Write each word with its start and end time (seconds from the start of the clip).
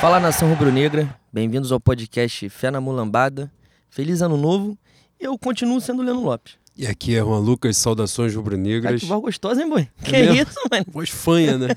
Fala 0.00 0.20
nação 0.20 0.48
rubro-negra, 0.48 1.12
bem-vindos 1.32 1.72
ao 1.72 1.80
podcast 1.80 2.48
Fé 2.48 2.70
na 2.70 2.80
Mulambada. 2.80 3.50
Feliz 3.90 4.22
ano 4.22 4.36
novo. 4.36 4.78
Eu 5.18 5.36
continuo 5.36 5.80
sendo 5.80 6.02
Leandro 6.02 6.22
Lopes. 6.24 6.54
E 6.76 6.86
aqui 6.86 7.16
é 7.16 7.20
Juan 7.20 7.40
Lucas, 7.40 7.76
saudações 7.76 8.34
rubro-negras. 8.34 9.00
que 9.00 9.06
voz 9.06 9.20
gostosa, 9.20 9.60
hein, 9.60 9.68
boi? 9.68 9.88
que 10.04 10.12
mesmo? 10.12 10.34
isso, 10.42 10.60
mano? 10.70 10.86
Voz 10.88 11.10
fanha, 11.10 11.58
né? 11.58 11.68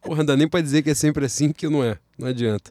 Porra, 0.00 0.18
não 0.18 0.24
dá 0.26 0.36
nem 0.36 0.48
pra 0.48 0.62
dizer 0.62 0.82
que 0.82 0.90
é 0.90 0.94
sempre 0.94 1.26
assim, 1.26 1.52
porque 1.52 1.68
não 1.68 1.84
é. 1.84 1.98
Não 2.18 2.28
adianta. 2.28 2.70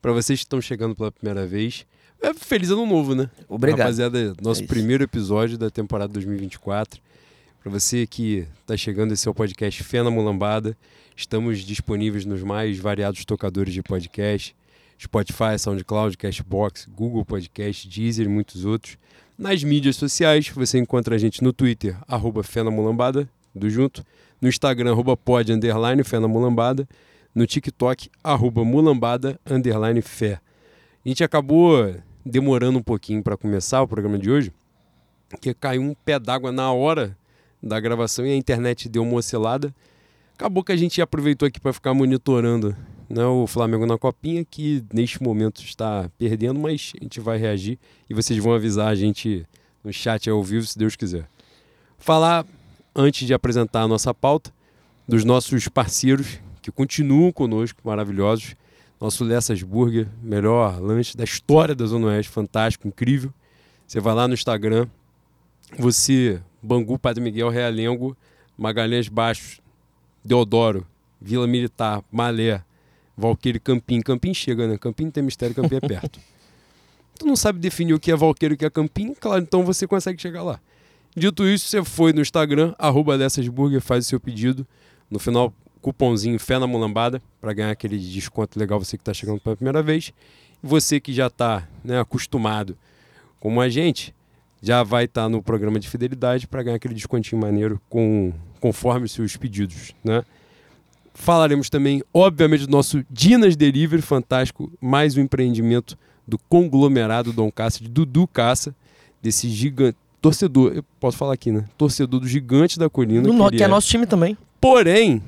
Pra 0.00 0.10
vocês 0.12 0.40
que 0.40 0.44
estão 0.44 0.60
chegando 0.60 0.96
pela 0.96 1.12
primeira 1.12 1.46
vez, 1.46 1.86
é 2.20 2.34
feliz 2.34 2.70
ano 2.70 2.84
novo, 2.84 3.14
né? 3.14 3.30
Obrigado. 3.48 3.78
Rapaziada, 3.78 4.34
nosso 4.42 4.64
É 4.64 4.66
primeiro 4.66 5.04
episódio 5.04 5.56
da 5.56 5.70
temporada 5.70 6.12
2024. 6.12 7.00
Pra 7.62 7.70
você 7.70 8.08
que 8.08 8.44
tá 8.66 8.76
chegando, 8.76 9.12
esse 9.12 9.28
é 9.28 9.30
o 9.30 9.34
podcast 9.34 9.84
Fé 9.84 10.02
na 10.02 10.10
Mulambada. 10.10 10.76
Estamos 11.22 11.60
disponíveis 11.60 12.24
nos 12.24 12.42
mais 12.42 12.80
variados 12.80 13.24
tocadores 13.24 13.72
de 13.72 13.80
podcast. 13.80 14.56
Spotify, 15.00 15.56
SoundCloud, 15.56 16.18
Cashbox, 16.18 16.88
Google 16.92 17.24
Podcast, 17.24 17.88
Deezer 17.88 18.26
e 18.26 18.28
muitos 18.28 18.64
outros. 18.64 18.98
Nas 19.38 19.62
mídias 19.62 19.94
sociais, 19.94 20.48
você 20.48 20.78
encontra 20.78 21.14
a 21.14 21.18
gente 21.18 21.40
no 21.40 21.52
Twitter, 21.52 21.96
arroba 22.08 22.42
Fé 22.42 22.64
na 22.64 22.72
Mulambada, 22.72 23.30
do 23.54 23.70
junto. 23.70 24.04
No 24.40 24.48
Instagram, 24.48 24.90
arroba 24.90 25.16
pod, 25.16 25.52
underline, 25.52 26.02
Fé 26.02 26.18
na 26.18 26.26
Mulambada. 26.26 26.88
No 27.32 27.46
TikTok, 27.46 28.10
arroba 28.22 28.64
mulambada, 28.64 29.38
underline, 29.48 30.02
fé. 30.02 30.40
A 31.06 31.08
gente 31.08 31.22
acabou 31.22 31.94
demorando 32.26 32.80
um 32.80 32.82
pouquinho 32.82 33.22
para 33.22 33.36
começar 33.36 33.80
o 33.80 33.86
programa 33.86 34.18
de 34.18 34.28
hoje, 34.28 34.52
porque 35.30 35.54
caiu 35.54 35.82
um 35.82 35.94
pé 35.94 36.18
d'água 36.18 36.50
na 36.50 36.72
hora 36.72 37.16
da 37.62 37.78
gravação 37.78 38.26
e 38.26 38.32
a 38.32 38.36
internet 38.36 38.88
deu 38.88 39.04
uma 39.04 39.14
oscilada. 39.14 39.72
Acabou 40.42 40.64
que 40.64 40.72
a 40.72 40.76
gente 40.76 41.00
aproveitou 41.00 41.46
aqui 41.46 41.60
para 41.60 41.72
ficar 41.72 41.94
monitorando 41.94 42.76
né, 43.08 43.24
o 43.24 43.46
Flamengo 43.46 43.86
na 43.86 43.96
copinha, 43.96 44.44
que 44.44 44.84
neste 44.92 45.22
momento 45.22 45.62
está 45.62 46.10
perdendo, 46.18 46.58
mas 46.58 46.92
a 47.00 47.04
gente 47.04 47.20
vai 47.20 47.38
reagir 47.38 47.78
e 48.10 48.12
vocês 48.12 48.42
vão 48.42 48.52
avisar 48.52 48.88
a 48.88 48.94
gente 48.96 49.46
no 49.84 49.92
chat 49.92 50.28
ao 50.28 50.42
vivo, 50.42 50.66
se 50.66 50.76
Deus 50.76 50.96
quiser. 50.96 51.28
Falar, 51.96 52.44
antes 52.92 53.24
de 53.24 53.32
apresentar 53.32 53.82
a 53.82 53.86
nossa 53.86 54.12
pauta, 54.12 54.52
dos 55.06 55.22
nossos 55.24 55.68
parceiros 55.68 56.40
que 56.60 56.72
continuam 56.72 57.30
conosco, 57.30 57.78
maravilhosos. 57.84 58.56
Nosso 59.00 59.22
Lessas 59.22 59.62
Burger, 59.62 60.08
melhor 60.20 60.80
lanche 60.80 61.16
da 61.16 61.22
história 61.22 61.72
da 61.72 61.86
Zona 61.86 62.08
Oeste, 62.08 62.32
fantástico, 62.32 62.88
incrível. 62.88 63.32
Você 63.86 64.00
vai 64.00 64.12
lá 64.12 64.26
no 64.26 64.34
Instagram, 64.34 64.88
você, 65.78 66.42
Bangu, 66.60 66.98
Padre 66.98 67.22
Miguel, 67.22 67.48
Realengo, 67.48 68.16
Magalhães 68.58 69.08
Baixos, 69.08 69.61
Deodoro, 70.24 70.86
Vila 71.20 71.46
Militar, 71.46 72.02
Malé, 72.10 72.62
Valqueire, 73.16 73.60
Campim. 73.60 74.00
Campim 74.00 74.34
chega, 74.34 74.66
né? 74.66 74.78
Campim 74.78 75.10
tem 75.10 75.22
mistério, 75.22 75.54
Campim 75.54 75.76
é 75.76 75.80
perto. 75.80 76.20
tu 77.18 77.26
não 77.26 77.36
sabe 77.36 77.58
definir 77.58 77.94
o 77.94 78.00
que 78.00 78.10
é 78.10 78.16
Valqueire 78.16 78.54
e 78.54 78.56
o 78.56 78.58
que 78.58 78.64
é 78.64 78.70
Campim? 78.70 79.14
Claro, 79.14 79.42
então 79.42 79.64
você 79.64 79.86
consegue 79.86 80.20
chegar 80.20 80.42
lá. 80.42 80.60
Dito 81.14 81.46
isso, 81.46 81.68
você 81.68 81.84
foi 81.84 82.12
no 82.12 82.22
Instagram, 82.22 82.74
arroba 82.78 83.18
faz 83.80 84.06
o 84.06 84.08
seu 84.08 84.18
pedido. 84.18 84.66
No 85.10 85.18
final, 85.18 85.52
cupomzinho 85.82 86.38
Fé 86.38 86.58
na 86.58 86.66
Mulambada, 86.66 87.20
para 87.40 87.52
ganhar 87.52 87.70
aquele 87.70 87.98
desconto 87.98 88.58
legal 88.58 88.78
você 88.78 88.96
que 88.96 89.02
está 89.02 89.12
chegando 89.12 89.40
pela 89.40 89.54
primeira 89.54 89.82
vez. 89.82 90.12
Você 90.62 90.98
que 90.98 91.12
já 91.12 91.26
está 91.26 91.68
né, 91.84 92.00
acostumado 92.00 92.78
como 93.38 93.60
a 93.60 93.68
gente, 93.68 94.14
já 94.62 94.82
vai 94.84 95.04
estar 95.04 95.28
no 95.28 95.42
programa 95.42 95.80
de 95.80 95.88
fidelidade 95.88 96.46
para 96.46 96.62
ganhar 96.62 96.76
aquele 96.76 96.94
descontinho 96.94 97.40
maneiro 97.40 97.80
com, 97.88 98.32
conforme 98.60 99.06
os 99.06 99.12
seus 99.12 99.36
pedidos. 99.36 99.92
Né? 100.04 100.22
Falaremos 101.12 101.68
também, 101.68 102.02
obviamente, 102.14 102.66
do 102.66 102.70
nosso 102.70 103.04
Dinas 103.10 103.56
Delivery, 103.56 104.00
fantástico, 104.00 104.70
mais 104.80 105.16
um 105.16 105.20
empreendimento 105.20 105.98
do 106.26 106.38
conglomerado 106.38 107.32
Dom 107.32 107.50
Caça, 107.50 107.80
de 107.80 107.88
Dudu 107.88 108.28
Caça, 108.28 108.74
desse 109.20 109.48
gigante, 109.48 109.98
torcedor, 110.20 110.72
eu 110.72 110.84
posso 111.00 111.18
falar 111.18 111.34
aqui, 111.34 111.50
né? 111.50 111.64
Torcedor 111.76 112.20
do 112.20 112.28
gigante 112.28 112.78
da 112.78 112.88
colina. 112.88 113.22
No, 113.22 113.48
ele 113.48 113.56
que 113.56 113.64
é 113.64 113.68
nosso 113.68 113.88
time 113.88 114.06
também. 114.06 114.38
Porém, 114.60 115.20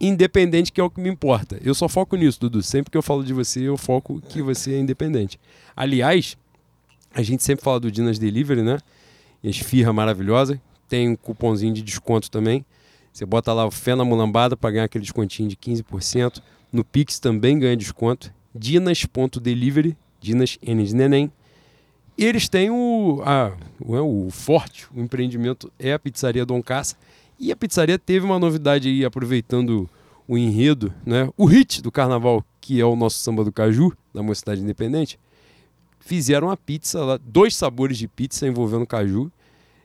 independente 0.00 0.72
que 0.72 0.80
é 0.80 0.84
o 0.84 0.90
que 0.90 1.00
me 1.00 1.08
importa. 1.08 1.58
Eu 1.62 1.74
só 1.74 1.88
foco 1.88 2.16
nisso, 2.16 2.40
Dudu. 2.40 2.60
Sempre 2.60 2.90
que 2.90 2.98
eu 2.98 3.02
falo 3.02 3.22
de 3.22 3.32
você, 3.32 3.60
eu 3.60 3.76
foco 3.76 4.20
que 4.20 4.42
você 4.42 4.74
é 4.74 4.80
independente. 4.80 5.38
Aliás, 5.76 6.36
a 7.14 7.22
gente 7.22 7.42
sempre 7.42 7.64
fala 7.64 7.80
do 7.80 7.90
Dinas 7.90 8.18
Delivery, 8.18 8.62
né? 8.62 8.78
Esfirra 9.42 9.92
maravilhosa. 9.92 10.60
Tem 10.88 11.08
um 11.08 11.16
cupomzinho 11.16 11.72
de 11.74 11.82
desconto 11.82 12.30
também. 12.30 12.64
Você 13.12 13.26
bota 13.26 13.52
lá 13.52 13.66
o 13.66 13.70
Fé 13.70 13.94
na 13.94 14.04
Mulambada 14.04 14.56
para 14.56 14.70
ganhar 14.70 14.84
aquele 14.84 15.02
descontinho 15.02 15.48
de 15.48 15.56
15%. 15.56 16.40
No 16.72 16.84
Pix 16.84 17.18
também 17.18 17.58
ganha 17.58 17.76
desconto. 17.76 18.32
Dinas.delivery, 18.54 19.96
Dinas 20.20 20.58
N 20.62 20.84
de 20.84 20.94
Neném. 20.94 21.32
E 22.16 22.24
eles 22.24 22.48
têm 22.48 22.70
o, 22.70 23.22
a, 23.24 23.52
o, 23.80 24.26
o 24.26 24.30
forte, 24.30 24.86
o 24.94 25.00
empreendimento 25.00 25.72
é 25.78 25.92
a 25.92 25.98
Pizzaria 25.98 26.44
Dom 26.44 26.62
Caça. 26.62 26.96
E 27.38 27.50
a 27.50 27.56
pizzaria 27.56 27.98
teve 27.98 28.26
uma 28.26 28.38
novidade 28.38 28.86
aí, 28.86 29.02
aproveitando 29.02 29.88
o 30.28 30.36
enredo, 30.36 30.92
né? 31.06 31.30
O 31.34 31.46
hit 31.46 31.80
do 31.80 31.90
carnaval, 31.90 32.44
que 32.60 32.78
é 32.78 32.84
o 32.84 32.94
nosso 32.94 33.16
samba 33.18 33.42
do 33.42 33.50
caju, 33.50 33.96
da 34.12 34.22
Mocidade 34.22 34.60
Independente. 34.60 35.18
Fizeram 36.10 36.48
uma 36.48 36.56
pizza 36.56 37.04
lá, 37.04 37.20
dois 37.24 37.54
sabores 37.54 37.96
de 37.96 38.08
pizza 38.08 38.44
envolvendo 38.44 38.84
caju. 38.84 39.30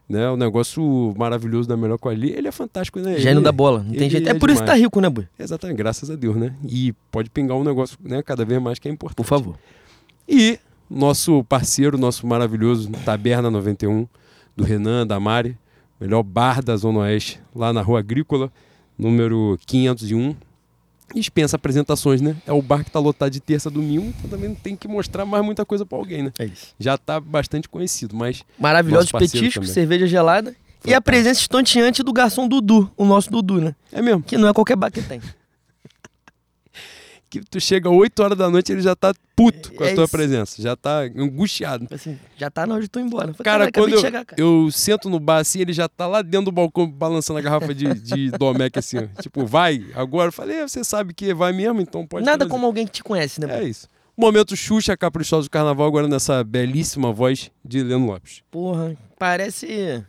Né, 0.10 0.28
o 0.30 0.36
negócio 0.38 1.14
maravilhoso 1.18 1.68
da 1.70 1.76
melhor 1.78 1.98
qualidade. 2.00 2.34
Ele 2.38 2.48
é 2.48 2.52
fantástico, 2.52 3.00
né? 3.00 3.18
Gênio 3.18 3.38
Ele- 3.40 3.42
da 3.44 3.52
bola. 3.52 3.84
Não 3.84 3.92
tem 3.92 4.08
jeito. 4.10 4.28
é 4.28 4.32
É 4.32 4.34
por 4.36 4.50
isso 4.52 4.60
que 4.62 4.66
tá 4.66 4.74
demais. 4.74 4.82
rico, 4.84 5.02
né, 5.02 5.10
boi? 5.10 5.28
Exatamente, 5.38 5.78
graças 5.78 6.10
a 6.12 6.16
Deus, 6.16 6.36
né? 6.36 6.54
E 6.68 6.94
pode 7.12 7.30
pingar 7.32 7.58
um 7.58 7.64
negócio, 7.64 7.98
né, 8.04 8.22
cada 8.24 8.44
vez 8.46 8.62
mais 8.62 8.78
que 8.80 8.88
é 8.88 8.92
importante. 8.92 9.16
Por 9.18 9.26
favor. 9.26 9.56
E 10.30 10.60
nosso 10.90 11.44
parceiro, 11.46 11.98
nosso 11.98 12.26
maravilhoso 12.28 12.90
Taberna 13.04 13.50
91, 13.52 14.08
do 14.56 14.64
Renan, 14.64 15.08
da 15.08 15.20
Mari, 15.20 15.58
melhor 16.00 16.22
bar 16.24 16.64
da 16.64 16.76
Zona 16.78 17.00
Oeste, 17.00 17.40
lá 17.56 17.74
na 17.74 17.82
Rua 17.82 17.98
Agrícola, 18.00 18.52
número 18.98 19.58
501. 19.66 20.36
Dispensa 21.14 21.56
apresentações, 21.56 22.22
né? 22.22 22.36
É 22.46 22.52
o 22.52 22.62
bar 22.62 22.84
que 22.84 22.92
tá 22.92 23.00
lotado 23.00 23.32
de 23.32 23.40
terça 23.40 23.70
a 23.70 23.72
domingo, 23.72 24.14
então 24.18 24.30
também 24.30 24.50
não 24.50 24.56
tem 24.56 24.76
que 24.76 24.88
mostrar 24.88 25.26
mais 25.26 25.44
muita 25.46 25.64
coisa 25.66 25.86
pra 25.86 25.98
alguém, 25.98 26.24
né? 26.24 26.32
É 26.40 26.46
isso. 26.46 26.74
Já 26.80 26.98
tá 26.98 27.20
bastante 27.20 27.70
conhecido, 27.70 28.16
mas 28.16 28.44
Maravilhosos 28.60 29.12
petiscos, 29.12 29.54
também. 29.54 29.70
cerveja 29.70 30.08
gelada. 30.08 30.56
E 30.86 30.94
a 30.94 31.02
presença 31.02 31.40
estonteante 31.40 32.04
do 32.04 32.14
garçom 32.14 32.48
Dudu, 32.48 32.92
o 32.96 33.06
nosso 33.06 33.32
Dudu, 33.32 33.60
né? 33.62 33.76
é 33.92 34.02
mesmo. 34.02 34.22
Que 34.22 34.38
não 34.38 34.48
é 34.48 34.54
qualquer 34.54 34.76
bar 34.76 34.92
que 34.92 35.02
tem. 35.02 35.20
Que 37.30 37.42
tu 37.42 37.60
chega 37.60 37.90
8 37.90 38.20
horas 38.24 38.38
da 38.38 38.50
noite 38.50 38.72
ele 38.72 38.82
já 38.82 38.96
tá 38.96 39.14
puto 39.36 39.74
com 39.74 39.84
a 39.84 39.88
É 39.88 39.94
tua 39.96 40.04
isso. 40.06 40.12
presença, 40.12 40.62
já 40.62 40.76
tá 40.76 41.00
angustiado. 41.02 41.88
Assim, 41.92 42.18
já 42.38 42.50
tá 42.50 42.66
na 42.68 42.76
hora 42.76 42.84
de 42.84 42.88
tu 42.90 43.00
ir 43.00 43.04
embora. 43.04 43.34
Falei, 43.34 43.36
Cara, 43.38 43.44
"Caralho, 43.44 43.70
acabei 43.70 43.84
quando 43.90 43.94
eu, 43.96 44.02
chegar, 44.02 44.26
cara. 44.26 44.42
eu 44.42 44.70
sento 44.72 45.10
no 45.10 45.20
bar 45.20 45.40
assim, 45.40 45.60
ele 45.60 45.74
já 45.74 45.90
tá 45.90 46.08
lá 46.08 46.22
dentro 46.22 46.46
do 46.46 46.52
balcão 46.52 46.90
balançando 46.90 47.40
a 47.40 47.42
garrafa 47.42 47.74
de, 47.74 47.94
de 47.96 48.32
Domec 48.38 48.78
assim, 48.80 48.98
ó. 49.00 49.22
tipo, 49.22 49.46
vai, 49.46 49.86
agora. 49.96 50.30
Eu 50.30 50.32
falei, 50.34 50.58
"É, 50.58 50.68
você 50.68 50.84
sabe 50.84 51.14
que 51.14 51.34
vai 51.34 51.52
mesmo, 51.52 51.82
então 51.82 52.06
pode 52.06 52.24
Nada 52.26 52.38
trazer." 52.40 52.52
como 52.52 52.66
alguém 52.66 52.86
que 52.86 52.94
te 52.94 53.04
conhece, 53.04 53.42
né? 53.42 53.62
É 53.62 53.64
isso. 53.68 53.88
Momento 54.16 54.56
Xuxa 54.56 54.96
Caprichoso 54.96 55.50
do 55.50 55.52
Carnaval, 55.52 55.86
agora 55.88 56.08
nessa 56.08 56.42
belíssima 56.44 57.12
voz 57.12 57.52
de 57.66 57.84
Leandro 57.84 58.08
Lopes. 58.08 58.42
Porra, 58.50 58.96
parece. 59.20 60.06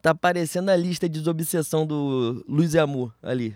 Tá 0.00 0.14
parecendo 0.14 0.70
a 0.70 0.76
lista 0.76 1.06
de 1.06 1.18
desobsessão 1.18 1.84
do 1.86 2.42
Luiz 2.48 2.72
e 2.72 2.78
Amor 2.78 3.12
ali. 3.22 3.54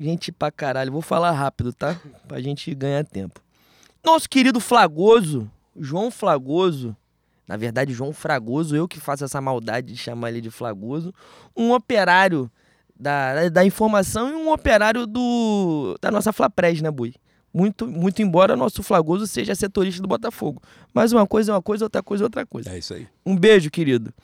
Gente 0.00 0.32
pra 0.32 0.50
caralho. 0.50 0.90
Vou 0.90 1.02
falar 1.02 1.32
rápido, 1.32 1.74
tá? 1.74 2.00
Pra 2.26 2.40
gente 2.40 2.74
ganhar 2.74 3.04
tempo. 3.04 3.40
Nosso 4.02 4.28
querido 4.30 4.58
Flagoso, 4.58 5.50
João 5.76 6.10
Flagoso. 6.10 6.96
Na 7.46 7.56
verdade, 7.56 7.92
João 7.92 8.12
Fragoso, 8.12 8.74
eu 8.74 8.88
que 8.88 8.98
faço 8.98 9.24
essa 9.24 9.40
maldade 9.40 9.92
de 9.92 9.98
chamar 9.98 10.30
ele 10.30 10.40
de 10.40 10.50
Flagoso. 10.50 11.12
Um 11.54 11.72
operário 11.72 12.50
da, 12.98 13.48
da 13.50 13.64
informação 13.64 14.30
e 14.30 14.34
um 14.34 14.50
operário 14.50 15.06
do 15.06 15.98
da 16.00 16.10
nossa 16.10 16.32
Flapres, 16.32 16.80
né, 16.80 16.90
Bui? 16.90 17.14
Muito, 17.52 17.86
muito 17.86 18.22
embora 18.22 18.56
nosso 18.56 18.82
Flagoso 18.82 19.26
seja 19.26 19.54
setorista 19.54 20.00
do 20.00 20.08
Botafogo. 20.08 20.62
Mas 20.94 21.12
uma 21.12 21.26
coisa 21.26 21.52
é 21.52 21.54
uma 21.54 21.62
coisa, 21.62 21.84
outra 21.84 22.02
coisa 22.02 22.24
é 22.24 22.26
outra 22.26 22.46
coisa. 22.46 22.70
É 22.70 22.78
isso 22.78 22.94
aí. 22.94 23.06
Um 23.26 23.36
beijo, 23.36 23.70
querido. 23.70 24.14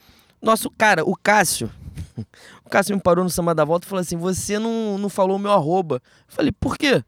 Nosso 0.40 0.70
cara, 0.70 1.04
o 1.04 1.14
Cássio. 1.14 1.70
O 2.64 2.68
Cássio 2.68 2.94
me 2.96 3.00
parou 3.02 3.22
no 3.24 3.30
samba 3.30 3.54
da 3.54 3.64
volta 3.64 3.86
e 3.86 3.88
falou 3.88 4.00
assim: 4.00 4.16
Você 4.16 4.58
não, 4.58 4.98
não 4.98 5.08
falou 5.08 5.36
o 5.36 5.38
meu 5.38 5.52
arroba. 5.52 5.96
Eu 5.96 6.34
falei: 6.34 6.52
Por 6.52 6.76
quê? 6.76 7.02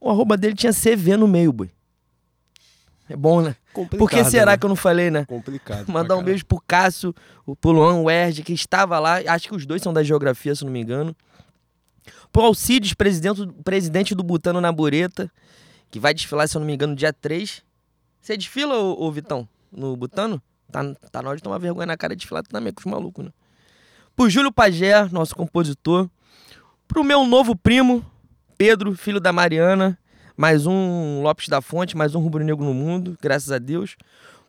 O 0.00 0.10
arroba 0.10 0.36
dele 0.36 0.54
tinha 0.54 0.72
CV 0.72 1.16
no 1.16 1.26
meio, 1.28 1.52
boi. 1.52 1.70
É 3.08 3.16
bom, 3.16 3.42
né? 3.42 3.56
Complicado, 3.72 3.98
Por 3.98 4.10
que 4.10 4.24
será 4.24 4.52
né? 4.52 4.56
que 4.56 4.64
eu 4.64 4.68
não 4.68 4.76
falei, 4.76 5.10
né? 5.10 5.24
Complicado. 5.26 5.88
Mandar 5.90 6.16
um 6.16 6.22
beijo 6.22 6.46
pro 6.46 6.62
Cássio, 6.66 7.14
o- 7.44 7.54
pro 7.56 7.72
Luan 7.72 8.00
Werge, 8.02 8.42
que 8.42 8.52
estava 8.52 8.98
lá. 8.98 9.16
Acho 9.28 9.48
que 9.48 9.54
os 9.54 9.66
dois 9.66 9.82
são 9.82 9.92
da 9.92 10.02
geografia, 10.02 10.54
se 10.54 10.64
não 10.64 10.70
me 10.72 10.80
engano. 10.80 11.14
Pro 12.32 12.42
Alcides, 12.42 12.94
presidente, 12.94 13.46
presidente 13.64 14.14
do 14.14 14.22
Butano 14.22 14.60
na 14.60 14.72
Bureta, 14.72 15.30
que 15.90 16.00
vai 16.00 16.14
desfilar, 16.14 16.48
se 16.48 16.56
eu 16.56 16.60
não 16.60 16.66
me 16.66 16.72
engano, 16.74 16.94
dia 16.96 17.12
3. 17.12 17.62
Você 18.20 18.36
desfila, 18.36 18.78
ô, 18.78 19.04
ô 19.04 19.12
Vitão, 19.12 19.46
no 19.70 19.96
Butano? 19.96 20.40
Tá, 20.70 20.82
tá 21.10 21.20
na 21.22 21.28
hora 21.28 21.36
de 21.36 21.42
tomar 21.42 21.58
vergonha 21.58 21.86
na 21.86 21.96
cara 21.96 22.14
de 22.14 22.20
desfilar 22.20 22.42
também 22.44 22.72
com 22.72 22.80
os 22.80 22.86
malucos, 22.86 23.24
né? 23.26 23.30
Pro 24.14 24.28
Júlio 24.28 24.52
Pagé, 24.52 25.08
nosso 25.10 25.34
compositor. 25.34 26.08
Pro 26.86 27.02
meu 27.02 27.24
novo 27.26 27.56
primo, 27.56 28.04
Pedro, 28.58 28.94
filho 28.94 29.18
da 29.18 29.32
Mariana. 29.32 29.98
mais 30.36 30.66
um 30.66 31.22
Lopes 31.22 31.48
da 31.48 31.60
Fonte, 31.60 31.96
mais 31.96 32.14
um 32.14 32.20
rubro-negro 32.20 32.64
no 32.64 32.74
mundo, 32.74 33.16
graças 33.20 33.50
a 33.50 33.58
Deus. 33.58 33.96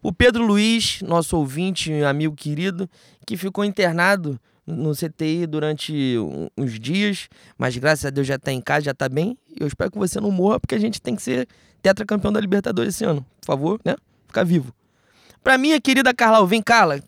O 0.01 0.11
Pedro 0.11 0.45
Luiz, 0.45 1.01
nosso 1.01 1.37
ouvinte, 1.37 1.93
amigo 2.03 2.35
querido, 2.35 2.89
que 3.25 3.37
ficou 3.37 3.63
internado 3.63 4.39
no 4.67 4.93
CTI 4.93 5.47
durante 5.47 6.15
uns 6.57 6.79
dias, 6.79 7.29
mas 7.57 7.77
graças 7.77 8.05
a 8.05 8.09
Deus 8.09 8.27
já 8.27 8.35
está 8.35 8.51
em 8.51 8.61
casa, 8.61 8.85
já 8.85 8.91
está 8.91 9.07
bem. 9.07 9.37
Eu 9.57 9.67
espero 9.67 9.91
que 9.91 9.97
você 9.97 10.19
não 10.19 10.31
morra, 10.31 10.59
porque 10.59 10.75
a 10.75 10.79
gente 10.79 11.01
tem 11.01 11.15
que 11.15 11.21
ser 11.21 11.47
tetracampeão 11.81 12.33
da 12.33 12.39
Libertadores 12.39 12.95
esse 12.95 13.05
ano. 13.05 13.25
Por 13.39 13.47
favor, 13.47 13.79
né? 13.85 13.95
Ficar 14.27 14.43
vivo. 14.43 14.73
Para 15.41 15.57
minha 15.57 15.79
querida 15.79 16.13
Carla 16.13 16.45
vem 16.45 16.61
Carla, 16.61 17.01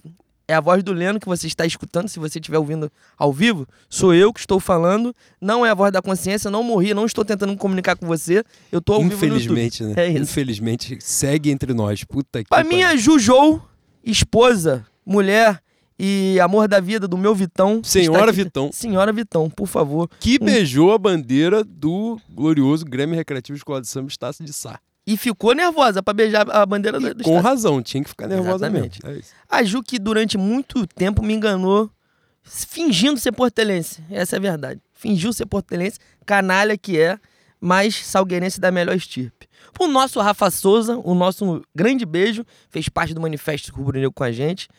é 0.47 0.53
a 0.53 0.61
voz 0.61 0.83
do 0.83 0.93
Leno 0.93 1.19
que 1.19 1.27
você 1.27 1.47
está 1.47 1.65
escutando, 1.65 2.07
se 2.07 2.19
você 2.19 2.39
estiver 2.39 2.57
ouvindo 2.57 2.91
ao 3.17 3.33
vivo. 3.33 3.67
Sou 3.89 4.13
eu 4.13 4.31
que 4.31 4.39
estou 4.39 4.59
falando, 4.59 5.13
não 5.41 5.65
é 5.65 5.69
a 5.69 5.73
voz 5.73 5.91
da 5.91 6.01
consciência, 6.01 6.51
não 6.51 6.63
morri, 6.63 6.93
não 6.93 7.05
estou 7.05 7.25
tentando 7.25 7.51
me 7.51 7.57
comunicar 7.57 7.95
com 7.95 8.05
você. 8.05 8.43
Eu 8.71 8.79
estou 8.79 8.95
ao 8.95 9.03
Infelizmente, 9.03 9.83
vivo 9.83 9.95
né? 9.95 10.05
É 10.05 10.09
isso. 10.09 10.23
Infelizmente, 10.23 10.97
segue 11.01 11.49
entre 11.49 11.73
nós. 11.73 12.03
Puta 12.03 12.43
que 12.43 12.49
Pra 12.49 12.63
minha 12.63 12.95
Jujou, 12.95 13.61
esposa, 14.03 14.85
mulher, 15.05 15.61
e 15.97 16.39
amor 16.41 16.67
da 16.67 16.79
vida 16.79 17.07
do 17.07 17.17
meu 17.17 17.33
Vitão. 17.33 17.81
Senhora 17.83 18.31
Vitão. 18.31 18.69
Senhora 18.71 19.13
Vitão, 19.13 19.49
por 19.49 19.67
favor. 19.67 20.09
Que 20.19 20.37
beijou 20.37 20.93
a 20.93 20.97
bandeira 20.97 21.63
do 21.63 22.19
glorioso 22.29 22.85
Grêmio 22.85 23.15
Recreativo 23.15 23.57
Escola 23.57 23.81
de 23.81 23.87
Samba 23.87 24.09
Estácio 24.09 24.43
de 24.43 24.51
Sá. 24.53 24.79
E 25.07 25.15
ficou 25.17 25.53
nervosa 25.53 26.01
para 26.01 26.13
beijar 26.13 26.49
a 26.49 26.65
bandeira 26.65 26.97
e 26.97 27.13
do 27.13 27.23
Com 27.23 27.39
razão, 27.39 27.81
tinha 27.81 28.03
que 28.03 28.09
ficar 28.09 28.27
nervosa 28.27 28.67
Exatamente. 28.67 29.05
mesmo. 29.05 29.21
É 29.21 29.55
a 29.57 29.63
Ju 29.63 29.83
que 29.83 29.99
durante 29.99 30.37
muito 30.37 30.87
tempo 30.87 31.21
me 31.21 31.33
enganou, 31.33 31.91
fingindo 32.43 33.19
ser 33.19 33.31
portelense. 33.31 34.03
Essa 34.09 34.35
é 34.35 34.37
a 34.37 34.41
verdade. 34.41 34.81
Fingiu 34.93 35.31
ser 35.31 35.45
portelense, 35.45 35.99
canalha 36.25 36.75
que 36.75 36.99
é, 36.99 37.19
mas 37.61 37.95
salgueirense 37.95 38.59
da 38.59 38.71
melhor 38.71 38.95
estirpe. 38.95 39.47
O 39.79 39.87
nosso 39.87 40.19
Rafa 40.19 40.49
Souza, 40.49 40.97
o 40.97 41.13
nosso 41.13 41.61
grande 41.75 42.05
beijo, 42.05 42.43
fez 42.69 42.89
parte 42.89 43.13
do 43.13 43.21
Manifesto 43.21 43.71
Rubro 43.73 43.97
Negro 43.97 44.11
com 44.11 44.23
a 44.23 44.31
gente 44.31 44.69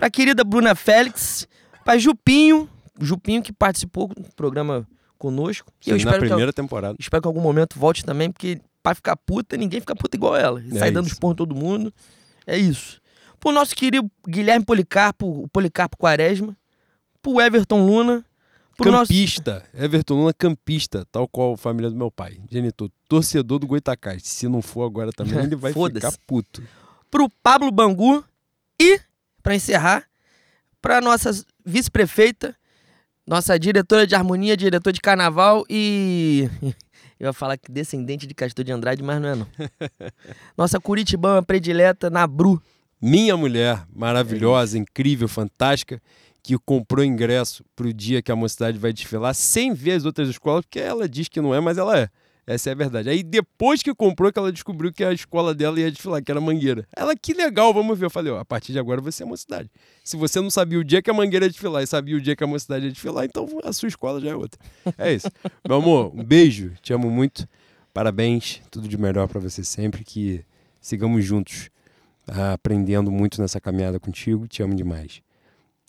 pra 0.00 0.08
querida 0.08 0.42
Bruna 0.42 0.74
Félix, 0.74 1.46
pra 1.84 1.98
Jupinho, 1.98 2.66
Jupinho 2.98 3.42
que 3.42 3.52
participou 3.52 4.08
do 4.08 4.34
programa 4.34 4.88
conosco. 5.18 5.70
Sim, 5.78 5.90
eu 5.90 5.96
espero 5.98 6.16
na 6.16 6.26
primeira 6.26 6.52
que, 6.52 6.56
temporada. 6.56 6.96
Espero 6.98 7.20
que 7.20 7.28
em 7.28 7.30
algum 7.30 7.42
momento 7.42 7.78
volte 7.78 8.02
também, 8.02 8.32
porque 8.32 8.58
pra 8.82 8.94
ficar 8.94 9.16
puta, 9.16 9.56
ninguém 9.56 9.80
fica 9.80 9.94
puta 9.94 10.16
igual 10.16 10.36
ela. 10.36 10.62
É 10.72 10.78
sai 10.78 10.90
dando 10.90 11.06
expor 11.08 11.34
todo 11.34 11.54
mundo. 11.54 11.92
É 12.46 12.56
isso. 12.56 13.00
Pro 13.38 13.52
nosso 13.52 13.74
querido 13.74 14.10
Guilherme 14.28 14.64
Policarpo, 14.64 15.44
o 15.44 15.48
Policarpo 15.48 15.96
Quaresma. 15.96 16.56
Pro 17.22 17.40
Everton 17.40 17.86
Luna. 17.86 18.24
Pro 18.76 18.92
campista. 18.92 19.54
Nosso... 19.72 19.84
Everton 19.84 20.14
Luna, 20.14 20.32
campista, 20.32 21.06
tal 21.10 21.28
qual 21.28 21.54
a 21.54 21.56
família 21.56 21.90
do 21.90 21.96
meu 21.96 22.10
pai. 22.10 22.38
Genitor, 22.50 22.90
torcedor 23.08 23.58
do 23.58 23.66
Goitacás. 23.66 24.22
Se 24.24 24.48
não 24.48 24.62
for 24.62 24.84
agora 24.84 25.12
também, 25.12 25.38
ele 25.38 25.56
vai 25.56 25.72
ficar 25.72 26.12
puto. 26.26 26.62
Pro 27.10 27.28
Pablo 27.42 27.70
Bangu 27.70 28.24
e 28.80 29.00
para 29.42 29.54
encerrar, 29.54 30.04
para 30.80 31.00
nossa 31.00 31.30
vice-prefeita, 31.64 32.54
nossa 33.26 33.58
diretora 33.58 34.06
de 34.06 34.14
harmonia, 34.14 34.56
diretor 34.56 34.92
de 34.92 35.00
carnaval 35.00 35.64
e. 35.68 36.48
Eu 37.20 37.26
ia 37.26 37.32
falar 37.34 37.58
que 37.58 37.70
descendente 37.70 38.26
de 38.26 38.32
Castor 38.32 38.64
de 38.64 38.72
Andrade, 38.72 39.02
mas 39.02 39.20
não 39.20 39.28
é 39.28 39.36
não. 39.36 39.46
Nossa 40.56 40.80
Curitibana 40.80 41.42
predileta, 41.42 42.08
Nabru. 42.08 42.62
Minha 43.00 43.36
mulher, 43.36 43.86
maravilhosa, 43.94 44.78
é 44.78 44.80
incrível, 44.80 45.28
fantástica, 45.28 46.00
que 46.42 46.58
comprou 46.58 47.04
ingresso 47.04 47.62
para 47.76 47.86
o 47.86 47.92
dia 47.92 48.22
que 48.22 48.32
a 48.32 48.36
mocidade 48.36 48.78
vai 48.78 48.90
desfilar, 48.90 49.34
sem 49.34 49.74
ver 49.74 49.92
as 49.92 50.06
outras 50.06 50.30
escolas, 50.30 50.64
porque 50.64 50.80
ela 50.80 51.06
diz 51.06 51.28
que 51.28 51.42
não 51.42 51.54
é, 51.54 51.60
mas 51.60 51.76
ela 51.76 51.98
é. 51.98 52.08
Essa 52.50 52.70
é 52.70 52.72
a 52.72 52.74
verdade. 52.74 53.08
Aí 53.08 53.22
depois 53.22 53.80
que 53.80 53.94
comprou, 53.94 54.32
que 54.32 54.36
ela 54.36 54.50
descobriu 54.50 54.92
que 54.92 55.04
a 55.04 55.12
escola 55.12 55.54
dela 55.54 55.78
ia 55.78 55.88
desfilar, 55.88 56.20
que 56.20 56.32
era 56.32 56.40
Mangueira. 56.40 56.84
Ela, 56.96 57.14
que 57.14 57.32
legal, 57.32 57.72
vamos 57.72 57.96
ver. 57.96 58.06
Eu 58.06 58.10
falei, 58.10 58.32
ó, 58.32 58.40
a 58.40 58.44
partir 58.44 58.72
de 58.72 58.78
agora 58.80 59.00
você 59.00 59.22
é 59.22 59.26
mocidade. 59.26 59.70
Se 60.02 60.16
você 60.16 60.40
não 60.40 60.50
sabia 60.50 60.76
o 60.76 60.82
dia 60.82 61.00
que 61.00 61.08
a 61.08 61.14
Mangueira 61.14 61.46
ia 61.46 61.48
desfilar 61.48 61.80
e 61.80 61.86
sabia 61.86 62.16
o 62.16 62.20
dia 62.20 62.34
que 62.34 62.42
a 62.42 62.48
mocidade 62.48 62.86
ia 62.86 62.90
desfilar, 62.90 63.24
então 63.24 63.46
a 63.62 63.72
sua 63.72 63.88
escola 63.88 64.20
já 64.20 64.30
é 64.30 64.34
outra. 64.34 64.60
É 64.98 65.12
isso. 65.14 65.28
Meu 65.64 65.76
amor, 65.76 66.12
um 66.12 66.24
beijo, 66.24 66.72
te 66.82 66.92
amo 66.92 67.08
muito. 67.08 67.48
Parabéns, 67.94 68.60
tudo 68.68 68.88
de 68.88 68.98
melhor 68.98 69.28
para 69.28 69.38
você 69.38 69.62
sempre. 69.62 70.02
Que 70.02 70.44
sigamos 70.80 71.24
juntos, 71.24 71.70
aprendendo 72.52 73.12
muito 73.12 73.40
nessa 73.40 73.60
caminhada 73.60 74.00
contigo. 74.00 74.48
Te 74.48 74.60
amo 74.60 74.74
demais. 74.74 75.22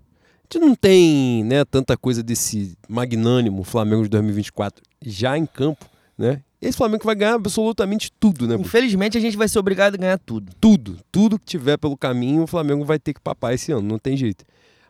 gente 0.46 0.60
não 0.60 0.76
tem 0.76 1.44
né, 1.44 1.66
tanta 1.66 1.98
coisa 1.98 2.22
desse 2.24 2.78
magnânimo 2.88 3.64
Flamengo 3.64 4.04
de 4.04 4.10
2024 4.10 4.84
já 5.02 5.38
em 5.38 5.46
campo, 5.46 5.86
né? 6.18 6.42
Esse 6.62 6.78
Flamengo 6.78 7.04
vai 7.04 7.16
ganhar 7.16 7.34
absolutamente 7.34 8.12
tudo, 8.20 8.48
né? 8.48 8.56
Infelizmente 8.56 9.18
a 9.18 9.22
gente 9.22 9.38
vai 9.38 9.48
ser 9.48 9.60
obrigado 9.60 9.96
a 9.96 9.98
ganhar 9.98 10.18
tudo. 10.18 10.52
Tudo. 10.60 10.98
Tudo 11.12 11.38
que 11.38 11.46
tiver 11.46 11.78
pelo 11.78 11.98
caminho, 11.98 12.44
o 12.44 12.48
Flamengo 12.48 12.84
vai 12.84 12.98
ter 12.98 13.14
que 13.14 13.20
papar 13.20 13.54
esse 13.54 13.72
ano, 13.72 13.88
não 13.88 14.00
tem 14.00 14.18
jeito. 14.18 14.46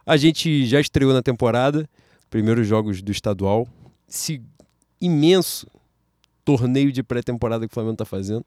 A 0.06 0.16
gente 0.16 0.66
já 0.66 0.80
estreou 0.80 1.14
na 1.14 1.22
temporada, 1.22 1.90
primeiros 2.30 2.68
jogos 2.68 3.02
do 3.02 3.12
estadual. 3.12 3.68
Esse 4.08 4.42
imenso 5.02 5.68
torneio 6.46 6.92
de 6.92 7.02
pré-temporada 7.02 7.68
que 7.68 7.72
o 7.72 7.74
Flamengo 7.74 7.96
está 7.96 8.06
fazendo, 8.06 8.46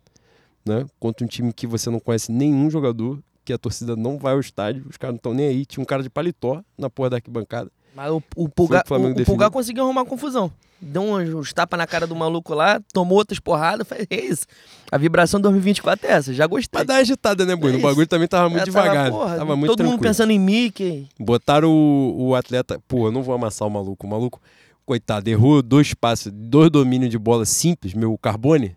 né? 0.64 0.86
Contra 0.98 1.24
um 1.24 1.28
time 1.28 1.52
que 1.52 1.66
você 1.66 1.90
não 1.90 1.98
conhece 1.98 2.30
nenhum 2.30 2.70
jogador, 2.70 3.18
que 3.48 3.52
a 3.54 3.56
torcida 3.56 3.96
não 3.96 4.18
vai 4.18 4.34
ao 4.34 4.40
estádio, 4.40 4.84
os 4.90 4.98
caras 4.98 5.14
não 5.14 5.16
estão 5.16 5.32
nem 5.32 5.46
aí. 5.46 5.64
Tinha 5.64 5.82
um 5.82 5.86
cara 5.86 6.02
de 6.02 6.10
paletó 6.10 6.62
na 6.76 6.90
porra 6.90 7.08
da 7.08 7.16
arquibancada. 7.16 7.70
Mas 7.96 8.10
o, 8.10 8.22
o 8.36 8.46
Pulgar, 8.46 8.84
o, 8.86 9.22
o 9.22 9.24
Pulgar 9.24 9.50
conseguiu 9.50 9.84
arrumar 9.84 10.04
confusão. 10.04 10.52
Deu 10.78 11.02
uns, 11.02 11.50
tapas 11.54 11.78
na 11.78 11.86
cara 11.86 12.06
do 12.06 12.14
maluco 12.14 12.52
lá, 12.52 12.78
tomou 12.92 13.16
outras 13.16 13.40
porradas. 13.40 13.88
Falei, 13.88 14.06
é 14.10 14.20
isso. 14.20 14.44
A 14.92 14.98
vibração 14.98 15.40
2024 15.40 16.06
é 16.06 16.10
essa, 16.12 16.34
já 16.34 16.46
gostei. 16.46 16.78
Mas 16.78 16.86
dá 16.86 16.96
agitada, 16.96 17.46
né, 17.46 17.56
Bruno? 17.56 17.76
É 17.76 17.78
o 17.78 17.82
bagulho 17.82 18.06
também 18.06 18.28
tava 18.28 18.50
muito 18.50 18.66
devagar. 18.66 19.06
Tava, 19.06 19.10
porra, 19.10 19.36
tava 19.38 19.56
muito 19.56 19.70
Todo 19.70 19.78
tranquilo. 19.78 19.92
mundo 19.92 20.02
pensando 20.02 20.30
em 20.30 20.38
Mickey. 20.38 21.08
Botaram 21.18 21.70
o, 21.70 22.28
o 22.28 22.34
atleta. 22.34 22.78
Pô, 22.86 23.06
eu 23.06 23.12
não 23.12 23.22
vou 23.22 23.34
amassar 23.34 23.66
o 23.66 23.70
maluco. 23.70 24.06
O 24.06 24.10
maluco, 24.10 24.42
coitado, 24.84 25.30
errou 25.30 25.62
dois 25.62 25.94
passos, 25.94 26.30
dois 26.34 26.70
domínios 26.70 27.10
de 27.10 27.18
bola 27.18 27.46
simples, 27.46 27.94
meu 27.94 28.16
Carbone. 28.18 28.76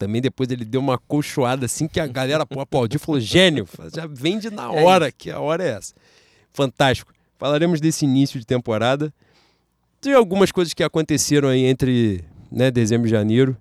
Também 0.00 0.22
depois 0.22 0.48
ele 0.48 0.64
deu 0.64 0.80
uma 0.80 0.96
colchoada 0.96 1.66
assim 1.66 1.86
que 1.86 2.00
a 2.00 2.06
galera 2.06 2.46
pô, 2.46 2.58
aplaudiu 2.62 2.96
e 2.96 2.98
falou: 2.98 3.20
gênio, 3.20 3.68
já 3.94 4.06
vende 4.06 4.48
na 4.48 4.62
é 4.62 4.82
hora, 4.82 5.12
que 5.12 5.30
a 5.30 5.38
hora 5.38 5.62
é 5.62 5.72
essa. 5.72 5.94
Fantástico. 6.54 7.12
Falaremos 7.38 7.82
desse 7.82 8.06
início 8.06 8.40
de 8.40 8.46
temporada. 8.46 9.12
Tem 10.00 10.14
algumas 10.14 10.50
coisas 10.50 10.72
que 10.72 10.82
aconteceram 10.82 11.50
aí 11.50 11.66
entre 11.66 12.24
né, 12.50 12.70
dezembro 12.70 13.08
e 13.08 13.10
janeiro. 13.10 13.54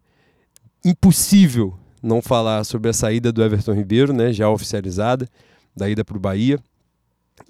Impossível 0.83 1.77
não 2.01 2.21
falar 2.21 2.63
sobre 2.63 2.89
a 2.89 2.93
saída 2.93 3.33
do 3.33 3.43
Everton 3.43 3.73
Ribeiro, 3.73 4.13
né, 4.13 4.31
já 4.31 4.49
oficializada, 4.49 5.27
da 5.75 5.89
ida 5.89 6.05
para 6.05 6.15
o 6.15 6.21
Bahia 6.21 6.57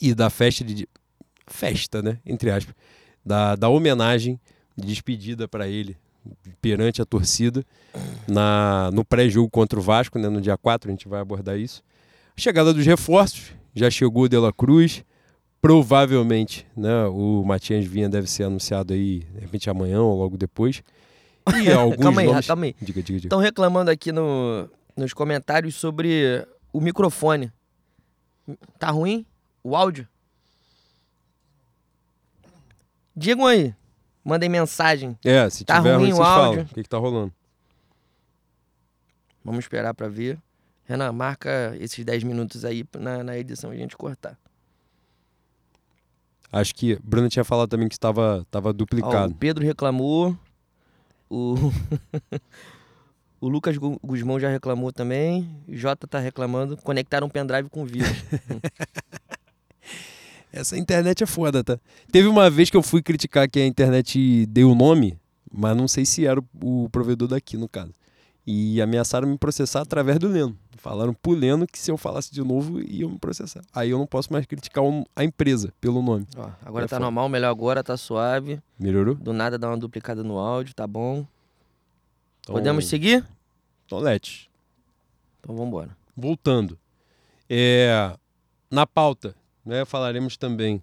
e 0.02 0.16
da 0.16 0.32
festa 0.32 0.64
de 0.64 0.90
festa, 1.46 2.02
né, 2.02 2.18
entre 2.26 2.50
aspas, 2.50 2.74
da, 3.24 3.56
da 3.56 3.70
homenagem 3.70 4.40
de 4.76 4.88
despedida 4.88 5.48
para 5.48 5.68
ele 5.68 5.96
perante 6.62 7.02
a 7.02 7.06
torcida 7.06 7.66
na, 8.28 8.90
no 8.94 9.04
pré-jogo 9.04 9.50
contra 9.50 9.80
o 9.80 9.82
Vasco, 9.82 10.20
né, 10.20 10.30
no 10.30 10.42
dia 10.42 10.58
4, 10.58 10.90
a 10.90 10.92
gente 10.92 11.08
vai 11.08 11.20
abordar 11.20 11.58
isso. 11.58 11.82
A 12.38 12.42
chegada 12.42 12.74
dos 12.74 12.86
reforços, 12.86 13.54
já 13.74 13.90
chegou 13.90 14.24
o 14.24 14.30
De 14.30 14.38
La 14.38 14.52
Cruz, 14.52 15.04
provavelmente 15.62 16.66
né, 16.76 17.06
o 17.06 17.44
Matias 17.46 17.86
Vinha 17.86 18.10
deve 18.10 18.30
ser 18.30 18.44
anunciado 18.44 18.94
aí, 18.94 19.20
de 19.34 19.40
repente 19.40 19.70
amanhã 19.70 20.02
ou 20.02 20.18
logo 20.18 20.38
depois. 20.38 20.82
E 21.64 21.72
alguns 21.72 21.98
calma 21.98 22.22
aí, 22.22 22.28
nomes... 22.28 22.48
calma 22.48 22.66
aí. 22.66 22.76
Diga, 22.82 23.02
diga, 23.02 23.20
diga. 23.20 23.28
Estão 23.28 23.40
reclamando 23.40 23.90
aqui 23.92 24.12
no, 24.12 24.70
nos 24.96 25.14
comentários 25.14 25.76
sobre 25.76 26.46
o 26.72 26.80
microfone. 26.80 27.52
Tá 28.78 28.90
ruim 28.90 29.26
o 29.64 29.76
áudio? 29.76 30.08
Digam 33.16 33.46
aí. 33.46 33.74
Mandem 34.24 34.50
mensagem. 34.50 35.18
É, 35.24 35.50
se 35.50 35.64
Tá 35.66 35.78
tiver 35.78 35.96
ruim 35.96 36.12
ruim, 36.12 36.20
o 36.20 36.24
áudio? 36.24 36.62
O 36.64 36.66
que, 36.74 36.84
que 36.84 36.90
tá 36.90 36.98
rolando? 36.98 37.34
Vamos 39.44 39.64
esperar 39.64 39.94
pra 39.94 40.08
ver. 40.08 40.38
Renan, 40.86 41.12
marca 41.12 41.76
esses 41.80 42.04
10 42.04 42.24
minutos 42.24 42.66
aí 42.66 42.84
na, 42.98 43.24
na 43.24 43.38
edição 43.38 43.72
a 43.72 43.76
gente 43.76 43.96
cortar. 43.96 44.38
Acho 46.52 46.74
que 46.74 46.98
Bruno 47.04 47.30
tinha 47.30 47.44
falado 47.46 47.70
também 47.70 47.88
que 47.88 47.94
estava 47.96 48.46
tava 48.50 48.70
Ó, 48.70 48.74
duplicado. 48.74 49.32
o 49.32 49.36
Pedro 49.36 49.64
reclamou. 49.64 50.36
O. 51.30 51.56
o 53.40 53.48
Lucas 53.48 53.78
Gu- 53.78 54.00
Guzmão 54.04 54.40
já 54.40 54.50
reclamou 54.50 54.92
também. 54.92 55.48
O 55.68 55.76
Jota 55.76 56.08
tá 56.08 56.18
reclamando. 56.20 56.76
Conectaram 56.78 57.28
um 57.28 57.30
pendrive 57.30 57.70
com 57.70 57.86
vírus. 57.86 58.10
Essa 60.52 60.78
internet 60.78 61.24
é 61.24 61.28
foda, 61.28 61.64
tá? 61.64 61.80
Teve 62.12 62.28
uma 62.28 62.50
vez 62.50 62.70
que 62.70 62.78
eu 62.78 62.82
fui 62.84 63.02
criticar 63.02 63.50
que 63.50 63.60
a 63.60 63.66
internet 63.68 64.46
deu 64.48 64.72
o 64.72 64.76
nome, 64.76 65.18
mas 65.52 65.76
não 65.78 65.88
sei 65.88 66.06
se 66.06 66.26
era 66.26 66.42
o, 66.62 66.90
provedor 66.90 67.28
daqui, 67.28 67.56
no 67.58 67.68
caso. 67.70 67.94
E 68.48 68.82
ameaçaram 68.82 69.28
me 69.28 69.38
processar 69.38 69.82
através 69.82 70.18
do 70.18 70.28
Leno. 70.28 70.58
Falaram 70.78 71.14
pro 71.14 71.34
Leno 71.34 71.68
que 71.68 71.78
se 71.78 71.92
eu 71.92 71.98
falasse 71.98 72.32
de 72.34 72.42
novo, 72.42 72.80
iam 72.82 73.12
me 73.12 73.20
processar. 73.20 73.62
Aí 73.74 73.92
eu 73.92 74.00
não 74.00 74.08
posso 74.08 74.32
mais 74.34 74.46
criticar 74.46 74.84
a 75.16 75.24
empresa 75.24 75.72
pelo 75.80 76.02
nome. 76.02 76.26
Ó, 76.36 76.50
agora 76.66 76.86
É 76.86 76.88
tá 76.88 76.96
foda. 76.96 77.06
normal, 77.06 77.30
melhor 77.30 77.50
agora, 77.52 77.84
tá 77.84 77.96
suave. 77.98 78.60
Melhorou? 78.80 79.14
Do 79.16 79.34
nada 79.34 79.58
dá 79.58 79.68
uma 79.68 79.78
duplicada 79.78 80.24
no 80.24 80.40
áudio, 80.40 80.74
tá 80.74 80.88
bom. 80.88 81.26
Então, 82.42 82.56
Podemos 82.56 82.88
seguir? 82.88 83.24
Então, 83.86 84.00
Let's. 84.00 84.48
Então 85.40 85.56
vambora. 85.56 85.96
voltando. 86.16 86.78
É, 87.50 88.16
na 88.72 88.88
pauta, 88.88 89.36
né, 89.66 89.86
falaremos 89.86 90.38
também 90.38 90.82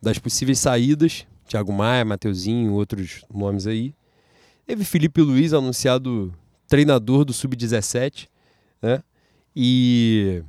das 0.00 0.18
possíveis 0.18 0.58
saídas. 0.58 1.26
Thiago 1.46 1.72
Maia, 1.72 2.04
Mateuzinho, 2.04 2.72
outros 2.72 3.24
nomes 3.32 3.66
aí. 3.66 3.94
Teve 4.66 4.84
Felipe 4.84 5.22
Luiz 5.22 5.52
anunciado 5.52 6.34
treinador 6.66 7.24
do 7.24 7.32
Sub-17, 7.32 8.28
né? 8.82 9.02
E, 9.54 10.42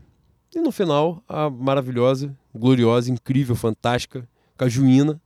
e 0.54 0.60
no 0.60 0.72
final, 0.72 1.24
a 1.30 1.50
maravilhosa, 1.50 2.36
gloriosa, 2.54 3.12
incrível, 3.12 3.56
fantástica, 3.56 4.28
cajuína, 4.58 5.22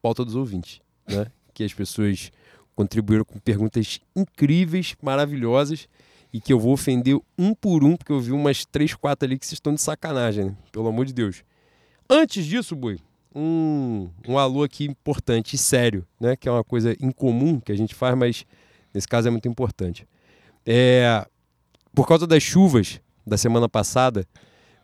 pauta 0.00 0.24
dos 0.24 0.34
ouvintes, 0.34 0.80
né? 1.06 1.26
Que 1.52 1.64
as 1.64 1.74
pessoas 1.74 2.32
contribuíram 2.74 3.24
com 3.24 3.38
perguntas 3.38 4.00
incríveis, 4.16 4.96
maravilhosas 5.02 5.86
e 6.32 6.40
que 6.40 6.52
eu 6.52 6.58
vou 6.58 6.72
ofender 6.72 7.20
um 7.36 7.54
por 7.54 7.84
um, 7.84 7.96
porque 7.96 8.12
eu 8.12 8.20
vi 8.20 8.32
umas 8.32 8.64
três, 8.64 8.94
quatro 8.94 9.26
ali 9.26 9.38
que 9.38 9.44
vocês 9.44 9.56
estão 9.56 9.74
de 9.74 9.82
sacanagem, 9.82 10.46
né? 10.46 10.56
Pelo 10.72 10.88
amor 10.88 11.04
de 11.04 11.12
Deus. 11.12 11.44
Antes 12.12 12.44
disso, 12.44 12.74
Boi, 12.74 12.98
um, 13.32 14.10
um 14.26 14.36
alô 14.36 14.64
aqui 14.64 14.84
importante 14.84 15.54
e 15.54 15.58
sério, 15.58 16.04
né? 16.18 16.34
Que 16.34 16.48
é 16.48 16.52
uma 16.52 16.64
coisa 16.64 16.96
incomum 17.00 17.60
que 17.60 17.70
a 17.70 17.76
gente 17.76 17.94
faz, 17.94 18.18
mas 18.18 18.44
nesse 18.92 19.06
caso 19.06 19.28
é 19.28 19.30
muito 19.30 19.46
importante. 19.46 20.08
É, 20.66 21.24
por 21.94 22.08
causa 22.08 22.26
das 22.26 22.42
chuvas 22.42 23.00
da 23.24 23.38
semana 23.38 23.68
passada, 23.68 24.26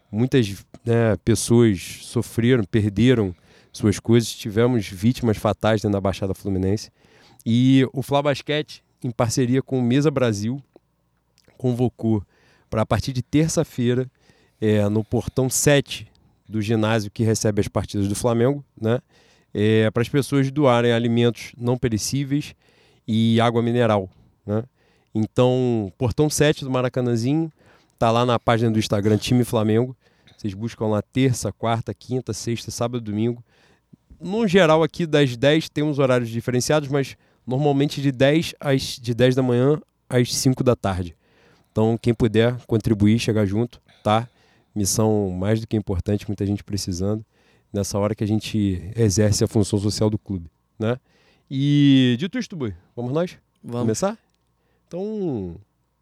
muitas 0.09 0.65
né, 0.85 1.17
pessoas 1.25 1.99
sofreram, 2.03 2.63
perderam 2.63 3.35
suas 3.73 3.99
coisas, 3.99 4.31
tivemos 4.31 4.87
vítimas 4.87 5.37
fatais 5.37 5.83
dentro 5.83 5.95
da 5.95 6.01
Baixada 6.01 6.33
Fluminense. 6.33 6.93
E 7.45 7.85
o 7.93 8.03
Fla 8.03 8.23
Basquete, 8.23 8.85
em 9.03 9.11
parceria 9.11 9.61
com 9.61 9.81
o 9.81 9.83
Mesa 9.83 10.13
Brasil, 10.13 10.63
convocou 11.59 12.23
para 12.71 12.83
a 12.83 12.87
partir 12.87 13.13
de 13.13 13.21
terça-feira, 13.21 14.09
é, 14.61 14.89
no 14.89 15.03
portão 15.03 15.51
7 15.51 16.09
do 16.49 16.61
ginásio 16.61 17.11
que 17.11 17.23
recebe 17.23 17.61
as 17.61 17.69
partidas 17.69 18.09
do 18.09 18.15
Flamengo, 18.15 18.65
né? 18.81 19.01
É, 19.53 19.91
para 19.91 20.03
as 20.03 20.09
pessoas 20.09 20.51
doarem 20.51 20.93
alimentos 20.93 21.53
não 21.57 21.79
perecíveis 21.79 22.55
e 23.09 23.41
água 23.41 23.63
mineral. 23.63 24.11
Né? 24.45 24.63
Então, 25.15 25.91
portão 25.97 26.29
7 26.29 26.63
do 26.63 26.71
Maracanãzinho, 26.71 27.51
tá 27.99 28.11
lá 28.11 28.27
na 28.27 28.39
página 28.39 28.71
do 28.71 28.79
Instagram 28.79 29.17
Time 29.17 29.45
Flamengo. 29.45 29.97
Vocês 30.37 30.53
buscam 30.53 30.87
lá 30.89 31.01
terça, 31.01 31.51
quarta, 31.53 31.95
quinta, 31.95 32.35
sexta, 32.35 32.71
sábado, 32.71 33.01
domingo. 33.01 33.43
No 34.21 34.47
geral, 34.47 34.83
aqui 34.83 35.07
das 35.07 35.37
10 35.37 35.71
temos 35.71 35.99
horários 35.99 36.29
diferenciados, 36.29 36.89
mas 36.89 37.17
normalmente 37.47 38.03
de 38.03 38.13
10 38.13 38.55
às 38.61 38.83
de 39.01 39.15
10 39.15 39.35
da 39.35 39.43
manhã 39.43 39.81
às 40.09 40.35
5 40.35 40.63
da 40.63 40.77
tarde. 40.77 41.17
Então, 41.73 41.99
quem 42.01 42.13
puder 42.13 42.57
contribuir, 42.67 43.19
chegar 43.19 43.47
junto, 43.47 43.81
tá? 44.03 44.29
Missão 44.77 45.31
mais 45.31 45.61
do 45.61 45.67
que 45.67 45.77
importante, 45.77 46.29
muita 46.29 46.45
gente 46.47 46.63
precisando 46.63 47.25
nessa 47.73 47.99
hora 47.99 48.15
que 48.15 48.23
a 48.23 48.27
gente 48.27 48.81
exerce 48.95 49.43
a 49.43 49.49
função 49.49 49.79
social 49.79 50.09
do 50.11 50.19
clube, 50.19 50.51
né? 50.79 50.99
E 51.51 52.15
dito 52.19 52.39
isto, 52.39 52.55
Bui, 52.55 52.75
vamos 52.95 53.13
nós 53.13 53.37
Vamos. 53.63 53.81
começar? 53.81 54.19
Então, 54.87 55.57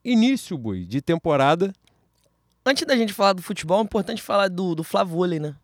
início, 0.05 0.59
Bui, 0.59 0.85
de 0.85 1.01
temporada 1.01 1.73
Antes 2.67 2.87
da 2.87 2.97
gente 2.97 3.13
falar 3.13 3.35
do 3.35 3.43
futebol, 3.43 3.81
é 3.81 3.85
importante 3.85 4.23
falar 4.23 4.49
do, 4.49 4.75
do 4.75 4.83
Flavôlei, 4.83 5.39
né? 5.39 5.55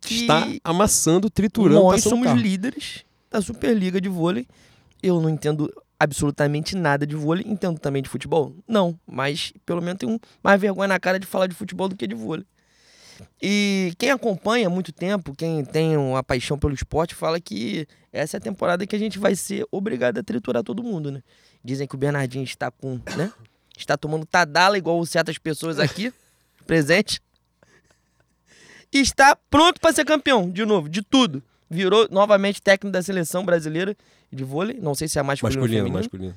Que 0.00 0.22
está 0.22 0.46
amassando, 0.62 1.30
triturando, 1.30 1.80
nós 1.80 2.02
somos 2.02 2.30
líderes 2.32 3.04
da 3.30 3.40
Superliga 3.40 4.00
de 4.00 4.08
vôlei. 4.08 4.46
Eu 5.02 5.20
não 5.20 5.30
entendo 5.30 5.72
absolutamente 6.00 6.74
nada 6.74 7.06
de 7.06 7.14
vôlei. 7.14 7.44
Entendo 7.46 7.78
também 7.78 8.02
de 8.02 8.08
futebol? 8.08 8.56
Não. 8.66 8.98
Mas 9.06 9.52
pelo 9.66 9.82
menos 9.82 9.98
tenho 9.98 10.18
mais 10.42 10.58
vergonha 10.58 10.88
na 10.88 10.98
cara 10.98 11.20
de 11.20 11.26
falar 11.26 11.46
de 11.46 11.54
futebol 11.54 11.88
do 11.88 11.94
que 11.94 12.06
de 12.06 12.14
vôlei. 12.14 12.46
E 13.40 13.92
quem 13.98 14.10
acompanha 14.10 14.66
há 14.66 14.70
muito 14.70 14.92
tempo, 14.92 15.34
quem 15.36 15.62
tem 15.62 15.94
uma 15.94 16.22
paixão 16.22 16.58
pelo 16.58 16.72
esporte, 16.72 17.14
fala 17.14 17.38
que 17.38 17.86
essa 18.10 18.36
é 18.36 18.38
a 18.38 18.40
temporada 18.40 18.86
que 18.86 18.96
a 18.96 18.98
gente 18.98 19.18
vai 19.18 19.34
ser 19.34 19.66
obrigado 19.70 20.16
a 20.16 20.22
triturar 20.22 20.62
todo 20.62 20.82
mundo, 20.82 21.10
né? 21.10 21.22
Dizem 21.62 21.86
que 21.86 21.94
o 21.94 21.98
Bernardinho 21.98 22.44
está 22.44 22.70
com, 22.70 22.98
né? 23.14 23.30
Está 23.76 23.94
tomando 23.96 24.24
tadala 24.24 24.78
igual 24.78 25.04
certas 25.04 25.36
pessoas 25.36 25.78
aqui, 25.78 26.12
presente. 26.66 27.20
E 28.90 29.00
está 29.00 29.36
pronto 29.50 29.78
para 29.80 29.92
ser 29.92 30.06
campeão, 30.06 30.50
de 30.50 30.64
novo, 30.64 30.88
de 30.88 31.02
tudo. 31.02 31.42
Virou 31.68 32.08
novamente 32.10 32.60
técnico 32.60 32.92
da 32.92 33.02
seleção 33.02 33.44
brasileira 33.44 33.96
de 34.32 34.44
vôlei. 34.44 34.78
Não 34.80 34.94
sei 34.94 35.08
se 35.08 35.18
é 35.18 35.22
masculino, 35.22 35.60
ou 35.60 35.62
Masculino, 35.62 35.84
feminino. 35.84 35.98
masculino. 35.98 36.34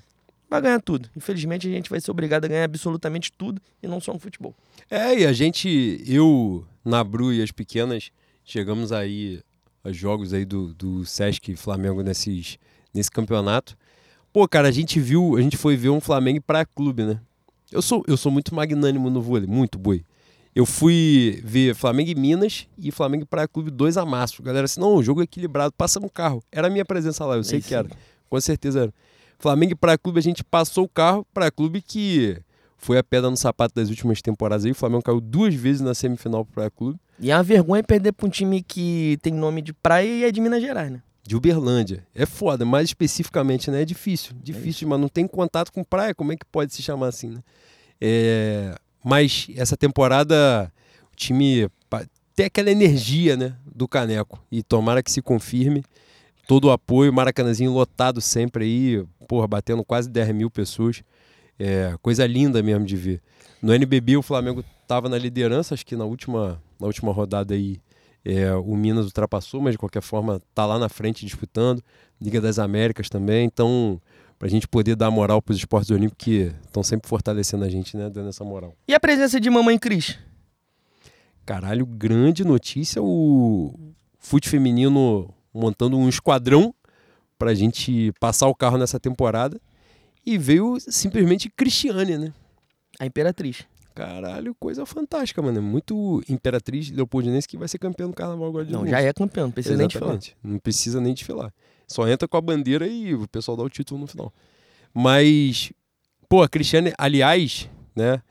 Vai 0.49 0.61
ganhar 0.61 0.81
tudo. 0.81 1.09
Infelizmente, 1.15 1.67
a 1.67 1.71
gente 1.71 1.89
vai 1.89 1.99
ser 1.99 2.11
obrigado 2.11 2.45
a 2.45 2.47
ganhar 2.47 2.63
absolutamente 2.65 3.31
tudo 3.31 3.61
e 3.81 3.87
não 3.87 3.99
só 3.99 4.13
no 4.13 4.19
futebol. 4.19 4.53
É, 4.89 5.19
e 5.19 5.25
a 5.25 5.33
gente, 5.33 6.03
eu, 6.05 6.63
Nabru 6.85 7.33
e 7.33 7.41
as 7.41 7.51
pequenas, 7.51 8.11
chegamos 8.43 8.91
aí 8.91 9.41
a 9.83 9.91
jogos 9.91 10.33
aí 10.33 10.45
do, 10.45 10.73
do 10.73 11.05
Sesc 11.05 11.55
Flamengo 11.55 12.01
nesses, 12.03 12.57
nesse 12.93 13.09
campeonato. 13.09 13.75
Pô, 14.31 14.47
cara, 14.47 14.67
a 14.67 14.71
gente 14.71 14.99
viu, 14.99 15.35
a 15.37 15.41
gente 15.41 15.57
foi 15.57 15.75
ver 15.75 15.89
um 15.89 15.99
Flamengo 15.99 16.41
para 16.41 16.65
clube, 16.65 17.03
né? 17.03 17.19
Eu 17.71 17.81
sou, 17.81 18.03
eu 18.07 18.15
sou 18.15 18.31
muito 18.31 18.53
magnânimo 18.53 19.09
no 19.09 19.21
vôlei, 19.21 19.47
muito 19.47 19.79
boi. 19.79 20.03
Eu 20.55 20.65
fui 20.65 21.41
ver 21.43 21.73
Flamengo 21.73 22.11
e 22.11 22.15
Minas 22.15 22.67
e 22.77 22.91
Flamengo 22.91 23.25
para 23.25 23.47
clube 23.47 23.71
dois 23.71 23.97
amassos. 23.97 24.39
Galera, 24.39 24.65
assim, 24.65 24.79
não, 24.79 24.95
o 24.95 25.03
jogo 25.03 25.21
é 25.21 25.23
equilibrado, 25.23 25.73
passa 25.75 25.99
no 25.99 26.09
carro. 26.09 26.43
Era 26.51 26.67
a 26.67 26.69
minha 26.69 26.85
presença 26.85 27.25
lá, 27.25 27.35
eu 27.35 27.43
sei 27.43 27.59
que 27.59 27.73
era. 27.73 27.89
Com 28.29 28.39
certeza 28.39 28.83
era. 28.83 28.93
Flamengo 29.39 29.73
e 29.73 29.75
Praia 29.75 29.97
Clube, 29.97 30.19
a 30.19 30.23
gente 30.23 30.43
passou 30.43 30.85
o 30.85 30.89
carro. 30.89 31.25
Praia 31.33 31.51
Clube 31.51 31.81
que 31.81 32.37
foi 32.77 32.97
a 32.97 33.03
pedra 33.03 33.29
no 33.29 33.37
sapato 33.37 33.73
das 33.73 33.89
últimas 33.89 34.21
temporadas 34.21 34.65
aí. 34.65 34.71
O 34.71 34.75
Flamengo 34.75 35.01
caiu 35.01 35.19
duas 35.19 35.55
vezes 35.55 35.81
na 35.81 35.93
semifinal 35.93 36.45
pro 36.45 36.53
Praia 36.53 36.69
Clube. 36.69 36.99
E 37.19 37.31
é 37.31 37.35
uma 37.35 37.43
vergonha 37.43 37.83
perder 37.83 38.11
para 38.11 38.27
um 38.27 38.29
time 38.29 38.61
que 38.61 39.17
tem 39.21 39.33
nome 39.33 39.61
de 39.61 39.73
praia 39.73 40.07
e 40.07 40.23
é 40.23 40.31
de 40.31 40.39
Minas 40.39 40.61
Gerais, 40.61 40.91
né? 40.91 41.01
De 41.25 41.35
Uberlândia. 41.35 42.05
É 42.13 42.25
foda, 42.25 42.65
mais 42.65 42.89
especificamente, 42.89 43.71
né? 43.71 43.81
É 43.81 43.85
difícil. 43.85 44.35
Difícil, 44.43 44.87
mas 44.87 44.99
não 44.99 45.07
tem 45.07 45.25
contato 45.25 45.71
com 45.71 45.83
praia. 45.83 46.13
Como 46.13 46.31
é 46.33 46.35
que 46.35 46.45
pode 46.45 46.73
se 46.73 46.81
chamar 46.81 47.07
assim, 47.07 47.29
né? 47.29 47.39
É, 47.99 48.75
Mas 49.03 49.47
essa 49.55 49.75
temporada 49.75 50.71
o 51.11 51.15
time 51.15 51.69
tem 52.35 52.47
aquela 52.47 52.71
energia, 52.71 53.37
né? 53.37 53.55
Do 53.65 53.87
Caneco. 53.87 54.39
E 54.51 54.63
tomara 54.63 55.03
que 55.03 55.11
se 55.11 55.21
confirme. 55.21 55.83
Todo 56.47 56.65
o 56.65 56.71
apoio, 56.71 57.13
Maracanãzinho 57.13 57.71
lotado 57.71 58.19
sempre 58.19 58.65
aí, 58.65 59.05
porra, 59.27 59.47
batendo 59.47 59.83
quase 59.83 60.09
10 60.09 60.35
mil 60.35 60.49
pessoas. 60.49 61.03
É, 61.57 61.95
coisa 62.01 62.25
linda 62.25 62.61
mesmo 62.61 62.85
de 62.85 62.97
ver. 62.97 63.21
No 63.61 63.73
NBB 63.73 64.17
o 64.17 64.21
Flamengo 64.21 64.63
estava 64.81 65.07
na 65.07 65.17
liderança, 65.17 65.73
acho 65.73 65.85
que 65.85 65.95
na 65.95 66.03
última, 66.03 66.61
na 66.79 66.87
última 66.87 67.13
rodada 67.13 67.53
aí 67.53 67.79
é, 68.25 68.53
o 68.55 68.75
Minas 68.75 69.05
ultrapassou, 69.05 69.61
mas 69.61 69.73
de 69.73 69.77
qualquer 69.77 70.01
forma 70.01 70.41
tá 70.53 70.65
lá 70.65 70.77
na 70.77 70.89
frente 70.89 71.25
disputando. 71.25 71.81
Liga 72.19 72.41
das 72.41 72.59
Américas 72.59 73.07
também, 73.09 73.45
então 73.45 74.01
pra 74.43 74.49
gente 74.49 74.67
poder 74.67 74.97
dar 74.97 75.09
moral 75.09 75.41
pros 75.41 75.57
esportes 75.57 75.89
olímpicos 75.89 76.25
que 76.25 76.51
estão 76.65 76.83
sempre 76.83 77.07
fortalecendo 77.07 77.63
a 77.63 77.69
gente, 77.69 77.95
né, 77.95 78.09
dando 78.09 78.27
essa 78.27 78.43
moral. 78.43 78.75
E 78.85 78.93
a 78.93 78.99
presença 78.99 79.39
de 79.39 79.49
Mamãe 79.49 79.79
Cris? 79.79 80.19
Caralho, 81.45 81.85
grande 81.85 82.43
notícia 82.43 83.01
o 83.01 83.73
fute 84.19 84.49
feminino 84.49 85.33
montando 85.53 85.97
um 85.97 86.09
esquadrão 86.09 86.75
pra 87.39 87.53
gente 87.53 88.11
passar 88.19 88.47
o 88.47 88.53
carro 88.53 88.77
nessa 88.77 88.99
temporada 88.99 89.61
e 90.25 90.37
veio 90.37 90.77
simplesmente 90.77 91.49
Cristiane, 91.49 92.17
né? 92.17 92.33
A 92.99 93.05
Imperatriz. 93.05 93.63
Caralho, 93.95 94.53
coisa 94.55 94.85
fantástica, 94.85 95.41
mano. 95.41 95.59
É 95.59 95.61
muito 95.61 96.21
Imperatriz 96.27 96.91
Leopoldinense 96.91 97.47
que 97.47 97.55
vai 97.55 97.69
ser 97.69 97.77
campeão 97.77 98.09
do 98.09 98.15
carnaval 98.15 98.49
agora 98.49 98.65
de 98.65 98.73
Não, 98.73 98.79
novo. 98.79 98.91
já 98.91 98.99
é 98.99 99.13
campeão, 99.13 99.45
não 99.45 99.51
precisa 99.53 99.77
nem 99.77 99.87
te 99.87 99.97
falar. 99.97 100.15
Exatamente. 100.15 100.35
Não 100.43 100.59
precisa 100.59 100.99
nem 100.99 101.13
desfilar. 101.13 101.53
Só 101.93 102.07
entra 102.07 102.27
com 102.27 102.35
a 102.37 102.41
bandeira 102.41 102.87
e 102.87 103.13
o 103.13 103.27
pessoal 103.27 103.55
dá 103.55 103.61
o 103.63 103.69
título 103.69 104.01
no 104.01 104.07
final. 104.07 104.33
Mas, 104.93 105.71
pô, 106.27 106.41
a 106.41 106.49
Cristiane, 106.49 106.91
aliás, 106.97 107.69
né, 107.95 108.21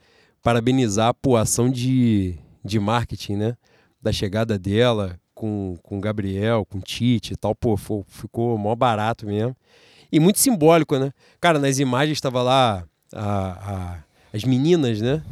parabenizar 0.42 1.14
a 1.36 1.40
ação 1.40 1.70
de, 1.70 2.34
de 2.64 2.80
marketing, 2.80 3.36
né, 3.36 3.56
da 4.00 4.10
chegada 4.12 4.58
dela 4.58 5.16
com 5.34 5.76
com 5.82 6.00
Gabriel, 6.00 6.64
com 6.68 6.80
Tite 6.80 7.34
e 7.34 7.36
tal, 7.36 7.54
pô, 7.54 7.76
fo- 7.76 8.04
ficou 8.08 8.58
mó 8.58 8.74
barato 8.74 9.26
mesmo. 9.26 9.56
E 10.10 10.18
muito 10.20 10.38
simbólico, 10.40 10.98
né? 10.98 11.12
Cara, 11.40 11.58
nas 11.58 11.78
imagens 11.78 12.18
estava 12.18 12.42
lá 12.42 12.84
a- 13.14 13.22
a- 13.94 14.04
as 14.32 14.44
meninas, 14.44 15.00
né? 15.00 15.22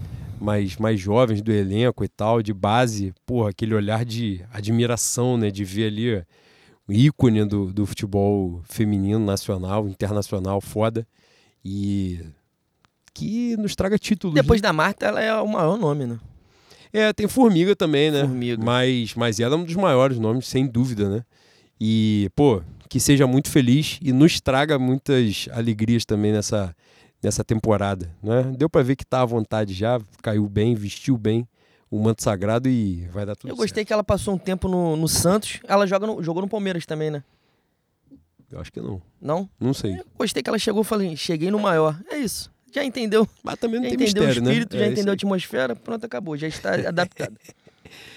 Mais, 0.41 0.77
mais 0.77 0.99
jovens 0.99 1.43
do 1.43 1.53
elenco 1.53 2.03
e 2.05 2.09
tal, 2.09 2.41
de 2.43 2.55
base, 2.55 3.13
porra, 3.27 3.51
aquele 3.51 3.75
olhar 3.75 4.05
de 4.05 4.41
admiração, 4.53 5.37
né? 5.37 5.51
De 5.51 5.65
ver 5.65 5.89
ali 5.89 6.25
ícone 6.93 7.45
do, 7.45 7.73
do 7.73 7.87
futebol 7.87 8.63
feminino, 8.65 9.19
nacional, 9.19 9.89
internacional, 9.89 10.61
foda. 10.61 11.07
E 11.65 12.21
que 13.13 13.57
nos 13.57 13.75
traga 13.75 13.99
títulos. 13.99 14.35
né? 14.35 14.43
Depois 14.43 14.61
da 14.61 14.73
Marta, 14.73 15.07
ela 15.07 15.21
é 15.21 15.35
o 15.35 15.47
maior 15.47 15.77
nome, 15.77 16.07
né? 16.07 16.19
É, 16.93 17.13
tem 17.13 17.29
Formiga 17.29 17.77
também, 17.77 18.11
né? 18.11 18.23
Formiga. 18.23 18.65
Mas, 18.65 19.15
mas 19.15 19.39
ela 19.39 19.55
é 19.55 19.59
um 19.59 19.65
dos 19.65 19.77
maiores 19.77 20.19
nomes, 20.19 20.47
sem 20.47 20.67
dúvida, 20.67 21.09
né? 21.09 21.25
E, 21.81 22.31
pô, 22.35 22.63
que 22.89 22.99
seja 22.99 23.27
muito 23.27 23.49
feliz 23.49 23.99
e 24.03 24.13
nos 24.13 24.41
traga 24.41 24.79
muitas 24.79 25.49
alegrias 25.53 26.05
também 26.05 26.33
nessa, 26.33 26.75
nessa 27.23 27.45
temporada, 27.45 28.11
né? 28.23 28.53
Deu 28.57 28.69
pra 28.69 28.83
ver 28.83 28.97
que 28.97 29.05
tá 29.05 29.23
à 29.23 29.25
vontade 29.25 29.73
já, 29.73 30.01
caiu 30.23 30.49
bem, 30.49 30.75
vestiu 30.75 31.17
bem 31.17 31.47
o 31.91 31.99
manto 32.01 32.23
sagrado 32.23 32.69
e 32.69 33.07
vai 33.09 33.27
dar 33.27 33.35
tudo 33.37 33.51
Eu 33.51 33.57
gostei 33.57 33.85
que 33.85 33.93
ela 33.93 34.05
passou 34.05 34.35
um 34.35 34.39
tempo 34.39 34.69
no, 34.69 34.97
no 34.97 35.09
Santos. 35.09 35.61
Ela 35.67 35.87
joga 35.87 36.07
no- 36.07 36.23
jogou 36.23 36.43
no 36.43 36.49
Palmeiras 36.49 36.87
também, 36.87 37.11
né? 37.11 37.23
certo. 38.09 38.21
Eu 38.53 38.61
acho 38.61 38.73
que 38.73 38.81
não. 38.81 39.01
Não? 39.21 39.49
Não 39.59 39.73
sei. 39.75 39.95
Eu 39.99 40.05
gostei 40.19 40.43
que 40.43 40.49
ela 40.51 40.59
chegou 40.59 40.83
e 40.83 40.85
falei, 40.85 41.17
cheguei 41.17 41.51
no 41.51 41.59
maior. 41.59 42.01
É 42.11 42.17
isso. 42.19 42.51
Já 42.73 42.85
entendeu? 42.85 43.29
Mas 43.43 43.59
também 43.59 43.77
não 43.81 43.85
Já 43.89 43.97
tem 43.97 44.07
entendeu 44.07 44.23
mistério, 44.25 44.43
o 44.43 44.47
espírito, 44.53 44.75
né? 44.77 44.81
já 44.83 44.87
É 44.87 44.93
entendeu 44.93 45.11
a 45.13 45.15
atmosfera, 45.15 45.75
pronto, 45.77 46.05
acabou. 46.07 46.37
Já 46.37 46.47
está 46.49 46.75
adaptado. 46.89 47.37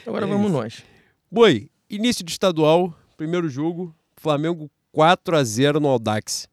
Agora 0.05 0.25
É 0.25 0.29
vamos 0.29 0.47
isso. 0.47 0.53
nós. 0.57 0.83
Boi, 1.31 1.69
início 1.89 2.23
do 2.23 2.29
estadual, 2.29 2.93
primeiro 3.17 3.49
jogo, 3.49 3.93
Flamengo 4.17 4.69
4 4.91 5.35
a 5.37 5.43
0 5.43 5.79
no 5.79 5.87
Audax. 5.87 6.47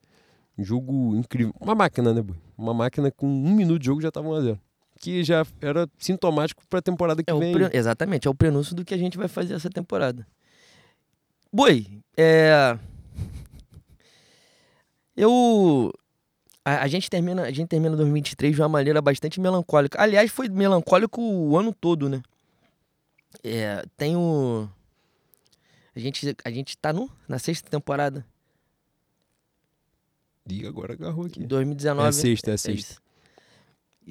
Um 0.56 0.64
jogo 0.64 1.14
incrível. 1.16 1.52
Uma 1.60 1.74
máquina, 1.74 2.12
né, 2.14 2.22
Boi? 2.22 2.36
Uma 2.56 2.72
máquina 2.74 3.10
com 3.10 3.26
um 3.26 3.54
minuto 3.54 3.78
de 3.78 3.86
jogo 3.86 4.00
já 4.00 4.10
tava 4.10 4.28
1 4.28 4.32
a 4.34 4.40
0 4.40 4.60
Que 5.00 5.24
já 5.24 5.44
era 5.62 5.88
sintomático 5.98 6.62
pra 6.68 6.82
temporada 6.82 7.22
que 7.22 7.30
É 7.32 7.34
vem. 7.34 7.52
pre- 7.54 7.70
Exatamente, 7.72 8.28
é 8.28 8.30
o 8.30 8.34
prenúncio 8.34 8.76
do 8.76 8.84
que 8.84 8.92
a 8.94 8.98
gente 8.98 9.16
vai 9.16 9.26
fazer 9.28 9.54
essa 9.54 9.70
temporada. 9.70 10.26
Boi, 11.52 11.86
é. 12.16 12.78
Eu. 15.16 15.92
A, 16.64 16.82
a 16.82 16.86
gente 16.88 17.08
termina, 17.08 17.42
a 17.42 17.50
gente 17.50 17.68
termina 17.68 17.96
2023 17.96 18.54
de 18.54 18.60
uma 18.62 18.68
maneira 18.68 19.00
bastante 19.00 19.40
melancólica. 19.40 20.00
Aliás, 20.00 20.30
foi 20.30 20.48
melancólico 20.48 21.20
o 21.22 21.56
ano 21.58 21.72
todo, 21.72 22.08
né? 22.08 22.22
É, 23.42 23.82
tem 23.96 24.16
o. 24.16 24.68
A 25.96 25.98
gente, 25.98 26.36
a 26.44 26.50
gente 26.50 26.76
tá 26.78 26.92
no, 26.92 27.10
na 27.26 27.38
sexta 27.38 27.68
temporada. 27.70 28.24
Ih, 30.48 30.66
agora 30.66 30.92
agarrou 30.92 31.26
aqui. 31.26 31.44
2019. 31.46 32.04
É 32.06 32.08
a 32.08 32.12
sexta, 32.12 32.50
é 32.50 32.52
a 32.52 32.54
É 32.54 32.58
sexta. 32.58 33.00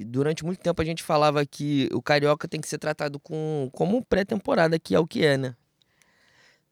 Isso. 0.00 0.02
E 0.02 0.04
durante 0.04 0.44
muito 0.44 0.60
tempo 0.60 0.80
a 0.80 0.84
gente 0.84 1.02
falava 1.02 1.44
que 1.44 1.88
o 1.92 2.02
carioca 2.02 2.48
tem 2.48 2.60
que 2.60 2.68
ser 2.68 2.78
tratado 2.78 3.20
com, 3.20 3.68
como 3.72 4.04
pré-temporada, 4.04 4.78
que 4.78 4.94
é 4.94 4.98
o 4.98 5.06
que 5.06 5.24
é, 5.24 5.36
né? 5.36 5.54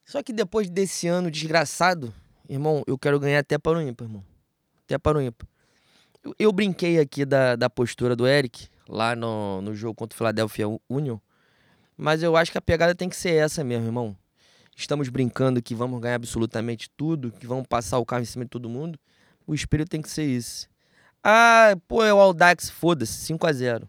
Só 0.04 0.22
que 0.22 0.32
depois 0.32 0.70
desse 0.70 1.06
ano 1.06 1.30
desgraçado, 1.30 2.12
irmão, 2.48 2.82
eu 2.86 2.98
quero 2.98 3.20
ganhar 3.20 3.40
até 3.40 3.58
para 3.58 3.78
o 3.78 3.82
ímpar, 3.82 4.06
irmão. 4.06 4.24
Até 4.84 4.98
para 4.98 5.18
o 5.18 5.20
ímpar. 5.20 5.46
Eu, 6.24 6.34
eu 6.38 6.52
brinquei 6.52 6.98
aqui 6.98 7.24
da, 7.24 7.56
da 7.56 7.68
postura 7.68 8.16
do 8.16 8.26
Eric, 8.26 8.68
lá 8.88 9.14
no, 9.14 9.60
no 9.60 9.74
jogo 9.74 9.94
contra 9.94 10.14
o 10.14 10.18
Philadelphia 10.18 10.66
Union, 10.88 11.18
mas 11.96 12.22
eu 12.22 12.36
acho 12.36 12.50
que 12.50 12.58
a 12.58 12.62
pegada 12.62 12.94
tem 12.94 13.08
que 13.08 13.16
ser 13.16 13.34
essa 13.34 13.62
mesmo, 13.62 13.86
irmão. 13.86 14.16
Estamos 14.74 15.08
brincando 15.08 15.60
que 15.60 15.74
vamos 15.74 16.00
ganhar 16.00 16.14
absolutamente 16.14 16.88
tudo, 16.96 17.32
que 17.32 17.46
vamos 17.46 17.66
passar 17.66 17.98
o 17.98 18.06
carro 18.06 18.22
em 18.22 18.26
cima 18.26 18.44
de 18.44 18.50
todo 18.50 18.68
mundo. 18.68 18.98
O 19.44 19.52
espírito 19.52 19.90
tem 19.90 20.00
que 20.00 20.08
ser 20.08 20.22
esse. 20.22 20.68
Ah, 21.30 21.76
pô, 21.86 22.02
é 22.02 22.10
o 22.10 22.18
Aldax, 22.18 22.70
foda-se, 22.70 23.30
5x0. 23.34 23.86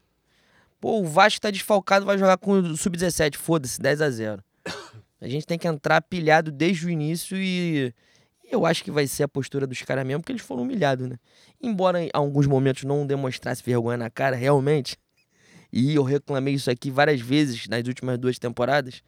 Pô, 0.78 1.00
o 1.00 1.06
Vasco 1.06 1.40
tá 1.40 1.50
desfalcado, 1.50 2.06
vai 2.06 2.18
jogar 2.18 2.36
com 2.36 2.52
o 2.52 2.76
Sub-17, 2.76 3.38
foda-se, 3.38 3.80
10x0. 3.80 4.44
A 5.22 5.28
gente 5.30 5.48
tem 5.48 5.58
que 5.58 5.66
entrar 5.66 6.02
pilhado 6.02 6.52
desde 6.52 6.86
o 6.86 6.90
início 6.90 7.38
e 7.38 7.94
eu 8.44 8.66
acho 8.66 8.84
que 8.84 8.92
vai 8.92 9.08
ser 9.08 9.24
a 9.24 9.28
postura 9.30 9.66
dos 9.66 9.82
caras 9.84 10.06
mesmo, 10.06 10.20
porque 10.20 10.34
eles 10.34 10.42
foram 10.42 10.64
humilhados, 10.64 11.08
né? 11.08 11.16
Embora 11.62 12.04
em 12.04 12.10
alguns 12.14 12.46
momentos 12.46 12.84
não 12.84 13.08
demonstrasse 13.08 13.64
vergonha 13.64 13.96
na 13.96 14.10
cara, 14.10 14.36
realmente, 14.36 14.98
e 15.72 15.96
eu 15.96 16.04
reclamei 16.04 16.56
isso 16.56 16.70
aqui 16.70 16.92
várias 16.92 17.22
vezes 17.22 17.70
nas 17.70 17.88
últimas 17.88 18.18
duas 18.18 18.38
temporadas, 18.38 19.02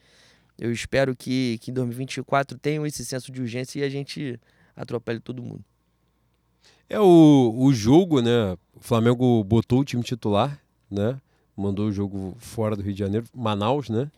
eu 0.57 0.71
espero 0.71 1.13
que, 1.17 1.57
que 1.59 1.69
em 1.69 1.73
2024 1.73 2.57
tenham 2.57 2.85
esse 2.85 3.03
senso 3.03 3.29
de 3.29 3.41
urgência 3.41 3.81
e 3.81 3.83
a 3.83 3.89
gente 3.89 4.39
atropele 4.73 5.19
todo 5.19 5.43
mundo. 5.43 5.65
É 6.91 6.99
o, 6.99 7.54
o 7.58 7.73
jogo, 7.73 8.21
né? 8.21 8.54
O 8.75 8.80
Flamengo 8.82 9.41
botou 9.45 9.80
o 9.80 9.86
time 9.86 10.04
titular, 10.04 10.60
né? 10.89 11.17
Mandou 11.56 11.88
o 11.88 11.91
jogo 11.91 12.36
fora 12.38 12.75
do 12.75 12.82
Rio 12.82 12.93
de 12.93 12.99
Janeiro, 12.99 13.25
Manaus, 13.34 13.88
né? 13.89 14.10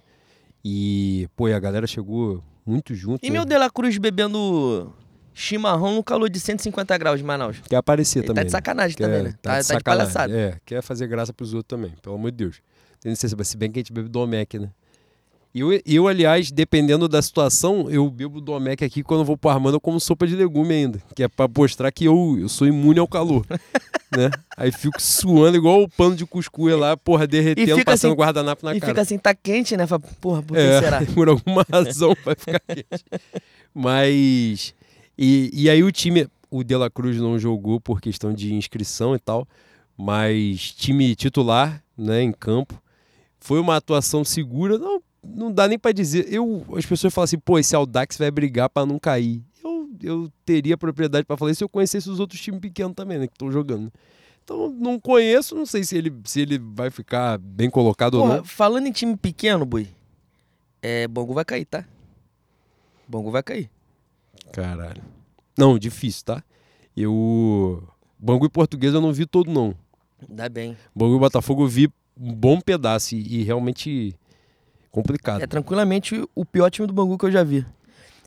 E, 0.65 1.27
pô, 1.35 1.47
e 1.47 1.53
a 1.53 1.59
galera 1.59 1.85
chegou 1.85 2.43
muito 2.65 2.95
junto. 2.95 3.23
E 3.23 3.29
né? 3.29 3.33
meu 3.33 3.45
De 3.45 3.55
La 3.57 3.69
Cruz 3.69 3.97
bebendo 3.99 4.91
chimarrão 5.35 5.93
no 5.95 6.03
calor 6.03 6.29
de 6.29 6.39
150 6.39 6.97
graus 6.97 7.19
de 7.19 7.23
Manaus. 7.23 7.59
Quer 7.69 7.75
aparecer 7.75 8.19
Ele 8.19 8.27
também. 8.27 8.43
tá 8.43 8.47
de 8.47 8.53
né? 8.53 8.57
sacanagem 8.57 8.97
Quer- 8.97 9.03
também, 9.05 9.23
né? 9.23 9.31
Tá, 9.41 9.51
tá 9.51 9.59
de, 9.59 9.65
sacanagem. 9.65 10.13
palhaçada. 10.13 10.33
É, 10.35 10.59
quer 10.65 10.81
fazer 10.81 11.05
graça 11.07 11.31
pros 11.31 11.53
outros 11.53 11.67
também, 11.77 11.93
pelo 12.01 12.15
amor 12.15 12.31
de 12.31 12.37
Deus. 12.37 12.61
Tem 12.99 13.11
licença, 13.11 13.35
se 13.43 13.55
bem 13.57 13.71
que 13.71 13.79
a 13.79 13.81
gente 13.81 13.93
bebe 13.93 14.09
Domec, 14.09 14.57
né? 14.57 14.71
E 15.53 15.59
eu, 15.59 15.69
eu, 15.85 16.07
aliás, 16.07 16.51
dependendo 16.51 17.07
da 17.07 17.21
situação, 17.21 17.87
eu 17.87 18.09
bebo 18.09 18.41
Domec 18.41 18.83
aqui 18.83 19.03
quando 19.03 19.19
eu 19.19 19.25
vou 19.25 19.37
pro 19.37 19.51
Armando 19.51 19.75
eu 19.75 19.79
como 19.79 19.99
sopa 19.99 20.25
de 20.25 20.35
legume 20.35 20.73
ainda. 20.73 20.99
Que 21.15 21.21
é 21.23 21.27
pra 21.27 21.47
mostrar 21.47 21.91
que 21.91 22.05
eu, 22.05 22.37
eu 22.39 22.49
sou 22.49 22.65
imune 22.65 22.97
ao 22.99 23.07
calor. 23.07 23.45
né? 24.11 24.31
Aí 24.57 24.71
fico 24.71 24.99
suando 24.99 25.55
igual 25.55 25.83
o 25.83 25.89
pano 25.89 26.15
de 26.15 26.25
cuscuz 26.25 26.75
lá, 26.75 26.97
porra, 26.97 27.27
derretendo, 27.27 27.85
passando 27.85 28.11
assim- 28.11 28.17
guardanapo 28.19 28.65
na 28.65 28.75
e 28.75 28.79
cara. 28.79 28.91
fica 28.91 29.01
assim, 29.01 29.17
tá 29.19 29.35
quente, 29.35 29.77
né? 29.77 29.85
Fala, 29.85 30.01
Porra, 30.19 30.41
por 30.41 30.55
que 30.55 30.59
É, 30.63 30.79
será? 30.81 31.01
por 31.13 31.29
alguma 31.29 31.63
razão 31.71 32.15
vai 32.25 32.33
ficar 32.35 32.59
quente. 32.59 33.05
Mas. 33.73 34.73
E, 35.17 35.51
e 35.53 35.69
aí 35.69 35.83
o 35.83 35.91
time. 35.91 36.27
O 36.49 36.63
De 36.63 36.75
La 36.75 36.87
Cruz 36.89 37.17
não 37.17 37.39
jogou 37.39 37.81
por 37.81 37.99
questão 37.99 38.31
de 38.31 38.53
inscrição 38.53 39.15
e 39.15 39.19
tal. 39.19 39.47
Mas 39.97 40.71
time 40.71 41.15
titular, 41.15 41.83
né, 41.97 42.21
em 42.21 42.31
campo. 42.31 42.79
Foi 43.39 43.59
uma 43.59 43.75
atuação 43.75 44.23
segura. 44.23 44.77
Não, 44.77 45.01
não 45.23 45.51
dá 45.51 45.67
nem 45.67 45.79
pra 45.79 45.91
dizer. 45.91 46.31
Eu, 46.31 46.65
as 46.75 46.85
pessoas 46.85 47.13
falam 47.13 47.25
assim, 47.25 47.39
pô, 47.39 47.57
esse 47.57 47.75
Audax 47.75 48.17
vai 48.17 48.29
brigar 48.29 48.69
pra 48.69 48.85
não 48.85 48.99
cair. 48.99 49.41
Eu, 49.63 49.89
eu 50.01 50.31
teria 50.45 50.77
propriedade 50.77 51.25
pra 51.25 51.37
falar 51.37 51.51
isso 51.51 51.59
se 51.59 51.63
eu 51.63 51.69
conhecesse 51.69 52.09
os 52.09 52.19
outros 52.19 52.41
times 52.41 52.59
pequenos 52.59 52.93
também, 52.93 53.17
né, 53.17 53.27
que 53.27 53.33
estão 53.33 53.51
jogando. 53.51 53.91
Então, 54.43 54.69
não 54.69 54.99
conheço, 54.99 55.55
não 55.55 55.65
sei 55.65 55.85
se 55.85 55.95
ele, 55.97 56.13
se 56.25 56.41
ele 56.41 56.59
vai 56.59 56.89
ficar 56.89 57.37
bem 57.37 57.69
colocado 57.69 58.15
ou 58.15 58.23
Porra, 58.23 58.37
não. 58.37 58.43
falando 58.43 58.87
em 58.87 58.91
time 58.91 59.15
pequeno, 59.15 59.65
boi, 59.65 59.87
é, 60.81 61.07
Bangu 61.07 61.33
vai 61.33 61.45
cair, 61.45 61.63
tá? 61.63 61.85
Bangu 63.07 63.31
vai 63.31 63.41
cair. 63.41 63.69
Caralho. 64.51 65.01
Não, 65.57 65.79
difícil, 65.79 66.25
tá? 66.25 66.43
Eu. 66.95 67.87
Bangu 68.19 68.45
e 68.45 68.49
Português 68.49 68.93
eu 68.93 68.99
não 68.99 69.13
vi 69.13 69.25
todo, 69.25 69.49
não. 69.49 69.73
Dá 70.27 70.49
bem. 70.49 70.75
Bangu 70.93 71.15
e 71.15 71.19
Botafogo 71.19 71.63
eu 71.63 71.67
vi 71.67 71.89
um 72.19 72.33
bom 72.33 72.59
pedaço 72.59 73.15
e, 73.15 73.39
e 73.39 73.43
realmente 73.43 74.13
complicado. 74.93 75.41
É 75.41 75.47
tranquilamente 75.47 76.23
o 76.33 76.45
pior 76.45 76.69
time 76.69 76.87
do 76.87 76.93
Bangu 76.93 77.17
que 77.17 77.25
eu 77.25 77.31
já 77.31 77.43
vi. 77.43 77.65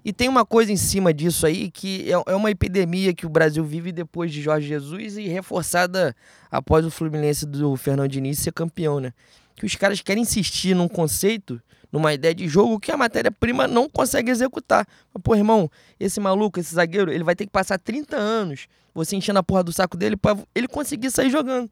E 0.04 0.12
tem 0.12 0.28
uma 0.28 0.44
coisa 0.44 0.70
em 0.70 0.76
cima 0.76 1.14
disso 1.14 1.46
aí 1.46 1.70
que 1.70 2.12
é, 2.12 2.32
é 2.32 2.36
uma 2.36 2.50
epidemia 2.50 3.14
que 3.14 3.24
o 3.24 3.28
Brasil 3.28 3.64
vive 3.64 3.90
depois 3.90 4.32
de 4.32 4.42
Jorge 4.42 4.68
Jesus 4.68 5.16
e 5.16 5.26
reforçada 5.28 6.14
após 6.50 6.84
o 6.84 6.90
Fluminense 6.90 7.46
do 7.46 7.76
Fernando 7.76 8.10
Diniz 8.10 8.38
ser 8.40 8.52
campeão, 8.52 9.00
né? 9.00 9.12
Que 9.54 9.64
os 9.64 9.74
caras 9.74 10.00
querem 10.02 10.22
insistir 10.22 10.74
num 10.74 10.86
conceito, 10.86 11.60
numa 11.90 12.12
ideia 12.12 12.34
de 12.34 12.46
jogo 12.46 12.78
que 12.78 12.92
a 12.92 12.96
matéria-prima 12.96 13.66
não 13.66 13.88
consegue 13.88 14.30
executar. 14.30 14.86
Mas, 15.14 15.22
Pô, 15.22 15.34
irmão, 15.34 15.70
esse 15.98 16.20
maluco, 16.20 16.60
esse 16.60 16.74
zagueiro, 16.74 17.10
ele 17.10 17.24
vai 17.24 17.34
ter 17.34 17.46
que 17.46 17.52
passar 17.52 17.78
30 17.78 18.16
anos 18.16 18.68
você 18.94 19.14
enchendo 19.14 19.38
a 19.38 19.42
porra 19.42 19.62
do 19.62 19.72
saco 19.72 19.96
dele 19.96 20.16
pra 20.16 20.36
ele 20.54 20.66
conseguir 20.66 21.10
sair 21.10 21.30
jogando. 21.30 21.70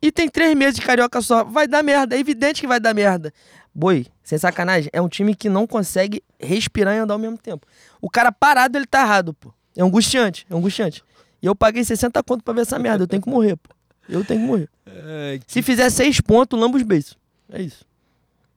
E 0.00 0.12
tem 0.12 0.28
três 0.28 0.54
meses 0.54 0.74
de 0.74 0.82
carioca 0.82 1.20
só. 1.22 1.42
Vai 1.42 1.66
dar 1.66 1.82
merda, 1.82 2.14
é 2.14 2.18
evidente 2.18 2.60
que 2.60 2.66
vai 2.66 2.78
dar 2.78 2.92
merda. 2.92 3.32
Boi, 3.78 4.06
sem 4.22 4.38
sacanagem, 4.38 4.88
é 4.90 5.02
um 5.02 5.08
time 5.08 5.34
que 5.34 5.50
não 5.50 5.66
consegue 5.66 6.22
respirar 6.40 6.94
e 6.94 6.98
andar 6.98 7.12
ao 7.14 7.18
mesmo 7.20 7.36
tempo. 7.36 7.66
O 8.00 8.08
cara 8.08 8.32
parado, 8.32 8.78
ele 8.78 8.86
tá 8.86 9.02
errado, 9.02 9.34
pô. 9.34 9.52
É 9.76 9.82
angustiante, 9.82 10.46
é 10.48 10.54
angustiante. 10.54 11.04
E 11.42 11.46
eu 11.46 11.54
paguei 11.54 11.84
60 11.84 12.22
conto 12.22 12.42
pra 12.42 12.54
ver 12.54 12.62
essa 12.62 12.78
merda, 12.78 13.04
eu 13.04 13.06
tenho 13.06 13.20
que 13.20 13.28
morrer, 13.28 13.56
pô. 13.56 13.68
Eu 14.08 14.24
tenho 14.24 14.40
que 14.40 14.46
morrer. 14.46 14.68
É, 14.86 15.38
Se 15.46 15.60
fizer 15.60 15.90
seis 15.90 16.20
pontos, 16.22 16.58
lamba 16.58 16.76
os 16.78 16.82
beijos. 16.82 17.18
É 17.50 17.60
isso. 17.60 17.84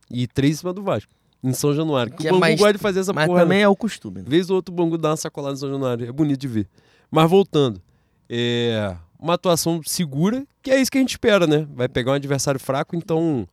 e 0.09 0.25
três 0.25 0.55
em 0.55 0.59
cima 0.59 0.71
do 0.73 0.81
Vasco. 0.81 1.11
Em 1.43 1.51
São 1.53 1.73
Januário. 1.73 2.11
Que 2.13 2.19
Que 2.19 2.27
é 2.27 2.31
o 2.31 2.33
Bangu 2.35 2.39
mais- 2.41 2.59
gosta 2.59 2.73
de 2.73 2.79
fazer 2.79 2.99
essa 3.01 3.11
Mas 3.13 3.25
porra. 3.27 3.39
né? 3.39 3.43
também 3.45 3.61
é 3.61 3.67
o 3.67 3.75
costume. 3.75 4.19
né? 4.21 4.25
Vez 4.27 4.49
ou 4.49 4.55
outro 4.55 4.73
o 4.73 4.75
Bangu 4.75 4.97
dá 4.97 5.09
uma 5.11 5.17
sacolada 5.17 5.53
em 5.55 5.57
São 5.57 5.69
Januário. 5.69 6.07
É 6.07 6.11
bonito 6.11 6.39
de 6.39 6.47
ver. 6.47 6.67
Mas 7.11 7.29
voltando. 7.29 7.81
É 8.29 8.95
uma 9.19 9.33
atuação 9.35 9.81
segura, 9.85 10.45
que 10.63 10.71
é 10.71 10.79
isso 10.81 10.89
que 10.91 10.97
a 10.97 11.01
gente 11.01 11.11
espera, 11.11 11.45
né? 11.45 11.67
Vai 11.73 11.87
pegar 11.89 12.11
um 12.11 12.15
adversário 12.15 12.59
fraco, 12.59 12.95
então 12.95 13.47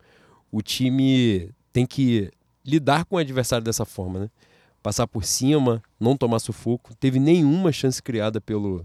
o 0.51 0.61
time 0.61 1.49
tem 1.77 1.85
que 1.85 2.31
lidar 2.65 3.05
com 3.05 3.17
o 3.17 3.19
adversário 3.19 3.63
dessa 3.63 3.85
forma, 3.85 4.21
né? 4.21 4.29
Passar 4.81 5.05
por 5.05 5.23
cima, 5.23 5.83
não 5.99 6.17
tomar 6.17 6.39
sufoco. 6.39 6.95
Teve 6.95 7.19
nenhuma 7.19 7.71
chance 7.71 8.01
criada 8.01 8.41
pelo, 8.41 8.83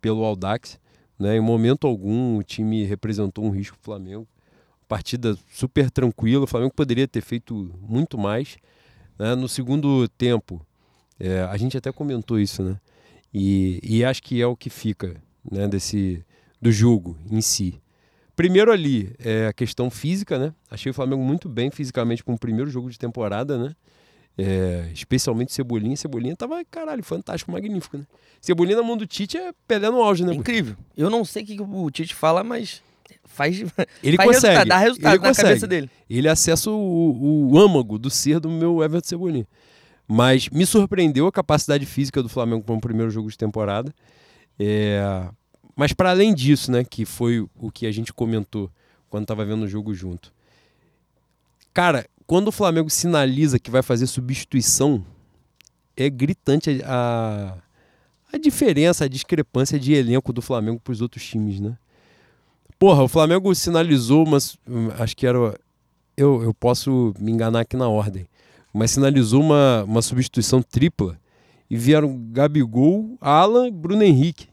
pelo 0.00 0.22
Aldax. 0.22 0.78
Né? 1.18 1.36
Em 1.36 1.40
momento 1.40 1.84
algum 1.84 2.36
o 2.36 2.44
time 2.44 2.84
representou 2.84 3.44
um 3.44 3.50
risco 3.50 3.76
pro 3.78 3.86
Flamengo. 3.86 4.24
Partida 4.86 5.36
super 5.50 5.90
tranquila. 5.90 6.44
O 6.44 6.46
Flamengo 6.46 6.72
poderia 6.72 7.08
ter 7.08 7.22
feito 7.22 7.74
muito 7.80 8.16
mais. 8.16 8.56
né? 9.18 9.34
No 9.34 9.48
segundo 9.48 10.08
tempo, 10.10 10.64
é, 11.18 11.40
a 11.40 11.56
gente 11.56 11.76
até 11.76 11.90
comentou 11.90 12.38
isso, 12.38 12.62
né? 12.62 12.78
E, 13.34 13.80
e 13.82 14.04
acho 14.04 14.22
que 14.22 14.40
é 14.40 14.46
o 14.46 14.54
que 14.54 14.70
fica 14.70 15.20
né, 15.50 15.66
desse, 15.66 16.24
do 16.62 16.70
jogo 16.70 17.18
em 17.28 17.40
si. 17.40 17.82
Primeiro 18.38 18.70
ali, 18.70 19.12
é 19.18 19.48
a 19.48 19.52
questão 19.52 19.90
física, 19.90 20.38
né? 20.38 20.54
Achei 20.70 20.90
o 20.90 20.94
Flamengo 20.94 21.24
muito 21.24 21.48
bem 21.48 21.72
fisicamente 21.72 22.22
para 22.22 22.32
um 22.32 22.36
primeiro 22.36 22.70
jogo 22.70 22.88
de 22.88 22.96
temporada, 22.96 23.58
né? 23.58 23.74
É, 24.38 24.88
especialmente 24.94 25.52
Cebolinha. 25.52 25.96
Cebolinha 25.96 26.36
tava, 26.36 26.64
caralho, 26.70 27.02
fantástico, 27.02 27.50
magnífico, 27.50 27.98
né? 27.98 28.04
Cebolinha 28.40 28.76
na 28.76 28.84
mão 28.84 28.96
do 28.96 29.08
Tite 29.08 29.36
é 29.36 29.50
Pelé 29.66 29.90
no 29.90 30.00
auge, 30.00 30.24
né? 30.24 30.30
É 30.32 30.36
incrível. 30.36 30.76
Eu 30.96 31.10
não 31.10 31.24
sei 31.24 31.42
o 31.42 31.46
que 31.46 31.60
o 31.60 31.90
Tite 31.90 32.14
fala, 32.14 32.44
mas 32.44 32.80
faz, 33.24 33.58
Ele 34.04 34.16
faz 34.16 34.28
consegue. 34.28 34.54
resultado, 34.54 34.68
dá 34.68 34.78
resultado 34.78 35.12
ele 35.14 35.20
na 35.20 35.28
consegue. 35.28 35.48
cabeça 35.48 35.66
dele. 35.66 35.90
Ele 36.08 36.28
acessa 36.28 36.70
o, 36.70 37.50
o 37.50 37.58
âmago 37.58 37.98
do 37.98 38.08
ser 38.08 38.38
do 38.38 38.48
meu 38.48 38.84
Everton 38.84 39.08
Cebolinha. 39.08 39.48
Mas 40.06 40.48
me 40.48 40.64
surpreendeu 40.64 41.26
a 41.26 41.32
capacidade 41.32 41.84
física 41.84 42.22
do 42.22 42.28
Flamengo 42.28 42.62
para 42.62 42.72
um 42.76 42.78
primeiro 42.78 43.10
jogo 43.10 43.28
de 43.28 43.36
temporada. 43.36 43.92
É, 44.56 45.28
Mas 45.78 45.92
para 45.92 46.10
além 46.10 46.34
disso, 46.34 46.72
né, 46.72 46.82
que 46.82 47.04
foi 47.04 47.46
o 47.56 47.70
que 47.70 47.86
a 47.86 47.92
gente 47.92 48.12
comentou 48.12 48.68
quando 49.08 49.22
estava 49.22 49.44
vendo 49.44 49.62
o 49.62 49.68
jogo 49.68 49.94
junto. 49.94 50.32
Cara, 51.72 52.04
quando 52.26 52.48
o 52.48 52.52
Flamengo 52.52 52.90
sinaliza 52.90 53.60
que 53.60 53.70
vai 53.70 53.80
fazer 53.80 54.08
substituição, 54.08 55.06
é 55.96 56.10
gritante 56.10 56.82
a, 56.84 57.56
a 58.32 58.38
diferença, 58.38 59.04
a 59.04 59.08
discrepância 59.08 59.78
de 59.78 59.92
elenco 59.92 60.32
do 60.32 60.42
Flamengo 60.42 60.80
para 60.80 60.90
os 60.90 61.00
outros 61.00 61.24
times, 61.24 61.60
né? 61.60 61.78
Porra, 62.76 63.04
o 63.04 63.08
Flamengo 63.08 63.54
sinalizou, 63.54 64.26
mas 64.26 64.58
hum, 64.68 64.88
acho 64.98 65.16
que 65.16 65.28
era. 65.28 65.38
Eu, 66.16 66.42
eu 66.42 66.52
posso 66.52 67.14
me 67.20 67.30
enganar 67.30 67.60
aqui 67.60 67.76
na 67.76 67.88
ordem. 67.88 68.26
Mas 68.74 68.90
sinalizou 68.90 69.40
uma, 69.40 69.84
uma 69.84 70.02
substituição 70.02 70.60
tripla 70.60 71.20
e 71.70 71.76
vieram 71.76 72.18
Gabigol, 72.32 73.16
Alan 73.20 73.68
e 73.68 73.70
Bruno 73.70 74.02
Henrique. 74.02 74.48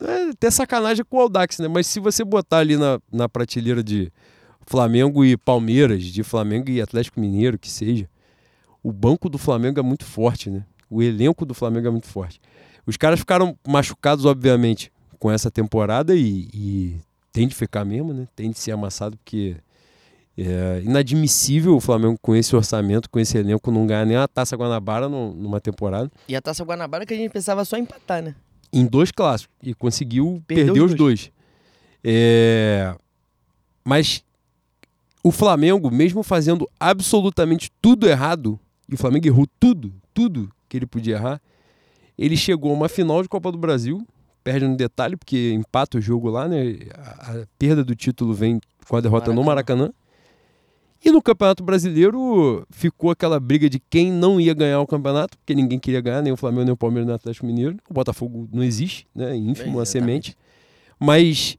É 0.00 0.30
até 0.30 0.50
sacanagem 0.50 1.04
com 1.04 1.16
o 1.16 1.20
Aldax, 1.20 1.58
né? 1.58 1.68
Mas 1.68 1.86
se 1.86 1.98
você 2.00 2.24
botar 2.24 2.58
ali 2.58 2.76
na, 2.76 3.00
na 3.12 3.28
prateleira 3.28 3.82
de 3.82 4.12
Flamengo 4.66 5.24
e 5.24 5.36
Palmeiras, 5.36 6.04
de 6.04 6.22
Flamengo 6.22 6.70
e 6.70 6.80
Atlético 6.80 7.18
Mineiro, 7.20 7.58
que 7.58 7.70
seja, 7.70 8.08
o 8.82 8.92
banco 8.92 9.28
do 9.28 9.38
Flamengo 9.38 9.80
é 9.80 9.82
muito 9.82 10.04
forte, 10.04 10.50
né? 10.50 10.64
O 10.90 11.02
elenco 11.02 11.44
do 11.44 11.52
Flamengo 11.54 11.88
é 11.88 11.90
muito 11.90 12.06
forte. 12.06 12.40
Os 12.86 12.96
caras 12.96 13.18
ficaram 13.18 13.56
machucados, 13.66 14.24
obviamente, 14.24 14.90
com 15.18 15.30
essa 15.30 15.50
temporada 15.50 16.14
e, 16.14 16.48
e 16.54 16.96
tem 17.32 17.48
de 17.48 17.54
ficar 17.54 17.84
mesmo, 17.84 18.12
né? 18.14 18.26
Tem 18.36 18.50
de 18.50 18.58
ser 18.58 18.70
amassado, 18.72 19.16
porque 19.16 19.56
é 20.36 20.80
inadmissível 20.84 21.74
o 21.76 21.80
Flamengo 21.80 22.16
com 22.22 22.34
esse 22.36 22.54
orçamento, 22.54 23.10
com 23.10 23.18
esse 23.18 23.36
elenco, 23.36 23.70
não 23.72 23.86
ganhar 23.86 24.06
nem 24.06 24.16
a 24.16 24.28
Taça 24.28 24.56
Guanabara 24.56 25.08
no- 25.08 25.34
numa 25.34 25.60
temporada. 25.60 26.10
E 26.28 26.36
a 26.36 26.40
Taça 26.40 26.62
Guanabara 26.64 27.04
que 27.04 27.12
a 27.12 27.16
gente 27.16 27.32
pensava 27.32 27.64
só 27.64 27.76
empatar, 27.76 28.22
né? 28.22 28.34
Em 28.72 28.86
dois 28.86 29.10
clássicos. 29.10 29.54
E 29.62 29.74
conseguiu 29.74 30.42
Perdeu 30.46 30.66
perder 30.66 30.80
os 30.82 30.92
os 30.92 30.96
dois. 30.96 31.32
É, 32.04 32.94
Mas 33.84 34.22
o 35.22 35.30
Flamengo, 35.30 35.90
mesmo 35.90 36.22
fazendo 36.22 36.68
absolutamente 36.78 37.70
tudo 37.82 38.08
errado, 38.08 38.58
e 38.88 38.94
o 38.94 38.98
Flamengo 38.98 39.26
errou 39.26 39.46
tudo, 39.58 39.92
tudo 40.14 40.50
que 40.68 40.76
ele 40.76 40.86
podia 40.86 41.16
errar, 41.16 41.40
ele 42.16 42.36
chegou 42.36 42.70
a 42.70 42.74
uma 42.74 42.88
final 42.88 43.22
de 43.22 43.28
Copa 43.28 43.50
do 43.52 43.58
Brasil, 43.58 44.06
perde 44.42 44.66
no 44.66 44.76
detalhe, 44.76 45.16
porque 45.16 45.52
empata 45.52 45.98
o 45.98 46.00
jogo 46.00 46.30
lá, 46.30 46.48
né? 46.48 46.78
A, 46.94 47.32
a 47.32 47.46
perda 47.58 47.84
do 47.84 47.94
título 47.94 48.32
vem 48.32 48.60
com 48.88 48.96
a 48.96 49.00
derrota 49.00 49.32
no 49.32 49.44
Maracanã. 49.44 49.90
E 51.04 51.12
no 51.12 51.22
Campeonato 51.22 51.62
Brasileiro 51.62 52.66
ficou 52.70 53.10
aquela 53.10 53.38
briga 53.38 53.70
de 53.70 53.78
quem 53.78 54.10
não 54.10 54.40
ia 54.40 54.52
ganhar 54.52 54.80
o 54.80 54.86
campeonato, 54.86 55.38
porque 55.38 55.54
ninguém 55.54 55.78
queria 55.78 56.00
ganhar, 56.00 56.22
nem 56.22 56.32
o 56.32 56.36
Flamengo, 56.36 56.64
nem 56.64 56.72
o 56.72 56.76
Palmeiras, 56.76 57.06
nem 57.06 57.12
o 57.12 57.16
Atlético 57.16 57.46
Mineiro. 57.46 57.76
O 57.88 57.94
Botafogo 57.94 58.48
não 58.52 58.64
existe, 58.64 59.06
né? 59.14 59.36
Ínfimo, 59.36 59.76
uma 59.76 59.82
Exatamente. 59.82 60.32
semente. 60.32 60.36
Mas 60.98 61.56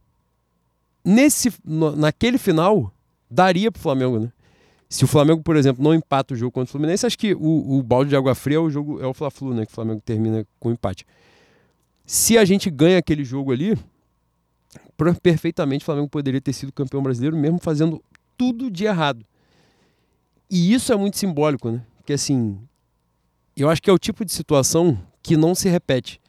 nesse, 1.04 1.54
naquele 1.64 2.38
final, 2.38 2.94
daria 3.32 3.72
pro 3.72 3.82
Flamengo, 3.82 4.20
né? 4.20 4.32
Se 4.90 5.06
o 5.06 5.08
Flamengo, 5.08 5.42
por 5.42 5.56
exemplo, 5.56 5.84
não 5.84 5.94
empata 5.94 6.34
o 6.34 6.38
jogo 6.38 6.52
contra 6.52 6.70
o 6.70 6.72
Fluminense, 6.72 7.06
acho 7.06 7.18
que 7.18 7.34
o, 7.34 7.78
o 7.78 7.84
balde 7.84 8.10
de 8.10 8.16
água 8.16 8.36
fria 8.36 8.58
é 8.58 8.60
o 8.60 8.70
jogo, 8.70 9.00
é 9.00 9.06
o 9.06 9.14
Fla-Flu, 9.14 9.54
né? 9.54 9.66
Que 9.66 9.72
o 9.72 9.76
Flamengo 9.76 10.02
termina 10.04 10.46
com 10.60 10.72
empate. 10.72 11.06
Se 12.06 12.38
a 12.38 12.44
gente 12.44 12.70
ganha 12.70 12.98
aquele 12.98 13.24
jogo 13.24 13.52
ali, 13.52 13.78
per- 14.98 15.20
perfeitamente 15.22 15.84
o 15.84 15.86
Flamengo 15.86 16.10
poderia 16.10 16.42
ter 16.42 16.54
sido 16.54 16.74
campeão 16.74 17.04
brasileiro, 17.04 17.38
mesmo 17.38 17.60
fazendo 17.60 18.04
tudo 18.36 18.70
de 18.72 18.86
errado. 18.86 19.24
E 20.50 20.74
isso 20.74 20.92
é 20.92 20.96
muito 20.96 21.18
simbólico, 21.18 21.70
né? 21.70 21.82
Porque 21.98 22.14
assim, 22.14 22.60
eu 23.56 23.70
acho 23.70 23.82
que 23.82 23.90
é 23.90 23.94
o 23.94 24.00
tipo 24.00 24.26
de 24.26 24.32
situação 24.32 24.98
que 25.22 25.38
não 25.38 25.54
se 25.54 25.70
repete. 25.70 26.20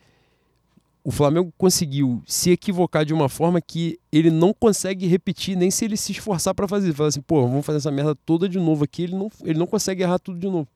O 1.02 1.10
Flamengo 1.10 1.52
conseguiu 1.56 2.22
se 2.26 2.50
equivocar 2.50 3.04
de 3.06 3.14
uma 3.14 3.28
forma 3.28 3.60
que 3.60 3.98
ele 4.12 4.30
não 4.30 4.52
consegue 4.52 5.06
repetir, 5.06 5.56
nem 5.56 5.70
se 5.70 5.84
ele 5.84 5.96
se 5.96 6.12
esforçar 6.12 6.54
para 6.54 6.68
fazer. 6.68 6.92
Fala 6.92 7.08
assim, 7.08 7.22
pô, 7.22 7.46
vamos 7.46 7.64
fazer 7.64 7.78
essa 7.78 7.90
merda 7.90 8.14
toda 8.14 8.48
de 8.48 8.58
novo 8.58 8.84
aqui. 8.84 9.04
Ele 9.04 9.16
não, 9.16 9.30
ele 9.42 9.58
não 9.58 9.66
consegue 9.66 10.02
errar 10.02 10.18
tudo 10.18 10.38
de 10.38 10.46
novo. 10.46 10.68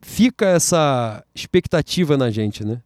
Fica 0.00 0.46
essa 0.46 1.24
expectativa 1.34 2.16
na 2.16 2.30
gente, 2.30 2.64
né? 2.64 2.80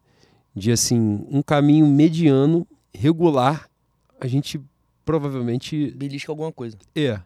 De 0.55 0.73
assim, 0.73 1.27
um 1.31 1.43
caminho 1.43 1.87
mediano, 1.87 2.67
regular, 2.95 3.69
a 4.19 4.27
gente 4.27 4.61
provavelmente 5.05 5.91
Belisca 5.91 6.33
alguma 6.33 6.51
coisa. 6.53 6.79
é. 6.95 7.21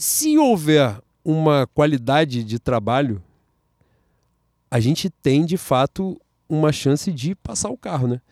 Se 0.00 0.38
houver 0.38 0.98
uma 1.22 1.66
qualidade 1.74 2.42
de 2.42 2.58
trabalho, 2.58 3.22
a 4.70 4.80
gente 4.80 5.10
tem 5.10 5.44
de 5.44 5.58
fato 5.58 6.18
uma 6.48 6.72
chance 6.72 7.12
de 7.12 7.34
passar 7.34 7.68
o 7.68 7.76
carro, 7.76 8.08
né? 8.08 8.22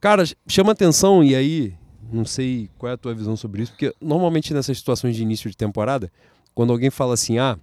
Cara, 0.00 0.24
chama 0.48 0.72
atenção 0.72 1.22
e 1.22 1.36
aí, 1.36 1.74
não 2.12 2.24
sei 2.24 2.68
qual 2.76 2.90
é 2.90 2.94
a 2.94 2.98
tua 2.98 3.14
visão 3.14 3.36
sobre 3.36 3.62
isso, 3.62 3.70
porque 3.70 3.94
normalmente 4.00 4.52
nessas 4.52 4.78
situações 4.78 5.14
de 5.14 5.22
início 5.22 5.48
de 5.48 5.56
temporada, 5.56 6.10
quando 6.56 6.72
alguém 6.72 6.90
fala 6.90 7.14
assim: 7.14 7.38
"Ah, 7.38 7.56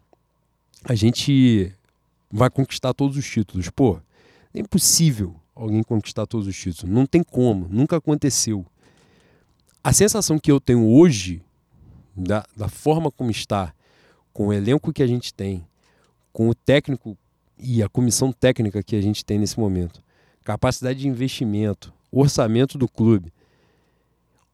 a 0.85 0.95
gente 0.95 1.75
vai 2.31 2.49
conquistar 2.49 2.93
todos 2.93 3.17
os 3.17 3.29
títulos". 3.29 3.69
Pô, 3.69 3.99
é 4.53 4.59
impossível 4.61 5.35
alguém 5.53 5.83
conquistar 5.83 6.25
todos 6.27 6.47
os 6.47 6.55
títulos, 6.55 6.95
não 6.95 7.05
tem 7.05 7.23
como, 7.23 7.67
nunca 7.69 7.97
aconteceu. 7.97 8.65
A 9.83 9.91
sensação 9.91 10.39
que 10.39 10.49
eu 10.49 10.61
tenho 10.61 10.87
hoje 10.87 11.43
da, 12.17 12.43
da 12.55 12.67
forma 12.67 13.11
como 13.11 13.29
está, 13.29 13.73
com 14.33 14.47
o 14.47 14.53
elenco 14.53 14.91
que 14.91 15.03
a 15.03 15.07
gente 15.07 15.33
tem, 15.33 15.65
com 16.33 16.49
o 16.49 16.55
técnico 16.55 17.17
e 17.57 17.83
a 17.83 17.89
comissão 17.89 18.31
técnica 18.31 18.81
que 18.81 18.95
a 18.95 19.01
gente 19.01 19.23
tem 19.23 19.37
nesse 19.37 19.59
momento, 19.59 20.01
capacidade 20.43 20.99
de 20.99 21.07
investimento, 21.07 21.93
orçamento 22.11 22.77
do 22.77 22.87
clube. 22.87 23.31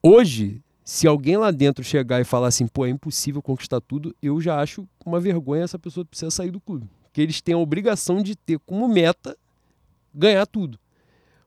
Hoje, 0.02 0.62
se 0.84 1.06
alguém 1.06 1.36
lá 1.36 1.50
dentro 1.50 1.82
chegar 1.82 2.20
e 2.20 2.24
falar 2.24 2.48
assim, 2.48 2.66
pô, 2.66 2.84
é 2.84 2.90
impossível 2.90 3.40
conquistar 3.40 3.80
tudo, 3.80 4.14
eu 4.22 4.40
já 4.40 4.60
acho 4.60 4.86
uma 5.04 5.18
vergonha 5.18 5.64
essa 5.64 5.78
pessoa 5.78 6.04
precisa 6.04 6.30
sair 6.30 6.50
do 6.50 6.60
clube. 6.60 6.88
Porque 7.04 7.22
eles 7.22 7.40
têm 7.40 7.54
a 7.54 7.58
obrigação 7.58 8.22
de 8.22 8.36
ter 8.36 8.58
como 8.60 8.86
meta 8.88 9.36
ganhar 10.12 10.46
tudo. 10.46 10.78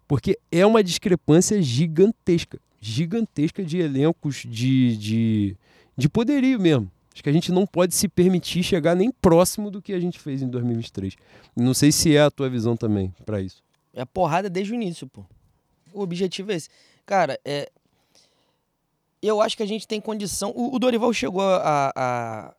Porque 0.08 0.40
é 0.52 0.66
uma 0.66 0.84
discrepância 0.84 1.62
gigantesca 1.62 2.60
gigantesca 2.80 3.64
de 3.64 3.78
elencos 3.80 4.44
de, 4.48 4.98
de, 4.98 5.58
de 5.98 6.10
poderio 6.10 6.60
mesmo. 6.60 6.92
Acho 7.14 7.24
que 7.24 7.30
a 7.30 7.34
gente 7.34 7.52
não 7.52 7.66
pode 7.66 7.96
se 7.96 8.08
permitir 8.08 8.62
chegar 8.62 8.96
nem 8.96 9.10
próximo 9.12 9.72
do 9.72 9.82
que 9.82 9.92
a 9.94 10.00
gente 10.00 10.20
fez 10.20 10.42
em 10.44 10.48
2023. 10.48 11.16
Não 11.56 11.74
sei 11.74 11.92
se 11.92 12.16
é 12.16 12.22
a 12.22 12.30
tua 12.30 12.48
visão 12.50 12.78
também 12.78 13.12
para 13.26 13.42
isso. 13.42 13.64
É 13.94 14.06
porrada 14.06 14.50
desde 14.50 14.72
o 14.74 14.76
início, 14.76 15.08
pô. 15.08 15.26
O 15.92 16.02
objetivo 16.02 16.52
é 16.52 16.56
esse. 16.56 16.70
Cara, 17.06 17.40
é. 17.44 17.72
Eu 19.20 19.42
acho 19.42 19.58
que 19.58 19.64
a 19.64 19.68
gente 19.68 19.88
tem 19.88 20.00
condição. 20.00 20.54
O, 20.56 20.78
Dorival 20.78 21.12
chegou 21.12 21.42
a, 21.42 21.92
a 21.96 22.54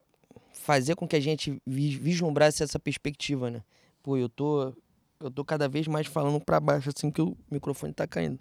fazer 0.52 0.96
com 0.96 1.06
que 1.06 1.14
a 1.14 1.20
gente 1.20 1.62
vis- 1.64 1.94
vislumbrasse 1.94 2.64
essa 2.64 2.80
perspectiva, 2.80 3.48
né? 3.48 3.62
Pô, 4.02 4.16
eu 4.16 4.28
tô. 4.28 4.72
Eu 5.20 5.30
tô 5.30 5.44
cada 5.44 5.68
vez 5.68 5.86
mais 5.86 6.08
falando 6.08 6.40
pra 6.40 6.58
baixo, 6.58 6.90
assim, 6.94 7.10
que 7.12 7.22
o 7.22 7.36
microfone 7.48 7.92
tá 7.92 8.06
caindo. 8.08 8.40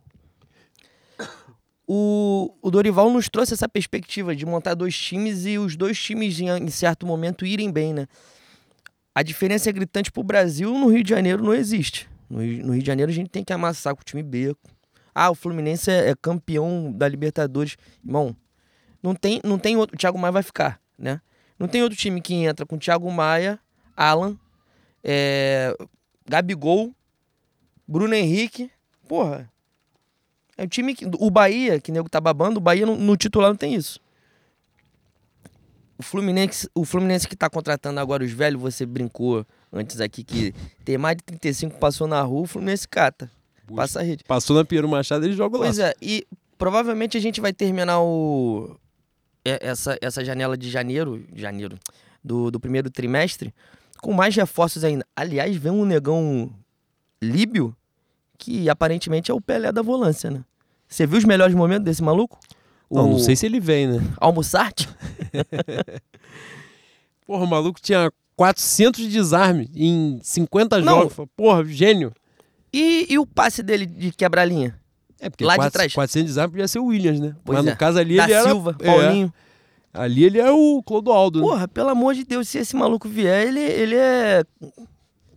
O, 1.87 2.53
o 2.61 2.69
Dorival 2.69 3.09
nos 3.09 3.29
trouxe 3.29 3.53
essa 3.53 3.69
perspectiva 3.69 4.35
de 4.35 4.45
montar 4.45 4.73
dois 4.73 4.95
times 4.97 5.45
e 5.45 5.57
os 5.57 5.77
dois 5.77 5.97
times, 5.97 6.39
em, 6.39 6.49
em 6.49 6.69
certo 6.69 7.05
momento, 7.05 7.45
irem 7.45 7.71
bem, 7.71 7.93
né? 7.93 8.07
A 9.15 9.23
diferença 9.23 9.69
é 9.69 9.73
gritante 9.73 10.11
pro 10.11 10.21
Brasil, 10.21 10.77
no 10.77 10.89
Rio 10.89 11.03
de 11.03 11.09
Janeiro 11.09 11.41
não 11.41 11.53
existe. 11.53 12.07
No 12.29 12.41
Rio, 12.41 12.65
no 12.65 12.73
Rio 12.73 12.81
de 12.81 12.87
Janeiro 12.87 13.11
a 13.11 13.15
gente 13.15 13.29
tem 13.29 13.43
que 13.43 13.53
amassar 13.53 13.95
com 13.95 14.01
o 14.01 14.03
time 14.03 14.21
B. 14.21 14.53
Ah, 15.15 15.31
o 15.31 15.35
Fluminense 15.35 15.89
é, 15.89 16.09
é 16.09 16.15
campeão 16.15 16.91
da 16.91 17.07
Libertadores. 17.07 17.77
Irmão, 18.05 18.35
não 19.01 19.15
tem, 19.15 19.39
não 19.43 19.57
tem 19.57 19.77
outro. 19.77 19.95
O 19.95 19.97
Thiago 19.97 20.19
Maia 20.19 20.31
vai 20.33 20.43
ficar, 20.43 20.79
né? 20.99 21.21
Não 21.57 21.67
tem 21.67 21.81
outro 21.81 21.97
time 21.97 22.21
que 22.21 22.35
entra 22.35 22.65
com 22.65 22.77
Thiago 22.77 23.11
Maia, 23.11 23.59
Alan, 23.95 24.37
é, 25.03 25.75
Gabigol, 26.27 26.93
Bruno 27.87 28.13
Henrique. 28.13 28.69
Porra. 29.07 29.49
É 30.57 30.63
o 30.63 30.67
time 30.67 30.95
que. 30.95 31.05
O 31.19 31.29
Bahia, 31.29 31.79
que 31.79 31.91
nego 31.91 32.09
tá 32.09 32.19
babando, 32.19 32.57
o 32.57 32.61
Bahia 32.61 32.85
no, 32.85 32.95
no 32.95 33.15
titular 33.15 33.49
não 33.49 33.55
tem 33.55 33.75
isso. 33.75 33.99
O 35.97 36.03
Fluminense, 36.03 36.69
o 36.75 36.85
Fluminense 36.85 37.27
que 37.27 37.35
tá 37.35 37.49
contratando 37.49 37.99
agora 37.99 38.23
os 38.23 38.31
velhos, 38.31 38.61
você 38.61 38.85
brincou 38.85 39.45
antes 39.71 39.99
aqui 39.99 40.23
que 40.23 40.53
tem 40.85 40.97
mais 40.97 41.17
de 41.17 41.23
35 41.23 41.79
passou 41.79 42.07
na 42.07 42.21
rua, 42.21 42.41
o 42.41 42.47
Fluminense 42.47 42.87
cata. 42.87 43.31
Puxa. 43.65 43.81
Passa 43.81 43.99
a 43.99 44.03
rede. 44.03 44.23
Passou 44.23 44.55
na 44.55 44.63
Piero 44.63 44.87
Machado, 44.87 45.25
ele 45.25 45.33
joga 45.33 45.57
lá. 45.57 45.65
Pois 45.65 45.79
é, 45.79 45.93
e 46.01 46.25
provavelmente 46.57 47.17
a 47.17 47.19
gente 47.19 47.41
vai 47.41 47.51
terminar 47.51 47.99
o 48.01 48.77
é, 49.43 49.59
essa, 49.61 49.97
essa 50.01 50.23
janela 50.23 50.57
de 50.57 50.69
janeiro, 50.69 51.25
janeiro 51.33 51.77
do, 52.23 52.51
do 52.51 52.59
primeiro 52.59 52.89
trimestre 52.89 53.53
com 54.01 54.13
mais 54.13 54.35
reforços 54.35 54.83
ainda. 54.83 55.05
Aliás, 55.15 55.55
vem 55.55 55.71
um 55.71 55.85
negão 55.85 56.51
líbio 57.21 57.75
que 58.37 58.69
aparentemente 58.69 59.31
é 59.31 59.33
o 59.33 59.41
Pelé 59.41 59.71
da 59.71 59.81
volância, 59.81 60.29
né? 60.29 60.43
Você 60.87 61.05
viu 61.05 61.17
os 61.17 61.25
melhores 61.25 61.55
momentos 61.55 61.83
desse 61.85 62.01
maluco? 62.03 62.39
Não, 62.89 63.05
o 63.05 63.11
não 63.11 63.19
sei 63.19 63.35
se 63.35 63.45
ele 63.45 63.59
vem, 63.59 63.87
né? 63.87 64.01
Almoçarte? 64.17 64.87
Porra, 67.25 67.43
o 67.43 67.47
maluco 67.47 67.79
tinha 67.81 68.11
400 68.37 69.01
de 69.01 69.09
desarme 69.09 69.69
em 69.75 70.19
50 70.23 70.79
Não. 70.79 70.99
jogos. 71.09 71.27
Porra, 71.35 71.65
gênio. 71.65 72.13
E, 72.71 73.07
e 73.09 73.17
o 73.19 73.25
passe 73.25 73.61
dele 73.61 73.85
de 73.85 74.11
quebra-linha? 74.11 74.79
É, 75.19 75.29
porque 75.29 75.43
Lá 75.43 75.53
de 75.53 75.57
400 75.57 75.73
trás. 75.73 75.93
400 75.93 76.23
de 76.23 76.27
desarme 76.29 76.51
podia 76.51 76.67
ser 76.67 76.79
o 76.79 76.85
Williams, 76.85 77.19
né? 77.19 77.35
Pois 77.43 77.57
Mas 77.57 77.67
é. 77.67 77.71
no 77.71 77.77
caso 77.77 77.99
ali 77.99 78.15
Da 78.15 78.23
ele 78.25 78.33
era... 78.33 78.49
Silva, 78.49 78.75
é, 78.79 78.85
Paulinho. 78.85 79.33
ali 79.93 80.23
ele 80.23 80.39
é 80.39 80.51
o 80.51 80.81
Clodoaldo, 80.83 81.41
né? 81.41 81.47
Porra, 81.47 81.67
pelo 81.67 81.89
amor 81.89 82.13
de 82.13 82.23
Deus, 82.23 82.47
se 82.47 82.59
esse 82.59 82.75
maluco 82.75 83.09
vier, 83.09 83.47
ele, 83.47 83.59
ele 83.59 83.95
é. 83.95 84.43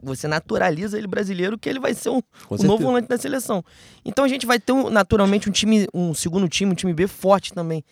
Você 0.03 0.27
naturaliza 0.27 0.97
ele 0.97 1.07
brasileiro 1.07 1.59
que 1.59 1.69
ele 1.69 1.79
vai 1.79 1.93
ser 1.95 2.09
um, 2.11 2.23
certeza. 2.49 2.67
novo 2.67 2.83
volante 2.85 3.09
da 3.09 3.19
seleção. 3.19 3.63
Então 4.05 4.25
a 4.25 4.29
gente 4.29 4.47
vai 4.47 4.59
ter 4.59 4.73
um- 4.73 4.89
naturalmente 4.89 5.49
um 5.49 5.53
time, 5.53 5.87
um 5.93 6.15
segundo 6.15 6.49
time, 6.49 6.73
um 6.73 6.75
time 6.75 6.93
B 6.95 7.07
forte 7.07 7.53
também. 7.53 7.85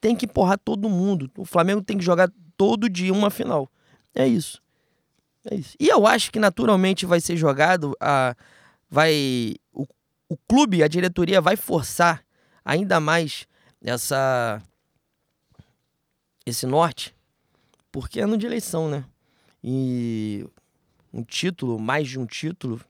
Tem 0.00 0.14
que 0.14 0.26
empurrar 0.26 0.58
todo 0.58 0.88
mundo. 0.88 1.28
O 1.36 1.44
Flamengo 1.44 1.82
tem 1.82 1.98
que 1.98 2.04
jogar 2.04 2.30
todo 2.56 2.88
dia 2.88 3.12
uma 3.12 3.30
final. 3.30 3.68
É 4.14 4.26
isso. 4.26 4.62
É 5.50 5.54
isso. 5.56 5.74
E 5.80 5.88
eu 5.88 6.06
acho 6.06 6.30
que 6.30 6.38
naturalmente 6.38 7.04
vai 7.06 7.20
ser 7.20 7.36
jogado 7.36 7.96
a 8.00 8.36
vai 8.90 9.54
o, 9.72 9.84
o 10.28 10.36
clube, 10.48 10.82
a 10.82 10.88
diretoria 10.88 11.40
vai 11.40 11.56
forçar 11.56 12.22
ainda 12.64 13.00
mais 13.00 13.46
essa 13.82 14.62
esse 16.46 16.66
norte, 16.66 17.14
porque 17.92 18.20
é 18.20 18.24
ano 18.24 18.36
de 18.38 18.46
eleição, 18.46 18.88
né? 18.88 19.04
E 19.62 20.46
um 21.12 21.22
título, 21.22 21.78
mais 21.78 22.08
de 22.08 22.18
um 22.18 22.26
título, 22.26 22.80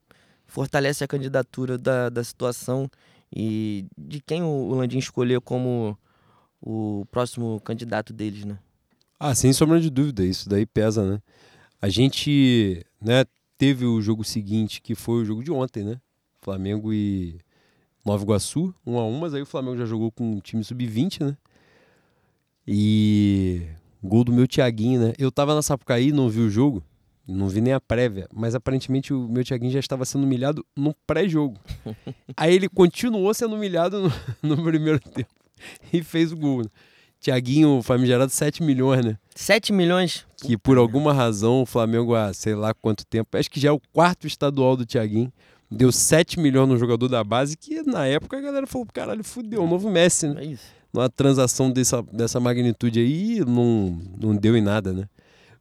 fortalece 0.47 1.05
a 1.05 1.09
candidatura 1.09 1.79
da, 1.79 2.09
da 2.09 2.25
situação 2.25 2.91
e 3.35 3.87
de 3.97 4.21
quem 4.21 4.43
o, 4.43 4.75
Landim 4.75 4.99
escolher 4.99 5.41
como 5.41 5.97
o 6.61 7.07
próximo 7.11 7.61
candidato 7.61 8.13
deles, 8.13 8.45
né? 8.45 8.59
Ah, 9.21 9.35
sem 9.35 9.53
sombra 9.53 9.81
de 9.81 9.91
dúvida, 9.91 10.25
isso 10.25 10.49
daí 10.49 10.65
pesa, 10.65 11.05
né? 11.05 11.21
A 11.81 11.89
gente, 11.89 12.85
né, 13.01 13.25
teve 13.57 13.85
o 13.85 14.01
jogo 14.01 14.25
seguinte, 14.25 14.81
que 14.81 14.95
foi 14.95 15.23
o 15.23 15.25
jogo 15.25 15.43
de 15.43 15.51
ontem, 15.53 15.85
né? 15.85 16.01
Flamengo 16.41 16.93
e 16.93 17.39
Nova 18.05 18.23
Iguaçu, 18.23 18.75
1 18.87 18.93
um 18.93 18.99
a 18.99 19.05
1 19.05 19.09
um, 19.09 19.19
mas 19.19 19.35
aí 19.35 19.43
o 19.43 19.47
Flamengo 19.47 19.77
já 19.77 19.85
jogou 19.85 20.11
com 20.11 20.33
um 20.33 20.41
time 20.41 20.65
sub-20, 20.65 21.27
né? 21.27 21.37
E 22.67 23.67
gol 24.03 24.25
do 24.25 24.33
meu 24.33 24.47
Thiaguinho, 24.47 25.01
né? 25.01 25.13
Eu 25.19 25.31
tava 25.31 25.55
na 25.55 25.63
Sapucaí, 25.63 26.13
não 26.13 26.29
vi 26.29 26.41
o 26.41 26.51
jogo, 26.51 26.83
não 27.29 27.47
vi 27.47 27.61
nem 27.61 27.75
a 27.75 27.81
prévia, 27.81 28.27
mas 28.33 28.55
aparentemente 28.55 29.13
o 29.13 29.29
meu 29.29 29.45
Thiaguinho 29.45 29.71
já 29.71 29.79
estava 29.79 30.05
sendo 30.07 30.25
humilhado 30.25 30.65
no 30.75 30.95
pré-jogo. 31.07 31.61
aí 32.35 32.55
ele 32.55 32.69
continuou 32.69 33.33
sendo 33.35 33.55
humilhado 33.55 34.01
no, 34.01 34.13
no 34.57 34.63
primeiro 34.65 34.99
tempo 34.99 35.29
e 35.93 36.03
fez 36.03 36.33
o 36.33 36.37
gol. 36.37 36.63
Né? 36.63 36.71
Thiaguinho 37.21 37.83
famigerado 37.83 38.31
7 38.31 38.63
milhões, 38.63 39.05
né? 39.05 39.19
7 39.35 39.73
milhões. 39.73 40.27
que 40.39 40.57
por 40.57 40.79
alguma 40.79 41.13
razão 41.13 41.63
o 41.63 41.67
Flamengo 41.67 42.15
há 42.15 42.33
sei 42.33 42.55
lá 42.55 42.73
quanto 42.73 43.05
tempo, 43.05 43.37
acho 43.37 43.51
que 43.51 43.61
já 43.61 43.69
é 43.69 43.73
o 43.73 43.81
quarto 43.93 44.27
estadual 44.27 44.77
do 44.77 44.87
Thiaguinho, 44.87 45.33
deu 45.71 45.93
7 45.93 46.41
milhões 46.41 46.69
no 46.69 46.79
jogador 46.79 47.09
da 47.09 47.23
base, 47.23 47.57
que 47.57 47.83
na 47.83 48.07
época 48.07 48.39
a 48.39 48.41
galera 48.41 48.67
falou, 48.67 48.87
caralho, 48.93 49.23
fudeu, 49.23 49.65
o 49.65 49.69
novo 49.69 49.91
Messi, 49.91 50.29
né? 50.29 50.43
É 50.43 50.47
isso. 50.47 50.79
Numa 50.93 51.11
transação 51.11 51.71
dessa, 51.71 52.03
dessa 52.03 52.41
magnitude 52.41 53.01
aí, 53.01 53.45
não, 53.45 54.01
não 54.19 54.35
deu 54.35 54.57
em 54.57 54.63
nada, 54.63 54.93
né? 54.93 55.07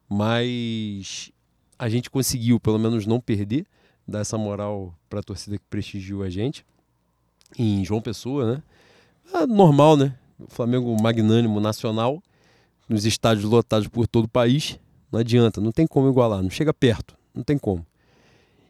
Mas 0.08 1.30
a 1.78 1.88
gente 1.88 2.10
conseguiu, 2.10 2.58
pelo 2.58 2.78
menos, 2.78 3.06
não 3.06 3.20
perder, 3.20 3.66
dar 4.06 4.20
essa 4.20 4.36
moral 4.36 4.94
pra 5.08 5.22
torcida 5.22 5.58
que 5.58 5.64
prestigiou 5.68 6.22
a 6.22 6.30
gente, 6.30 6.64
em 7.58 7.84
João 7.84 8.00
Pessoa, 8.00 8.54
né? 8.54 8.62
Ah, 9.32 9.46
normal, 9.46 9.96
né? 9.96 10.14
O 10.38 10.46
Flamengo 10.48 10.94
magnânimo 11.00 11.60
nacional, 11.60 12.22
nos 12.88 13.04
estádios 13.04 13.44
lotados 13.44 13.86
por 13.88 14.06
todo 14.06 14.24
o 14.24 14.28
país. 14.28 14.78
Não 15.12 15.20
adianta, 15.20 15.60
não 15.60 15.72
tem 15.72 15.86
como 15.86 16.08
igualar, 16.08 16.42
não 16.42 16.50
chega 16.50 16.72
perto, 16.72 17.16
não 17.34 17.42
tem 17.42 17.58
como. 17.58 17.86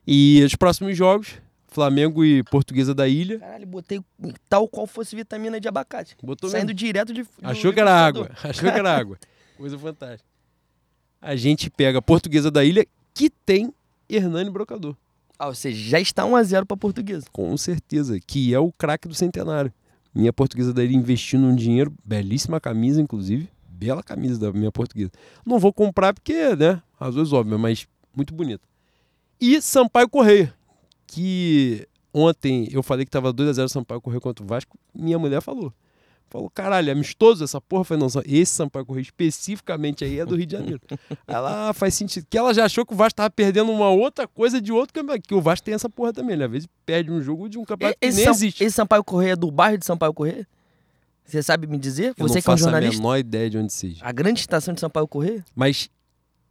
E 0.07 0.43
os 0.45 0.55
próximos 0.55 0.97
jogos, 0.97 1.35
Flamengo 1.69 2.25
e 2.25 2.43
Portuguesa 2.45 2.95
da 2.95 3.07
Ilha. 3.07 3.39
Caralho, 3.39 3.67
botei 3.67 4.01
tal 4.49 4.67
qual 4.69 4.87
fosse 4.87 5.15
vitamina 5.15 5.61
de 5.61 5.69
abacate. 5.69 6.17
Botou 6.23 6.49
Saindo 6.49 6.69
mesmo. 6.69 6.79
direto 6.79 7.13
de. 7.13 7.27
Achou 7.43 7.73
que 7.73 7.81
era 7.81 7.93
água, 7.93 8.31
achou 8.43 8.73
que 8.73 8.79
era 8.79 8.97
água. 8.97 9.19
Coisa 9.57 9.79
fantástica. 9.79 10.29
A 11.21 11.35
gente 11.35 11.69
pega 11.69 11.99
a 11.99 12.03
Portuguesa 12.03 12.51
da 12.51 12.65
Ilha, 12.65 12.87
que 13.19 13.31
tem 13.31 13.73
Hernani 14.09 14.49
Brocador, 14.51 14.97
Ah, 15.39 15.49
ou 15.49 15.55
seja, 15.55 15.91
já 15.91 16.01
está 16.01 16.25
1x0 16.25 16.65
pra 16.65 16.77
portuguesa. 16.77 17.27
com 17.33 17.57
certeza, 17.57 18.19
que 18.21 18.55
é 18.55 18.59
o 18.59 18.73
craque 18.73 19.07
do 19.09 19.15
centenário. 19.15 19.73
Minha 20.15 20.33
Portuguesa 20.33 20.73
da 20.73 20.83
Ilha 20.83 20.97
investindo 20.97 21.45
um 21.47 21.55
dinheiro, 21.55 21.93
belíssima 22.05 22.61
camisa, 22.61 23.01
inclusive. 23.01 23.49
Bela 23.69 24.03
camisa 24.03 24.39
da 24.41 24.53
minha 24.53 24.73
Portuguesa. 24.73 25.13
Não 25.47 25.59
vou 25.59 25.73
comprar 25.73 26.13
porque, 26.15 26.57
né, 26.57 26.83
razões 26.99 27.33
óbvias, 27.33 27.61
mas 27.61 27.87
muito 28.17 28.35
bonita. 28.35 28.67
E 29.41 29.61
Sampaio 29.63 30.09
Correia, 30.09 30.53
que 31.07 31.87
ontem 32.13 32.69
eu 32.73 32.83
falei 32.83 33.05
que 33.05 33.11
tava 33.11 33.33
2x0 33.33 33.69
Sampaio 33.69 34.01
Correia 34.01 34.21
contra 34.21 34.45
o 34.45 34.49
Vasco, 34.49 34.77
minha 34.95 35.19
mulher 35.19 35.41
falou. 35.41 35.73
Falou, 36.31 36.51
caralho, 36.51 36.93
amistoso 36.93 37.43
essa 37.43 37.61
porra? 37.61 37.81
Eu 37.81 37.85
Falei, 37.85 38.07
não, 38.07 38.23
esse 38.27 38.53
Sampaio 38.53 38.85
Correia 38.85 39.03
especificamente 39.03 40.05
aí 40.05 40.19
é 40.21 40.27
do 40.27 40.37
Rio 40.37 40.45
de 40.47 40.53
Janeiro. 40.53 40.81
ela 41.27 41.71
ah, 41.71 41.73
faz 41.73 41.95
sentido. 41.95 42.27
Que 42.29 42.37
ela 42.37 42.53
já 42.53 42.67
achou 42.67 42.85
que 42.85 42.93
o 42.93 42.97
Vasco 42.97 43.17
tava 43.17 43.31
perdendo 43.31 43.73
uma 43.73 43.89
outra 43.89 44.29
coisa 44.29 44.61
de 44.61 44.71
outro 44.71 44.93
campeonato. 44.93 45.27
Que 45.27 45.35
o 45.35 45.41
de 45.41 45.63
tem 45.63 45.75
essa 45.75 45.89
porra 45.89 46.13
também, 46.13 46.37
né? 46.37 46.45
Às 46.45 46.51
vezes 46.51 46.69
perde 46.85 47.11
um 47.11 47.21
jogo 47.23 47.49
de 47.49 47.59
um 47.59 47.65
campeonato 47.65 47.99
que 47.99 48.07
Esse, 48.07 48.17
nem 48.17 48.25
Sam- 48.27 48.31
existe. 48.33 48.63
esse 48.63 48.77
Sampaio 48.77 49.03
Correia 49.03 49.33
é 49.33 49.37
do 49.37 49.51
bairro 49.51 49.79
de 49.79 49.87
Sampaio 49.87 50.13
Correia? 50.13 50.47
Você 51.25 51.43
sabe 51.43 51.67
me 51.67 51.79
dizer? 51.79 52.09
Eu 52.09 52.15
Você 52.17 52.23
não 52.23 52.29
que 52.29 52.37
é 52.37 52.39
um 52.39 52.43
faço 52.43 52.69
a 52.69 52.71
jornalista? 52.71 52.97
menor 53.03 53.17
ideia 53.19 53.51
de 53.51 53.59
onde 53.59 53.73
seja. 53.73 54.05
A 54.05 54.13
grande 54.13 54.41
estação 54.41 54.73
de 54.73 54.81
Sampaio 54.81 55.07
Correia? 55.09 55.45
Mas, 55.55 55.91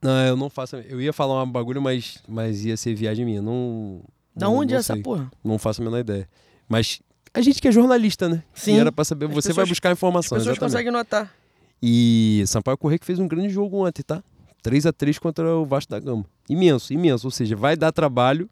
não, 0.02 0.26
eu 0.26 0.36
não 0.36 0.50
faço. 0.50 0.76
Eu 0.76 1.02
ia 1.02 1.12
falar 1.14 1.44
um 1.44 1.52
bagulho, 1.52 1.82
mas, 1.82 2.22
mas 2.28 2.64
ia 2.66 2.78
ser 2.78 2.94
viagem 2.94 3.26
minha. 3.26 3.42
Não. 3.42 4.02
Da 4.36 4.46
não, 4.46 4.56
onde 4.56 4.74
não 4.74 4.78
é 4.78 4.80
essa 4.80 4.94
sei. 4.94 5.02
porra? 5.02 5.32
Não 5.44 5.58
faço 5.58 5.82
a 5.82 5.86
menor 5.86 6.00
ideia. 6.00 6.28
Mas 6.70 7.00
a 7.34 7.42
gente 7.42 7.62
que 7.62 7.68
é 7.68 7.72
jornalista, 7.72 8.28
né? 8.30 8.44
Sim. 8.54 8.76
E 8.76 8.80
era 8.80 8.92
pra 8.92 9.04
saber. 9.06 9.26
As 9.28 9.34
Você 9.34 9.54
vai 9.54 9.66
buscar 9.66 9.90
As 9.90 9.98
informação. 9.98 10.38
pessoas 10.38 10.56
exatamente. 10.58 10.72
conseguem 10.74 10.92
notar. 10.92 11.34
E 11.82 12.44
Sampaio 12.48 12.78
Correia 12.78 12.98
que 13.00 13.06
fez 13.06 13.20
um 13.20 13.28
grande 13.28 13.50
jogo 13.50 13.86
ontem, 13.86 14.02
tá? 14.02 14.24
3 14.64 14.86
a 14.88 14.94
3 14.94 15.20
contra 15.20 15.56
o 15.56 15.66
Vasco 15.66 15.92
da 15.92 16.00
Gama. 16.00 16.26
Imenso, 16.50 16.92
imenso. 16.94 17.28
Ou 17.28 17.32
seja, 17.32 17.56
vai 17.56 17.76
dar 17.78 17.92
trabalho 17.92 18.50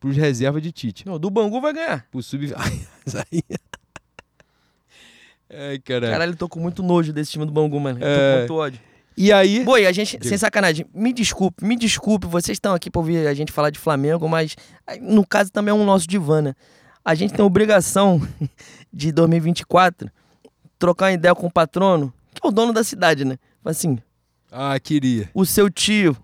pros 0.00 0.16
reservas 0.16 0.60
de 0.62 0.72
Tite. 0.72 1.06
Não, 1.06 1.18
do 1.18 1.30
Bangu 1.30 1.60
vai 1.60 1.72
ganhar. 1.72 2.06
Pro 2.10 2.22
sub. 2.22 2.52
Ai. 2.56 2.82
Ai, 5.50 5.78
caralho. 5.78 6.12
Caralho, 6.12 6.32
eu 6.32 6.36
tô 6.36 6.48
com 6.48 6.58
muito 6.58 6.82
nojo 6.82 7.12
desse 7.12 7.32
time 7.32 7.44
do 7.46 7.52
Bangu, 7.52 7.78
mano. 7.78 7.98
Eu 8.00 8.06
É. 8.06 8.16
tô 8.16 8.32
com 8.32 8.38
muito 8.38 8.54
ódio. 8.54 8.80
E 9.16 9.32
aí. 9.32 9.62
Boi, 9.64 9.86
a 9.86 9.92
gente, 9.92 10.12
Diga. 10.16 10.28
sem 10.28 10.36
sacanagem, 10.36 10.84
me 10.92 11.12
desculpe, 11.12 11.64
me 11.64 11.76
desculpe, 11.76 12.26
vocês 12.26 12.56
estão 12.56 12.74
aqui 12.74 12.90
pra 12.90 12.98
ouvir 12.98 13.24
a 13.28 13.32
gente 13.34 13.52
falar 13.52 13.70
de 13.70 13.78
Flamengo, 13.78 14.28
mas 14.28 14.56
no 15.00 15.24
caso 15.24 15.52
também 15.52 15.70
é 15.70 15.74
um 15.74 15.84
nosso 15.84 16.08
divã, 16.08 16.42
né? 16.42 16.54
A 17.04 17.14
gente 17.14 17.34
tem 17.34 17.44
obrigação 17.44 18.20
de 18.92 19.12
2024 19.12 20.10
trocar 20.78 21.06
uma 21.06 21.12
ideia 21.12 21.34
com 21.34 21.46
o 21.46 21.50
patrono, 21.50 22.12
que 22.32 22.40
é 22.44 22.48
o 22.48 22.52
dono 22.52 22.72
da 22.72 22.82
cidade, 22.84 23.24
né? 23.24 23.38
Assim, 23.64 23.98
Ah, 24.50 24.78
queria. 24.80 25.30
o 25.34 25.44
seu 25.46 25.70
tio, 25.70 26.16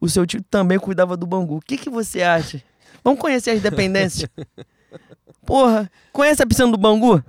o 0.00 0.08
seu 0.08 0.26
tio 0.26 0.42
também 0.42 0.78
cuidava 0.78 1.16
do 1.16 1.26
Bangu. 1.26 1.56
O 1.56 1.60
que, 1.60 1.76
que 1.76 1.90
você 1.90 2.22
acha? 2.22 2.62
Vamos 3.04 3.20
conhecer 3.20 3.50
as 3.50 3.60
dependências? 3.60 4.28
Porra, 5.46 5.90
conhece 6.12 6.42
a 6.42 6.46
piscina 6.46 6.70
do 6.70 6.78
Bangu? 6.78 7.22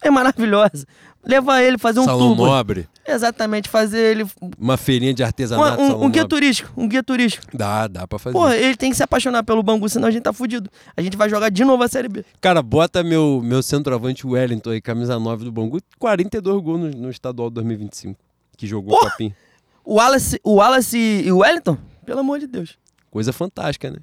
É 0.00 0.10
maravilhosa. 0.10 0.86
Levar 1.24 1.62
ele, 1.62 1.78
fazer 1.78 2.00
um 2.00 2.04
Salão 2.04 2.34
tour. 2.34 2.46
Nobre, 2.48 2.88
Exatamente, 3.06 3.68
fazer 3.68 3.98
ele. 3.98 4.26
uma 4.58 4.76
feirinha 4.76 5.14
de 5.14 5.22
Um, 5.22 5.26
artesanato. 5.26 5.80
um- 5.80 5.86
Salão 5.86 6.02
um 6.04 6.10
guia 6.10 6.26
turístico. 6.26 6.72
Um 6.76 6.88
guia 6.88 7.02
turístico. 7.02 7.46
Dá, 7.56 7.86
dá 7.86 8.08
pra 8.08 8.18
fazer. 8.18 8.32
Porra, 8.32 8.56
ele 8.56 8.76
tem 8.76 8.90
que 8.90 8.96
se 8.96 9.02
apaixonar 9.04 9.44
pelo 9.44 9.62
Bangu, 9.62 9.88
senão 9.88 10.08
a 10.08 10.10
gente 10.10 10.22
tá 10.24 10.32
fudido. 10.32 10.68
A 10.96 11.00
gente 11.02 11.16
vai 11.16 11.28
jogar 11.30 11.48
de 11.50 11.64
novo 11.64 11.82
a 11.82 11.88
Série 11.88 12.08
B. 12.08 12.24
Cara, 12.40 12.60
bota 12.60 13.04
meu, 13.04 13.40
meu 13.42 13.62
centroavante 13.62 14.26
Wellington 14.26 14.70
aí, 14.70 14.80
camisa 14.80 15.16
9 15.18 15.44
do 15.44 15.52
Bangu, 15.52 15.78
42 15.98 16.60
gols 16.62 16.80
no, 16.80 16.90
no 16.90 17.10
estadual 17.10 17.50
2025, 17.50 18.18
que 18.56 18.66
jogou 18.66 18.98
Porra! 18.98 19.10
Copinha. 19.12 19.36
O 19.84 19.94
Wallace, 19.94 20.40
o 20.42 20.54
Wallace 20.54 20.96
e 21.24 21.30
o 21.30 21.38
Wellington? 21.38 21.76
Pelo 22.04 22.20
amor 22.20 22.38
de 22.40 22.46
Deus. 22.48 22.76
Coisa 23.10 23.32
fantástica, 23.32 23.90
né? 23.90 23.98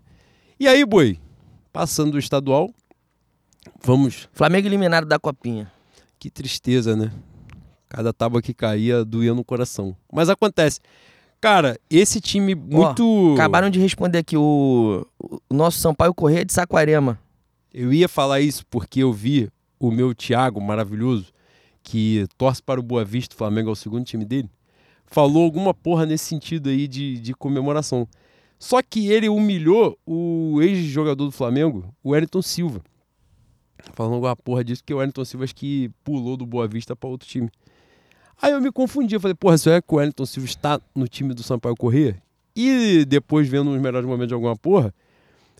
E 0.60 0.68
aí, 0.68 0.86
boi, 0.86 1.20
passando 1.74 2.12
do 2.12 2.20
estadual, 2.20 2.70
vamos. 3.84 4.28
Flamengo 4.34 4.68
eliminado 4.68 5.06
da 5.06 5.20
Copinha. 5.20 5.72
Que 6.20 6.30
tristeza, 6.30 6.96
né? 6.96 7.12
Cada 7.88 8.12
tábua 8.14 8.42
que 8.42 8.54
caía 8.54 9.06
doía 9.06 9.34
no 9.34 9.44
coração. 9.44 9.96
Mas 10.12 10.30
acontece. 10.30 10.80
Cara, 11.42 11.80
esse 11.90 12.20
time 12.20 12.54
muito. 12.54 13.34
Acabaram 13.34 13.70
de 13.70 13.80
responder 13.80 14.20
aqui 14.20 14.36
o, 14.36 15.08
o 15.18 15.54
nosso 15.54 15.80
Sampaio 15.80 16.14
Correia 16.14 16.44
de 16.44 16.52
Saquarema. 16.52 17.18
Eu 17.74 17.94
ia 17.94 18.10
falar 18.10 18.42
isso 18.42 18.66
porque 18.70 19.02
eu 19.02 19.14
vi 19.14 19.50
o 19.80 19.90
meu 19.90 20.14
Thiago 20.14 20.60
maravilhoso, 20.60 21.32
que 21.82 22.28
torce 22.38 22.62
para 22.62 22.80
o 22.80 22.84
Boa 22.84 23.06
Vista, 23.06 23.34
o 23.34 23.38
Flamengo 23.38 23.70
é 23.70 23.72
o 23.72 23.76
segundo 23.76 24.04
time 24.04 24.26
dele, 24.26 24.50
falou 25.06 25.44
alguma 25.44 25.74
porra 25.74 26.06
nesse 26.06 26.26
sentido 26.26 26.70
aí 26.70 26.88
de, 26.88 27.20
de 27.20 27.34
comemoração. 27.34 28.08
Só 28.58 28.82
que 28.82 29.08
ele 29.08 29.30
humilhou 29.30 29.98
o 30.06 30.62
ex-jogador 30.62 31.26
do 31.26 31.32
Flamengo, 31.32 31.94
o 32.04 32.10
Wellington 32.10 32.42
Silva. 32.42 32.82
Falando 34.00 34.14
alguma 34.14 34.34
porra 34.34 34.64
disso, 34.64 34.82
porque 34.82 34.94
o 34.94 34.98
Wellington 35.00 35.26
Silva 35.26 35.44
acho 35.44 35.54
que 35.54 35.92
pulou 36.06 36.38
do 36.38 36.46
Boa 36.46 36.66
Vista 36.70 36.96
para 36.96 37.10
outro 37.10 37.28
time. 37.28 37.50
Aí 38.42 38.54
eu 38.54 38.62
me 38.62 38.72
confundi, 38.72 39.14
eu 39.14 39.20
falei, 39.20 39.36
porra, 39.36 39.58
será 39.58 39.82
que 39.82 39.94
o 39.94 39.98
Wellington 39.98 40.26
Silva 40.26 40.48
está 40.48 40.80
no 40.96 41.06
time 41.06 41.34
do 41.34 41.44
Sampaio 41.44 41.76
Corrêa? 41.76 42.16
E 42.56 43.04
depois, 43.04 43.50
vendo 43.50 43.70
os 43.70 43.82
melhores 43.82 44.08
momentos 44.08 44.30
de 44.30 44.34
alguma 44.34 44.56
porra, 44.56 44.94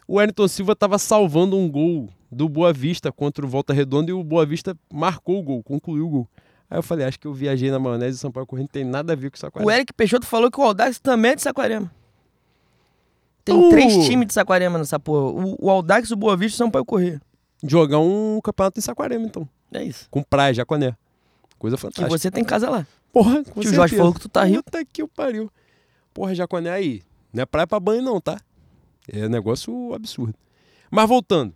o 0.08 0.16
Wellington 0.16 0.48
Silva 0.48 0.72
estava 0.72 0.98
salvando 0.98 1.58
um 1.58 1.70
gol 1.70 2.08
do 2.32 2.48
Boa 2.48 2.72
Vista 2.72 3.12
contra 3.12 3.46
o 3.46 3.50
Volta 3.50 3.74
Redonda 3.74 4.10
e 4.10 4.14
o 4.14 4.24
Boa 4.24 4.46
Vista 4.46 4.74
marcou 4.90 5.38
o 5.38 5.44
gol, 5.44 5.62
concluiu 5.62 6.06
o 6.06 6.10
gol. 6.10 6.28
Aí 6.70 6.78
eu 6.78 6.84
falei, 6.84 7.06
acho 7.06 7.20
que 7.20 7.28
eu 7.28 7.34
viajei 7.34 7.70
na 7.70 7.78
maionese 7.78 8.16
e 8.16 8.20
Sampaio 8.22 8.46
Corrêa 8.48 8.64
não 8.64 8.70
tem 8.70 8.86
nada 8.86 9.12
a 9.12 9.16
ver 9.18 9.32
com 9.32 9.36
isso 9.36 9.46
O 9.54 9.70
Eric 9.70 9.92
Peixoto 9.92 10.26
falou 10.26 10.50
que 10.50 10.62
o 10.62 10.64
Audax 10.64 10.98
também 10.98 11.32
é 11.32 11.36
de 11.36 11.42
Saquarema. 11.42 11.92
Tem 13.44 13.54
Uh! 13.54 13.70
três 13.70 14.08
times 14.08 14.28
de 14.28 14.34
Saquarema 14.34 14.78
nessa 14.80 14.98
porra. 14.98 15.30
O, 15.30 15.66
o 15.66 15.70
Audax, 15.70 16.10
o 16.12 16.16
Boa 16.16 16.38
Vista 16.38 16.56
e 16.56 16.64
o 16.64 16.66
Sampaio 16.68 16.86
Correia. 16.86 17.22
Jogar 17.64 18.00
um 18.00 18.40
campeonato 18.42 18.80
em 18.80 18.82
Saquarema, 18.82 19.26
então. 19.26 19.48
É 19.72 19.84
isso. 19.84 20.08
Com 20.10 20.24
praia, 20.24 20.54
Jaconé. 20.54 20.96
Coisa 21.58 21.78
fantástica. 21.78 22.10
você 22.10 22.32
tem 22.32 22.44
casa 22.44 22.70
lá. 22.70 22.88
Porra, 23.12 23.44
com 23.44 23.60
Que 23.62 23.68
o 23.68 23.74
Jorge 23.74 23.96
falou 23.98 24.14
que 24.14 24.22
tu 24.22 24.30
tá 24.30 24.44
rico. 24.46 24.64
Puta 24.64 24.84
que 24.86 25.04
o 25.04 25.08
pariu. 25.08 25.52
Porra, 26.14 26.34
Jaconé 26.34 26.70
aí. 26.72 27.02
Não 27.34 27.44
é 27.44 27.46
praia 27.46 27.68
pra 27.68 27.80
banho 27.80 28.02
não, 28.02 28.20
tá? 28.22 28.40
É 29.12 29.28
negócio 29.28 29.94
absurdo. 29.94 30.36
Mas 30.90 31.08
voltando. 31.10 31.54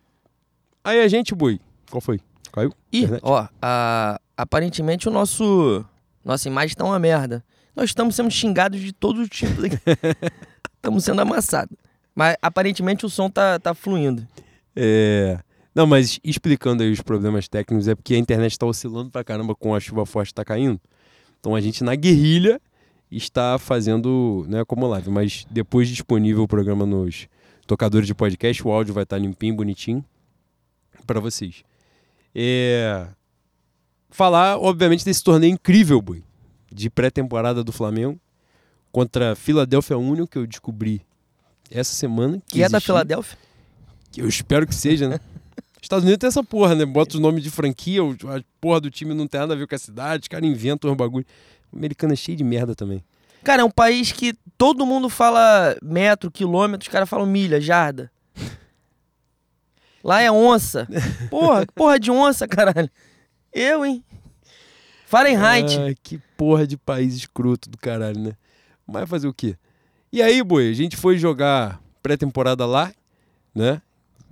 Aí 0.83 0.99
a 0.99 1.07
gente, 1.07 1.33
boi. 1.33 1.59
Qual 1.89 2.01
foi? 2.01 2.19
Caiu? 2.51 2.73
Ih, 2.91 2.99
Internet? 3.03 3.21
ó, 3.23 3.47
a- 3.61 4.19
aparentemente 4.37 5.07
o 5.07 5.11
nosso. 5.11 5.85
Nossa 6.23 6.47
imagem 6.47 6.75
tá 6.75 6.83
uma 6.83 6.99
merda. 6.99 7.43
Nós 7.75 7.85
estamos 7.89 8.15
sendo 8.15 8.29
xingados 8.29 8.79
de 8.79 8.91
todos 8.91 9.21
os 9.23 9.29
tipos 9.29 9.63
aqui. 9.63 9.77
Estamos 10.75 11.03
sendo 11.05 11.21
amassados. 11.21 11.75
Mas 12.13 12.35
aparentemente 12.41 13.05
o 13.05 13.09
som 13.09 13.29
tá, 13.29 13.57
tá 13.57 13.73
fluindo. 13.73 14.27
É. 14.75 15.39
Não, 15.73 15.87
mas 15.87 16.19
explicando 16.23 16.83
aí 16.83 16.91
os 16.91 17.01
problemas 17.01 17.47
técnicos, 17.47 17.87
é 17.87 17.95
porque 17.95 18.13
a 18.13 18.17
internet 18.17 18.57
tá 18.57 18.65
oscilando 18.65 19.09
pra 19.09 19.23
caramba 19.23 19.55
com 19.55 19.73
a 19.73 19.79
chuva 19.79 20.05
forte 20.05 20.29
que 20.29 20.35
tá 20.35 20.45
caindo. 20.45 20.79
Então 21.39 21.55
a 21.55 21.61
gente, 21.61 21.83
na 21.83 21.95
guerrilha, 21.95 22.61
está 23.11 23.57
fazendo, 23.57 24.45
né, 24.47 24.63
como 24.65 24.87
live. 24.87 25.09
Mas 25.09 25.45
depois 25.49 25.89
disponível 25.89 26.43
o 26.43 26.47
programa 26.47 26.85
nos 26.85 27.27
tocadores 27.65 28.07
de 28.07 28.13
podcast, 28.13 28.65
o 28.65 28.71
áudio 28.71 28.93
vai 28.93 29.03
estar 29.03 29.17
limpinho, 29.17 29.55
bonitinho 29.55 30.03
pra 31.05 31.19
vocês. 31.19 31.63
É. 32.35 33.07
Falar, 34.09 34.57
obviamente, 34.59 35.03
desse 35.03 35.23
torneio 35.23 35.53
incrível, 35.53 35.99
boi, 36.01 36.23
de 36.71 36.89
pré-temporada 36.89 37.63
do 37.63 37.71
Flamengo 37.71 38.19
contra 38.91 39.35
Philadelphia 39.35 39.97
Union, 39.97 40.27
que 40.27 40.37
eu 40.37 40.45
descobri 40.45 41.01
essa 41.71 41.93
semana. 41.93 42.41
Que 42.45 42.61
é 42.61 42.69
da. 42.69 42.79
Filadélfia. 42.79 43.37
Que 44.11 44.21
eu 44.21 44.27
espero 44.27 44.67
que 44.67 44.75
seja, 44.75 45.09
né? 45.09 45.19
Estados 45.83 46.05
Unidos 46.05 46.19
tem 46.19 46.29
essa 46.29 46.41
porra, 46.41 46.75
né? 46.75 46.85
Bota 46.85 47.15
os 47.15 47.19
nomes 47.19 47.43
de 47.43 47.51
franquia, 47.51 48.01
a 48.01 48.41
porra 48.61 48.79
do 48.79 48.89
time 48.89 49.13
não 49.13 49.27
tem 49.27 49.41
nada 49.41 49.53
a 49.53 49.57
ver 49.57 49.67
com 49.67 49.75
a 49.75 49.77
cidade, 49.77 50.23
os 50.23 50.27
caras 50.29 50.49
inventam 50.49 50.89
uns 50.89 50.95
bagulho. 50.95 51.25
O 51.71 51.77
americano 51.77 52.13
é 52.13 52.15
cheio 52.15 52.37
de 52.37 52.43
merda 52.43 52.73
também. 52.73 53.03
Cara, 53.43 53.63
é 53.63 53.65
um 53.65 53.69
país 53.69 54.13
que 54.13 54.33
todo 54.57 54.85
mundo 54.85 55.09
fala 55.09 55.75
metro, 55.83 56.31
quilômetro, 56.31 56.87
os 56.87 56.91
caras 56.91 57.09
falam 57.09 57.25
milha, 57.25 57.59
jarda. 57.59 58.09
Lá 60.01 60.21
é 60.21 60.31
onça. 60.31 60.87
Porra, 61.29 61.65
que 61.65 61.73
porra 61.73 61.99
de 61.99 62.11
onça, 62.11 62.47
caralho. 62.47 62.89
Eu, 63.51 63.85
hein? 63.85 64.03
Fahrenheit. 65.05 65.77
Ai, 65.77 65.95
que 66.01 66.17
porra 66.37 66.65
de 66.65 66.77
país 66.77 67.13
escroto 67.13 67.69
do 67.69 67.77
caralho, 67.77 68.19
né? 68.19 68.33
Mas 68.87 69.09
fazer 69.09 69.27
o 69.27 69.33
quê? 69.33 69.55
E 70.11 70.21
aí, 70.21 70.41
boi, 70.43 70.69
a 70.69 70.73
gente 70.73 70.97
foi 70.97 71.17
jogar 71.17 71.81
pré-temporada 72.01 72.65
lá, 72.65 72.91
né? 73.53 73.81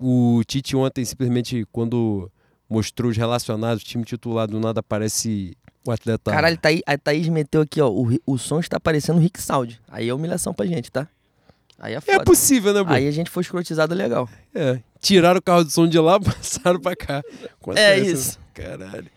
O 0.02 0.42
Tite 0.46 0.76
ontem, 0.76 1.06
simplesmente, 1.06 1.66
quando 1.72 2.32
mostrou 2.70 3.12
os 3.12 3.18
relacionados, 3.18 3.84
o 3.84 3.86
time 3.86 4.04
titular 4.04 4.48
do 4.48 4.60
nada 4.60 4.80
aparece 4.80 5.56
o 5.86 5.92
atleta. 5.92 6.32
Caralho, 6.32 6.58
a 6.86 6.98
Thaís 6.98 7.28
meteu 7.30 7.62
aqui, 7.62 7.80
ó. 7.82 7.90
O, 7.90 8.10
o 8.26 8.38
som 8.38 8.60
está 8.60 8.80
parecendo 8.80 9.20
o 9.20 9.22
Rick 9.22 9.42
Sound. 9.42 9.80
Aí 9.90 10.10
é 10.10 10.14
humilhação 10.14 10.54
pra 10.54 10.66
gente, 10.66 10.92
tá? 10.92 11.08
Aí 11.80 11.94
é 11.94 11.98
É 11.98 12.02
foda. 12.02 12.24
possível, 12.24 12.74
né, 12.74 12.84
boi? 12.84 12.96
Aí 12.98 13.08
a 13.08 13.12
gente 13.12 13.30
foi 13.30 13.42
escrotizado 13.42 13.94
legal. 13.94 14.30
É, 14.54 14.80
tiraram 15.00 15.40
o 15.40 15.42
carro 15.42 15.64
de 15.64 15.72
som 15.72 15.88
de 15.88 16.00
lá, 16.00 16.18
passaram 16.22 16.80
pra 16.80 16.96
cá. 16.96 17.22
É 17.76 18.00
isso. 18.00 18.40
Caralho. 18.54 19.08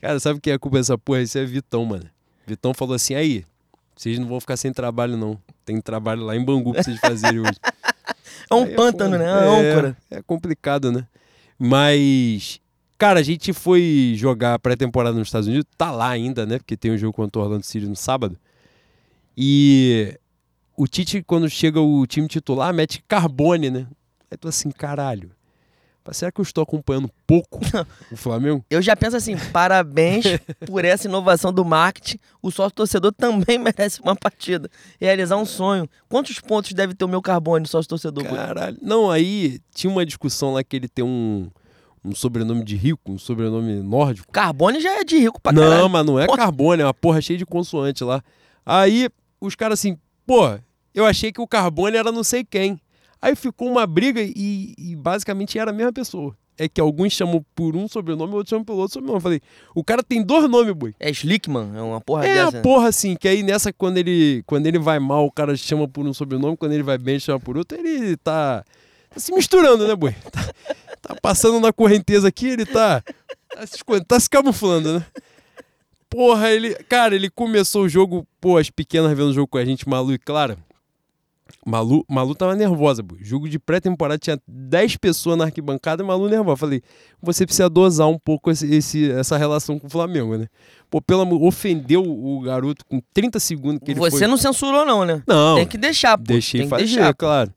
Cara, 0.00 0.20
sabe 0.20 0.40
quem 0.40 0.52
é 0.52 0.56
a 0.56 0.58
culpa 0.58 0.78
dessa 0.78 0.96
porra? 0.98 1.20
Esse 1.22 1.38
é 1.38 1.44
Vitão, 1.44 1.84
mano. 1.84 2.08
Vitão 2.46 2.72
falou 2.72 2.94
assim, 2.94 3.14
aí, 3.14 3.44
vocês 3.96 4.18
não 4.18 4.26
vão 4.28 4.40
ficar 4.40 4.56
sem 4.56 4.72
trabalho, 4.72 5.16
não. 5.16 5.38
Tem 5.64 5.80
trabalho 5.80 6.22
lá 6.24 6.36
em 6.36 6.44
Bangu 6.44 6.72
pra 6.72 6.82
vocês 6.82 6.98
fazerem 7.00 7.40
hoje. 7.40 7.58
É 8.50 8.54
um 8.54 8.64
Aí 8.64 8.74
pântano, 8.74 9.12
foda. 9.12 9.24
né? 9.24 9.46
É 9.46 9.70
âncora. 9.70 9.96
É 10.10 10.22
complicado, 10.22 10.90
né? 10.92 11.06
Mas, 11.58 12.60
cara, 12.96 13.20
a 13.20 13.22
gente 13.22 13.52
foi 13.52 14.14
jogar 14.16 14.58
pré-temporada 14.58 15.16
nos 15.18 15.28
Estados 15.28 15.48
Unidos, 15.48 15.66
tá 15.76 15.90
lá 15.90 16.08
ainda, 16.08 16.46
né? 16.46 16.58
Porque 16.58 16.76
tem 16.76 16.92
um 16.92 16.98
jogo 16.98 17.12
contra 17.12 17.40
o 17.40 17.44
Orlando 17.44 17.64
City 17.64 17.86
no 17.86 17.96
sábado. 17.96 18.38
E 19.36 20.18
o 20.76 20.86
Tite, 20.86 21.22
quando 21.22 21.48
chega 21.48 21.80
o 21.80 22.06
time 22.06 22.28
titular, 22.28 22.72
mete 22.72 23.02
Carbone, 23.06 23.70
né? 23.70 23.86
Aí 24.30 24.36
tu 24.36 24.48
assim, 24.48 24.70
caralho. 24.70 25.30
Será 26.12 26.30
que 26.32 26.40
eu 26.40 26.42
estou 26.42 26.62
acompanhando 26.62 27.10
pouco 27.26 27.60
o 28.10 28.16
Flamengo? 28.16 28.64
Eu 28.70 28.80
já 28.82 28.96
penso 28.96 29.16
assim, 29.16 29.36
parabéns 29.52 30.24
por 30.66 30.84
essa 30.84 31.06
inovação 31.06 31.52
do 31.52 31.64
marketing. 31.64 32.18
O 32.42 32.50
sócio 32.50 32.72
torcedor 32.74 33.12
também 33.12 33.58
merece 33.58 34.00
uma 34.00 34.16
partida. 34.16 34.70
Realizar 35.00 35.36
um 35.36 35.44
sonho. 35.44 35.88
Quantos 36.08 36.40
pontos 36.40 36.72
deve 36.72 36.94
ter 36.94 37.04
o 37.04 37.08
meu 37.08 37.20
carbono, 37.22 37.66
sócio 37.66 37.88
torcedor? 37.88 38.24
Caralho. 38.24 38.76
Não, 38.80 39.10
aí 39.10 39.60
tinha 39.74 39.90
uma 39.90 40.04
discussão 40.06 40.52
lá 40.54 40.62
que 40.64 40.76
ele 40.76 40.88
tem 40.88 41.04
um, 41.04 41.50
um 42.04 42.14
sobrenome 42.14 42.64
de 42.64 42.76
rico, 42.76 43.12
um 43.12 43.18
sobrenome 43.18 43.82
nórdico. 43.82 44.30
Carbone 44.32 44.80
já 44.80 45.00
é 45.00 45.04
de 45.04 45.18
rico 45.18 45.40
pra 45.40 45.52
não, 45.52 45.62
caralho. 45.62 45.88
mas 45.88 46.06
não 46.06 46.18
é 46.18 46.26
Porra. 46.26 46.38
Carbone, 46.38 46.82
é 46.82 46.84
uma 46.86 46.94
porra 46.94 47.20
cheia 47.20 47.38
de 47.38 47.46
consoante 47.46 48.04
lá. 48.04 48.22
Aí 48.64 49.08
os 49.40 49.54
caras 49.54 49.78
assim, 49.78 49.96
pô, 50.26 50.58
eu 50.94 51.06
achei 51.06 51.32
que 51.32 51.40
o 51.40 51.46
Carbone 51.46 51.96
era 51.96 52.10
não 52.10 52.24
sei 52.24 52.44
quem. 52.44 52.80
Aí 53.20 53.34
ficou 53.34 53.68
uma 53.68 53.86
briga 53.86 54.20
e, 54.22 54.74
e 54.78 54.96
basicamente 54.96 55.58
era 55.58 55.70
a 55.70 55.74
mesma 55.74 55.92
pessoa. 55.92 56.36
É 56.60 56.68
que 56.68 56.80
alguns 56.80 57.12
chamam 57.12 57.44
por 57.54 57.76
um 57.76 57.86
sobrenome, 57.86 58.32
outros 58.34 58.50
chamam 58.50 58.64
pelo 58.64 58.78
outro 58.78 58.94
sobrenome. 58.94 59.18
Eu 59.18 59.22
falei, 59.22 59.40
o 59.74 59.84
cara 59.84 60.02
tem 60.02 60.20
dois 60.22 60.50
nomes, 60.50 60.72
boi. 60.74 60.92
É 60.98 61.08
Slickman, 61.10 61.70
é 61.76 61.80
uma 61.80 62.00
porra 62.00 62.26
É 62.26 62.34
dessa. 62.44 62.58
a 62.58 62.62
porra 62.62 62.88
assim, 62.88 63.14
que 63.14 63.28
aí 63.28 63.44
nessa, 63.44 63.72
quando 63.72 63.96
ele, 63.98 64.42
quando 64.44 64.66
ele 64.66 64.78
vai 64.78 64.98
mal, 64.98 65.24
o 65.26 65.30
cara 65.30 65.56
chama 65.56 65.86
por 65.86 66.04
um 66.04 66.12
sobrenome, 66.12 66.56
quando 66.56 66.72
ele 66.72 66.82
vai 66.82 66.98
bem, 66.98 67.20
chama 67.20 67.38
por 67.38 67.56
outro, 67.56 67.78
ele 67.78 68.16
tá, 68.16 68.64
tá 69.08 69.20
se 69.20 69.32
misturando, 69.32 69.86
né, 69.86 69.94
boi? 69.94 70.12
Tá, 70.32 70.52
tá 71.14 71.14
passando 71.22 71.60
na 71.60 71.72
correnteza 71.72 72.26
aqui, 72.26 72.48
ele 72.48 72.66
tá, 72.66 73.04
tá, 73.54 73.66
se, 73.66 73.78
tá 74.06 74.18
se 74.18 74.28
camuflando, 74.28 74.98
né? 74.98 75.06
Porra, 76.10 76.50
ele. 76.50 76.74
Cara, 76.88 77.14
ele 77.14 77.30
começou 77.30 77.84
o 77.84 77.88
jogo, 77.88 78.26
pô, 78.40 78.56
as 78.56 78.68
pequenas 78.70 79.10
vendo 79.16 79.28
o 79.28 79.32
jogo 79.32 79.46
com 79.46 79.58
a 79.58 79.64
gente, 79.64 79.88
Malu 79.88 80.12
e 80.12 80.18
Clara. 80.18 80.58
Malu, 81.66 82.04
Malu 82.08 82.34
tava 82.34 82.54
nervosa, 82.54 83.02
boi. 83.02 83.18
Jogo 83.22 83.48
de 83.48 83.58
pré-temporada 83.58 84.18
tinha 84.18 84.38
10 84.46 84.96
pessoas 84.96 85.36
na 85.36 85.44
arquibancada 85.44 86.02
e 86.02 86.06
Malu 86.06 86.28
nervosa. 86.28 86.56
Falei, 86.56 86.82
você 87.20 87.44
precisa 87.44 87.68
dosar 87.68 88.08
um 88.08 88.18
pouco 88.18 88.50
esse, 88.50 88.66
esse- 88.74 89.10
essa 89.12 89.36
relação 89.36 89.78
com 89.78 89.86
o 89.86 89.90
Flamengo, 89.90 90.36
né? 90.36 90.46
Pô, 90.90 91.00
pelo 91.02 91.22
amor, 91.22 91.42
ofendeu 91.42 92.02
o 92.02 92.40
garoto 92.40 92.84
com 92.86 93.00
30 93.12 93.38
segundos 93.40 93.80
que 93.84 93.90
ele 93.92 94.00
Você 94.00 94.18
foi. 94.18 94.26
não 94.26 94.36
censurou, 94.36 94.84
não, 94.86 95.04
né? 95.04 95.22
Não, 95.26 95.56
Tem 95.56 95.66
que 95.66 95.76
deixar, 95.78 96.16
pô. 96.16 96.24
deixei 96.24 96.60
Tem 96.60 96.68
fazer, 96.68 96.84
deixar. 96.84 97.14
claro. 97.14 97.52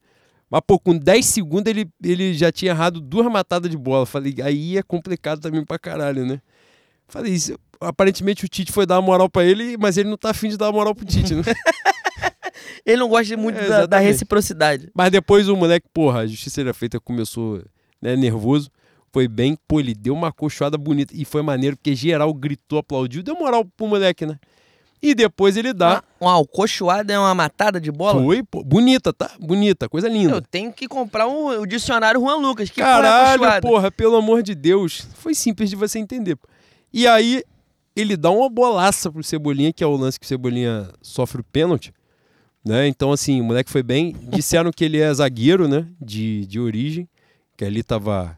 Mas, 0.50 0.62
pô, 0.68 0.78
com 0.78 0.98
10 0.98 1.26
segundos 1.26 1.70
ele, 1.70 1.90
ele 2.04 2.34
já 2.34 2.52
tinha 2.52 2.72
errado 2.72 3.00
duas 3.00 3.26
matadas 3.32 3.72
de 3.72 3.78
bola. 3.78 4.06
Falei, 4.06 4.36
aí 4.44 4.78
é 4.78 4.84
complicado 4.84 5.40
também 5.40 5.64
pra 5.64 5.80
caralho, 5.80 6.26
né? 6.26 6.42
Falei, 7.08 7.32
isso, 7.34 7.58
aparentemente 7.80 8.44
o 8.46 8.48
Tite 8.50 8.72
foi 8.72 8.86
dar 8.86 8.96
uma 8.96 9.02
moral 9.06 9.30
pra 9.30 9.46
ele, 9.46 9.78
mas 9.78 9.98
ele 9.98 10.10
não 10.10 10.18
tá 10.18 10.32
afim 10.32 10.50
de 10.50 10.58
dar 10.58 10.66
uma 10.68 10.74
moral 10.74 10.94
pro 10.94 11.06
Tite, 11.06 11.36
né? 11.36 11.42
Ele 12.86 12.98
não 12.98 13.10
gosta 13.10 13.36
muito 13.38 13.60
É, 13.60 13.68
da- 13.68 13.86
da, 13.86 14.00
reciprocidade. 14.00 14.90
mas 14.96 15.12
depois 15.12 15.48
o 15.50 15.56
moleque, 15.56 15.88
porra, 15.94 16.20
a 16.22 16.28
justiça 16.28 16.62
era 16.62 16.74
feita, 16.74 17.00
começou 17.00 17.62
né, 18.02 18.16
nervoso. 18.16 18.70
Foi 19.14 19.28
bem, 19.28 19.58
pô, 19.68 19.80
ele 19.80 19.94
deu 19.94 20.14
uma 20.14 20.32
cochoada 20.32 20.78
bonita. 20.78 21.14
E 21.16 21.26
foi 21.26 21.42
maneiro, 21.42 21.76
porque 21.76 21.94
geral 21.94 22.34
gritou, 22.34 22.80
aplaudiu, 22.80 23.22
deu 23.22 23.36
moral 23.36 23.66
pro 23.66 23.86
moleque, 23.88 24.26
né? 24.26 24.38
E 25.04 25.14
depois 25.16 25.58
ele 25.58 25.74
dá. 25.74 26.04
Uma, 26.22 26.38
uma 26.38 26.48
é 27.12 27.20
uma 27.20 27.34
matada 27.34 27.82
de 27.82 27.92
bola? 27.92 28.22
Foi, 28.24 28.44
pô, 28.44 28.64
bonita, 28.64 29.12
tá? 29.12 29.32
Bonita, 29.40 29.90
coisa 29.90 30.08
linda. 30.08 30.36
Eu 30.36 30.42
tenho 30.42 30.72
que 30.72 30.88
comprar 30.88 31.28
um- 31.28 31.60
o 31.62 31.66
dicionário 31.66 32.22
Juan 32.22 32.36
Lucas. 32.36 32.70
Que 32.70 32.76
porra 32.82 32.88
é 32.90 32.94
Caralho, 33.02 33.32
alcochoada? 33.44 33.62
porra, 33.68 33.92
pelo 33.92 34.16
amor 34.16 34.44
de 34.44 34.54
Deus. 34.56 35.08
Foi 35.16 35.34
simples 35.34 35.70
de 35.72 35.76
você 35.76 35.98
entender. 35.98 36.38
E 36.94 37.08
aí, 37.08 37.44
ele 37.96 38.16
dá 38.16 38.30
uma 38.30 38.48
bolaça 38.48 39.12
pro 39.12 39.24
Cebolinha, 39.24 39.74
que 39.74 39.84
é 39.84 39.88
o 39.88 39.96
lance 39.98 40.20
que 40.20 40.26
o 40.26 40.30
Cebolinha 40.30 40.88
sofre 41.02 41.42
o 41.42 41.44
pênalti. 41.44 41.92
Né? 42.64 42.88
Então, 42.88 43.12
assim, 43.12 43.42
o 43.42 43.44
moleque 43.44 43.72
foi 43.72 43.82
bem. 43.82 44.16
Disseram 44.30 44.72
que 44.72 44.86
ele 44.86 45.00
é 45.00 45.14
zagueiro, 45.14 45.68
né? 45.68 45.88
De, 46.00 46.46
de 46.46 46.60
origem. 46.60 47.10
Que 47.58 47.66
ali 47.66 47.84
tava. 47.84 48.38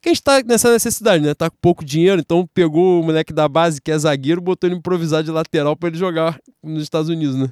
Quem 0.00 0.12
está 0.12 0.42
nessa 0.42 0.70
necessidade, 0.70 1.24
né? 1.24 1.34
Tá 1.34 1.48
com 1.48 1.56
pouco 1.60 1.82
dinheiro, 1.82 2.20
então 2.20 2.46
pegou 2.52 3.00
o 3.00 3.04
moleque 3.04 3.32
da 3.32 3.48
base, 3.48 3.80
que 3.80 3.90
é 3.90 3.98
zagueiro, 3.98 4.40
botou 4.40 4.68
ele 4.68 4.76
improvisado 4.76 5.24
de 5.24 5.30
lateral 5.30 5.74
pra 5.74 5.88
ele 5.88 5.96
jogar 5.96 6.38
nos 6.62 6.82
Estados 6.82 7.08
Unidos, 7.08 7.36
né? 7.36 7.50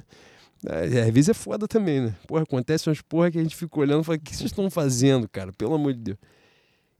É, 0.65 1.01
às 1.01 1.09
vezes 1.09 1.29
é 1.29 1.33
foda 1.33 1.67
também, 1.67 1.99
né? 1.99 2.15
Porra, 2.27 2.43
acontece 2.43 2.87
umas 2.87 3.01
porra 3.01 3.31
que 3.31 3.39
a 3.39 3.41
gente 3.41 3.55
fica 3.55 3.79
olhando 3.79 4.01
e 4.01 4.03
fala, 4.03 4.17
o 4.17 4.21
que 4.21 4.35
vocês 4.35 4.51
estão 4.51 4.69
fazendo, 4.69 5.27
cara? 5.27 5.51
Pelo 5.51 5.73
amor 5.73 5.93
de 5.93 5.99
Deus. 5.99 6.17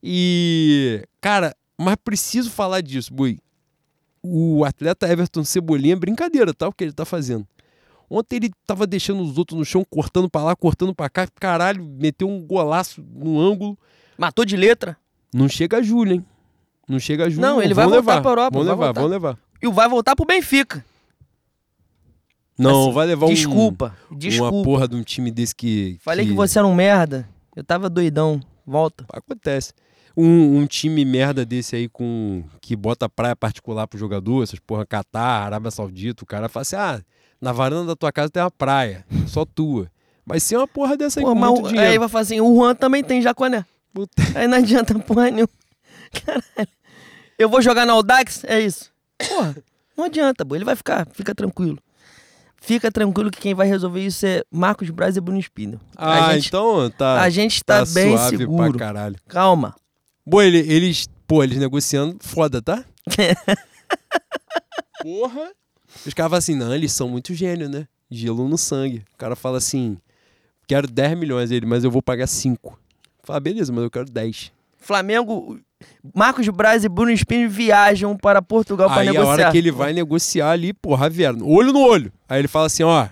E, 0.01 1.07
cara, 1.21 1.55
mas 1.79 1.95
preciso 2.03 2.49
falar 2.49 2.81
disso, 2.81 3.13
Bui. 3.13 3.39
O 4.21 4.65
atleta 4.65 5.07
Everton 5.07 5.43
Cebolinha 5.43 5.93
é 5.93 5.97
brincadeira, 5.97 6.53
tá? 6.53 6.67
O 6.67 6.73
que 6.73 6.83
ele 6.83 6.93
tá 6.93 7.05
fazendo. 7.05 7.47
Ontem 8.13 8.35
ele 8.35 8.51
tava 8.67 8.85
deixando 8.85 9.23
os 9.23 9.39
outros 9.39 9.57
no 9.57 9.65
chão, 9.65 9.83
cortando 9.89 10.29
pra 10.29 10.43
lá, 10.43 10.55
cortando 10.55 10.93
pra 10.93 11.09
cá. 11.09 11.27
Caralho, 11.39 11.83
meteu 11.83 12.29
um 12.29 12.39
golaço 12.45 13.03
no 13.11 13.39
ângulo. 13.39 13.75
Matou 14.15 14.45
de 14.45 14.55
letra. 14.55 14.95
Não 15.33 15.49
chega 15.49 15.77
a 15.77 15.81
Júlio, 15.81 16.13
hein? 16.13 16.25
Não 16.87 16.99
chega 16.99 17.25
a 17.25 17.29
Júlio. 17.29 17.41
Não, 17.41 17.59
ele 17.59 17.73
vai 17.73 17.85
voltar 17.85 17.97
levar. 17.97 18.21
pra 18.21 18.31
Europa, 18.31 18.57
Vão 18.57 18.65
vai 18.67 18.75
levar, 18.75 18.93
vão 18.93 19.07
levar. 19.07 19.39
E 19.59 19.67
vai 19.67 19.89
voltar 19.89 20.15
pro 20.15 20.27
Benfica. 20.27 20.85
Não, 22.55 22.83
Assim, 22.83 22.93
vai 22.93 23.07
levar 23.07 23.25
um, 23.25 23.33
Desculpa. 23.33 23.97
uma 24.11 24.19
Desculpa. 24.19 24.63
porra 24.63 24.87
de 24.87 24.95
um 24.95 25.01
time 25.01 25.31
desse 25.31 25.55
que. 25.55 25.97
Falei 26.01 26.27
que... 26.27 26.33
você 26.33 26.59
era 26.59 26.67
um 26.67 26.75
merda. 26.75 27.27
Eu 27.55 27.63
tava 27.63 27.89
doidão. 27.89 28.39
Volta. 28.63 29.05
Acontece. 29.11 29.73
Um, 30.15 30.59
um 30.59 30.67
time 30.67 31.03
merda 31.03 31.43
desse 31.43 31.75
aí 31.75 31.89
com 31.89 32.43
que 32.61 32.75
bota 32.75 33.09
praia 33.09 33.35
particular 33.35 33.87
pro 33.87 33.97
jogador, 33.97 34.43
essas 34.43 34.59
porra 34.59 34.85
Catar, 34.85 35.45
Arábia 35.45 35.71
Saudita, 35.71 36.23
o 36.23 36.27
cara 36.27 36.47
fala 36.47 36.61
assim: 36.61 36.75
ah, 36.75 37.01
na 37.43 37.51
varanda 37.51 37.87
da 37.87 37.95
tua 37.95 38.11
casa 38.11 38.29
tem 38.29 38.41
uma 38.41 38.49
praia, 38.49 39.05
só 39.27 39.43
tua. 39.45 39.91
Mas 40.25 40.41
se 40.43 40.55
é 40.55 40.57
uma 40.57 40.67
porra 40.67 40.95
dessa 40.95 41.19
aí 41.19 41.25
Pô, 41.25 41.33
com 41.33 41.39
mas 41.39 41.49
muito 41.51 41.65
o- 41.65 41.67
dinheiro. 41.69 41.91
aí 41.91 41.99
vai 41.99 42.07
falar 42.07 42.21
assim, 42.21 42.39
o 42.39 42.55
Juan 42.55 42.73
também 42.73 43.03
tem 43.03 43.21
Jaconé. 43.21 43.65
Puta. 43.93 44.23
Aí 44.33 44.47
não 44.47 44.57
adianta 44.57 44.97
porra 44.97 45.29
nenhuma. 45.29 45.47
Caralho. 46.25 46.69
Eu 47.37 47.47
vou 47.47 47.61
jogar 47.61 47.85
na 47.85 47.93
Audax? 47.93 48.43
É 48.45 48.59
isso. 48.59 48.89
Porra, 49.29 49.55
não 49.95 50.05
adianta, 50.05 50.43
pô. 50.43 50.55
Ele 50.55 50.65
vai 50.65 50.75
ficar, 50.75 51.05
fica 51.13 51.35
tranquilo. 51.35 51.77
Fica 52.59 52.91
tranquilo 52.91 53.29
que 53.29 53.39
quem 53.41 53.53
vai 53.53 53.67
resolver 53.67 54.03
isso 54.03 54.25
é 54.25 54.41
Marcos 54.49 54.89
Braz 54.89 55.15
e 55.17 55.21
Bruno 55.21 55.39
Spindle. 55.39 55.79
Ah, 55.95 56.27
a 56.27 56.33
gente, 56.33 56.47
então 56.47 56.89
tá. 56.89 57.21
a 57.21 57.29
gente 57.29 57.63
tá, 57.63 57.85
bem 57.85 58.17
suave 58.17 58.37
seguro. 58.37 58.69
pra 58.71 58.79
caralho. 58.79 59.15
Calma. 59.27 59.75
Bom, 60.25 60.41
ele- 60.41 60.59
eles, 60.73 61.07
pô, 61.27 61.43
eles 61.43 61.57
negociando, 61.59 62.17
foda, 62.21 62.61
tá? 62.61 62.83
Porra. 65.03 65.51
Os 66.05 66.13
caras 66.13 66.29
falam 66.29 66.39
assim, 66.39 66.55
não, 66.55 66.73
eles 66.73 66.91
são 66.91 67.07
muito 67.07 67.33
gênio, 67.33 67.69
né? 67.69 67.87
Gelo 68.09 68.47
no 68.47 68.57
sangue. 68.57 69.03
O 69.13 69.17
cara 69.17 69.35
fala 69.35 69.57
assim, 69.57 69.97
quero 70.67 70.87
10 70.87 71.17
milhões 71.17 71.51
ele, 71.51 71.65
mas 71.65 71.83
eu 71.83 71.91
vou 71.91 72.01
pagar 72.01 72.27
5. 72.27 72.77
Fala, 73.23 73.39
beleza, 73.39 73.71
mas 73.71 73.83
eu 73.83 73.89
quero 73.91 74.05
10. 74.05 74.51
Flamengo, 74.77 75.57
Marcos 76.13 76.47
Braz 76.49 76.83
e 76.83 76.89
Bruno 76.89 77.11
Spindle 77.11 77.47
viajam 77.49 78.17
para 78.17 78.41
Portugal 78.41 78.89
para 78.89 79.01
Aí 79.01 79.07
a 79.07 79.11
negociar. 79.13 79.31
hora 79.31 79.51
que 79.51 79.57
ele 79.57 79.71
vai 79.71 79.93
negociar 79.93 80.51
ali, 80.51 80.73
porra, 80.73 81.09
vieram, 81.09 81.47
olho 81.47 81.71
no 81.71 81.79
olho. 81.79 82.11
Aí 82.27 82.39
ele 82.39 82.49
fala 82.49 82.67
assim, 82.67 82.83
ó, 82.83 83.07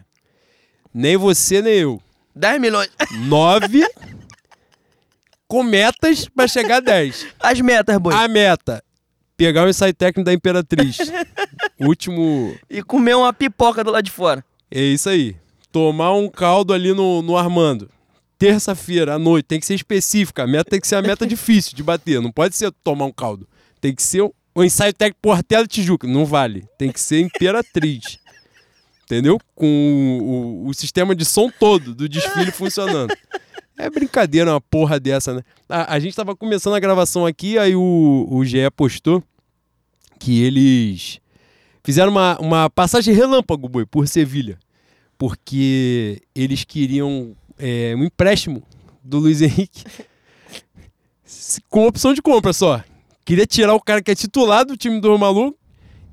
nem 0.94 1.16
você 1.16 1.62
nem 1.62 1.74
eu. 1.76 2.02
10 2.36 2.60
milhões. 2.60 2.90
9 3.26 3.88
com 5.48 5.64
metas 5.64 6.28
pra 6.28 6.48
chegar 6.48 6.78
a 6.78 6.80
10. 6.82 7.28
As 7.40 7.60
metas, 7.62 7.98
boi. 7.98 8.14
A 8.14 8.28
meta, 8.28 8.84
pegar 9.46 9.66
o 9.66 9.70
ensaio 9.70 9.94
técnico 9.94 10.24
da 10.26 10.32
Imperatriz. 10.34 10.98
Último 11.80 12.56
E 12.70 12.84
comer 12.84 13.16
uma 13.16 13.34
pipoca 13.34 13.84
do 13.84 13.90
lado 13.92 14.04
de 14.06 14.12
fora. 14.12 14.46
É 14.70 14.80
isso 14.82 15.10
aí. 15.10 15.36
Tomar 15.72 16.14
um 16.14 16.30
caldo 16.30 16.74
ali 16.74 16.94
no, 16.94 17.22
no 17.24 17.36
Armando. 17.36 17.90
Terça-feira 18.38 19.16
à 19.16 19.20
noite. 19.20 19.46
Tem 19.46 19.60
que 19.60 19.66
ser 19.66 19.74
específica. 19.74 20.44
A 20.44 20.48
meta 20.48 20.70
tem 20.70 20.80
que 20.80 20.88
ser 20.88 20.96
a 20.96 21.02
meta 21.02 21.26
difícil 21.28 21.76
de 21.76 21.82
bater. 21.82 22.22
Não 22.22 22.32
pode 22.32 22.56
ser 22.56 22.72
tomar 22.84 23.06
um 23.06 23.12
caldo. 23.12 23.48
Tem 23.80 23.96
que 23.96 24.04
ser 24.04 24.22
o, 24.22 24.64
ensaio 24.64 24.94
técnico 24.94 25.20
Portela 25.22 25.66
Tijuca. 25.66 26.08
Não 26.08 26.24
vale. 26.26 26.66
Tem 26.78 26.92
que 26.92 27.00
ser 27.02 27.22
Imperatriz. 27.22 28.20
Entendeu? 29.06 29.40
Com 29.56 29.66
o, 30.22 30.66
o- 30.66 30.68
o 30.70 30.74
sistema 30.74 31.16
de 31.16 31.26
som 31.26 31.50
todo 31.50 31.94
do 31.96 32.08
desfile 32.08 32.52
funcionando. 32.52 33.14
É 33.82 33.90
brincadeira 33.90 34.52
uma 34.52 34.62
porra 34.62 35.00
dessa, 35.00 35.34
né? 35.34 35.42
A, 35.68 35.96
a 35.96 36.00
gente 36.00 36.16
tava 36.16 36.36
começando 36.36 36.76
a 36.76 36.80
gravação 36.80 37.26
aqui, 37.26 37.58
aí 37.58 37.76
o, 37.76 38.28
o 38.30 38.46
GE 38.46 38.70
postou 38.76 39.24
que 40.20 40.44
eles 40.44 41.20
fizeram 41.84 42.12
uma, 42.12 42.38
uma 42.40 42.70
passagem 42.70 43.14
relâmpago, 43.14 43.68
boi, 43.68 43.86
por 43.86 44.08
Sevilha. 44.08 44.60
Porque 45.18 46.22
eles 46.36 46.64
queriam 46.64 47.36
é, 47.58 47.96
um 47.98 48.04
empréstimo 48.04 48.62
do 49.04 49.18
Luiz 49.18 49.42
Henrique 49.42 49.84
com 51.68 51.88
opção 51.88 52.14
de 52.14 52.22
compra 52.22 52.54
só. 52.54 52.84
Queria 53.26 53.48
tirar 53.48 53.74
o 53.74 53.82
cara 53.82 54.02
que 54.02 54.12
é 54.12 54.16
titular 54.16 54.64
do 54.64 54.78
time 54.78 55.02
do 55.02 55.18
Maluco 55.18 55.58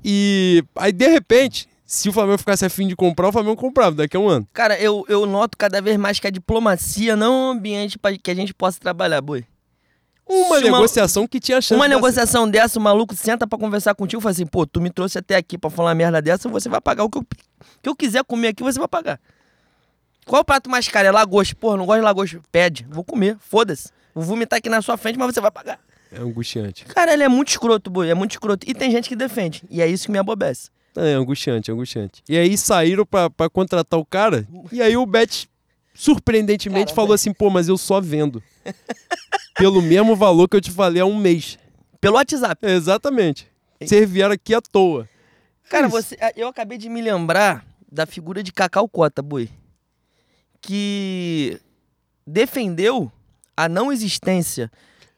e 0.03 0.63
aí, 0.75 0.91
de 0.91 1.07
repente, 1.07 1.68
se 1.91 2.07
o 2.07 2.13
Flamengo 2.13 2.37
ficasse 2.37 2.63
afim 2.63 2.87
de 2.87 2.95
comprar, 2.95 3.29
o 3.29 3.31
Flamengo 3.31 3.55
comprava 3.55 3.95
daqui 3.95 4.15
a 4.15 4.19
um 4.19 4.29
ano. 4.29 4.47
Cara, 4.53 4.79
eu, 4.79 5.03
eu 5.09 5.25
noto 5.25 5.57
cada 5.57 5.81
vez 5.81 5.97
mais 5.97 6.19
que 6.19 6.27
a 6.27 6.29
diplomacia 6.29 7.15
não 7.15 7.25
é 7.25 7.29
um 7.29 7.49
ambiente 7.57 7.97
pra 7.97 8.15
que 8.15 8.29
a 8.29 8.35
gente 8.35 8.53
possa 8.53 8.79
trabalhar, 8.79 9.19
boi. 9.21 9.43
Uma 10.27 10.59
Se 10.59 10.65
uma- 10.65 10.77
negociação 10.77 11.27
que 11.27 11.39
tinha 11.39 11.59
chance 11.59 11.73
Uma 11.73 11.87
negociação 11.87 12.47
dessa, 12.47 12.77
o 12.77 12.81
maluco 12.81 13.15
senta 13.15 13.47
pra 13.47 13.57
conversar 13.57 13.95
contigo 13.95 14.21
e 14.21 14.23
fala 14.23 14.31
assim, 14.33 14.45
pô, 14.45 14.67
tu 14.67 14.79
me 14.79 14.91
trouxe 14.91 15.17
até 15.17 15.35
aqui 15.35 15.57
pra 15.57 15.71
falar 15.71 15.89
uma 15.89 15.95
merda 15.95 16.21
dessa, 16.21 16.47
você 16.47 16.69
vai 16.69 16.79
pagar 16.79 17.05
o 17.05 17.09
que 17.09 17.17
eu, 17.17 17.25
que 17.81 17.89
eu 17.89 17.95
quiser 17.95 18.23
comer 18.23 18.49
aqui, 18.49 18.61
você 18.61 18.77
vai 18.77 18.87
pagar. 18.87 19.19
Qual 20.27 20.43
o 20.43 20.45
prato 20.45 20.69
mais 20.69 20.87
caro? 20.87 21.07
É 21.07 21.11
lagosta. 21.11 21.55
Porra, 21.55 21.75
não 21.77 21.87
gosto 21.87 22.01
de 22.01 22.05
lagosta. 22.05 22.39
Pede, 22.51 22.85
vou 22.87 23.03
comer, 23.03 23.35
foda-se. 23.39 23.89
Vou 24.13 24.23
vomitar 24.23 24.59
aqui 24.59 24.69
na 24.69 24.79
sua 24.83 24.95
frente, 24.95 25.17
mas 25.17 25.33
você 25.33 25.41
vai 25.41 25.49
pagar. 25.49 25.79
É 26.11 26.19
angustiante. 26.19 26.85
Cara, 26.85 27.11
ele 27.13 27.23
é 27.23 27.27
muito 27.27 27.47
escroto, 27.49 27.89
boi, 27.89 28.07
é 28.11 28.13
muito 28.13 28.31
escroto. 28.33 28.69
E 28.69 28.75
tem 28.75 28.91
gente 28.91 29.09
que 29.09 29.15
defende, 29.15 29.63
e 29.71 29.81
é 29.81 29.87
isso 29.87 30.05
que 30.05 30.11
me 30.11 30.19
abobece. 30.19 30.69
É 30.95 31.13
angustiante, 31.13 31.71
angustiante. 31.71 32.23
E 32.27 32.37
aí 32.37 32.57
saíram 32.57 33.05
pra, 33.05 33.29
pra 33.29 33.49
contratar 33.49 33.99
o 33.99 34.05
cara, 34.05 34.47
e 34.71 34.81
aí 34.81 34.97
o 34.97 35.05
Bet, 35.05 35.49
surpreendentemente, 35.93 36.93
falou 36.93 37.13
assim: 37.13 37.33
pô, 37.33 37.49
mas 37.49 37.67
eu 37.67 37.77
só 37.77 38.01
vendo. 38.01 38.41
Pelo 39.55 39.81
mesmo 39.81 40.15
valor 40.15 40.47
que 40.47 40.55
eu 40.55 40.61
te 40.61 40.71
falei 40.71 41.01
há 41.01 41.05
um 41.05 41.17
mês. 41.17 41.57
Pelo 41.99 42.15
WhatsApp. 42.15 42.65
Exatamente. 42.65 43.47
Vocês 43.81 44.09
vieram 44.09 44.33
aqui 44.33 44.53
à 44.53 44.61
toa. 44.61 45.07
Cara, 45.69 45.87
Isso. 45.87 45.95
você, 45.95 46.17
eu 46.35 46.47
acabei 46.47 46.77
de 46.77 46.89
me 46.89 47.01
lembrar 47.01 47.65
da 47.91 48.05
figura 48.05 48.41
de 48.41 48.51
Cacau 48.51 48.87
Cota, 48.87 49.21
boi. 49.21 49.49
Que 50.61 51.59
defendeu 52.25 53.11
a 53.55 53.67
não 53.69 53.91
existência 53.91 54.71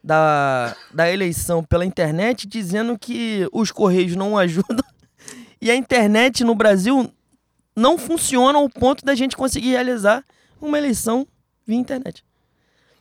da, 0.04 0.76
da 0.94 1.12
eleição 1.12 1.64
pela 1.64 1.86
internet, 1.86 2.48
dizendo 2.48 2.98
que 2.98 3.48
os 3.52 3.72
Correios 3.72 4.16
não 4.16 4.36
ajudam 4.38 4.86
e 5.62 5.70
a 5.70 5.76
internet 5.76 6.44
no 6.44 6.56
Brasil 6.56 7.12
não 7.76 7.98
funciona 7.98 8.58
ao 8.58 8.70
ponto 8.70 9.06
da 9.06 9.16
gente 9.16 9.38
conseguir 9.38 9.70
realizar 9.70 10.26
uma 10.60 10.78
eleição 10.78 11.28
via 11.66 11.78
internet. 11.78 12.24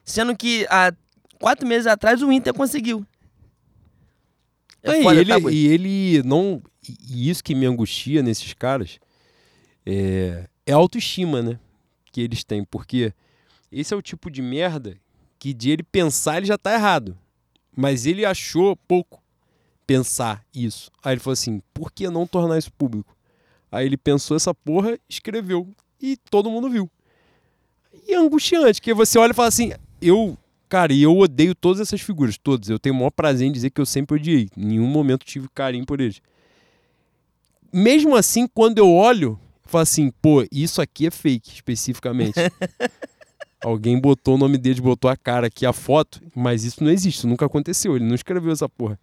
Sendo 0.05 0.37
que 0.37 0.67
há 0.69 0.93
quatro 1.39 1.67
meses 1.67 1.87
atrás 1.87 2.23
o 2.23 2.31
Inter 2.31 2.53
conseguiu. 2.53 3.07
É 4.83 5.01
e, 5.01 5.03
foda, 5.03 5.21
ele, 5.21 5.41
tá, 5.41 5.51
e 5.51 5.67
ele 5.67 6.23
não. 6.23 6.63
E 6.87 6.97
e 7.11 7.31
isso 7.31 7.45
que 7.45 7.55
me 7.55 7.67
angustia 7.67 8.23
nesses 8.23 8.55
caras 8.55 8.99
é, 9.85 10.49
é 10.67 10.73
a 10.73 10.77
autoestima, 10.77 11.43
né? 11.43 11.59
Que 12.11 12.23
eles 12.23 12.43
têm. 12.43 12.65
Porque 12.65 13.13
esse 13.71 13.93
é 13.93 13.97
o 13.97 14.03
tipo 14.03 14.31
de 14.31 14.41
merda 14.41 14.97
que 15.39 15.53
de 15.53 15.71
ele 15.71 15.83
pensar 15.83 16.39
ele 16.39 16.47
já 16.47 16.57
tá 16.57 16.73
errado. 16.73 17.17
Mas 17.77 18.07
ele 18.07 18.25
achou 18.25 18.77
pouco 18.77 19.20
pensar 19.91 20.45
isso. 20.55 20.89
Aí 21.03 21.15
ele 21.15 21.21
falou 21.21 21.33
assim: 21.33 21.61
por 21.75 21.91
que 21.91 22.09
não 22.09 22.25
tornar 22.25 22.57
isso 22.59 22.73
público? 22.73 23.17
Aí 23.73 23.85
ele 23.85 23.97
pensou 23.97 24.37
essa 24.37 24.55
porra, 24.55 24.97
escreveu. 25.09 25.69
E 26.01 26.17
todo 26.31 26.49
mundo 26.49 26.71
viu. 26.71 26.89
E 28.07 28.15
é 28.15 28.17
angustiante, 28.17 28.81
porque 28.81 28.95
você 28.95 29.19
olha 29.19 29.33
e 29.33 29.35
fala 29.35 29.49
assim: 29.49 29.73
eu 30.01 30.39
Cara, 30.69 30.93
e 30.93 31.03
eu 31.03 31.19
odeio 31.19 31.53
todas 31.53 31.81
essas 31.81 32.01
figuras, 32.01 32.39
todas. 32.39 32.69
Eu 32.69 32.79
tenho 32.79 32.95
o 32.95 32.99
maior 32.99 33.11
prazer 33.11 33.49
em 33.49 33.51
dizer 33.51 33.71
que 33.71 33.81
eu 33.81 33.87
sempre 33.87 34.15
odiei. 34.15 34.49
Em 34.57 34.65
nenhum 34.65 34.87
momento 34.87 35.27
tive 35.27 35.49
carinho 35.53 35.85
por 35.85 36.01
eles. 36.01 36.23
Mesmo 37.73 38.15
assim, 38.15 38.47
quando 38.47 38.79
eu 38.79 38.89
olho, 38.89 39.37
eu 39.65 39.69
falo 39.69 39.83
assim, 39.83 40.13
pô, 40.23 40.47
isso 40.53 40.81
aqui 40.81 41.09
é 41.09 41.11
fake, 41.11 41.55
especificamente. 41.55 42.35
Alguém 43.61 44.01
botou 44.01 44.37
o 44.37 44.39
nome 44.39 44.57
deles, 44.57 44.79
botou 44.79 45.11
a 45.11 45.17
cara 45.17 45.49
aqui, 45.49 45.67
a 45.67 45.73
foto, 45.73 46.23
mas 46.37 46.63
isso 46.63 46.85
não 46.85 46.91
existe, 46.93 47.19
isso 47.19 47.29
nunca 47.29 47.47
aconteceu. 47.47 47.97
Ele 47.97 48.05
não 48.05 48.15
escreveu 48.15 48.53
essa 48.53 48.69
porra. 48.69 48.97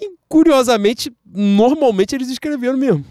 E, 0.00 0.14
curiosamente, 0.28 1.12
normalmente 1.24 2.14
eles 2.14 2.28
escreveram 2.28 2.78
mesmo. 2.78 3.04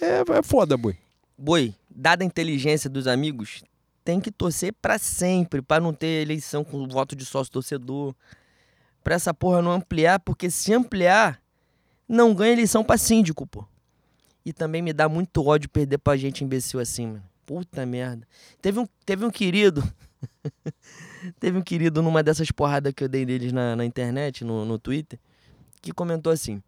É, 0.00 0.20
é 0.20 0.42
foda, 0.42 0.76
boi. 0.76 0.96
Boi, 1.36 1.74
dada 1.90 2.24
a 2.24 2.26
inteligência 2.26 2.88
dos 2.88 3.06
amigos, 3.06 3.62
tem 4.02 4.20
que 4.20 4.30
torcer 4.30 4.72
pra 4.80 4.98
sempre, 4.98 5.60
pra 5.60 5.80
não 5.80 5.92
ter 5.92 6.22
eleição 6.22 6.64
com 6.64 6.86
voto 6.88 7.14
de 7.16 7.24
sócio 7.24 7.52
torcedor. 7.52 8.14
Pra 9.02 9.14
essa 9.14 9.34
porra 9.34 9.60
não 9.60 9.72
ampliar, 9.72 10.20
porque 10.20 10.50
se 10.50 10.72
ampliar, 10.72 11.40
não 12.08 12.34
ganha 12.34 12.52
eleição 12.52 12.82
pra 12.82 12.96
síndico, 12.96 13.46
pô. 13.46 13.66
E 14.44 14.52
também 14.52 14.80
me 14.80 14.92
dá 14.92 15.08
muito 15.08 15.44
ódio 15.44 15.68
perder 15.68 15.98
pra 15.98 16.16
gente 16.16 16.44
imbecil 16.44 16.80
assim, 16.80 17.06
mano. 17.08 17.24
Puta 17.44 17.84
merda. 17.84 18.26
Teve 18.62 18.78
um, 18.78 18.86
teve 19.04 19.24
um 19.24 19.30
querido. 19.30 19.82
teve 21.38 21.58
um 21.58 21.62
querido 21.62 22.00
numa 22.00 22.22
dessas 22.22 22.50
porradas 22.50 22.92
que 22.94 23.04
eu 23.04 23.08
dei 23.08 23.26
deles 23.26 23.52
na, 23.52 23.76
na 23.76 23.84
internet, 23.84 24.44
no, 24.44 24.64
no 24.64 24.78
Twitter, 24.78 25.18
que 25.80 25.92
comentou 25.92 26.32
assim: 26.32 26.62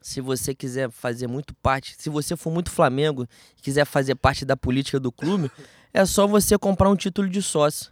se 0.00 0.20
você 0.20 0.54
quiser 0.54 0.90
fazer 0.90 1.26
muito 1.26 1.54
parte, 1.56 1.94
se 1.98 2.08
você 2.10 2.36
for 2.36 2.52
muito 2.52 2.70
Flamengo 2.70 3.26
e 3.58 3.62
quiser 3.62 3.84
fazer 3.84 4.14
parte 4.14 4.44
da 4.44 4.56
política 4.56 4.98
do 4.98 5.12
clube, 5.12 5.50
é 5.94 6.04
só 6.04 6.26
você 6.26 6.58
comprar 6.58 6.90
um 6.90 6.96
título 6.96 7.28
de 7.28 7.40
sócio. 7.42 7.90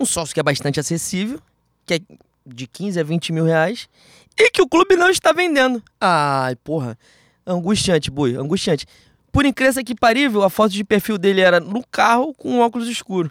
Um 0.00 0.04
sócio 0.06 0.34
que 0.34 0.40
é 0.40 0.42
bastante 0.42 0.80
acessível, 0.80 1.40
que 1.86 1.94
é 1.94 2.00
de 2.46 2.66
15 2.66 2.98
a 2.98 3.02
20 3.04 3.32
mil 3.32 3.44
reais, 3.44 3.88
e 4.36 4.50
que 4.50 4.60
o 4.60 4.68
clube 4.68 4.96
não 4.96 5.08
está 5.08 5.32
vendendo. 5.32 5.82
Ai, 6.00 6.56
porra. 6.56 6.98
Angustiante, 7.46 8.10
boi, 8.10 8.34
angustiante. 8.36 8.86
Por 9.30 9.44
incrível 9.44 9.84
que 9.84 9.94
parível, 9.94 10.42
a 10.42 10.50
foto 10.50 10.72
de 10.72 10.82
perfil 10.84 11.18
dele 11.18 11.40
era 11.40 11.60
no 11.60 11.84
carro 11.86 12.32
com 12.34 12.60
óculos 12.60 12.88
escuro. 12.88 13.30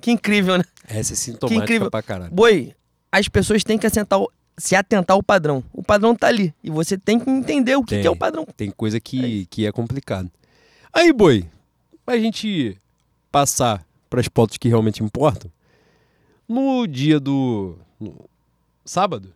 Que 0.00 0.10
incrível, 0.10 0.56
né? 0.58 0.64
Essa 0.86 1.12
é 1.12 1.16
sintomática 1.16 1.64
incrível. 1.64 1.90
pra 1.90 2.02
caralho. 2.02 2.32
Boi, 2.32 2.74
as 3.10 3.28
pessoas 3.28 3.64
têm 3.64 3.76
que 3.78 3.86
assentar, 3.86 4.20
o- 4.20 4.30
se 4.58 4.74
atentar 4.74 5.14
ao 5.14 5.22
padrão. 5.22 5.62
O 5.72 5.82
padrão 5.82 6.14
tá 6.14 6.26
ali. 6.26 6.52
E 6.62 6.70
você 6.70 6.98
tem 6.98 7.18
que 7.18 7.30
entender 7.30 7.76
o 7.76 7.82
que, 7.82 7.94
Tem. 7.94 8.02
que 8.02 8.06
é 8.06 8.10
o 8.10 8.16
padrão. 8.16 8.46
Tem 8.56 8.70
coisa 8.70 9.00
que, 9.00 9.46
que 9.46 9.64
é 9.66 9.72
complicado. 9.72 10.30
Aí, 10.92 11.12
boi, 11.12 11.46
pra 12.04 12.18
gente 12.18 12.76
passar 13.30 13.86
pras 14.10 14.28
pautas 14.28 14.56
que 14.58 14.68
realmente 14.68 15.02
importam, 15.02 15.50
no 16.48 16.86
dia 16.86 17.20
do. 17.20 17.76
no 18.00 18.28
sábado, 18.84 19.32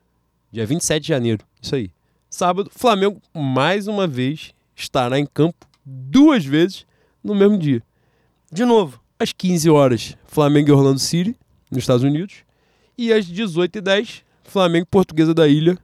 dia 0.50 0.66
27 0.66 1.02
de 1.02 1.08
janeiro, 1.08 1.44
isso 1.60 1.74
aí. 1.74 1.90
Sábado, 2.28 2.70
Flamengo 2.74 3.20
mais 3.34 3.86
uma 3.86 4.06
vez 4.06 4.54
estará 4.74 5.18
em 5.18 5.26
campo 5.26 5.66
duas 5.84 6.44
vezes 6.44 6.86
no 7.22 7.34
mesmo 7.34 7.58
dia. 7.58 7.82
De 8.50 8.64
novo. 8.64 9.00
Às 9.18 9.32
15 9.32 9.70
horas, 9.70 10.16
Flamengo 10.26 10.70
e 10.70 10.72
Orlando 10.72 10.98
City, 10.98 11.36
nos 11.70 11.84
Estados 11.84 12.02
Unidos. 12.02 12.38
E 12.98 13.12
às 13.12 13.24
18h10, 13.24 14.22
Flamengo 14.52 14.84
e 14.84 14.90
Portuguesa 14.90 15.32
da 15.34 15.48
Ilha, 15.48 15.76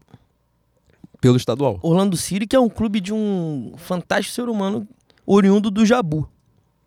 pelo 1.20 1.36
estadual. 1.36 1.78
Orlando 1.82 2.16
City, 2.16 2.46
que 2.46 2.54
é 2.54 2.60
um 2.60 2.68
clube 2.68 3.00
de 3.00 3.12
um 3.12 3.72
fantástico 3.76 4.34
ser 4.34 4.48
humano 4.48 4.86
oriundo 5.26 5.70
do 5.70 5.84
Jabu. 5.84 6.28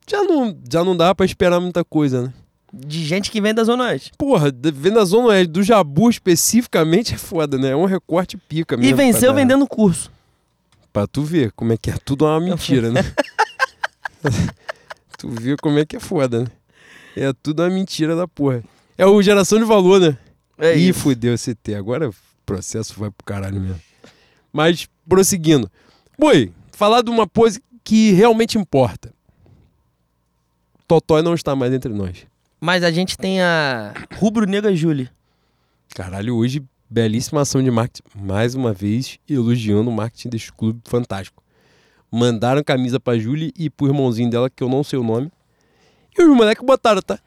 Já 0.09 0.23
não, 0.23 0.57
já 0.71 0.83
não 0.83 0.95
dá 0.95 1.13
pra 1.13 1.25
esperar 1.25 1.59
muita 1.59 1.83
coisa, 1.83 2.23
né? 2.23 2.33
De 2.73 3.03
gente 3.03 3.29
que 3.29 3.41
vem 3.41 3.53
da 3.53 3.63
Zona 3.65 3.85
Oeste. 3.85 4.11
Porra, 4.17 4.51
de- 4.51 4.71
vendo 4.71 4.99
a 4.99 5.05
Zona 5.05 5.27
Oeste 5.29 5.51
do 5.51 5.61
Jabu 5.63 6.09
especificamente 6.09 7.13
é 7.13 7.17
foda, 7.17 7.57
né? 7.57 7.69
É 7.71 7.75
um 7.75 7.85
recorte 7.85 8.37
pica 8.37 8.77
mesmo. 8.77 8.89
E 8.89 8.93
venceu 8.93 9.33
vendendo 9.33 9.67
curso. 9.67 10.09
Pra 10.93 11.05
tu 11.07 11.21
ver 11.23 11.51
como 11.51 11.73
é 11.73 11.77
que 11.77 11.89
é 11.89 11.95
tudo 12.03 12.25
uma 12.25 12.39
mentira, 12.39 12.89
né? 12.89 13.01
tu 15.17 15.29
vê 15.29 15.55
como 15.57 15.79
é 15.79 15.85
que 15.85 15.95
é 15.97 15.99
foda, 15.99 16.41
né? 16.43 16.47
É 17.15 17.33
tudo 17.43 17.61
uma 17.63 17.69
mentira 17.69 18.15
da 18.15 18.27
porra. 18.27 18.63
É 18.97 19.05
o 19.05 19.21
geração 19.21 19.59
de 19.59 19.65
valor, 19.65 19.99
né? 19.99 20.17
É 20.61 20.77
Ih, 20.77 20.89
isso. 20.89 20.99
fudeu 20.99 21.33
esse 21.33 21.55
T. 21.55 21.73
Agora 21.73 22.07
o 22.09 22.15
processo 22.45 22.97
vai 22.99 23.09
pro 23.09 23.25
caralho 23.25 23.59
mesmo. 23.59 23.81
Mas, 24.53 24.87
prosseguindo. 25.09 25.69
Boi, 26.19 26.53
falar 26.71 27.01
de 27.01 27.09
uma 27.09 27.25
pose 27.25 27.59
que 27.83 28.11
realmente 28.11 28.59
importa. 28.59 29.11
Totói 30.87 31.23
não 31.23 31.33
está 31.33 31.55
mais 31.55 31.73
entre 31.73 31.91
nós. 31.91 32.27
Mas 32.59 32.83
a 32.83 32.91
gente 32.91 33.17
tem 33.17 33.41
a 33.41 33.91
Rubro 34.19 34.45
Negra 34.45 34.75
Júlia. 34.75 35.09
Caralho, 35.95 36.35
hoje, 36.35 36.63
belíssima 36.87 37.41
ação 37.41 37.63
de 37.63 37.71
marketing. 37.71 38.03
Mais 38.13 38.53
uma 38.53 38.71
vez, 38.71 39.17
elogiando 39.27 39.89
o 39.89 39.93
marketing 39.93 40.29
desse 40.29 40.51
clube 40.51 40.79
fantástico. 40.85 41.41
Mandaram 42.11 42.63
camisa 42.63 42.99
pra 42.99 43.17
Júlia 43.17 43.51
e 43.57 43.67
pro 43.67 43.87
irmãozinho 43.87 44.29
dela, 44.29 44.49
que 44.49 44.61
eu 44.61 44.69
não 44.69 44.83
sei 44.83 44.99
o 44.99 45.03
nome. 45.03 45.31
E 46.15 46.21
os 46.21 46.35
moleques 46.35 46.63
botaram, 46.63 47.01
tá? 47.01 47.17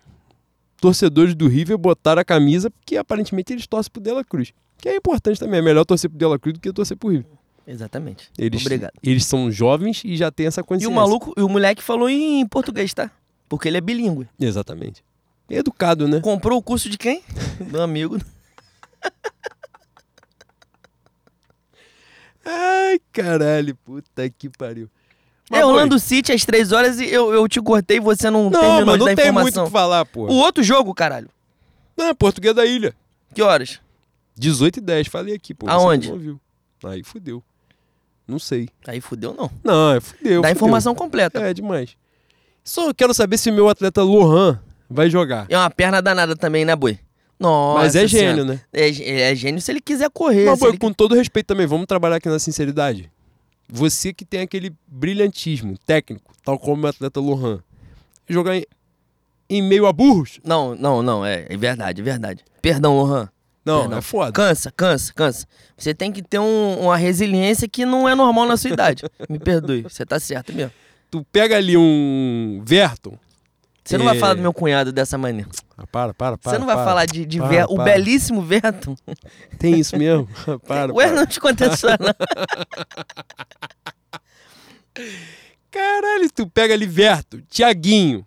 Torcedores 0.84 1.34
do 1.34 1.48
River 1.48 1.78
botaram 1.78 2.20
a 2.20 2.24
camisa, 2.26 2.70
porque 2.70 2.98
aparentemente 2.98 3.54
eles 3.54 3.66
torcem 3.66 3.90
pro 3.90 4.02
Dela 4.02 4.22
Cruz. 4.22 4.52
Que 4.76 4.90
é 4.90 4.96
importante 4.96 5.40
também. 5.40 5.58
É 5.58 5.62
melhor 5.62 5.82
torcer 5.86 6.10
pro 6.10 6.18
Dela 6.18 6.38
Cruz 6.38 6.52
do 6.52 6.60
que 6.60 6.70
torcer 6.74 6.94
pro 6.94 7.08
River. 7.08 7.24
Exatamente. 7.66 8.30
Eles, 8.36 8.60
Obrigado. 8.60 8.92
Eles 9.02 9.24
são 9.24 9.50
jovens 9.50 10.02
e 10.04 10.14
já 10.14 10.30
têm 10.30 10.46
essa 10.46 10.60
E 10.60 10.64
consciência. 10.64 10.90
o 10.90 10.94
maluco, 10.94 11.32
e 11.38 11.40
o 11.40 11.48
moleque 11.48 11.82
falou 11.82 12.10
em 12.10 12.46
português, 12.46 12.92
tá? 12.92 13.10
Porque 13.48 13.66
ele 13.66 13.78
é 13.78 13.80
bilíngue. 13.80 14.28
Exatamente. 14.38 15.02
Educado, 15.48 16.06
né? 16.06 16.20
Comprou 16.20 16.58
o 16.58 16.62
curso 16.62 16.90
de 16.90 16.98
quem? 16.98 17.22
Meu 17.72 17.80
amigo. 17.80 18.18
Ai, 22.44 23.00
caralho. 23.10 23.74
Puta 23.76 24.28
que 24.28 24.50
pariu. 24.50 24.90
Mas, 25.50 25.60
é 25.60 25.64
Orlando 25.66 25.98
City 25.98 26.32
às 26.32 26.44
três 26.44 26.72
horas 26.72 26.98
e 26.98 27.04
eu, 27.06 27.32
eu 27.32 27.46
te 27.46 27.60
cortei 27.60 27.98
e 27.98 28.00
você 28.00 28.30
não, 28.30 28.44
Não, 28.50 28.60
terminou 28.60 28.86
mas 28.86 28.98
não 28.98 29.06
tem 29.06 29.14
muito 29.14 29.16
o 29.16 29.48
informação. 29.48 29.64
que 29.66 29.70
falar, 29.70 30.04
pô. 30.06 30.22
O 30.26 30.34
outro 30.34 30.62
jogo, 30.62 30.94
caralho. 30.94 31.28
Não, 31.96 32.06
é 32.06 32.14
português 32.14 32.54
da 32.54 32.64
ilha. 32.64 32.94
Que 33.34 33.42
horas? 33.42 33.78
18 34.36 34.78
e 34.78 34.80
10, 34.80 35.06
falei 35.08 35.34
aqui, 35.34 35.52
pô. 35.54 35.68
Aonde? 35.68 36.08
Não 36.08 36.14
ouviu. 36.14 36.40
Aí 36.84 37.02
fudeu. 37.02 37.42
Não 38.26 38.38
sei. 38.38 38.68
Aí 38.86 39.00
fudeu, 39.00 39.34
não. 39.34 39.50
Não, 39.62 39.94
é 39.94 40.00
fudeu. 40.00 40.40
Dá 40.42 40.48
fudeu. 40.48 40.50
informação 40.50 40.94
completa. 40.94 41.40
É, 41.40 41.52
demais. 41.52 41.90
Só 42.64 42.92
quero 42.94 43.12
saber 43.12 43.36
se 43.36 43.50
o 43.50 43.52
meu 43.52 43.68
atleta 43.68 44.02
Lohan 44.02 44.58
vai 44.88 45.10
jogar. 45.10 45.46
É 45.50 45.58
uma 45.58 45.68
perna 45.70 46.00
danada 46.00 46.34
também, 46.34 46.64
né, 46.64 46.74
boi? 46.74 46.98
Nossa 47.38 47.80
Mas 47.80 47.94
é 47.96 48.08
Senhora. 48.08 48.28
gênio, 48.28 48.44
né? 48.46 48.60
É, 48.72 49.30
é 49.30 49.34
gênio 49.34 49.60
se 49.60 49.70
ele 49.70 49.80
quiser 49.80 50.08
correr. 50.08 50.46
Mas, 50.46 50.58
boy, 50.58 50.70
ele- 50.70 50.78
com 50.78 50.90
todo 50.92 51.14
respeito 51.14 51.46
também, 51.48 51.66
vamos 51.66 51.84
trabalhar 51.86 52.16
aqui 52.16 52.28
na 52.28 52.38
sinceridade. 52.38 53.10
Você 53.76 54.12
que 54.12 54.24
tem 54.24 54.40
aquele 54.40 54.72
brilhantismo 54.86 55.76
técnico, 55.84 56.32
tal 56.44 56.56
como 56.56 56.84
o 56.84 56.86
atleta 56.86 57.18
Lohan, 57.18 57.60
jogar 58.28 58.56
em, 58.56 58.64
em 59.50 59.60
meio 59.60 59.86
a 59.86 59.92
burros? 59.92 60.38
Não, 60.44 60.76
não, 60.76 61.02
não. 61.02 61.26
É, 61.26 61.44
é 61.48 61.56
verdade, 61.56 62.00
é 62.00 62.04
verdade. 62.04 62.44
Perdão, 62.62 62.96
Lohan. 62.96 63.28
Não, 63.64 63.80
Perdão. 63.80 63.98
é 63.98 64.02
foda. 64.02 64.30
Cansa, 64.32 64.70
cansa, 64.70 65.12
cansa. 65.12 65.46
Você 65.76 65.92
tem 65.92 66.12
que 66.12 66.22
ter 66.22 66.38
um- 66.38 66.82
uma 66.82 66.96
resiliência 66.96 67.66
que 67.68 67.84
não 67.84 68.08
é 68.08 68.14
normal 68.14 68.46
na 68.46 68.56
sua 68.56 68.70
idade. 68.70 69.02
Me 69.28 69.40
perdoe, 69.40 69.82
você 69.82 70.06
tá 70.06 70.20
certo 70.20 70.52
mesmo. 70.52 70.70
Tu 71.10 71.24
pega 71.32 71.56
ali 71.56 71.76
um 71.76 72.62
Verton. 72.64 73.18
Você 73.84 73.98
não 73.98 74.04
vai 74.06 74.18
falar 74.18 74.34
do 74.34 74.40
meu 74.42 74.52
cunhado 74.52 74.90
dessa 74.92 75.18
maneira. 75.18 75.48
Ah, 75.76 75.86
para, 75.86 76.14
para, 76.14 76.38
para. 76.38 76.52
Você 76.52 76.58
não 76.58 76.66
vai 76.66 76.74
para. 76.76 76.84
falar 76.84 77.04
de, 77.06 77.26
de 77.26 77.38
Para, 77.38 77.48
Ver- 77.48 77.66
o 77.68 77.74
para. 77.76 77.84
belíssimo 77.84 78.40
Verton. 78.40 78.96
Tem 79.58 79.78
isso 79.78 79.96
mesmo? 79.98 80.26
para, 80.66 80.92
Ué, 80.94 81.10
não 81.12 81.26
te 81.26 81.38
contei 81.38 81.68
isso, 81.68 81.86
não. 81.86 81.96
Caralho, 85.70 86.30
tu 86.32 86.48
pega 86.48 86.72
ali 86.74 86.86
Verto, 86.86 87.42
Tiaguinho. 87.42 88.24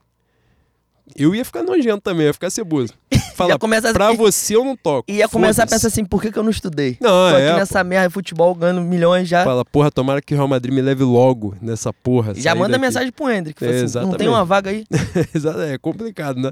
Eu 1.18 1.34
ia 1.34 1.43
ficar 1.43 1.63
nojento 1.63 2.01
também, 2.01 2.28
ia 2.28 2.34
ficar 2.34 2.49
ceboso. 2.49 2.93
Fala, 3.36 3.51
Ia 3.53 3.57
começar- 3.59 3.91
pra 3.93 4.13
você 4.13 4.55
eu 4.55 4.63
não 4.63 4.76
toco. 4.78 5.11
Ia 5.11 5.28
começar 5.28 5.63
a 5.63 5.68
pensar 5.68 5.88
assim, 5.88 6.05
por 6.05 6.22
que, 6.22 6.32
que 6.32 6.38
eu 6.38 6.43
não 6.43 6.51
estudei? 6.51 6.97
Não, 7.01 7.09
Tô 7.09 7.38
é, 7.38 7.49
aqui 7.49 7.59
nessa 7.59 7.84
merda 7.84 8.07
de 8.07 8.13
futebol 8.13 8.53
ganhando 8.53 8.82
milhões 8.82 9.28
já. 9.28 9.43
Fala, 9.43 9.65
porra, 9.65 9.89
tomara 9.91 10.22
que 10.22 10.34
o 10.34 10.38
Real 10.38 10.47
Madrid 10.47 10.74
me 10.74 10.82
leve 10.82 11.03
logo 11.03 11.55
nessa 11.61 11.91
porra. 11.91 12.34
já 12.36 12.53
manda 12.53 12.70
daqui. 12.70 12.82
mensagem 12.82 13.11
pro 13.11 13.30
Hendrick. 13.30 13.65
É, 13.65 13.82
assim, 13.82 13.99
não 13.99 14.13
tem 14.13 14.28
uma 14.28 14.45
vaga 14.45 14.70
aí? 14.70 14.86
Exato, 15.34 15.59
é 15.61 15.78
complicado, 15.78 16.39
né? 16.39 16.51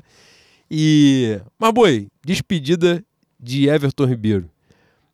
E. 0.69 1.39
Mas, 1.59 1.71
boi, 1.71 2.07
despedida 2.25 3.03
de 3.39 3.67
Everton 3.69 4.05
Ribeiro. 4.05 4.49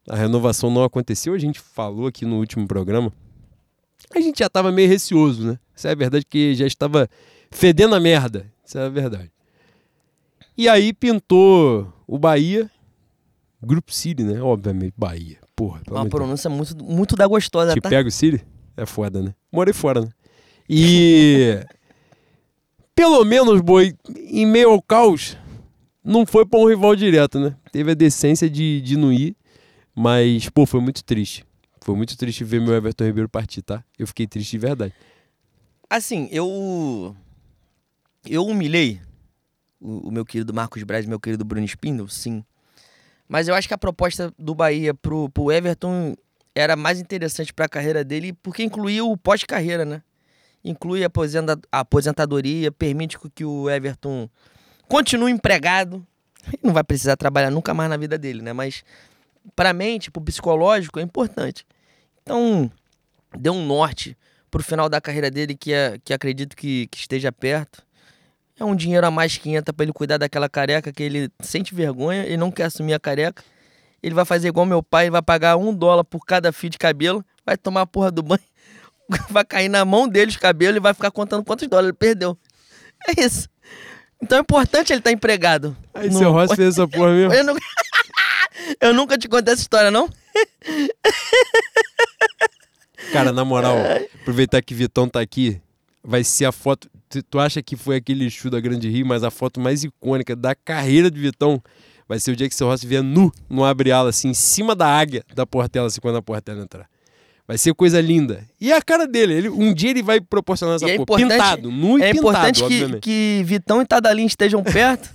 A 0.10 0.16
renovação 0.16 0.72
não 0.72 0.84
aconteceu, 0.84 1.34
a 1.34 1.38
gente 1.38 1.60
falou 1.60 2.08
aqui 2.08 2.26
no 2.26 2.38
último 2.38 2.68
programa. 2.68 3.12
A 4.16 4.20
gente 4.20 4.40
já 4.40 4.50
tava 4.50 4.72
meio 4.72 4.90
receoso, 4.90 5.46
né? 5.46 5.60
Isso 5.76 5.88
é 5.88 5.92
a 5.92 5.96
verdade 5.96 6.26
que 6.26 6.56
já 6.56 6.66
estava 6.66 7.08
fedendo 7.52 7.96
a 7.96 8.00
merda. 8.00 8.46
Isso 8.66 8.78
é 8.78 8.86
a 8.86 8.90
verdade. 8.90 9.32
E 10.58 10.68
aí 10.68 10.94
pintou 10.94 11.92
o 12.08 12.18
Bahia, 12.18 12.70
Grupo 13.62 13.94
City, 13.94 14.24
né? 14.24 14.42
Obviamente, 14.42 14.94
Bahia. 14.98 15.38
Porra, 15.56 15.82
Uma 15.90 16.02
Deus. 16.02 16.10
pronúncia 16.10 16.50
muito, 16.50 16.84
muito 16.84 17.16
da 17.16 17.28
gostosa, 17.28 17.74
Te 17.74 17.82
tá? 17.82 17.90
pega 17.90 18.08
o 18.08 18.12
City? 18.12 18.44
É 18.76 18.86
foda, 18.86 19.22
né? 19.22 19.34
Morei 19.52 19.74
fora, 19.74 20.02
né? 20.02 20.10
E. 20.70 21.60
pelo 22.96 23.24
menos, 23.24 23.62
boi, 23.62 23.94
em 24.16 24.46
meio 24.46 24.70
ao 24.72 24.82
caos, 24.82 25.38
não 26.04 26.26
foi 26.26 26.46
pra 26.46 26.60
um 26.60 26.68
rival 26.68 26.96
direto, 26.96 27.40
né? 27.40 27.56
Teve 27.72 27.92
a 27.92 27.96
decência 27.96 28.50
de, 28.50 28.82
de 28.82 28.98
não 28.98 29.12
ir, 29.12 29.36
mas, 29.96 30.50
pô, 30.50 30.66
foi 30.66 30.82
muito 30.82 31.04
triste. 31.04 31.46
Foi 31.82 31.96
muito 31.96 32.16
triste 32.18 32.44
ver 32.44 32.62
meu 32.62 32.74
Everton 32.76 33.06
Ribeiro 33.06 33.28
partir, 33.30 33.62
tá? 33.64 33.84
Eu 33.98 34.06
fiquei 34.06 34.28
triste 34.28 34.52
de 34.52 34.58
verdade. 34.60 34.94
Assim, 35.90 36.28
eu. 36.32 37.16
Eu 38.26 38.46
humilhei 38.46 39.02
o, 39.82 40.12
meu 40.12 40.24
querido 40.24 40.54
Marcos 40.54 40.84
Braz 40.84 41.06
e 41.06 41.10
meu 41.10 41.20
querido 41.20 41.44
Bruno 41.44 41.66
Spindle, 41.66 42.08
sim. 42.08 42.44
Mas 43.28 43.48
eu 43.48 43.56
acho 43.56 43.68
que 43.68 43.74
a 43.74 43.78
proposta 43.78 44.34
do 44.38 44.54
Bahia 44.54 44.94
pro, 44.94 45.30
pro 45.30 45.52
Everton 45.52 46.16
era 46.54 46.76
mais 46.76 47.00
interessante 47.00 47.54
para 47.54 47.66
a 47.66 47.70
carreira 47.70 48.04
dele 48.04 48.34
porque 48.34 48.64
incluía 48.64 49.04
o 49.04 49.18
pós-carreira, 49.18 49.86
né? 49.86 50.04
Inclui 50.64 51.04
a, 51.04 51.08
aposenta, 51.08 51.60
a 51.72 51.80
aposentadoria, 51.80 52.72
permite 52.72 53.18
que 53.34 53.44
o 53.44 53.70
Everton 53.70 54.30
continue 54.88 55.32
empregado. 55.32 56.06
Ele 56.48 56.60
não 56.64 56.74
vai 56.74 56.84
precisar 56.84 57.16
trabalhar 57.16 57.50
nunca 57.50 57.74
mais 57.74 57.90
na 57.90 57.98
vida 57.98 58.18
dele, 58.18 58.42
né? 58.42 58.54
Mas 58.54 58.84
para 59.56 59.70
a 59.72 59.74
mente, 59.74 60.12
o 60.14 60.22
psicológico, 60.22 61.00
é 61.00 61.02
importante. 61.02 61.66
Então, 62.22 62.72
deu 63.36 63.54
um 63.54 63.66
norte 63.66 64.16
pro 64.50 64.62
final 64.62 64.90
da 64.90 65.02
carreira 65.02 65.32
dele 65.32 65.56
que, 65.56 65.74
é, 65.74 65.98
que 66.04 66.14
acredito 66.14 66.56
que, 66.56 66.88
que 66.88 66.98
esteja 66.98 67.32
perto. 67.32 67.84
É 68.60 68.66
um 68.66 68.76
dinheiro 68.76 69.06
a 69.06 69.12
mais 69.12 69.38
que 69.38 69.50
entra 69.50 69.74
pra 69.74 69.84
ele 69.84 69.94
cuidar 69.94 70.18
daquela 70.18 70.48
careca 70.48 70.92
que 70.92 71.02
ele 71.02 71.30
sente 71.42 71.74
vergonha, 71.74 72.26
ele 72.26 72.38
não 72.38 72.52
quer 72.52 72.66
assumir 72.66 72.94
a 72.94 73.00
careca. 73.00 73.44
Ele 74.04 74.16
vai 74.16 74.26
fazer 74.26 74.48
igual 74.48 74.66
meu 74.66 74.82
pai, 74.82 75.10
vai 75.10 75.22
pagar 75.22 75.58
um 75.58 75.74
dólar 75.74 76.04
por 76.04 76.26
cada 76.26 76.52
fio 76.52 76.70
de 76.70 76.78
cabelo, 76.78 77.24
vai 77.46 77.58
tomar 77.58 77.82
a 77.82 77.88
porra 77.88 78.12
do 78.12 78.24
banho, 78.24 78.42
vai 79.30 79.44
cair 79.44 79.70
na 79.70 79.86
mão 79.86 80.08
dele 80.08 80.32
os 80.32 80.38
cabelos 80.38 80.78
e 80.78 80.80
vai 80.80 80.94
ficar 80.94 81.12
contando 81.12 81.44
quantos 81.44 81.68
dólares 81.68 81.90
ele 81.90 81.98
perdeu. 81.98 82.38
É 83.08 83.22
isso. 83.22 83.50
Então 84.22 84.38
é 84.38 84.42
importante 84.42 84.92
ele 84.94 85.00
estar 85.00 85.10
tá 85.10 85.14
empregado. 85.14 85.76
Aí 85.94 86.10
no... 86.10 86.18
seu 86.18 86.32
Ross 86.32 86.54
fez 86.56 86.76
essa 86.76 86.88
porra 86.88 87.12
mesmo. 87.12 87.34
Eu, 87.34 87.44
não... 87.44 87.56
Eu 88.80 88.94
nunca 88.94 89.18
te 89.18 89.28
contei 89.28 89.54
essa 89.54 89.62
história, 89.62 89.90
não? 89.90 90.10
Cara, 93.12 93.32
na 93.32 93.44
moral, 93.44 93.76
aproveitar 94.22 94.62
que 94.62 94.74
Vitão 94.74 95.08
tá 95.08 95.20
aqui, 95.20 95.60
vai 96.04 96.24
ser 96.24 96.46
a 96.46 96.52
foto. 96.52 96.90
Tu, 97.30 97.40
acha 97.40 97.62
que 97.62 97.76
foi 97.76 97.98
aquele 97.98 98.30
show 98.30 98.50
da 98.50 98.60
Grande 98.60 98.90
Rio, 98.90 99.06
mas 99.06 99.24
a 99.24 99.32
foto 99.32 99.60
mais 99.60 99.84
icônica 99.84 100.36
da 100.36 100.56
carreira 100.56 101.12
de 101.12 101.20
Vitão 101.20 101.62
vai 102.08 102.20
ser 102.20 102.32
o 102.32 102.36
dia 102.36 102.48
que 102.48 102.56
seu 102.56 102.68
Rossi 102.68 102.88
vier 102.88 103.04
nu 103.04 103.32
no 103.50 103.64
abre-ala, 103.66 104.10
assim, 104.10 104.30
em 104.30 104.34
cima 104.34 104.76
da 104.76 104.88
águia 104.88 105.24
da 105.34 105.46
Portela, 105.46 105.88
assim, 105.88 106.00
quando 106.00 106.18
a 106.18 106.22
Portela 106.22 106.62
entrar. 106.62 106.90
Vai 107.48 107.58
ser 107.58 107.74
coisa 107.74 108.00
linda. 108.00 108.48
E 108.60 108.72
a 108.72 108.82
cara 108.82 109.06
dele, 109.06 109.34
ele, 109.34 109.50
um 109.50 109.74
dia 109.74 109.90
ele 109.90 110.02
vai 110.02 110.22
proporcionar 110.22 110.76
essa 110.76 110.90
é 110.90 110.98
porra. 111.04 111.20
Pintado, 111.20 111.70
nu 111.70 112.00
e 112.00 112.04
é 112.04 112.12
pintado, 112.12 112.18
importante 112.18 112.64
que, 112.68 113.00
que 113.00 113.44
Vitão 113.46 113.82
e 113.82 113.86
Tadalinha 113.86 114.28
estejam 114.28 114.64
perto. 114.64 115.10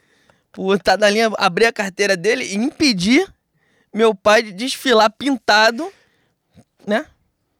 o 0.56 0.78
Tadalinha 0.78 1.30
abrir 1.36 1.66
a 1.66 1.72
carteira 1.72 2.16
dele 2.16 2.44
e 2.44 2.54
impedir 2.54 3.26
meu 3.92 4.14
pai 4.14 4.42
de 4.42 4.52
desfilar 4.52 5.10
pintado, 5.10 5.86
né? 6.86 7.04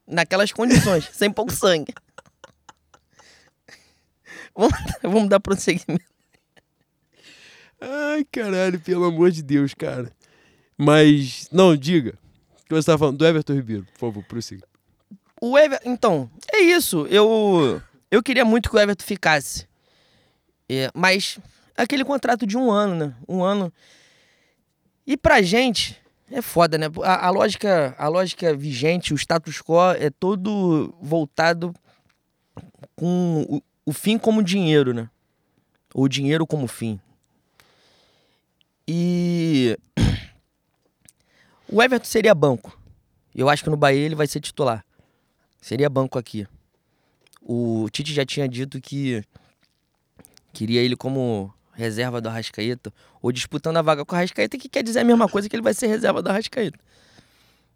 Naquelas 0.07 0.51
condições, 0.51 1.09
sem 1.13 1.31
pouco 1.31 1.53
sangue. 1.53 1.93
Vamos, 4.55 4.75
vamos 5.03 5.29
dar 5.29 5.41
prosseguimento. 5.41 6.05
Ai, 7.81 8.25
caralho, 8.31 8.79
pelo 8.81 9.05
amor 9.05 9.31
de 9.31 9.43
Deus, 9.43 9.75
cara. 9.75 10.13
Mas, 10.77 11.49
não, 11.51 11.77
diga. 11.77 12.19
O 12.61 12.65
que 12.65 12.71
você 12.71 12.79
estava 12.79 12.99
falando? 12.99 13.19
Do 13.19 13.27
Everton 13.27 13.55
Ribeiro, 13.55 13.85
por 13.93 13.99
favor, 13.99 14.25
prossiga. 14.25 14.67
O 15.41 15.59
Everton, 15.59 15.91
então, 15.91 16.31
é 16.53 16.61
isso. 16.61 17.07
Eu, 17.09 17.83
eu 18.11 18.23
queria 18.23 18.45
muito 18.45 18.71
que 18.71 18.77
o 18.77 18.79
Everton 18.79 19.05
ficasse. 19.05 19.67
É, 20.69 20.91
mas 20.95 21.39
aquele 21.77 22.05
contrato 22.05 22.47
de 22.47 22.57
um 22.57 22.71
ano, 22.71 22.95
né? 22.95 23.15
Um 23.29 23.43
ano. 23.43 23.73
E 25.05 25.17
pra 25.17 25.43
gente, 25.43 26.01
é 26.31 26.41
foda, 26.41 26.79
né? 26.79 26.87
A, 27.03 27.27
a, 27.27 27.31
lógica, 27.31 27.95
a 27.99 28.09
lógica 28.09 28.55
vigente, 28.55 29.13
o 29.13 29.19
status 29.19 29.61
quo 29.61 29.93
é 29.99 30.09
todo 30.09 30.95
voltado 31.01 31.75
com 32.95 33.61
o 33.85 33.93
fim 33.93 34.19
como 34.19 34.43
dinheiro, 34.43 34.93
né? 34.93 35.09
Ou 35.95 36.09
dinheiro 36.09 36.47
como 36.47 36.67
fim. 36.67 37.01
E 38.87 39.79
o 41.69 41.83
Everton 41.83 42.07
seria 42.07 42.35
banco. 42.35 42.79
Eu 43.35 43.49
acho 43.49 43.65
que 43.65 43.71
no 43.71 43.77
Bahia 43.77 44.01
ele 44.01 44.15
vai 44.15 44.27
ser 44.27 44.41
titular. 44.41 44.85
Seria 45.61 45.89
banco 45.89 46.19
aqui. 46.19 46.47
O 47.41 47.89
Tite 47.91 48.13
já 48.13 48.25
tinha 48.25 48.49
dito 48.49 48.81
que 48.81 49.25
queria 50.53 50.81
ele 50.81 50.97
como 50.97 51.53
reserva 51.73 52.21
do 52.21 52.29
Arrascaeta, 52.29 52.93
ou 53.21 53.33
disputando 53.33 53.79
a 53.79 53.83
vaga 53.83 54.05
com 54.05 54.15
o 54.15 54.19
Arrascaeta, 54.19 54.59
que 54.59 54.69
quer 54.69 54.83
dizer 54.83 55.01
a 55.01 55.05
mesma 55.05 55.29
coisa 55.29 55.49
que 55.49 55.57
ele 55.57 55.63
vai 55.63 55.73
ser 55.73 55.87
reserva 55.87 56.23
do 56.23 56.29
Arrascaeta. 56.29 56.79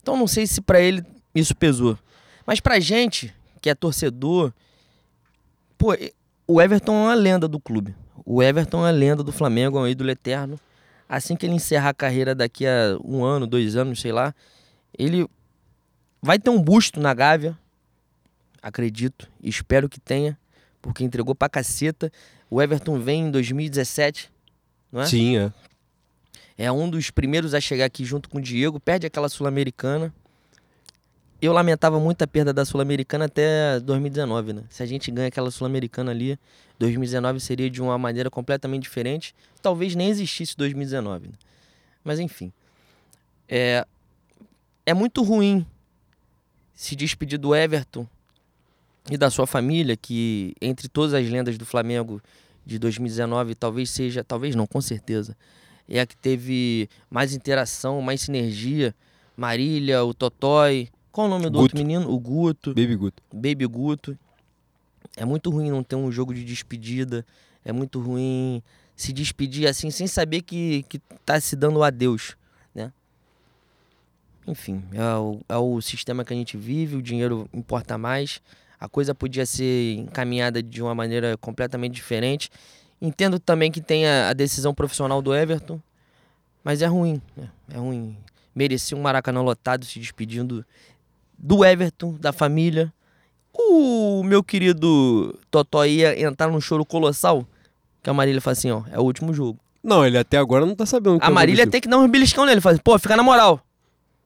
Então 0.02 0.16
não 0.16 0.26
sei 0.26 0.46
se 0.46 0.60
para 0.60 0.80
ele 0.80 1.04
isso 1.34 1.54
pesou. 1.54 1.98
Mas 2.46 2.60
pra 2.60 2.78
gente, 2.78 3.34
que 3.60 3.70
é 3.70 3.74
torcedor, 3.74 4.52
Pô, 5.78 5.94
o 6.46 6.60
Everton 6.60 6.92
é 6.94 7.02
uma 7.04 7.14
lenda 7.14 7.46
do 7.46 7.60
clube. 7.60 7.94
O 8.24 8.42
Everton 8.42 8.78
é 8.78 8.80
uma 8.82 8.90
lenda 8.90 9.22
do 9.22 9.32
Flamengo, 9.32 9.78
é 9.78 9.82
um 9.82 9.88
ídolo 9.88 10.10
eterno. 10.10 10.58
Assim 11.08 11.36
que 11.36 11.46
ele 11.46 11.54
encerrar 11.54 11.90
a 11.90 11.94
carreira 11.94 12.34
daqui 12.34 12.66
a 12.66 12.98
um 13.04 13.24
ano, 13.24 13.46
dois 13.46 13.76
anos, 13.76 14.00
sei 14.00 14.10
lá, 14.10 14.34
ele 14.98 15.28
vai 16.20 16.38
ter 16.38 16.50
um 16.50 16.60
busto 16.60 16.98
na 16.98 17.14
Gávea. 17.14 17.56
Acredito, 18.60 19.30
espero 19.40 19.88
que 19.88 20.00
tenha, 20.00 20.36
porque 20.82 21.04
entregou 21.04 21.34
pra 21.34 21.48
caceta. 21.48 22.10
O 22.50 22.60
Everton 22.60 22.98
vem 22.98 23.26
em 23.26 23.30
2017, 23.30 24.32
não 24.90 25.02
é? 25.02 25.06
Sim, 25.06 25.36
é. 25.36 25.52
É 26.58 26.72
um 26.72 26.88
dos 26.88 27.10
primeiros 27.10 27.54
a 27.54 27.60
chegar 27.60 27.84
aqui 27.84 28.04
junto 28.04 28.28
com 28.28 28.38
o 28.38 28.40
Diego, 28.40 28.80
perde 28.80 29.06
aquela 29.06 29.28
Sul-Americana 29.28 30.12
eu 31.40 31.52
lamentava 31.52 32.00
muito 32.00 32.22
a 32.22 32.26
perda 32.26 32.52
da 32.52 32.64
Sul-Americana 32.64 33.26
até 33.26 33.78
2019, 33.80 34.52
né? 34.54 34.62
Se 34.70 34.82
a 34.82 34.86
gente 34.86 35.10
ganha 35.10 35.28
aquela 35.28 35.50
Sul-Americana 35.50 36.10
ali, 36.10 36.38
2019 36.78 37.40
seria 37.40 37.68
de 37.68 37.82
uma 37.82 37.98
maneira 37.98 38.30
completamente 38.30 38.84
diferente. 38.84 39.34
Talvez 39.60 39.94
nem 39.94 40.08
existisse 40.08 40.56
2019. 40.56 41.28
Né? 41.28 41.34
Mas 42.02 42.18
enfim. 42.18 42.52
É, 43.48 43.86
é 44.84 44.94
muito 44.94 45.22
ruim 45.22 45.64
se 46.74 46.96
despedir 46.96 47.38
do 47.38 47.54
Everton 47.54 48.06
e 49.10 49.16
da 49.16 49.30
sua 49.30 49.46
família, 49.46 49.96
que 49.96 50.54
entre 50.60 50.88
todas 50.88 51.14
as 51.14 51.28
lendas 51.28 51.56
do 51.56 51.64
Flamengo 51.64 52.20
de 52.64 52.78
2019, 52.78 53.54
talvez 53.54 53.90
seja, 53.90 54.24
talvez 54.24 54.54
não, 54.56 54.66
com 54.66 54.80
certeza, 54.80 55.36
é 55.88 56.00
a 56.00 56.06
que 56.06 56.16
teve 56.16 56.88
mais 57.08 57.32
interação, 57.32 58.02
mais 58.02 58.22
sinergia. 58.22 58.94
Marília, 59.36 60.02
o 60.02 60.14
Totói, 60.14 60.88
qual 61.16 61.28
o 61.28 61.30
nome 61.30 61.44
do 61.44 61.52
Guto. 61.52 61.62
outro 61.62 61.78
menino? 61.78 62.12
O 62.12 62.18
Guto. 62.18 62.74
Baby 62.74 62.94
Guto. 62.94 63.22
Baby 63.32 63.66
Guto. 63.66 64.18
É 65.16 65.24
muito 65.24 65.48
ruim 65.48 65.70
não 65.70 65.82
ter 65.82 65.96
um 65.96 66.12
jogo 66.12 66.34
de 66.34 66.44
despedida. 66.44 67.24
É 67.64 67.72
muito 67.72 67.98
ruim 67.98 68.62
se 68.94 69.14
despedir 69.14 69.66
assim, 69.66 69.90
sem 69.90 70.06
saber 70.06 70.42
que, 70.42 70.82
que 70.90 70.98
tá 71.24 71.40
se 71.40 71.56
dando 71.56 71.82
adeus, 71.82 72.36
né? 72.74 72.92
Enfim, 74.46 74.84
é 74.92 75.14
o, 75.16 75.40
é 75.48 75.56
o 75.56 75.80
sistema 75.80 76.22
que 76.22 76.34
a 76.34 76.36
gente 76.36 76.58
vive, 76.58 76.96
o 76.96 77.02
dinheiro 77.02 77.48
importa 77.50 77.96
mais. 77.96 78.42
A 78.78 78.86
coisa 78.86 79.14
podia 79.14 79.46
ser 79.46 79.94
encaminhada 79.94 80.62
de 80.62 80.82
uma 80.82 80.94
maneira 80.94 81.34
completamente 81.38 81.94
diferente. 81.94 82.50
Entendo 83.00 83.38
também 83.38 83.72
que 83.72 83.80
tem 83.80 84.06
a, 84.06 84.28
a 84.28 84.32
decisão 84.34 84.74
profissional 84.74 85.22
do 85.22 85.34
Everton, 85.34 85.80
mas 86.62 86.82
é 86.82 86.86
ruim, 86.86 87.22
né? 87.34 87.48
É 87.72 87.78
ruim. 87.78 88.18
Merecia 88.54 88.96
um 88.96 89.00
Maracanã 89.00 89.40
lotado 89.40 89.86
se 89.86 89.98
despedindo 89.98 90.64
do 91.38 91.64
Everton, 91.64 92.14
da 92.18 92.32
família. 92.32 92.92
O 93.52 94.22
meu 94.22 94.42
querido 94.42 95.38
Totó 95.50 95.84
ia 95.84 96.20
entrar 96.20 96.48
num 96.48 96.60
choro 96.60 96.84
colossal. 96.84 97.46
Que 98.02 98.10
a 98.10 98.14
Marília 98.14 98.40
fala 98.40 98.52
assim, 98.52 98.70
ó, 98.70 98.82
é 98.90 98.98
o 98.98 99.02
último 99.02 99.32
jogo. 99.32 99.58
Não, 99.82 100.04
ele 100.04 100.18
até 100.18 100.36
agora 100.36 100.66
não 100.66 100.74
tá 100.74 100.84
sabendo. 100.84 101.18
A 101.20 101.30
Marília 101.30 101.66
tem 101.66 101.80
que 101.80 101.88
dar 101.88 101.98
um 101.98 102.08
beliscão 102.08 102.44
nele. 102.44 102.60
Fala, 102.60 102.78
pô, 102.82 102.98
fica 102.98 103.16
na 103.16 103.22
moral. 103.22 103.60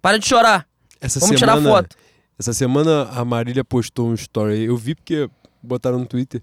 Para 0.00 0.18
de 0.18 0.26
chorar. 0.26 0.66
Essa 1.00 1.20
Vamos 1.20 1.38
semana, 1.38 1.60
tirar 1.60 1.70
foto. 1.70 1.96
Essa 2.38 2.52
semana 2.52 3.04
a 3.10 3.24
Marília 3.24 3.62
postou 3.62 4.08
um 4.08 4.14
story. 4.14 4.64
Eu 4.64 4.76
vi 4.76 4.94
porque 4.94 5.28
botaram 5.62 5.98
no 5.98 6.06
Twitter. 6.06 6.42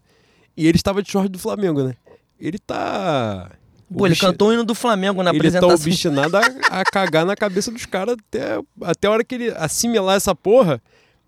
E 0.56 0.68
ele 0.68 0.78
estava 0.78 1.02
de 1.02 1.12
short 1.12 1.30
do 1.30 1.40
Flamengo, 1.40 1.84
né? 1.84 1.96
Ele 2.40 2.60
tá 2.60 3.52
Pô, 3.96 4.06
ele 4.06 4.16
cantou 4.16 4.50
o 4.50 4.54
hino 4.54 4.66
do 4.66 4.76
Flamengo 4.76 5.24
na 5.24 5.30
ele 5.30 5.38
apresentação. 5.38 5.70
Ele 5.70 5.78
tá 5.78 5.84
obstinado 5.84 6.38
a, 6.38 6.80
a 6.82 6.84
cagar 6.84 7.26
na 7.26 7.36
cabeça 7.36 7.72
dos 7.72 7.86
caras 7.86 8.18
até, 8.28 8.60
até 8.82 9.08
a 9.08 9.12
hora 9.12 9.24
que 9.24 9.36
ele 9.36 9.50
assimilar 9.56 10.18
essa 10.18 10.36
porra. 10.36 10.82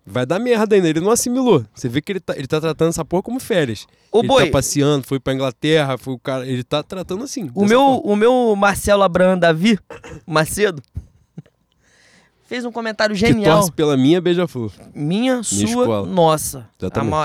Vai 0.04 0.26
dar 0.26 0.38
merda 0.38 0.74
ainda. 0.74 0.88
Ele 0.88 1.00
não 1.00 1.10
assimilou. 1.10 1.64
Você 1.74 1.88
vê 1.88 2.00
que 2.00 2.12
ele 2.12 2.20
tá, 2.20 2.36
ele 2.36 2.46
tá 2.46 2.60
tratando 2.60 2.88
essa 2.88 3.04
porra 3.04 3.22
como 3.22 3.38
férias. 3.38 3.86
Ô, 4.10 4.20
ele 4.20 4.28
boi. 4.28 4.46
tá 4.46 4.52
passeando, 4.52 5.06
foi 5.06 5.20
pra 5.20 5.32
Inglaterra, 5.32 5.96
foi 5.96 6.14
o 6.14 6.18
cara. 6.18 6.46
Ele 6.46 6.64
tá 6.64 6.82
tratando 6.82 7.22
assim. 7.22 7.50
O 7.54 7.64
meu, 7.64 7.98
o 7.98 8.16
meu 8.16 8.54
Marcelo 8.56 9.02
Abraham 9.02 9.38
Davi, 9.38 9.78
Macedo, 10.26 10.82
fez 12.44 12.64
um 12.64 12.72
comentário 12.72 13.14
genial. 13.14 13.54
Que 13.54 13.60
torce 13.60 13.72
pela 13.72 13.96
minha 13.96 14.20
beija-flor. 14.20 14.72
Minha, 14.94 15.34
minha, 15.34 15.42
sua, 15.44 15.64
escola. 15.64 16.06
nossa. 16.06 16.68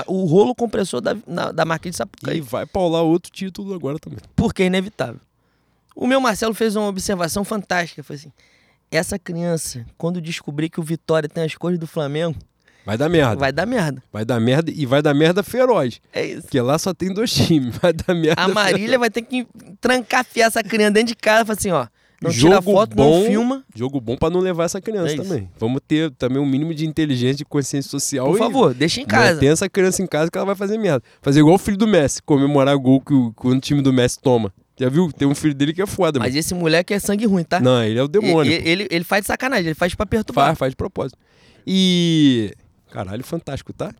O 0.06 0.24
rolo 0.26 0.54
compressor 0.54 1.00
da, 1.00 1.16
na, 1.26 1.50
da 1.50 1.64
Marquinhos 1.64 1.94
de 1.94 1.98
Sapucaí. 1.98 2.38
E 2.38 2.40
vai 2.40 2.66
paular 2.66 3.02
outro 3.02 3.32
título 3.32 3.74
agora 3.74 3.98
também. 3.98 4.20
Porque 4.36 4.62
é 4.62 4.66
inevitável. 4.66 5.20
O 5.96 6.06
meu 6.06 6.20
Marcelo 6.20 6.52
fez 6.52 6.76
uma 6.76 6.86
observação 6.86 7.42
fantástica. 7.42 8.02
Foi 8.02 8.16
assim: 8.16 8.30
essa 8.90 9.18
criança, 9.18 9.86
quando 9.96 10.20
descobrir 10.20 10.68
que 10.68 10.78
o 10.78 10.82
Vitória 10.82 11.28
tem 11.28 11.42
as 11.42 11.54
cores 11.54 11.78
do 11.78 11.86
Flamengo, 11.86 12.36
Vai 12.84 12.96
dar 12.96 13.08
merda. 13.08 13.34
vai 13.34 13.50
dar 13.52 13.66
merda. 13.66 14.02
Vai 14.12 14.24
dar 14.24 14.38
merda 14.38 14.70
e 14.72 14.86
vai 14.86 15.02
dar 15.02 15.12
merda 15.12 15.42
feroz. 15.42 16.00
É 16.12 16.24
isso. 16.24 16.42
Porque 16.42 16.60
lá 16.60 16.78
só 16.78 16.94
tem 16.94 17.12
dois 17.12 17.32
times. 17.32 17.76
Vai 17.82 17.92
dar 17.92 18.14
merda. 18.14 18.40
A 18.40 18.46
Marília 18.46 18.96
vai 18.96 19.10
ter 19.10 19.22
que 19.22 19.44
trancafiar 19.80 20.46
essa 20.46 20.62
criança 20.62 20.92
dentro 20.92 21.08
de 21.08 21.16
casa 21.16 21.42
e 21.42 21.46
falar 21.46 21.58
assim: 21.58 21.70
ó, 21.72 21.88
não 22.22 22.30
Jogo 22.30 22.48
tira 22.50 22.62
foto, 22.62 22.94
bom. 22.94 23.20
não 23.20 23.26
filma. 23.26 23.64
Jogo 23.74 24.00
bom 24.00 24.16
pra 24.16 24.30
não 24.30 24.38
levar 24.38 24.64
essa 24.64 24.80
criança 24.80 25.14
É 25.14 25.16
também. 25.16 25.50
Vamos 25.58 25.80
ter 25.88 26.12
também 26.12 26.40
um 26.40 26.46
mínimo 26.46 26.72
de 26.72 26.86
inteligência, 26.86 27.38
de 27.38 27.44
consciência 27.44 27.90
social. 27.90 28.26
Por 28.28 28.36
e 28.36 28.38
favor, 28.38 28.72
deixa 28.72 29.00
em 29.00 29.04
casa. 29.04 29.40
Tem 29.40 29.48
essa 29.48 29.68
criança 29.68 30.00
em 30.00 30.06
casa 30.06 30.30
que 30.30 30.38
ela 30.38 30.46
vai 30.46 30.54
fazer 30.54 30.78
merda. 30.78 31.02
Fazer 31.20 31.40
igual 31.40 31.56
o 31.56 31.58
filho 31.58 31.76
do 31.76 31.88
Messi, 31.88 32.22
comemorar 32.22 32.76
gol 32.76 33.00
que 33.00 33.12
o, 33.12 33.32
que 33.32 33.48
o 33.48 33.60
time 33.60 33.82
do 33.82 33.92
Messi 33.92 34.20
toma. 34.20 34.52
Já 34.78 34.88
viu? 34.90 35.10
Tem 35.10 35.26
um 35.26 35.34
filho 35.34 35.54
dele 35.54 35.72
que 35.72 35.80
é 35.80 35.86
foda, 35.86 36.18
Mas 36.18 36.28
mano. 36.28 36.38
esse 36.38 36.54
moleque 36.54 36.92
é 36.92 36.98
sangue 36.98 37.24
ruim, 37.26 37.42
tá? 37.44 37.58
Não, 37.60 37.82
ele 37.82 37.98
é 37.98 38.02
o 38.02 38.08
demônio. 38.08 38.52
Ele, 38.52 38.68
ele, 38.68 38.88
ele 38.90 39.04
faz 39.04 39.22
de 39.22 39.26
sacanagem, 39.28 39.66
ele 39.66 39.74
faz 39.74 39.94
pra 39.94 40.04
perturbar. 40.04 40.46
Faz, 40.48 40.58
faz 40.58 40.72
de 40.72 40.76
propósito. 40.76 41.18
E. 41.66 42.52
Caralho, 42.90 43.24
fantástico, 43.24 43.72
tá? 43.72 43.92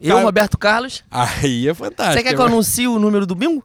Eu, 0.00 0.14
Cara- 0.14 0.24
Roberto 0.24 0.58
Carlos. 0.58 1.04
Aí 1.10 1.68
é 1.68 1.72
fantástico. 1.74 2.18
Você 2.18 2.22
quer 2.24 2.34
que 2.34 2.40
eu 2.40 2.46
anuncie 2.46 2.86
o 2.88 2.98
número 2.98 3.26
do 3.26 3.34
bingo? 3.34 3.64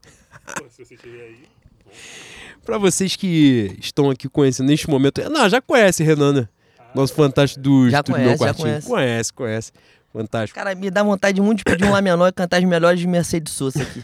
Pra 2.64 2.78
vocês 2.78 3.16
que 3.16 3.76
estão 3.80 4.10
aqui 4.10 4.30
conhecendo 4.30 4.68
neste 4.68 4.90
momento. 4.90 5.22
Não, 5.30 5.50
já 5.50 5.60
conhece, 5.62 6.04
Renan, 6.04 6.34
né? 6.34 6.48
Nosso 6.94 7.14
fantástico 7.14 7.62
do 7.62 7.90
Já 7.90 7.98
Estúdio 8.00 8.14
conhece, 8.22 8.30
Meu 8.30 8.38
já 8.38 8.46
Quartinho. 8.46 8.68
conhece. 8.68 8.88
conhece, 8.88 9.34
conhece. 9.34 9.72
Fantástico. 10.14 10.60
Cara, 10.60 10.76
me 10.76 10.92
dá 10.92 11.02
vontade 11.04 11.42
muito 11.42 11.60
de 11.60 11.64
pedir 11.64 11.86
um 11.86 11.92
Lá 11.92 12.02
Menor 12.02 12.28
e 12.28 12.32
cantar 12.34 12.58
as 12.58 12.64
melhores 12.66 13.00
de 13.00 13.08
Mercedes 13.08 13.54
Sosa 13.54 13.82
aqui. 13.82 14.04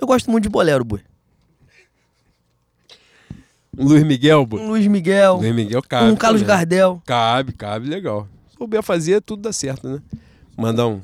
Eu 0.00 0.06
gosto 0.06 0.30
muito 0.30 0.44
de 0.44 0.48
bolero, 0.50 0.84
boi. 0.84 1.00
Um 3.78 3.86
Luiz 3.86 4.02
Miguel, 4.04 4.46
pô. 4.46 4.58
Um 4.58 4.68
Luiz 4.68 4.86
Miguel, 4.86 5.36
Luiz 5.36 5.54
Miguel 5.54 5.82
cabe. 5.82 6.10
um 6.10 6.16
Carlos 6.16 6.42
também. 6.42 6.56
Gardel. 6.56 7.02
Cabe, 7.06 7.52
cabe, 7.52 7.88
legal. 7.88 8.28
Souber 8.58 8.82
fazer, 8.82 9.22
tudo 9.22 9.42
dá 9.42 9.52
certo, 9.52 9.88
né? 9.88 10.02
Mandar 10.56 10.88
um, 10.88 11.00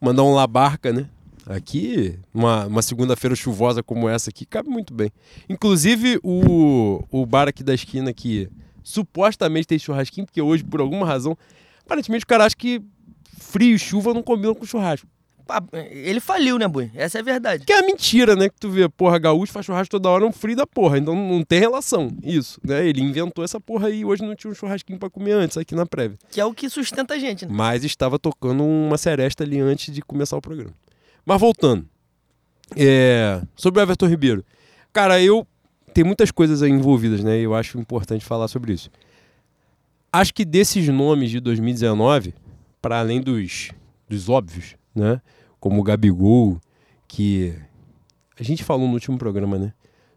mandar 0.00 0.22
um 0.22 0.32
labarca, 0.32 0.92
né? 0.92 1.06
Aqui, 1.44 2.16
uma, 2.32 2.66
uma 2.66 2.82
segunda-feira 2.82 3.34
chuvosa 3.34 3.82
como 3.82 4.08
essa 4.08 4.30
aqui, 4.30 4.46
cabe 4.46 4.68
muito 4.68 4.94
bem. 4.94 5.10
Inclusive, 5.48 6.20
o, 6.22 7.04
o 7.10 7.26
bar 7.26 7.48
aqui 7.48 7.64
da 7.64 7.74
esquina 7.74 8.12
que 8.12 8.48
supostamente 8.84 9.66
tem 9.66 9.78
churrasquinho, 9.78 10.26
porque 10.26 10.40
hoje, 10.40 10.62
por 10.62 10.80
alguma 10.80 11.04
razão, 11.04 11.36
aparentemente 11.84 12.24
o 12.24 12.26
cara 12.28 12.44
acha 12.44 12.56
que 12.56 12.80
frio 13.38 13.74
e 13.74 13.78
chuva 13.78 14.14
não 14.14 14.22
combinam 14.22 14.54
com 14.54 14.64
churrasco. 14.64 15.08
Pá, 15.46 15.62
Ele 15.72 16.18
faliu, 16.18 16.58
né, 16.58 16.66
boi? 16.66 16.90
Essa 16.94 17.18
é 17.18 17.20
a 17.20 17.24
verdade. 17.24 17.64
Que 17.64 17.72
é 17.72 17.76
uma 17.76 17.86
mentira, 17.86 18.34
né? 18.34 18.48
Que 18.48 18.58
tu 18.58 18.68
vê, 18.68 18.88
porra, 18.88 19.16
gaúcho 19.18 19.52
faz 19.52 19.64
churrasco 19.64 19.90
toda 19.90 20.08
hora, 20.08 20.24
é 20.24 20.26
um 20.26 20.32
frio 20.32 20.56
da 20.56 20.66
porra. 20.66 20.98
Então 20.98 21.14
não 21.14 21.42
tem 21.44 21.60
relação. 21.60 22.10
Isso, 22.22 22.60
né? 22.64 22.86
Ele 22.86 23.00
inventou 23.00 23.44
essa 23.44 23.60
porra 23.60 23.86
aí 23.86 24.00
e 24.00 24.04
hoje 24.04 24.24
não 24.24 24.34
tinha 24.34 24.50
um 24.50 24.54
churrasquinho 24.54 24.98
pra 24.98 25.08
comer 25.08 25.32
antes 25.32 25.56
aqui 25.56 25.74
na 25.74 25.86
prévia. 25.86 26.18
Que 26.30 26.40
é 26.40 26.44
o 26.44 26.52
que 26.52 26.68
sustenta 26.68 27.14
a 27.14 27.18
gente, 27.18 27.46
né? 27.46 27.52
Mas 27.54 27.84
estava 27.84 28.18
tocando 28.18 28.64
uma 28.64 28.98
seresta 28.98 29.44
ali 29.44 29.60
antes 29.60 29.94
de 29.94 30.02
começar 30.02 30.36
o 30.36 30.40
programa. 30.40 30.74
Mas 31.24 31.40
voltando. 31.40 31.86
É, 32.74 33.40
sobre 33.54 33.80
o 33.80 33.82
Everton 33.82 34.06
Ribeiro. 34.06 34.44
Cara, 34.92 35.22
eu. 35.22 35.46
Tem 35.94 36.04
muitas 36.04 36.30
coisas 36.30 36.62
aí 36.62 36.70
envolvidas, 36.70 37.22
né? 37.22 37.38
E 37.38 37.44
eu 37.44 37.54
acho 37.54 37.78
importante 37.78 38.24
falar 38.24 38.48
sobre 38.48 38.72
isso. 38.72 38.90
Acho 40.12 40.34
que 40.34 40.44
desses 40.44 40.86
nomes 40.88 41.30
de 41.30 41.40
2019, 41.40 42.34
para 42.82 42.98
além 43.00 43.20
dos, 43.20 43.70
dos 44.08 44.28
óbvios, 44.28 44.74
né? 44.94 45.20
Como 45.66 45.80
o 45.80 45.82
Gabigol, 45.82 46.60
que. 47.08 47.52
A 48.38 48.42
gente 48.44 48.62
falou 48.62 48.86
no 48.86 48.94
último 48.94 49.18
programa, 49.18 49.58
né? 49.58 49.72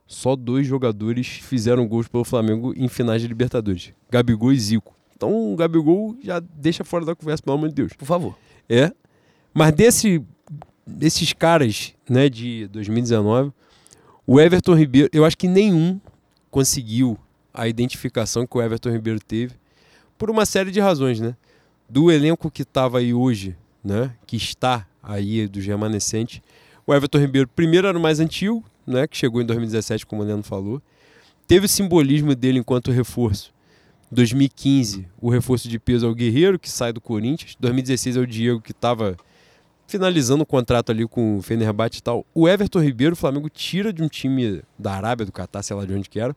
Só 0.06 0.36
dois 0.36 0.68
jogadores 0.68 1.26
fizeram 1.26 1.88
gols 1.88 2.08
pelo 2.08 2.24
Flamengo 2.24 2.72
em 2.78 2.88
finais 2.88 3.20
de 3.20 3.28
Libertadores: 3.28 3.92
Gabigol 4.12 4.54
e 4.54 4.60
Zico. 4.60 4.94
Então 5.16 5.52
o 5.52 5.56
Gabigol 5.56 6.16
já 6.22 6.40
deixa 6.40 6.84
fora 6.84 7.04
da 7.04 7.16
conversa, 7.16 7.42
pelo 7.42 7.58
amor 7.58 7.70
de 7.70 7.74
Deus. 7.74 7.94
Por 7.94 8.06
favor. 8.06 8.38
É. 8.70 8.92
Mas 9.52 9.74
desse, 9.74 10.24
desses 10.86 11.34
caras 11.34 11.96
né, 12.08 12.30
de 12.30 12.68
2019, 12.68 13.52
o 14.28 14.40
Everton 14.40 14.76
Ribeiro, 14.76 15.10
eu 15.12 15.26
acho 15.26 15.36
que 15.36 15.48
nenhum 15.48 16.00
conseguiu 16.52 17.18
a 17.52 17.68
identificação 17.68 18.46
que 18.46 18.56
o 18.56 18.62
Everton 18.62 18.92
Ribeiro 18.92 19.20
teve 19.20 19.56
por 20.16 20.30
uma 20.30 20.46
série 20.46 20.70
de 20.70 20.80
razões, 20.80 21.20
né? 21.20 21.36
Do 21.90 22.12
elenco 22.12 22.52
que 22.52 22.62
estava 22.62 23.00
aí 23.00 23.16
hoje, 23.16 23.58
né? 23.84 24.14
Que 24.28 24.38
está 24.38 24.86
aí 25.10 25.48
dos 25.48 25.66
remanescentes. 25.66 26.42
O 26.86 26.94
Everton 26.94 27.18
Ribeiro, 27.18 27.48
primeiro 27.48 27.88
era 27.88 27.98
o 27.98 28.02
mais 28.02 28.20
antigo, 28.20 28.64
né? 28.86 29.08
Que 29.08 29.18
chegou 29.18 29.42
em 29.42 29.46
2017, 29.46 30.06
como 30.06 30.22
o 30.22 30.26
Leandro 30.26 30.48
falou. 30.48 30.82
Teve 31.48 31.66
o 31.66 31.70
simbolismo 31.70 32.36
dele 32.36 32.60
enquanto 32.60 32.92
reforço. 32.92 33.52
2015, 34.12 35.08
o 35.20 35.30
reforço 35.30 35.68
de 35.68 35.80
peso 35.80 36.06
é 36.06 36.10
o 36.10 36.16
Guerreiro, 36.16 36.60
que 36.60 36.70
sai 36.70 36.94
do 36.94 37.02
Corinthians. 37.02 37.56
2016 37.60 38.18
é 38.18 38.20
o 38.20 38.28
Diego, 38.28 38.62
que 38.62 38.72
estava 38.72 39.18
finalizando 39.88 40.44
o 40.44 40.46
contrato 40.46 40.92
ali 40.92 41.08
com 41.08 41.38
o 41.38 41.42
Fenerbahçe 41.42 42.00
e 42.00 42.02
tal. 42.02 42.26
O 42.34 42.48
Everton 42.48 42.80
Ribeiro, 42.80 43.14
o 43.14 43.16
Flamengo 43.16 43.50
tira 43.50 43.92
de 43.92 44.04
um 44.04 44.08
time 44.08 44.62
da 44.78 44.94
Arábia, 44.94 45.26
do 45.26 45.32
Catar, 45.32 45.64
sei 45.64 45.76
lá 45.76 45.86
de 45.86 45.94
onde 45.94 46.10
que 46.10 46.20
era. 46.20 46.36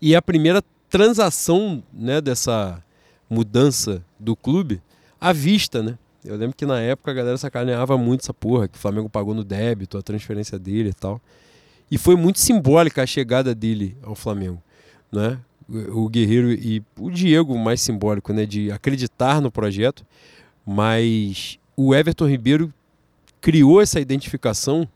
E 0.00 0.14
a 0.14 0.20
primeira 0.20 0.62
transação 0.90 1.82
né, 1.92 2.20
dessa 2.20 2.82
mudança 3.28 4.04
do 4.20 4.36
clube 4.36 4.80
à 5.20 5.32
vista, 5.32 5.82
né? 5.82 5.98
Eu 6.24 6.36
lembro 6.36 6.56
que 6.56 6.64
na 6.64 6.80
época 6.80 7.10
a 7.10 7.14
galera 7.14 7.36
sacaneava 7.36 7.98
muito 7.98 8.22
essa 8.22 8.32
porra, 8.32 8.66
que 8.66 8.78
o 8.78 8.80
Flamengo 8.80 9.10
pagou 9.10 9.34
no 9.34 9.44
débito, 9.44 9.98
a 9.98 10.02
transferência 10.02 10.58
dele 10.58 10.88
e 10.88 10.94
tal. 10.94 11.20
E 11.90 11.98
foi 11.98 12.16
muito 12.16 12.40
simbólica 12.40 13.02
a 13.02 13.06
chegada 13.06 13.54
dele 13.54 13.96
ao 14.02 14.14
Flamengo, 14.14 14.60
né? 15.12 15.38
O 15.68 16.08
Guerreiro 16.08 16.50
e 16.52 16.82
o 16.98 17.10
Diego 17.10 17.56
mais 17.58 17.80
simbólico, 17.82 18.32
né? 18.32 18.46
De 18.46 18.72
acreditar 18.72 19.40
no 19.40 19.50
projeto, 19.50 20.04
mas 20.64 21.58
o 21.76 21.94
Everton 21.94 22.26
Ribeiro 22.26 22.72
criou 23.40 23.82
essa 23.82 24.00
identificação 24.00 24.88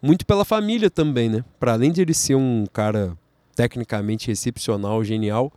muito 0.00 0.24
pela 0.24 0.44
família 0.44 0.88
também, 0.88 1.28
né? 1.28 1.44
Para 1.60 1.74
além 1.74 1.92
de 1.92 2.00
ele 2.00 2.14
ser 2.14 2.34
um 2.34 2.64
cara 2.72 3.16
tecnicamente 3.54 4.30
excepcional, 4.30 5.04
genial, 5.04 5.52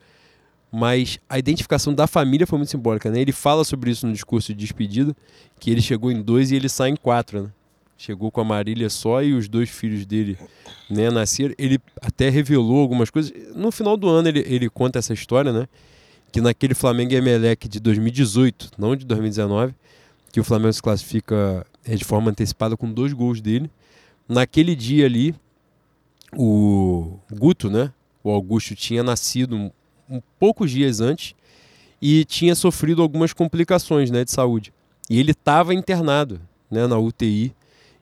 mas 0.71 1.19
a 1.29 1.39
identificação 1.39 1.93
da 1.93 2.07
família 2.07 2.45
foi 2.45 2.57
muito 2.57 2.71
simbólica, 2.71 3.09
né? 3.09 3.21
Ele 3.21 3.31
fala 3.31 3.63
sobre 3.63 3.89
isso 3.89 4.05
no 4.05 4.13
discurso 4.13 4.53
de 4.53 4.59
despedida, 4.59 5.15
que 5.59 5.71
ele 5.71 5.81
chegou 5.81 6.11
em 6.11 6.21
dois 6.21 6.51
e 6.51 6.55
ele 6.55 6.67
sai 6.67 6.89
em 6.89 6.95
quatro, 6.95 7.43
né? 7.43 7.49
Chegou 7.97 8.29
com 8.29 8.41
a 8.41 8.43
Marília 8.43 8.89
só 8.89 9.23
e 9.23 9.33
os 9.33 9.47
dois 9.47 9.69
filhos 9.69 10.05
dele 10.05 10.37
né, 10.87 11.09
nasceram. 11.09 11.55
Ele 11.57 11.79
até 11.99 12.29
revelou 12.29 12.79
algumas 12.79 13.09
coisas. 13.09 13.33
No 13.55 13.71
final 13.71 13.97
do 13.97 14.07
ano 14.07 14.27
ele, 14.27 14.45
ele 14.47 14.69
conta 14.69 14.99
essa 14.99 15.13
história, 15.13 15.51
né? 15.51 15.67
Que 16.31 16.39
naquele 16.39 16.75
Flamengo 16.75 17.13
e 17.13 17.15
Emelec 17.15 17.67
de 17.67 17.79
2018, 17.79 18.71
não 18.77 18.95
de 18.95 19.03
2019, 19.03 19.73
que 20.31 20.39
o 20.39 20.43
Flamengo 20.43 20.73
se 20.73 20.81
classifica 20.81 21.65
é, 21.83 21.95
de 21.95 22.03
forma 22.03 22.29
antecipada 22.29 22.77
com 22.77 22.91
dois 22.91 23.13
gols 23.13 23.41
dele. 23.41 23.71
Naquele 24.29 24.75
dia 24.75 25.05
ali, 25.05 25.33
o 26.35 27.17
Guto, 27.31 27.69
né? 27.69 27.91
O 28.23 28.29
Augusto 28.29 28.75
tinha 28.75 29.01
nascido 29.01 29.71
um, 30.09 30.21
poucos 30.39 30.71
dias 30.71 30.99
antes 30.99 31.35
e 32.01 32.25
tinha 32.25 32.55
sofrido 32.55 33.01
algumas 33.01 33.33
complicações 33.33 34.11
né, 34.11 34.23
de 34.23 34.31
saúde. 34.31 34.73
E 35.09 35.19
ele 35.19 35.31
estava 35.31 35.73
internado 35.73 36.39
né, 36.69 36.85
na 36.85 36.97
UTI 36.97 37.53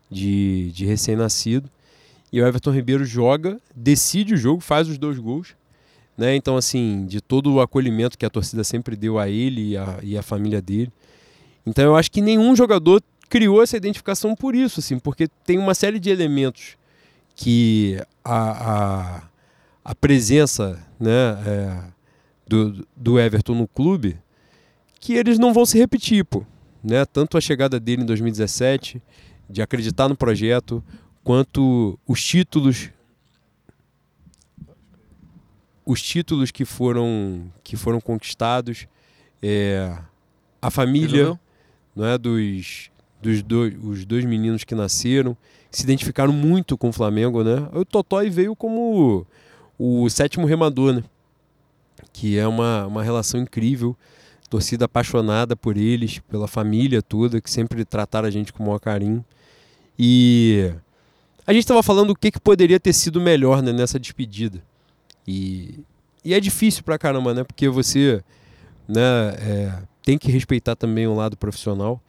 de, 0.09 0.71
de 0.71 0.85
recém-nascido. 0.85 1.69
E 2.31 2.41
o 2.41 2.45
Everton 2.45 2.71
Ribeiro 2.71 3.05
joga, 3.05 3.59
decide 3.75 4.33
o 4.33 4.37
jogo, 4.37 4.59
faz 4.59 4.89
os 4.89 4.97
dois 4.97 5.17
gols. 5.17 5.55
Né? 6.17 6.35
Então, 6.35 6.57
assim, 6.57 7.05
de 7.05 7.21
todo 7.21 7.53
o 7.53 7.61
acolhimento 7.61 8.17
que 8.17 8.25
a 8.25 8.29
torcida 8.29 8.63
sempre 8.63 8.95
deu 8.95 9.19
a 9.19 9.29
ele 9.29 9.71
e 9.71 9.77
a, 9.77 9.99
e 10.01 10.17
a 10.17 10.21
família 10.21 10.61
dele. 10.61 10.91
Então, 11.65 11.83
eu 11.83 11.95
acho 11.95 12.11
que 12.11 12.21
nenhum 12.21 12.55
jogador 12.55 13.01
criou 13.29 13.61
essa 13.61 13.77
identificação 13.77 14.35
por 14.35 14.55
isso, 14.55 14.79
assim, 14.79 14.99
porque 14.99 15.27
tem 15.45 15.57
uma 15.57 15.73
série 15.73 15.99
de 15.99 16.09
elementos 16.09 16.77
que 17.35 17.99
a, 18.23 18.73
a, 18.73 19.21
a 19.83 19.95
presença 19.95 20.79
né, 20.99 21.11
é, 21.45 21.77
do, 22.47 22.87
do 22.95 23.19
Everton 23.19 23.55
no 23.55 23.67
clube 23.67 24.17
que 24.99 25.13
eles 25.13 25.37
não 25.37 25.53
vão 25.53 25.65
se 25.65 25.77
repetir, 25.77 26.25
pô. 26.25 26.43
Né? 26.83 27.05
Tanto 27.05 27.37
a 27.37 27.41
chegada 27.41 27.79
dele 27.79 28.01
em 28.01 28.05
2017, 28.05 29.01
de 29.47 29.61
acreditar 29.61 30.09
no 30.09 30.15
projeto, 30.15 30.83
quanto 31.23 31.99
os 32.07 32.23
títulos 32.23 32.89
os 35.85 36.01
títulos 36.01 36.49
que 36.49 36.65
foram 36.65 37.51
que 37.63 37.75
foram 37.75 38.01
conquistados 38.01 38.87
é, 39.41 39.95
a 40.59 40.71
família 40.71 41.39
não 41.95 42.05
é 42.05 42.17
dos 42.17 42.89
dos 43.21 43.43
dois 43.43 43.75
os 43.83 44.03
dois 44.03 44.25
meninos 44.25 44.63
que 44.63 44.73
nasceram 44.73 45.37
se 45.69 45.83
identificaram 45.83 46.33
muito 46.33 46.75
com 46.75 46.89
o 46.89 46.91
Flamengo 46.91 47.43
né 47.43 47.69
o 47.71 47.85
Totói 47.85 48.31
veio 48.31 48.55
como 48.55 49.27
o 49.77 50.09
sétimo 50.09 50.47
remador 50.47 50.93
né 50.93 51.03
que 52.15 52.39
é 52.39 52.47
uma, 52.47 52.87
uma 52.87 53.03
relação 53.03 53.41
incrível 53.41 53.93
torcida 54.49 54.85
apaixonada 54.85 55.53
por 55.53 55.75
eles 55.75 56.19
pela 56.29 56.47
família 56.47 57.01
toda 57.01 57.41
que 57.41 57.51
sempre 57.51 57.83
trataram 57.83 58.25
a 58.25 58.31
gente 58.31 58.53
com 58.53 58.63
o 58.63 58.67
maior 58.67 58.79
carinho 58.79 59.23
e 59.99 60.71
A 61.45 61.51
gente 61.51 61.63
estava 61.63 61.83
falando 61.83 62.11
o 62.11 62.15
que, 62.15 62.31
que 62.31 62.39
poderia 62.39 62.79
ter 62.79 62.93
sido 62.93 63.19
melhor 63.19 63.61
né, 63.61 63.71
nessa 63.71 63.99
despedida. 63.99 64.61
E, 65.27 65.79
e 66.23 66.33
é 66.33 66.39
difícil 66.39 66.83
pra 66.83 66.97
caramba, 66.97 67.33
né? 67.33 67.43
Porque 67.43 67.67
você 67.69 68.23
né, 68.87 69.01
é, 69.39 69.79
tem 70.03 70.17
que 70.17 70.31
respeitar 70.31 70.75
também 70.75 71.07
o 71.07 71.15
lado 71.15 71.37
profissional. 71.37 72.01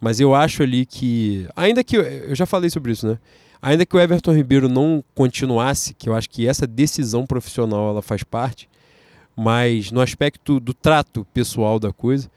Mas 0.00 0.20
eu 0.20 0.34
acho 0.34 0.62
ali 0.62 0.86
que. 0.86 1.46
Ainda 1.56 1.82
que. 1.82 1.96
Eu 1.96 2.34
já 2.34 2.46
falei 2.46 2.70
sobre 2.70 2.92
isso, 2.92 3.06
né? 3.06 3.18
Ainda 3.60 3.86
que 3.86 3.96
o 3.96 4.00
Everton 4.00 4.34
Ribeiro 4.34 4.68
não 4.68 5.02
continuasse, 5.14 5.94
que 5.94 6.08
eu 6.08 6.14
acho 6.14 6.28
que 6.28 6.46
essa 6.46 6.66
decisão 6.66 7.26
profissional 7.26 7.90
ela 7.90 8.02
faz 8.02 8.22
parte, 8.22 8.68
mas 9.36 9.90
no 9.90 10.00
aspecto 10.00 10.60
do 10.60 10.72
trato 10.72 11.26
pessoal 11.32 11.78
da 11.78 11.92
coisa, 11.92 12.30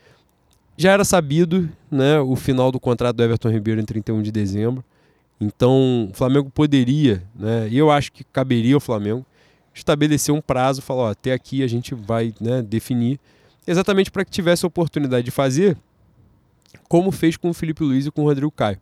já 0.78 0.91
era 0.91 1.04
sabido 1.04 1.70
né, 1.89 2.20
o 2.20 2.36
final 2.36 2.72
do 2.72 2.80
contrato 2.80 3.16
do 3.16 3.24
Everton 3.24 3.50
Ribeiro 3.50 3.82
em 3.82 3.86
31 3.86 4.22
de 4.22 4.32
dezembro. 4.32 4.84
Então, 5.39 6.10
o 6.12 6.14
Flamengo 6.14 6.50
poderia, 6.50 7.24
né, 7.36 7.68
e 7.70 7.78
eu 7.78 7.91
acho 7.91 8.12
que 8.12 8.24
caberia 8.24 8.76
ao 8.76 8.80
Flamengo, 8.80 9.26
estabelecer 9.74 10.34
um 10.34 10.41
prazo, 10.41 10.82
falar, 10.82 11.04
ó, 11.04 11.10
até 11.12 11.34
aqui 11.34 11.64
a 11.64 11.68
gente 11.68 11.93
vai 11.93 12.34
né, 12.41 12.62
definir, 12.62 13.20
exatamente 13.66 14.10
para 14.10 14.26
que 14.26 14.32
tivesse 14.32 14.66
a 14.66 14.68
oportunidade 14.68 15.26
de 15.26 15.32
fazer, 15.32 15.78
como 16.88 17.12
fez 17.12 17.38
com 17.38 17.50
o 17.50 17.54
Felipe 17.54 17.84
Luiz 17.84 18.06
e 18.06 18.12
com 18.12 18.24
o 18.24 18.26
Rodrigo 18.26 18.52
Caio. 18.52 18.80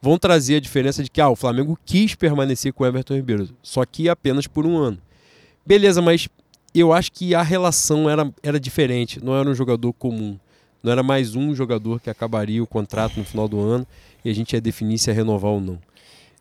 Vão 0.00 0.18
trazer 0.18 0.56
a 0.56 0.60
diferença 0.60 1.02
de 1.02 1.10
que 1.10 1.20
ah, 1.20 1.30
o 1.30 1.36
Flamengo 1.36 1.78
quis 1.86 2.14
permanecer 2.14 2.74
com 2.74 2.84
o 2.84 2.86
Everton 2.86 3.14
Ribeiro, 3.14 3.48
só 3.62 3.84
que 3.86 4.08
apenas 4.08 4.46
por 4.46 4.66
um 4.66 4.76
ano. 4.76 4.98
Beleza, 5.64 6.02
mas 6.02 6.28
eu 6.80 6.92
acho 6.92 7.12
que 7.12 7.34
a 7.34 7.42
relação 7.42 8.08
era, 8.10 8.32
era 8.42 8.58
diferente, 8.58 9.22
não 9.24 9.34
era 9.36 9.48
um 9.48 9.54
jogador 9.54 9.92
comum. 9.92 10.38
Não 10.82 10.92
era 10.92 11.02
mais 11.02 11.34
um 11.34 11.54
jogador 11.54 12.00
que 12.00 12.10
acabaria 12.10 12.62
o 12.62 12.66
contrato 12.66 13.16
no 13.16 13.24
final 13.24 13.48
do 13.48 13.58
ano 13.58 13.86
e 14.24 14.28
a 14.28 14.34
gente 14.34 14.52
ia 14.52 14.60
definir 14.60 14.98
se 14.98 15.08
ia 15.08 15.14
renovar 15.14 15.52
ou 15.52 15.60
não. 15.60 15.78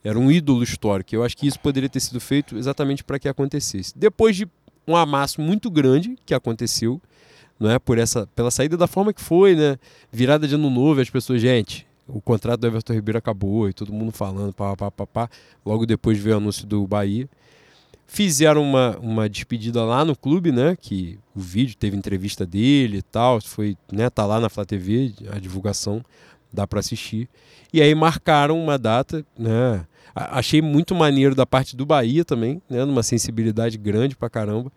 Era 0.03 0.19
um 0.19 0.29
ídolo 0.29 0.63
histórico. 0.63 1.15
Eu 1.15 1.23
acho 1.23 1.37
que 1.37 1.47
isso 1.47 1.59
poderia 1.59 1.87
ter 1.87 2.01
sido 2.01 2.19
feito 2.19 2.57
exatamente 2.57 3.05
para 3.05 3.17
que 3.17 3.29
acontecesse. 3.29 3.93
Depois 3.95 4.35
de 4.35 4.45
um 4.85 4.97
amasso 4.97 5.39
muito 5.39 5.71
grande 5.71 6.17
que 6.25 6.33
aconteceu, 6.33 7.01
não 7.57 7.69
é 7.69 7.79
por 7.79 7.97
essa 7.97 8.27
pela 8.35 8.51
saída 8.51 8.75
da 8.75 8.87
forma 8.87 9.13
que 9.13 9.21
foi, 9.21 9.55
né? 9.55 9.77
Virada 10.11 10.45
de 10.45 10.55
ano 10.55 10.69
novo, 10.69 10.99
as 10.99 11.09
pessoas, 11.09 11.41
gente, 11.41 11.87
o 12.05 12.19
contrato 12.19 12.59
do 12.59 12.67
Everton 12.67 12.93
Ribeiro 12.93 13.17
acabou 13.17 13.69
e 13.69 13.73
todo 13.73 13.93
mundo 13.93 14.11
falando, 14.11 14.51
pá, 14.51 14.75
pá, 14.75 14.91
pá, 14.91 15.07
pá. 15.07 15.29
Logo 15.65 15.85
depois 15.85 16.17
veio 16.17 16.35
o 16.35 16.39
anúncio 16.39 16.67
do 16.67 16.85
Bahia. 16.85 17.29
Fizeram 18.13 18.61
uma, 18.61 18.95
uma 19.01 19.27
despedida 19.27 19.83
lá 19.83 20.05
no 20.05 20.15
clube, 20.15 20.51
né? 20.51 20.77
Que 20.79 21.17
o 21.35 21.39
vídeo 21.39 21.75
teve 21.75 21.97
entrevista 21.97 22.45
dele 22.45 22.97
e 22.97 23.01
tal. 23.01 23.41
Foi, 23.41 23.75
né? 23.91 24.07
Tá 24.07 24.23
lá 24.23 24.39
na 24.39 24.49
Flá 24.49 24.63
TV, 24.63 25.11
a 25.31 25.39
divulgação, 25.39 26.05
dá 26.53 26.67
para 26.67 26.79
assistir. 26.79 27.27
E 27.73 27.81
aí 27.81 27.95
marcaram 27.95 28.63
uma 28.63 28.77
data, 28.77 29.25
né? 29.35 29.83
Achei 30.13 30.61
muito 30.61 30.93
maneiro 30.93 31.33
da 31.33 31.43
parte 31.43 31.75
do 31.75 31.87
Bahia 31.87 32.23
também, 32.23 32.61
né? 32.69 32.85
Numa 32.85 33.01
sensibilidade 33.01 33.79
grande 33.79 34.15
pra 34.15 34.29
caramba. 34.29 34.71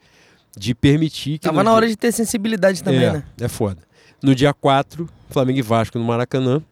De 0.57 0.75
permitir 0.75 1.33
que. 1.39 1.41
Tava 1.41 1.63
na 1.63 1.75
hora 1.75 1.87
de 1.87 1.95
ter 1.95 2.13
sensibilidade 2.13 2.83
também, 2.83 3.05
é, 3.05 3.13
né? 3.13 3.25
É 3.39 3.49
foda. 3.49 3.83
No 4.23 4.35
dia 4.35 4.55
4, 4.55 5.07
Flamengo 5.29 5.59
e 5.59 5.63
Vasco 5.63 5.99
no 5.99 6.05
Maracanã. 6.07 6.63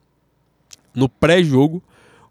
No 0.94 1.10
pré-jogo, 1.10 1.82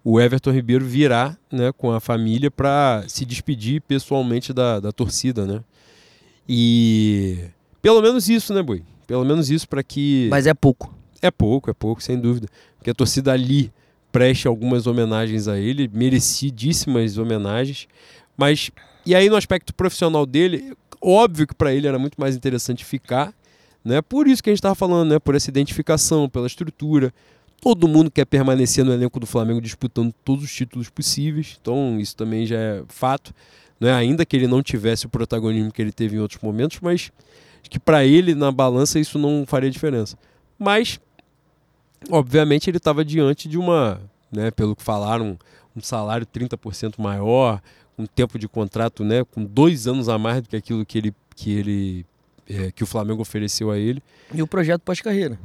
o 0.04 0.20
Everton 0.20 0.52
Ribeiro 0.52 0.86
virá 0.86 1.38
né, 1.52 1.72
com 1.72 1.92
a 1.92 2.00
família 2.00 2.52
para 2.52 3.04
se 3.08 3.26
despedir 3.26 3.82
pessoalmente 3.82 4.52
da, 4.52 4.80
da 4.80 4.92
torcida, 4.92 5.46
né? 5.46 5.64
E 6.48 7.46
pelo 7.82 8.02
menos 8.02 8.28
isso, 8.28 8.54
né, 8.54 8.62
Boi? 8.62 8.84
Pelo 9.08 9.24
menos 9.24 9.50
isso 9.50 9.68
para 9.68 9.84
que. 9.84 10.28
Mas 10.30 10.48
é 10.48 10.54
pouco. 10.54 10.94
É 11.22 11.32
pouco, 11.32 11.70
é 11.70 11.74
pouco, 11.74 12.04
sem 12.04 12.20
dúvida. 12.20 12.48
Porque 12.78 12.90
a 12.90 12.94
torcida 12.94 13.32
ali 13.32 13.72
preste 14.12 14.48
algumas 14.48 14.86
homenagens 14.88 15.48
a 15.48 15.58
ele, 15.58 15.90
merecidíssimas 15.92 17.18
homenagens. 17.18 17.88
Mas, 18.38 18.72
e 19.06 19.16
aí 19.16 19.30
no 19.30 19.36
aspecto 19.36 19.74
profissional 19.74 20.26
dele, 20.26 20.74
óbvio 21.02 21.48
que 21.48 21.56
para 21.56 21.74
ele 21.74 21.88
era 21.88 21.98
muito 21.98 22.20
mais 22.20 22.36
interessante 22.36 22.84
ficar, 22.84 23.34
né? 23.84 24.02
Por 24.02 24.28
isso 24.28 24.44
que 24.44 24.50
a 24.50 24.52
gente 24.52 24.60
estava 24.60 24.76
falando, 24.76 25.10
né? 25.12 25.20
Por 25.20 25.36
essa 25.36 25.50
identificação, 25.50 26.30
pela 26.30 26.48
estrutura, 26.48 27.14
Todo 27.64 27.88
mundo 27.88 28.12
quer 28.12 28.26
permanecer 28.26 28.84
no 28.84 28.92
elenco 28.92 29.22
do 29.22 29.26
Flamengo 29.26 29.62
disputando 29.62 30.14
todos 30.26 30.44
os 30.44 30.54
títulos 30.54 30.90
possíveis, 30.90 31.58
então 31.62 31.98
isso 31.98 32.14
também 32.14 32.46
já 32.46 32.58
é 32.58 32.84
fato. 32.90 33.34
Né? 33.80 33.94
Ainda 33.94 34.26
que 34.26 34.36
ele 34.36 34.48
não 34.48 34.62
tivesse 34.62 35.06
o 35.06 35.10
protagonismo 35.10 35.72
que 35.72 35.82
ele 35.82 35.94
teve 35.94 36.18
em 36.18 36.20
outros 36.20 36.42
momentos, 36.42 36.80
mas 36.82 37.10
que 37.70 37.80
para 37.80 38.04
ele, 38.04 38.36
na 38.36 38.52
balança, 38.52 39.00
isso 39.00 39.18
não 39.18 39.46
faria 39.48 39.72
diferença. 39.72 40.18
Mas, 40.60 41.00
obviamente, 42.10 42.70
ele 42.70 42.78
estava 42.78 43.06
diante 43.06 43.48
de 43.48 43.58
uma, 43.58 44.02
né, 44.30 44.52
pelo 44.52 44.76
que 44.76 44.84
falaram, 44.84 45.40
um 45.74 45.80
salário 45.80 46.28
30% 46.28 46.96
maior, 47.00 47.62
um 47.98 48.06
tempo 48.06 48.38
de 48.38 48.48
contrato 48.48 49.06
né, 49.06 49.24
com 49.24 49.42
dois 49.42 49.88
anos 49.88 50.10
a 50.10 50.18
mais 50.18 50.42
do 50.42 50.50
que 50.50 50.58
aquilo 50.58 50.86
que 50.86 50.98
ele, 50.98 51.16
que 51.34 51.52
ele 51.52 52.06
é, 52.50 52.72
que 52.72 52.84
o 52.84 52.88
Flamengo 52.88 53.22
ofereceu 53.22 53.72
a 53.72 53.78
ele. 53.78 54.04
E 54.34 54.42
o 54.42 54.48
projeto 54.48 54.82
pós-carreira. 54.82 55.40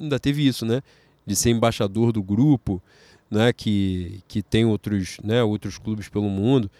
Ainda 0.00 0.18
teve 0.18 0.46
isso, 0.46 0.64
né? 0.64 0.82
De 1.28 1.36
ser 1.36 1.50
embaixador 1.50 2.10
do 2.10 2.22
grupo, 2.22 2.82
né, 3.30 3.52
que, 3.52 4.22
que 4.26 4.42
tem 4.42 4.64
outros, 4.64 5.18
né, 5.22 5.42
outros 5.42 5.76
clubes 5.76 6.08
pelo 6.08 6.28
mundo. 6.28 6.70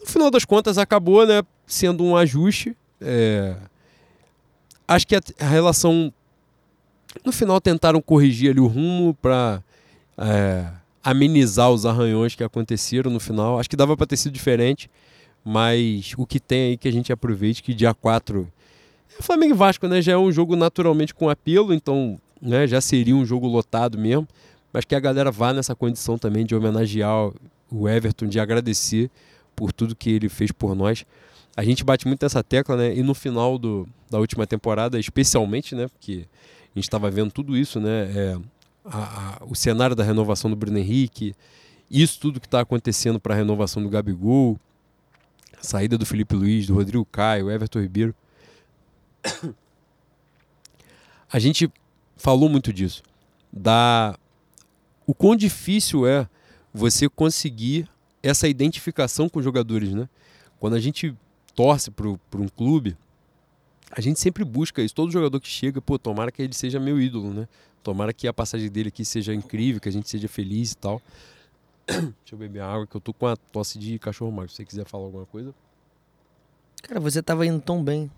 No 0.00 0.06
final 0.06 0.30
das 0.30 0.44
contas, 0.44 0.78
acabou 0.78 1.26
né, 1.26 1.42
sendo 1.66 2.02
um 2.02 2.16
ajuste. 2.16 2.74
É... 3.00 3.54
Acho 4.88 5.06
que 5.06 5.14
a, 5.14 5.20
a, 5.38 5.48
relação. 5.48 6.12
No 7.24 7.30
final, 7.30 7.60
tentaram 7.60 8.00
corrigir 8.00 8.50
ali 8.50 8.60
o 8.60 8.66
rumo 8.66 9.14
para 9.14 9.62
é, 10.18 10.66
amenizar 11.02 11.70
os 11.70 11.86
arranhões 11.86 12.34
que 12.34 12.42
aconteceram 12.42 13.10
no 13.10 13.20
final. 13.20 13.58
Acho 13.58 13.70
que 13.70 13.76
dava 13.76 13.96
para 13.96 14.06
ter 14.06 14.16
sido 14.16 14.32
diferente, 14.32 14.90
mas 15.44 16.12
o 16.18 16.26
que 16.26 16.40
tem 16.40 16.70
aí 16.70 16.76
que 16.76 16.88
a 16.88 16.92
gente 16.92 17.12
aproveite 17.12 17.62
que 17.62 17.72
dia 17.72 17.94
4. 17.94 18.46
É 19.18 19.22
Flamengo 19.22 19.54
e 19.54 19.56
Vasco, 19.56 19.86
né? 19.86 20.02
Já 20.02 20.12
é 20.12 20.18
um 20.18 20.32
jogo 20.32 20.56
naturalmente 20.56 21.14
com 21.14 21.30
apelo, 21.30 21.72
então 21.72 22.18
né, 22.40 22.66
já 22.66 22.80
seria 22.80 23.14
um 23.14 23.24
jogo 23.24 23.46
lotado 23.46 23.98
mesmo, 23.98 24.28
mas 24.72 24.84
que 24.84 24.94
a 24.94 25.00
galera 25.00 25.30
vá 25.30 25.52
nessa 25.52 25.74
condição 25.74 26.18
também 26.18 26.44
de 26.44 26.54
homenagear 26.54 27.30
o 27.70 27.88
Everton, 27.88 28.26
de 28.26 28.40
agradecer 28.40 29.10
por 29.54 29.72
tudo 29.72 29.94
que 29.94 30.10
ele 30.10 30.28
fez 30.28 30.50
por 30.52 30.74
nós. 30.74 31.04
A 31.56 31.64
gente 31.64 31.84
bate 31.84 32.06
muito 32.06 32.22
nessa 32.22 32.42
tecla, 32.42 32.76
né? 32.76 32.94
E 32.96 33.02
no 33.02 33.14
final 33.14 33.56
do, 33.56 33.88
da 34.10 34.18
última 34.18 34.46
temporada, 34.46 34.98
especialmente, 34.98 35.74
né? 35.74 35.86
Porque 35.86 36.26
a 36.74 36.78
gente 36.78 36.84
estava 36.84 37.10
vendo 37.10 37.30
tudo 37.30 37.56
isso, 37.56 37.78
né? 37.78 38.10
É, 38.14 38.36
a, 38.84 38.98
a, 38.98 39.44
o 39.44 39.54
cenário 39.54 39.94
da 39.94 40.02
renovação 40.02 40.50
do 40.50 40.56
Bruno 40.56 40.78
Henrique, 40.78 41.34
isso 41.90 42.18
tudo 42.18 42.40
que 42.40 42.46
está 42.46 42.60
acontecendo 42.60 43.20
para 43.20 43.34
a 43.34 43.36
renovação 43.36 43.82
do 43.82 43.88
Gabigol, 43.88 44.58
a 45.58 45.62
saída 45.62 45.96
do 45.96 46.04
Felipe 46.04 46.34
Luiz, 46.34 46.66
do 46.66 46.74
Rodrigo 46.74 47.04
Caio, 47.04 47.50
Everton 47.50 47.80
Ribeiro. 47.80 48.14
A 51.32 51.38
gente 51.40 51.68
falou 52.16 52.48
muito 52.48 52.72
disso. 52.72 53.02
Da 53.52 54.18
o 55.06 55.14
quão 55.14 55.36
difícil 55.36 56.06
é 56.06 56.28
você 56.72 57.08
conseguir 57.08 57.88
essa 58.22 58.48
identificação 58.48 59.28
com 59.28 59.38
os 59.38 59.44
jogadores, 59.44 59.92
né? 59.92 60.08
Quando 60.58 60.74
a 60.74 60.80
gente 60.80 61.14
torce 61.54 61.90
para 61.90 62.08
um 62.08 62.48
clube, 62.48 62.96
a 63.90 64.00
gente 64.00 64.18
sempre 64.18 64.44
busca 64.44 64.82
isso. 64.82 64.94
Todo 64.94 65.12
jogador 65.12 65.38
que 65.40 65.48
chega, 65.48 65.80
pô, 65.80 65.98
tomara 65.98 66.32
que 66.32 66.42
ele 66.42 66.54
seja 66.54 66.80
meu 66.80 67.00
ídolo, 67.00 67.32
né? 67.32 67.48
Tomara 67.82 68.12
que 68.12 68.26
a 68.26 68.32
passagem 68.32 68.70
dele 68.70 68.88
aqui 68.88 69.04
seja 69.04 69.34
incrível, 69.34 69.80
que 69.80 69.88
a 69.88 69.92
gente 69.92 70.08
seja 70.08 70.26
feliz 70.26 70.72
e 70.72 70.76
tal. 70.76 71.02
Deixa 71.86 72.12
eu 72.32 72.38
beber 72.38 72.60
água, 72.60 72.86
que 72.86 72.96
eu 72.96 73.00
tô 73.00 73.12
com 73.12 73.26
a 73.26 73.36
tosse 73.36 73.78
de 73.78 73.98
cachorro 73.98 74.32
magro. 74.32 74.50
Se 74.50 74.56
você 74.56 74.64
quiser 74.64 74.86
falar 74.86 75.04
alguma 75.04 75.26
coisa. 75.26 75.54
Cara, 76.82 76.98
você 76.98 77.22
tava 77.22 77.46
indo 77.46 77.60
tão 77.60 77.84
bem. 77.84 78.10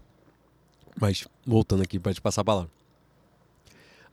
Mas, 0.99 1.26
voltando 1.44 1.82
aqui 1.82 1.99
para 1.99 2.14
te 2.14 2.20
passar 2.20 2.42
a 2.42 2.44
palavra. 2.44 2.76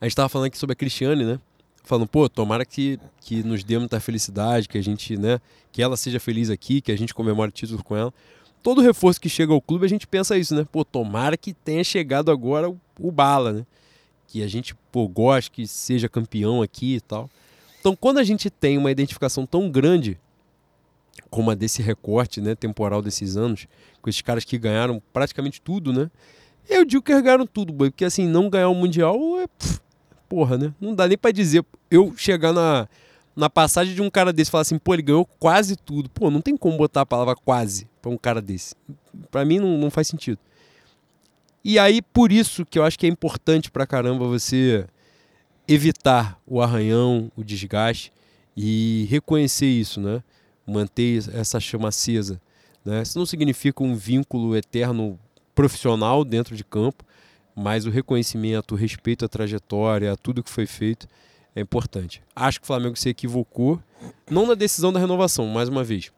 A 0.04 0.06
gente 0.06 0.16
tava 0.16 0.28
falando 0.28 0.48
aqui 0.48 0.58
sobre 0.58 0.74
a 0.74 0.76
Cristiane, 0.76 1.24
né? 1.24 1.40
Falando, 1.82 2.06
pô, 2.06 2.28
tomara 2.28 2.66
que, 2.66 3.00
que 3.22 3.42
nos 3.42 3.64
dê 3.64 3.78
muita 3.78 3.98
felicidade, 3.98 4.68
que 4.68 4.76
a 4.76 4.82
gente, 4.82 5.16
né? 5.16 5.40
Que 5.72 5.82
ela 5.82 5.96
seja 5.96 6.20
feliz 6.20 6.50
aqui, 6.50 6.82
que 6.82 6.92
a 6.92 6.98
gente 6.98 7.14
comemore 7.14 7.50
títulos 7.50 7.80
com 7.80 7.96
ela. 7.96 8.12
Todo 8.62 8.82
reforço 8.82 9.18
que 9.18 9.30
chega 9.30 9.54
ao 9.54 9.62
clube, 9.62 9.86
a 9.86 9.88
gente 9.88 10.06
pensa 10.06 10.36
isso, 10.36 10.54
né? 10.54 10.66
Pô, 10.70 10.84
tomara 10.84 11.38
que 11.38 11.54
tenha 11.54 11.82
chegado 11.82 12.30
agora 12.30 12.68
o, 12.68 12.78
o 13.00 13.10
Bala, 13.10 13.54
né? 13.54 13.66
Que 14.28 14.42
a 14.42 14.46
gente, 14.46 14.74
pô, 14.92 15.08
goste 15.08 15.50
que 15.50 15.66
seja 15.66 16.06
campeão 16.06 16.60
aqui 16.60 16.96
e 16.96 17.00
tal. 17.00 17.30
Então, 17.80 17.96
quando 17.96 18.18
a 18.18 18.24
gente 18.24 18.50
tem 18.50 18.76
uma 18.76 18.90
identificação 18.90 19.46
tão 19.46 19.70
grande 19.70 20.20
como 21.30 21.50
a 21.50 21.54
desse 21.54 21.80
recorte 21.80 22.42
né, 22.42 22.54
temporal 22.54 23.00
desses 23.00 23.38
anos, 23.38 23.66
com 24.02 24.10
esses 24.10 24.20
caras 24.20 24.44
que 24.44 24.58
ganharam 24.58 25.02
praticamente 25.14 25.62
tudo, 25.62 25.94
né? 25.94 26.10
Eu 26.68 26.84
digo 26.84 27.02
que 27.02 27.10
eles 27.10 27.22
ganharam 27.24 27.46
tudo, 27.46 27.72
boy, 27.72 27.90
porque 27.90 28.04
assim, 28.04 28.28
não 28.28 28.50
ganhar 28.50 28.68
o 28.68 28.74
Mundial 28.74 29.16
é. 29.40 29.46
Pff, 29.46 29.82
porra, 30.34 30.58
né? 30.58 30.74
Não 30.80 30.92
dá 30.92 31.06
nem 31.06 31.16
para 31.16 31.30
dizer. 31.30 31.64
Eu 31.88 32.12
chegar 32.16 32.52
na, 32.52 32.88
na 33.36 33.48
passagem 33.48 33.94
de 33.94 34.02
um 34.02 34.10
cara 34.10 34.32
desse 34.32 34.48
e 34.48 34.50
falar 34.50 34.62
assim, 34.62 34.78
pô, 34.78 34.94
ele 34.94 35.02
ganhou 35.02 35.24
quase 35.38 35.76
tudo. 35.76 36.10
Pô, 36.10 36.28
não 36.28 36.40
tem 36.40 36.56
como 36.56 36.76
botar 36.76 37.02
a 37.02 37.06
palavra 37.06 37.36
quase 37.36 37.88
pra 38.02 38.10
um 38.10 38.18
cara 38.18 38.42
desse. 38.42 38.74
Para 39.30 39.44
mim 39.44 39.60
não, 39.60 39.78
não 39.78 39.90
faz 39.90 40.08
sentido. 40.08 40.38
E 41.64 41.78
aí, 41.78 42.02
por 42.02 42.32
isso 42.32 42.66
que 42.66 42.76
eu 42.76 42.82
acho 42.82 42.98
que 42.98 43.06
é 43.06 43.08
importante 43.08 43.70
pra 43.70 43.86
caramba 43.86 44.26
você 44.26 44.86
evitar 45.68 46.36
o 46.44 46.60
arranhão, 46.60 47.30
o 47.36 47.44
desgaste 47.44 48.12
e 48.56 49.06
reconhecer 49.08 49.66
isso, 49.66 50.00
né? 50.00 50.20
manter 50.66 51.22
essa 51.32 51.60
chama 51.60 51.88
acesa. 51.88 52.40
Né? 52.84 53.02
Isso 53.02 53.18
não 53.18 53.24
significa 53.24 53.84
um 53.84 53.94
vínculo 53.94 54.56
eterno 54.56 55.18
profissional 55.54 56.24
dentro 56.24 56.56
de 56.56 56.64
campo, 56.64 57.04
mas 57.54 57.86
o 57.86 57.90
reconhecimento, 57.90 58.74
o 58.74 58.78
respeito 58.78 59.24
à 59.24 59.28
trajetória, 59.28 60.12
a 60.12 60.16
tudo 60.16 60.42
que 60.42 60.50
foi 60.50 60.66
feito 60.66 61.06
é 61.54 61.60
importante. 61.60 62.20
Acho 62.34 62.60
que 62.60 62.64
o 62.64 62.66
Flamengo 62.66 62.96
se 62.96 63.08
equivocou, 63.08 63.80
não 64.28 64.46
na 64.46 64.54
decisão 64.54 64.92
da 64.92 64.98
renovação, 64.98 65.46
mais 65.46 65.68
uma 65.68 65.84
vez. 65.84 66.10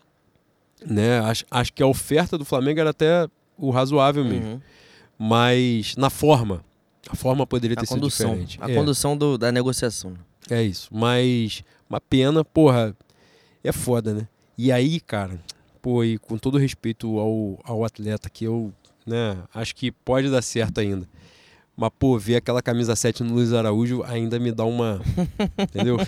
Né? 0.84 1.20
Acho, 1.20 1.45
acho 1.51 1.72
que 1.72 1.82
a 1.82 1.87
oferta 1.87 2.39
do 2.39 2.45
Flamengo 2.45 2.80
era 2.80 2.91
até 2.91 3.28
o 3.59 3.70
razoável 3.70 4.24
mesmo. 4.24 4.47
Uhum. 4.47 4.61
Mas 5.18 5.97
na 5.97 6.11
forma, 6.11 6.64
a 7.09 7.16
forma 7.16 7.47
poderia 7.47 7.76
ter 7.76 7.84
a 7.84 7.87
sido 7.87 8.01
condução, 8.01 8.30
diferente. 8.30 8.59
A 8.61 8.70
é. 8.70 8.74
condução 8.74 9.16
do, 9.16 9.39
da 9.39 9.53
negociação. 9.53 10.14
É 10.51 10.62
isso. 10.62 10.89
Mas 10.93 11.62
uma 11.89 12.01
pena, 12.01 12.45
porra, 12.45 12.97
é 13.62 13.72
foda, 13.72 14.14
né? 14.14 14.28
E 14.57 14.72
aí, 14.72 15.01
cara, 15.01 15.41
pô, 15.82 16.03
e 16.03 16.18
com 16.18 16.39
todo 16.39 16.59
respeito 16.59 17.18
ao, 17.18 17.61
ao 17.64 17.84
atleta 17.84 18.30
que 18.30 18.45
eu, 18.45 18.72
né, 19.07 19.37
acho 19.55 19.74
que 19.74 19.91
pode 19.91 20.30
dar 20.30 20.43
certo 20.43 20.78
ainda. 20.78 21.07
Mas, 21.76 21.90
pô, 21.98 22.18
ver 22.18 22.36
aquela 22.36 22.62
camisa 22.62 22.96
7 22.96 23.22
no 23.22 23.34
Luiz 23.34 23.52
Araújo 23.52 24.02
ainda 24.04 24.38
me 24.38 24.50
dá 24.50 24.64
uma. 24.64 25.02
entendeu? 25.58 25.98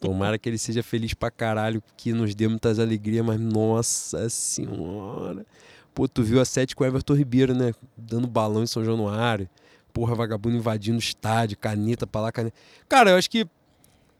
Tomara 0.00 0.38
que 0.38 0.48
ele 0.48 0.58
seja 0.58 0.80
feliz 0.80 1.12
pra 1.12 1.28
caralho, 1.28 1.82
que 1.96 2.12
nos 2.12 2.36
dê 2.36 2.46
muitas 2.46 2.78
alegrias, 2.78 3.26
mas 3.26 3.40
nossa 3.40 4.28
senhora. 4.28 5.44
Pô, 5.92 6.06
tu 6.06 6.22
viu 6.22 6.40
a 6.40 6.44
7 6.44 6.76
com 6.76 6.84
o 6.84 6.86
Everton 6.86 7.14
Ribeiro, 7.14 7.52
né? 7.52 7.72
Dando 7.96 8.28
balão 8.28 8.62
em 8.62 8.66
São 8.66 8.84
Januário. 8.84 9.48
Porra, 9.92 10.14
vagabundo 10.14 10.56
invadindo 10.56 10.98
o 10.98 11.00
estádio, 11.00 11.58
caneta 11.58 12.06
pra 12.06 12.20
lá, 12.20 12.30
caneta. 12.30 12.54
Cara, 12.88 13.10
eu 13.10 13.16
acho 13.16 13.28
que 13.28 13.44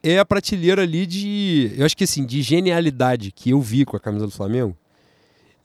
é 0.03 0.19
a 0.19 0.25
prateleira 0.25 0.83
ali 0.83 1.07
de. 1.07 1.75
Eu 1.77 1.87
acho 1.87 1.97
que 1.97 2.05
assim, 2.05 2.27
de 2.27 2.43
genialidade 2.43 3.31
que 3.31 3.51
eu 3.51 3.61
vi 3.61 3.85
com 3.85 3.97
a 3.97 4.01
camisa 4.01 4.27
do 4.27 4.33
Flamengo. 4.33 4.77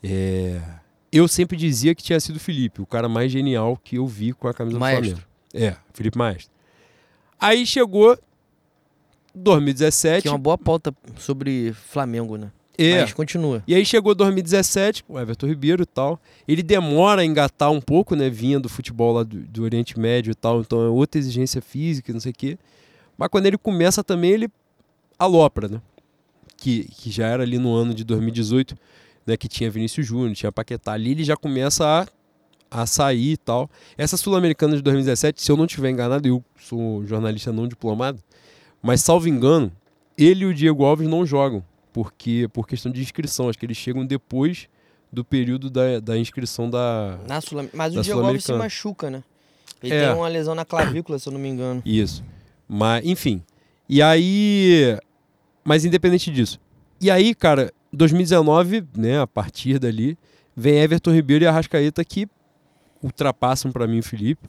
É 0.03 0.61
eu 1.11 1.27
sempre 1.27 1.57
dizia 1.57 1.93
que 1.93 2.01
tinha 2.01 2.19
sido 2.19 2.37
o 2.37 2.39
Felipe, 2.39 2.81
o 2.81 2.85
cara 2.85 3.09
mais 3.09 3.31
genial 3.31 3.77
que 3.83 3.97
eu 3.97 4.07
vi 4.07 4.31
com 4.33 4.47
a 4.47 4.53
camisa 4.53 4.79
Maestro. 4.79 5.15
do 5.15 5.21
Flamengo. 5.21 5.31
É, 5.53 5.75
Felipe 5.93 6.17
Maestro. 6.17 6.51
Aí 7.39 7.65
chegou 7.65 8.17
2017. 9.35 10.21
Que 10.21 10.27
é 10.27 10.31
uma 10.31 10.37
boa 10.37 10.57
pauta 10.57 10.93
sobre 11.17 11.73
Flamengo, 11.73 12.37
né? 12.37 12.51
É. 12.77 13.01
Mas 13.01 13.13
continua. 13.13 13.63
E 13.67 13.75
aí 13.75 13.85
chegou 13.85 14.15
2017, 14.15 15.03
o 15.07 15.19
Everton 15.19 15.47
Ribeiro 15.47 15.83
e 15.83 15.85
tal. 15.85 16.19
Ele 16.47 16.63
demora 16.63 17.21
a 17.21 17.25
engatar 17.25 17.71
um 17.71 17.81
pouco, 17.81 18.15
né? 18.15 18.29
Vinha 18.29 18.59
do 18.59 18.69
futebol 18.69 19.13
lá 19.13 19.23
do, 19.23 19.37
do 19.39 19.63
Oriente 19.63 19.99
Médio 19.99 20.31
e 20.31 20.35
tal, 20.35 20.61
então 20.61 20.81
é 20.81 20.89
outra 20.89 21.19
exigência 21.19 21.61
física, 21.61 22.13
não 22.13 22.19
sei 22.19 22.31
o 22.31 22.35
quê. 22.35 22.57
Mas 23.17 23.29
quando 23.29 23.45
ele 23.45 23.57
começa 23.57 24.03
também, 24.03 24.31
ele 24.31 24.49
alopra, 25.19 25.67
né? 25.67 25.81
Que, 26.57 26.85
que 26.85 27.11
já 27.11 27.27
era 27.27 27.43
ali 27.43 27.57
no 27.57 27.73
ano 27.73 27.93
de 27.93 28.03
2018 28.03 28.75
né, 29.25 29.37
que 29.37 29.47
tinha 29.47 29.69
Vinícius 29.69 30.05
Júnior, 30.05 30.33
tinha 30.33 30.51
Paquetá 30.51 30.93
ali, 30.93 31.11
ele 31.11 31.23
já 31.23 31.35
começa 31.35 31.85
a, 31.85 32.81
a 32.81 32.85
sair 32.85 33.33
e 33.33 33.37
tal. 33.37 33.69
Essa 33.97 34.17
Sul-Americana 34.17 34.75
de 34.75 34.81
2017, 34.81 35.41
se 35.41 35.51
eu 35.51 35.57
não 35.57 35.65
estiver 35.65 35.89
enganado, 35.89 36.27
eu 36.27 36.43
sou 36.59 37.05
jornalista 37.05 37.51
não 37.51 37.67
diplomado, 37.67 38.21
mas 38.81 39.01
salvo 39.01 39.27
engano, 39.27 39.71
ele 40.17 40.43
e 40.43 40.47
o 40.47 40.53
Diego 40.53 40.83
Alves 40.83 41.07
não 41.07 41.25
jogam, 41.25 41.63
porque 41.93 42.47
por 42.51 42.67
questão 42.67 42.91
de 42.91 43.01
inscrição, 43.01 43.49
acho 43.49 43.57
que 43.57 43.65
eles 43.65 43.77
chegam 43.77 44.05
depois 44.05 44.67
do 45.11 45.25
período 45.25 45.69
da, 45.69 45.99
da 45.99 46.17
inscrição 46.17 46.69
da. 46.69 47.19
Na 47.27 47.41
Sul 47.41 47.69
mas 47.73 47.95
o 47.95 48.01
Diego 48.01 48.21
Alves 48.21 48.45
se 48.45 48.53
machuca, 48.53 49.09
né? 49.09 49.23
Ele 49.83 49.93
é. 49.93 50.07
tem 50.07 50.15
uma 50.15 50.27
lesão 50.27 50.55
na 50.55 50.63
clavícula, 50.63 51.17
se 51.17 51.27
eu 51.27 51.33
não 51.33 51.39
me 51.39 51.49
engano. 51.49 51.81
Isso. 51.85 52.23
Mas, 52.67 53.05
enfim. 53.05 53.43
E 53.89 54.01
aí. 54.01 54.97
Mas 55.63 55.83
independente 55.85 56.31
disso. 56.31 56.59
E 56.99 57.09
aí, 57.09 57.33
cara, 57.33 57.73
2019, 57.91 58.85
né, 58.95 59.19
a 59.19 59.27
partir 59.27 59.77
dali, 59.79 60.17
vem 60.55 60.79
Everton 60.79 61.11
Ribeiro 61.11 61.43
e 61.43 61.47
Arrascaeta 61.47 62.03
que 62.05 62.27
ultrapassam 63.03 63.71
para 63.71 63.87
mim 63.87 63.99
o 63.99 64.03
Felipe. 64.03 64.47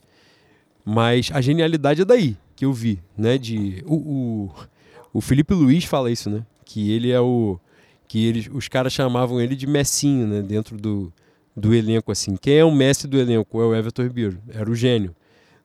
Mas 0.85 1.31
a 1.33 1.41
genialidade 1.41 2.03
é 2.03 2.05
daí 2.05 2.37
que 2.55 2.65
eu 2.65 2.73
vi, 2.73 3.01
né? 3.17 3.39
De 3.39 3.83
o, 3.87 3.95
o, 3.95 4.55
o 5.15 5.21
Felipe 5.21 5.55
Luiz 5.55 5.85
fala 5.85 6.11
isso, 6.11 6.29
né? 6.29 6.45
Que 6.65 6.91
ele 6.93 7.11
é 7.11 7.21
o 7.21 7.59
que 8.09 8.27
eles, 8.27 8.49
os 8.53 8.69
caras 8.69 8.93
chamavam 8.93 9.41
ele 9.41 9.57
de 9.57 9.67
Messinho, 9.67 10.27
né? 10.27 10.43
Dentro 10.43 10.77
do, 10.77 11.13
do 11.57 11.75
elenco 11.75 12.13
assim. 12.13 12.37
Quem 12.37 12.59
é 12.59 12.65
o 12.65 12.71
Messi 12.71 13.07
do 13.07 13.19
elenco? 13.19 13.61
É 13.61 13.65
o 13.65 13.75
Everton 13.75 14.03
Ribeiro. 14.03 14.39
Era 14.49 14.71
o 14.71 14.75
gênio. 14.75 15.15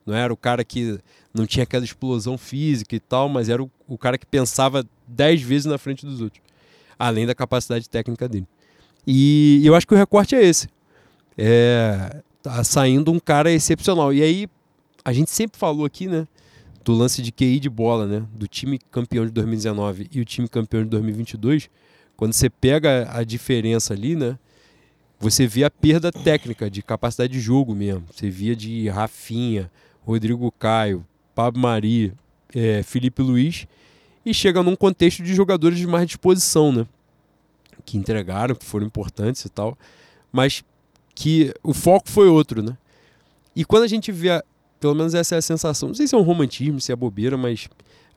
Não 0.06 0.14
era 0.14 0.32
o 0.32 0.36
cara 0.36 0.64
que 0.64 0.98
não 1.34 1.46
tinha 1.46 1.64
aquela 1.64 1.84
explosão 1.84 2.38
física 2.38 2.96
e 2.96 3.00
tal, 3.00 3.28
mas 3.28 3.48
era 3.48 3.62
o, 3.62 3.70
o 3.86 3.98
cara 3.98 4.16
que 4.16 4.24
pensava 4.24 4.86
dez 5.06 5.42
vezes 5.42 5.66
na 5.66 5.76
frente 5.78 6.06
dos 6.06 6.20
outros 6.20 6.47
além 6.98 7.26
da 7.26 7.34
capacidade 7.34 7.88
técnica 7.88 8.28
dele. 8.28 8.46
E 9.06 9.62
eu 9.64 9.74
acho 9.74 9.86
que 9.86 9.94
o 9.94 9.96
recorte 9.96 10.34
é 10.34 10.44
esse. 10.44 10.68
É, 11.36 12.22
tá 12.42 12.62
saindo 12.64 13.12
um 13.12 13.18
cara 13.18 13.50
excepcional. 13.50 14.12
E 14.12 14.22
aí, 14.22 14.48
a 15.04 15.12
gente 15.12 15.30
sempre 15.30 15.58
falou 15.58 15.84
aqui, 15.86 16.06
né? 16.06 16.26
Do 16.84 16.92
lance 16.92 17.22
de 17.22 17.30
QI 17.30 17.60
de 17.60 17.70
bola, 17.70 18.06
né? 18.06 18.26
Do 18.34 18.46
time 18.46 18.78
campeão 18.90 19.24
de 19.24 19.32
2019 19.32 20.08
e 20.12 20.20
o 20.20 20.24
time 20.24 20.48
campeão 20.48 20.82
de 20.82 20.90
2022. 20.90 21.70
Quando 22.16 22.32
você 22.32 22.50
pega 22.50 23.08
a 23.10 23.22
diferença 23.22 23.94
ali, 23.94 24.16
né? 24.16 24.38
Você 25.20 25.46
vê 25.46 25.64
a 25.64 25.70
perda 25.70 26.12
técnica, 26.12 26.70
de 26.70 26.82
capacidade 26.82 27.32
de 27.32 27.40
jogo 27.40 27.74
mesmo. 27.74 28.04
Você 28.12 28.30
via 28.30 28.54
de 28.54 28.88
Rafinha, 28.88 29.70
Rodrigo 30.04 30.50
Caio, 30.52 31.04
Pablo 31.34 31.60
Mari, 31.60 32.12
é, 32.54 32.82
Felipe 32.82 33.22
Luiz 33.22 33.66
e 34.28 34.34
chega 34.34 34.62
num 34.62 34.76
contexto 34.76 35.22
de 35.22 35.34
jogadores 35.34 35.78
de 35.78 35.86
mais 35.86 36.06
disposição, 36.06 36.70
né? 36.70 36.86
Que 37.86 37.96
entregaram, 37.96 38.54
que 38.54 38.64
foram 38.64 38.86
importantes 38.86 39.42
e 39.44 39.48
tal, 39.48 39.76
mas 40.30 40.62
que 41.14 41.54
o 41.62 41.72
foco 41.72 42.10
foi 42.10 42.28
outro, 42.28 42.62
né? 42.62 42.76
E 43.56 43.64
quando 43.64 43.84
a 43.84 43.86
gente 43.86 44.12
vê, 44.12 44.30
a, 44.30 44.44
pelo 44.78 44.94
menos 44.94 45.14
essa 45.14 45.34
é 45.34 45.38
a 45.38 45.42
sensação, 45.42 45.88
não 45.88 45.94
sei 45.94 46.06
se 46.06 46.14
é 46.14 46.18
um 46.18 46.22
romantismo, 46.22 46.78
se 46.78 46.92
é 46.92 46.96
bobeira, 46.96 47.38
mas 47.38 47.70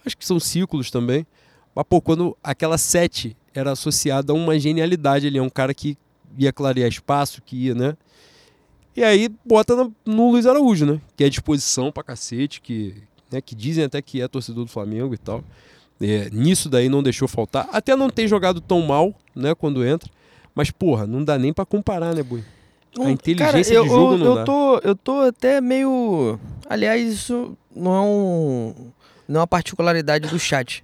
acho 0.05 0.17
que 0.17 0.25
são 0.25 0.39
ciclos 0.39 0.91
também. 0.91 1.25
Mas, 1.73 1.85
pô, 1.87 2.01
quando 2.01 2.37
aquela 2.43 2.77
sete 2.77 3.37
era 3.53 3.71
associada 3.71 4.33
a 4.33 4.35
uma 4.35 4.59
genialidade, 4.59 5.27
ele 5.27 5.37
é 5.37 5.41
um 5.41 5.49
cara 5.49 5.73
que 5.73 5.97
ia 6.37 6.51
clarear 6.51 6.89
espaço, 6.89 7.41
que 7.41 7.55
ia, 7.55 7.73
né? 7.73 7.95
E 8.95 9.01
aí 9.01 9.29
bota 9.45 9.75
no, 9.77 9.95
no 10.05 10.31
Luiz 10.31 10.45
Araújo, 10.45 10.85
né? 10.85 10.99
Que 11.15 11.23
é 11.23 11.29
disposição 11.29 11.89
pra 11.89 12.03
cacete, 12.03 12.59
que, 12.59 13.01
né, 13.31 13.39
que 13.39 13.55
dizem 13.55 13.85
até 13.85 14.01
que 14.01 14.21
é 14.21 14.27
torcedor 14.27 14.65
do 14.65 14.69
Flamengo 14.69 15.13
e 15.13 15.17
tal. 15.17 15.41
É, 16.01 16.29
nisso 16.31 16.67
daí 16.67 16.89
não 16.89 17.03
deixou 17.03 17.27
faltar. 17.27 17.69
Até 17.71 17.95
não 17.95 18.09
ter 18.09 18.27
jogado 18.27 18.59
tão 18.59 18.81
mal, 18.81 19.13
né, 19.35 19.53
quando 19.53 19.85
entra. 19.85 20.09
Mas, 20.55 20.71
porra, 20.71 21.05
não 21.05 21.23
dá 21.23 21.37
nem 21.37 21.53
para 21.53 21.65
comparar, 21.65 22.15
né, 22.15 22.23
Bui? 22.23 22.43
A 22.99 23.09
inteligência 23.09 23.45
cara, 23.45 23.59
eu, 23.75 23.83
de 23.83 23.89
jogo 23.89 24.13
eu, 24.13 24.17
não 24.17 24.25
eu 24.25 24.35
dá. 24.35 24.43
Tô, 24.43 24.77
eu 24.79 24.95
tô 24.95 25.19
até 25.21 25.61
meio... 25.61 26.39
Aliás, 26.67 27.13
isso 27.13 27.57
não 27.73 27.95
é, 27.95 28.01
um, 28.01 28.73
não 29.27 29.39
é 29.39 29.41
uma 29.41 29.47
particularidade 29.47 30.27
do 30.27 30.39
chat. 30.39 30.83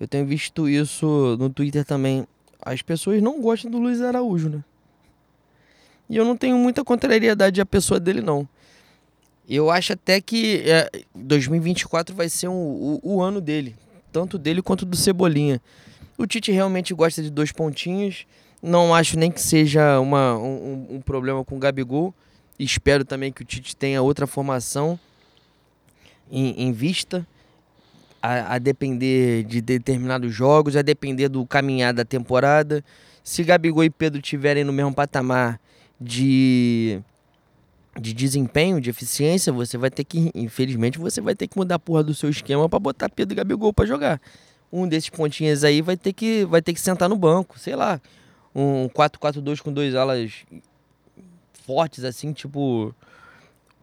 Eu 0.00 0.08
tenho 0.08 0.26
visto 0.26 0.68
isso 0.68 1.36
no 1.38 1.48
Twitter 1.48 1.84
também. 1.84 2.26
As 2.60 2.82
pessoas 2.82 3.22
não 3.22 3.40
gostam 3.40 3.70
do 3.70 3.78
Luiz 3.78 4.02
Araújo, 4.02 4.48
né? 4.48 4.64
E 6.10 6.16
eu 6.16 6.24
não 6.24 6.36
tenho 6.36 6.58
muita 6.58 6.84
contrariedade 6.84 7.60
à 7.60 7.66
pessoa 7.66 8.00
dele, 8.00 8.20
não. 8.20 8.48
Eu 9.48 9.70
acho 9.70 9.92
até 9.92 10.20
que 10.20 10.62
é, 10.66 10.90
2024 11.14 12.14
vai 12.14 12.28
ser 12.28 12.48
um, 12.48 12.52
o, 12.52 13.00
o 13.02 13.22
ano 13.22 13.40
dele 13.40 13.74
tanto 14.12 14.38
dele 14.38 14.62
quanto 14.62 14.84
do 14.84 14.96
Cebolinha. 14.96 15.60
O 16.16 16.26
Tite 16.26 16.50
realmente 16.50 16.92
gosta 16.92 17.22
de 17.22 17.30
dois 17.30 17.52
pontinhos. 17.52 18.26
Não 18.62 18.94
acho 18.94 19.18
nem 19.18 19.30
que 19.30 19.40
seja 19.40 20.00
uma, 20.00 20.36
um, 20.36 20.96
um 20.96 21.00
problema 21.00 21.44
com 21.44 21.56
o 21.56 21.58
Gabigol. 21.58 22.12
Espero 22.58 23.04
também 23.04 23.30
que 23.30 23.42
o 23.42 23.44
Tite 23.44 23.76
tenha 23.76 24.02
outra 24.02 24.26
formação 24.26 24.98
em, 26.30 26.62
em 26.62 26.72
vista, 26.72 27.26
a, 28.20 28.54
a, 28.54 28.58
depender 28.58 29.44
de 29.44 29.60
determinados 29.60 30.34
jogos, 30.34 30.76
a 30.76 30.82
depender 30.82 31.28
do 31.28 31.46
caminhar 31.46 31.94
da 31.94 32.04
temporada. 32.04 32.84
Se 33.22 33.44
Gabigol 33.44 33.84
e 33.84 33.90
Pedro 33.90 34.20
tiverem 34.20 34.64
no 34.64 34.72
mesmo 34.72 34.92
patamar 34.92 35.60
de 36.00 37.00
de 38.00 38.12
desempenho, 38.12 38.80
de 38.80 38.90
eficiência, 38.90 39.52
você 39.52 39.76
vai 39.76 39.90
ter 39.90 40.04
que, 40.04 40.30
infelizmente, 40.34 40.98
você 40.98 41.20
vai 41.20 41.34
ter 41.34 41.46
que 41.46 41.56
mudar 41.56 41.76
a 41.76 41.78
porra 41.78 42.02
do 42.02 42.14
seu 42.14 42.30
esquema 42.30 42.68
para 42.68 42.78
botar 42.78 43.08
Pedro 43.08 43.34
e 43.34 43.36
Gabigol 43.36 43.72
para 43.72 43.86
jogar. 43.86 44.20
Um 44.72 44.86
desses 44.86 45.08
pontinhos 45.08 45.64
aí 45.64 45.80
vai 45.80 45.96
ter 45.96 46.12
que 46.12 46.44
vai 46.44 46.60
ter 46.60 46.74
que 46.74 46.80
sentar 46.80 47.08
no 47.08 47.16
banco, 47.16 47.58
sei 47.58 47.74
lá. 47.74 48.00
Um 48.54 48.88
4-4-2 48.88 49.60
com 49.60 49.72
dois 49.72 49.94
alas 49.94 50.44
fortes 51.64 52.04
assim, 52.04 52.32
tipo 52.32 52.94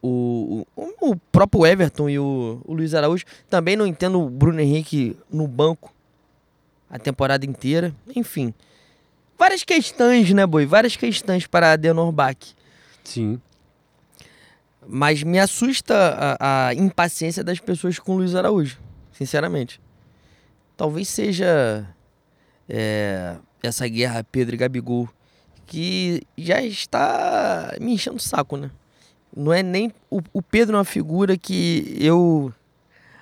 o, 0.02 0.68
o, 0.76 1.12
o 1.12 1.16
próprio 1.32 1.66
Everton 1.66 2.10
e 2.10 2.20
o, 2.20 2.62
o 2.64 2.74
Luiz 2.74 2.94
Araújo. 2.94 3.26
Também 3.50 3.76
não 3.76 3.88
entendo 3.88 4.22
o 4.22 4.30
Bruno 4.30 4.60
Henrique 4.60 5.18
no 5.32 5.48
banco 5.48 5.92
a 6.90 7.00
temporada 7.00 7.46
inteira. 7.46 7.94
Enfim, 8.16 8.54
várias 9.38 9.64
questões, 9.64 10.32
né, 10.32 10.46
Boi? 10.46 10.66
Várias 10.66 10.96
questões 10.96 11.48
para 11.48 11.74
a 11.74 11.76
Denorbach. 11.76 12.56
Sim. 13.04 13.42
Mas 14.88 15.24
me 15.24 15.40
assusta 15.40 16.38
a, 16.40 16.68
a 16.68 16.74
impaciência 16.74 17.44
das 17.44 17.60
pessoas 17.60 17.98
com 18.00 18.14
o 18.14 18.18
Luiz 18.18 18.36
Araújo, 18.36 18.80
sinceramente. 19.12 19.82
Talvez 20.78 21.08
seja. 21.08 21.88
É, 22.68 23.36
essa 23.62 23.88
guerra 23.88 24.24
Pedro 24.24 24.56
e 24.56 24.58
Gabigol, 24.58 25.10
que 25.66 26.24
já 26.38 26.62
está 26.62 27.76
me 27.80 27.94
enchendo 27.94 28.18
o 28.18 28.22
saco, 28.22 28.58
né? 28.58 28.70
Não 29.36 29.52
é 29.52 29.62
nem. 29.62 29.92
O, 30.10 30.22
o 30.34 30.42
Pedro 30.42 30.76
é 30.76 30.80
uma 30.80 30.86
figura 30.86 31.38
que 31.38 31.98
eu 32.00 32.54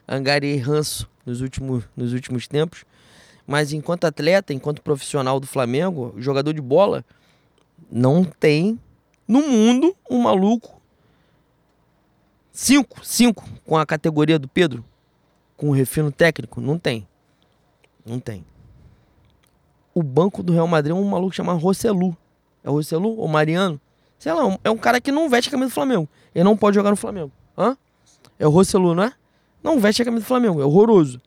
angariei 0.08 0.58
ranço 0.58 1.10
nos 1.26 1.42
últimos, 1.42 1.84
nos 1.96 2.14
últimos 2.14 2.48
tempos. 2.48 2.84
Mas 3.46 3.74
enquanto 3.74 4.06
atleta, 4.06 4.54
enquanto 4.54 4.82
profissional 4.82 5.40
do 5.40 5.48
Flamengo, 5.48 6.14
jogador 6.18 6.54
de 6.54 6.62
bola, 6.62 7.04
não 7.92 8.24
tem 8.24 8.80
no 9.28 9.42
mundo 9.42 9.96
um 10.10 10.22
maluco. 10.22 10.73
Cinco, 12.56 13.04
cinco 13.04 13.44
com 13.66 13.76
a 13.76 13.84
categoria 13.84 14.38
do 14.38 14.48
Pedro, 14.48 14.86
com 15.58 15.70
o 15.70 15.72
refino 15.72 16.12
técnico, 16.12 16.62
não 16.62 16.78
tem. 16.78 17.08
Não 18.06 18.20
tem. 18.20 18.46
O 19.92 20.04
banco 20.04 20.44
do 20.44 20.54
Real 20.54 20.68
Madrid 20.68 20.96
é 20.96 21.00
um 21.00 21.04
maluco 21.04 21.34
chamado 21.34 21.58
Rossellu. 21.58 22.16
É 22.64 22.70
o 22.70 22.74
Rossellu 22.74 23.18
ou 23.18 23.28
Mariano? 23.28 23.82
Sei 24.20 24.32
lá, 24.32 24.58
é 24.64 24.70
um 24.70 24.78
cara 24.78 25.02
que 25.02 25.12
não 25.12 25.30
veste 25.30 25.50
a 25.50 25.52
camisa 25.52 25.70
do 25.70 25.74
Flamengo. 25.74 26.08
Ele 26.34 26.44
não 26.44 26.56
pode 26.56 26.76
jogar 26.76 26.92
no 26.92 26.96
Flamengo. 26.96 27.32
Hã? 27.58 27.76
É 28.38 28.46
o 28.46 28.52
Rossellu, 28.52 28.94
não 28.94 29.04
é? 29.04 29.14
Não 29.64 29.80
veste 29.80 30.04
a 30.04 30.06
camisa 30.06 30.24
do 30.24 30.28
Flamengo, 30.28 30.62
é 30.62 30.66
horroroso. 30.66 31.20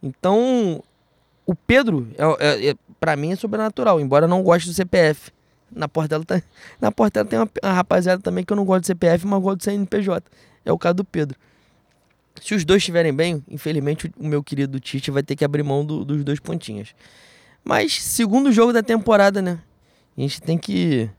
Então, 0.00 0.82
o 1.44 1.54
Pedro, 1.56 2.08
é, 2.16 2.46
é, 2.46 2.68
é 2.68 2.74
para 3.00 3.16
mim, 3.16 3.32
é 3.32 3.36
sobrenatural, 3.36 4.00
embora 4.00 4.28
não 4.28 4.42
goste 4.42 4.68
do 4.68 4.74
CPF. 4.74 5.32
Na 5.74 5.88
Portela, 5.88 6.24
tá, 6.24 6.42
na 6.80 6.92
Portela 6.92 7.26
tem 7.26 7.38
uma, 7.38 7.50
uma 7.62 7.72
rapaziada 7.72 8.22
também 8.22 8.44
que 8.44 8.52
eu 8.52 8.56
não 8.56 8.64
gosto 8.64 8.82
do 8.82 8.86
CPF, 8.86 9.26
mas 9.26 9.42
gosto 9.42 9.58
do 9.58 9.64
CNPJ. 9.64 10.24
É 10.64 10.72
o 10.72 10.78
caso 10.78 10.94
do 10.94 11.04
Pedro. 11.04 11.38
Se 12.40 12.54
os 12.54 12.64
dois 12.64 12.78
estiverem 12.78 13.12
bem, 13.12 13.44
infelizmente 13.48 14.12
o 14.18 14.26
meu 14.26 14.42
querido 14.42 14.80
Tite 14.80 15.10
vai 15.10 15.22
ter 15.22 15.36
que 15.36 15.44
abrir 15.44 15.62
mão 15.62 15.84
do, 15.84 16.04
dos 16.04 16.24
dois 16.24 16.40
pontinhas. 16.40 16.94
Mas 17.62 18.02
segundo 18.02 18.52
jogo 18.52 18.72
da 18.72 18.82
temporada, 18.82 19.40
né? 19.40 19.60
A 20.16 20.20
gente 20.20 20.40
tem 20.40 20.58
que, 20.58 21.10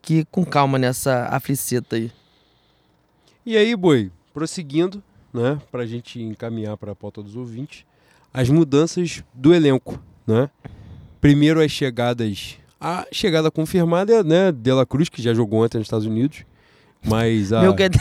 que 0.00 0.14
ir 0.20 0.26
com 0.30 0.44
calma 0.44 0.78
nessa 0.78 1.26
afliceta 1.26 1.96
aí. 1.96 2.10
E 3.44 3.56
aí, 3.56 3.74
Boi, 3.74 4.10
prosseguindo, 4.32 5.02
né, 5.32 5.60
pra 5.70 5.86
gente 5.86 6.20
encaminhar 6.20 6.76
para 6.76 6.92
a 6.92 6.94
pauta 6.94 7.22
dos 7.22 7.34
ouvintes, 7.34 7.84
as 8.32 8.48
mudanças 8.48 9.24
do 9.32 9.54
elenco, 9.54 10.00
né? 10.26 10.48
Primeiro 11.20 11.60
as 11.60 11.70
chegadas, 11.70 12.58
a 12.82 13.06
chegada 13.12 13.48
confirmada 13.48 14.12
é, 14.12 14.24
né, 14.24 14.50
Dela 14.50 14.84
Cruz, 14.84 15.08
que 15.08 15.22
já 15.22 15.32
jogou 15.32 15.64
ontem 15.64 15.78
nos 15.78 15.86
Estados 15.86 16.04
Unidos, 16.04 16.44
mas 17.06 17.52
a... 17.52 17.62
Meu, 17.62 17.72
gued... 17.72 17.96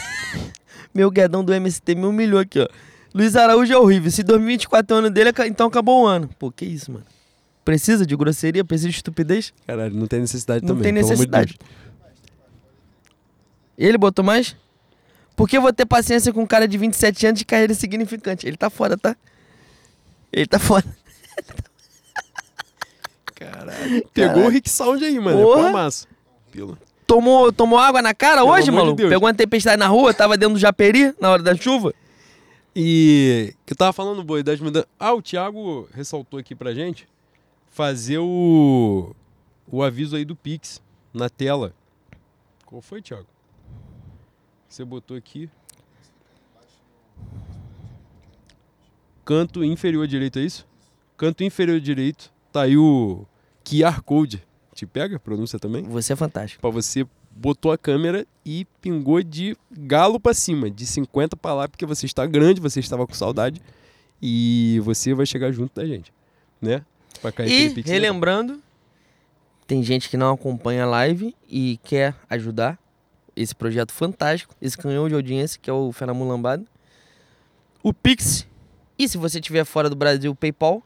Meu 0.91 1.11
guedão 1.11 1.45
do 1.45 1.53
MST 1.53 1.93
me 1.93 2.05
humilhou 2.05 2.39
aqui, 2.39 2.59
ó. 2.59 2.67
Luiz 3.13 3.35
Araújo 3.35 3.71
é 3.71 3.77
horrível. 3.77 4.09
Se 4.09 4.23
2024 4.23 4.91
é 4.91 4.95
o 4.95 4.99
ano 4.99 5.09
dele, 5.11 5.29
então 5.45 5.67
acabou 5.67 6.03
o 6.03 6.07
ano. 6.07 6.29
Pô, 6.39 6.51
que 6.51 6.65
isso, 6.65 6.91
mano. 6.91 7.05
Precisa 7.63 8.05
de 8.07 8.15
grosseria? 8.15 8.65
Precisa 8.65 8.89
de 8.89 8.95
estupidez? 8.95 9.53
Caralho, 9.67 9.93
não 9.93 10.07
tem 10.07 10.19
necessidade 10.19 10.65
não 10.65 10.75
também. 10.75 10.91
Não 10.91 10.99
tem 11.01 11.09
necessidade. 11.09 11.53
De 11.53 11.59
Ele 13.77 13.97
botou 13.97 14.25
mais? 14.25 14.55
Porque 15.35 15.57
eu 15.57 15.61
vou 15.61 15.71
ter 15.71 15.85
paciência 15.85 16.33
com 16.33 16.41
um 16.41 16.47
cara 16.47 16.67
de 16.67 16.77
27 16.77 17.27
anos 17.27 17.39
de 17.39 17.45
carreira 17.45 17.73
significante. 17.75 18.47
Ele 18.47 18.57
tá 18.57 18.69
fora, 18.69 18.97
tá? 18.97 19.15
Ele 20.33 20.47
tá 20.47 20.57
fora. 20.57 20.85
Caralho. 23.41 24.07
Pegou 24.13 24.45
o 24.45 24.49
Rick 24.49 24.69
Sound 24.69 25.03
aí, 25.03 25.19
mano. 25.19 25.41
Porra. 25.41 25.69
É 25.69 25.71
massa. 25.71 26.07
Pila. 26.51 26.77
Tomou, 27.07 27.51
tomou 27.51 27.79
água 27.79 28.01
na 28.01 28.13
cara 28.13 28.41
Pelo 28.41 28.53
hoje, 28.53 28.69
maluco? 28.69 28.97
De 28.97 29.09
Pegou 29.09 29.27
uma 29.27 29.33
tempestade 29.33 29.77
na 29.77 29.87
rua, 29.87 30.13
tava 30.13 30.37
dentro 30.37 30.53
do 30.53 30.59
Japeri 30.59 31.13
na 31.19 31.31
hora 31.31 31.41
da 31.41 31.55
chuva. 31.55 31.93
E 32.75 33.53
que 33.65 33.73
eu 33.73 33.77
tava 33.77 33.91
falando, 33.91 34.23
boi, 34.23 34.43
das 34.43 34.59
mudanças. 34.59 34.87
Ah, 34.99 35.13
o 35.13 35.21
Thiago 35.21 35.89
ressaltou 35.93 36.39
aqui 36.39 36.53
pra 36.55 36.73
gente 36.73 37.07
fazer 37.69 38.19
o, 38.19 39.13
o 39.67 39.81
aviso 39.81 40.15
aí 40.15 40.23
do 40.23 40.35
Pix 40.35 40.81
na 41.13 41.27
tela. 41.27 41.73
Qual 42.65 42.81
foi, 42.81 43.01
Thiago? 43.01 43.27
Você 44.69 44.85
botou 44.85 45.17
aqui. 45.17 45.49
Canto 49.25 49.63
inferior 49.63 50.07
direito, 50.07 50.39
é 50.39 50.43
isso? 50.43 50.65
Canto 51.17 51.43
inferior 51.43 51.79
direito, 51.79 52.31
tá 52.51 52.61
aí 52.63 52.77
o 52.77 53.25
QR 53.63 54.01
Code. 54.01 54.43
Te 54.73 54.85
pega 54.85 55.17
a 55.17 55.19
pronúncia 55.19 55.59
também? 55.59 55.83
Você 55.83 56.13
é 56.13 56.15
fantástico. 56.15 56.61
Pra 56.61 56.69
você 56.69 57.05
botou 57.35 57.71
a 57.71 57.77
câmera 57.77 58.25
e 58.45 58.65
pingou 58.81 59.21
de 59.23 59.55
galo 59.71 60.19
para 60.19 60.33
cima, 60.33 60.69
de 60.69 60.85
50 60.85 61.35
para 61.35 61.53
lá, 61.53 61.67
porque 61.67 61.85
você 61.85 62.05
está 62.05 62.25
grande, 62.25 62.59
você 62.59 62.79
estava 62.79 63.07
com 63.07 63.13
saudade 63.13 63.61
e 64.21 64.79
você 64.83 65.13
vai 65.13 65.25
chegar 65.25 65.51
junto 65.51 65.73
da 65.75 65.85
gente, 65.85 66.13
né? 66.61 66.83
e 67.45 67.81
relembrando, 67.81 68.61
tem 69.67 69.83
gente 69.83 70.09
que 70.09 70.17
não 70.17 70.33
acompanha 70.33 70.83
a 70.83 70.87
live 70.87 71.35
e 71.47 71.79
quer 71.83 72.15
ajudar 72.29 72.79
esse 73.35 73.55
projeto 73.55 73.91
fantástico, 73.91 74.55
esse 74.61 74.77
canhão 74.77 75.07
de 75.07 75.15
audiência 75.15 75.59
que 75.61 75.69
é 75.69 75.73
o 75.73 75.91
Fenamon 75.91 76.27
Lambado. 76.27 76.65
O 77.83 77.93
Pix, 77.93 78.47
e 78.97 79.07
se 79.07 79.17
você 79.17 79.39
estiver 79.39 79.63
fora 79.65 79.89
do 79.89 79.95
Brasil, 79.95 80.35
PayPal, 80.35 80.83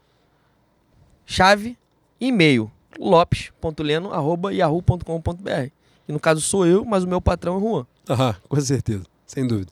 chave, 1.24 1.76
e-mail, 2.20 2.70
lopes.leno.yahoo.com.br. 2.98 5.70
E 6.08 6.12
no 6.12 6.20
caso 6.20 6.40
sou 6.40 6.66
eu, 6.66 6.84
mas 6.84 7.04
o 7.04 7.08
meu 7.08 7.20
patrão 7.20 7.58
é 7.58 7.60
Juan. 7.60 7.86
Aham, 8.08 8.34
com 8.48 8.60
certeza, 8.60 9.04
sem 9.26 9.46
dúvida. 9.46 9.70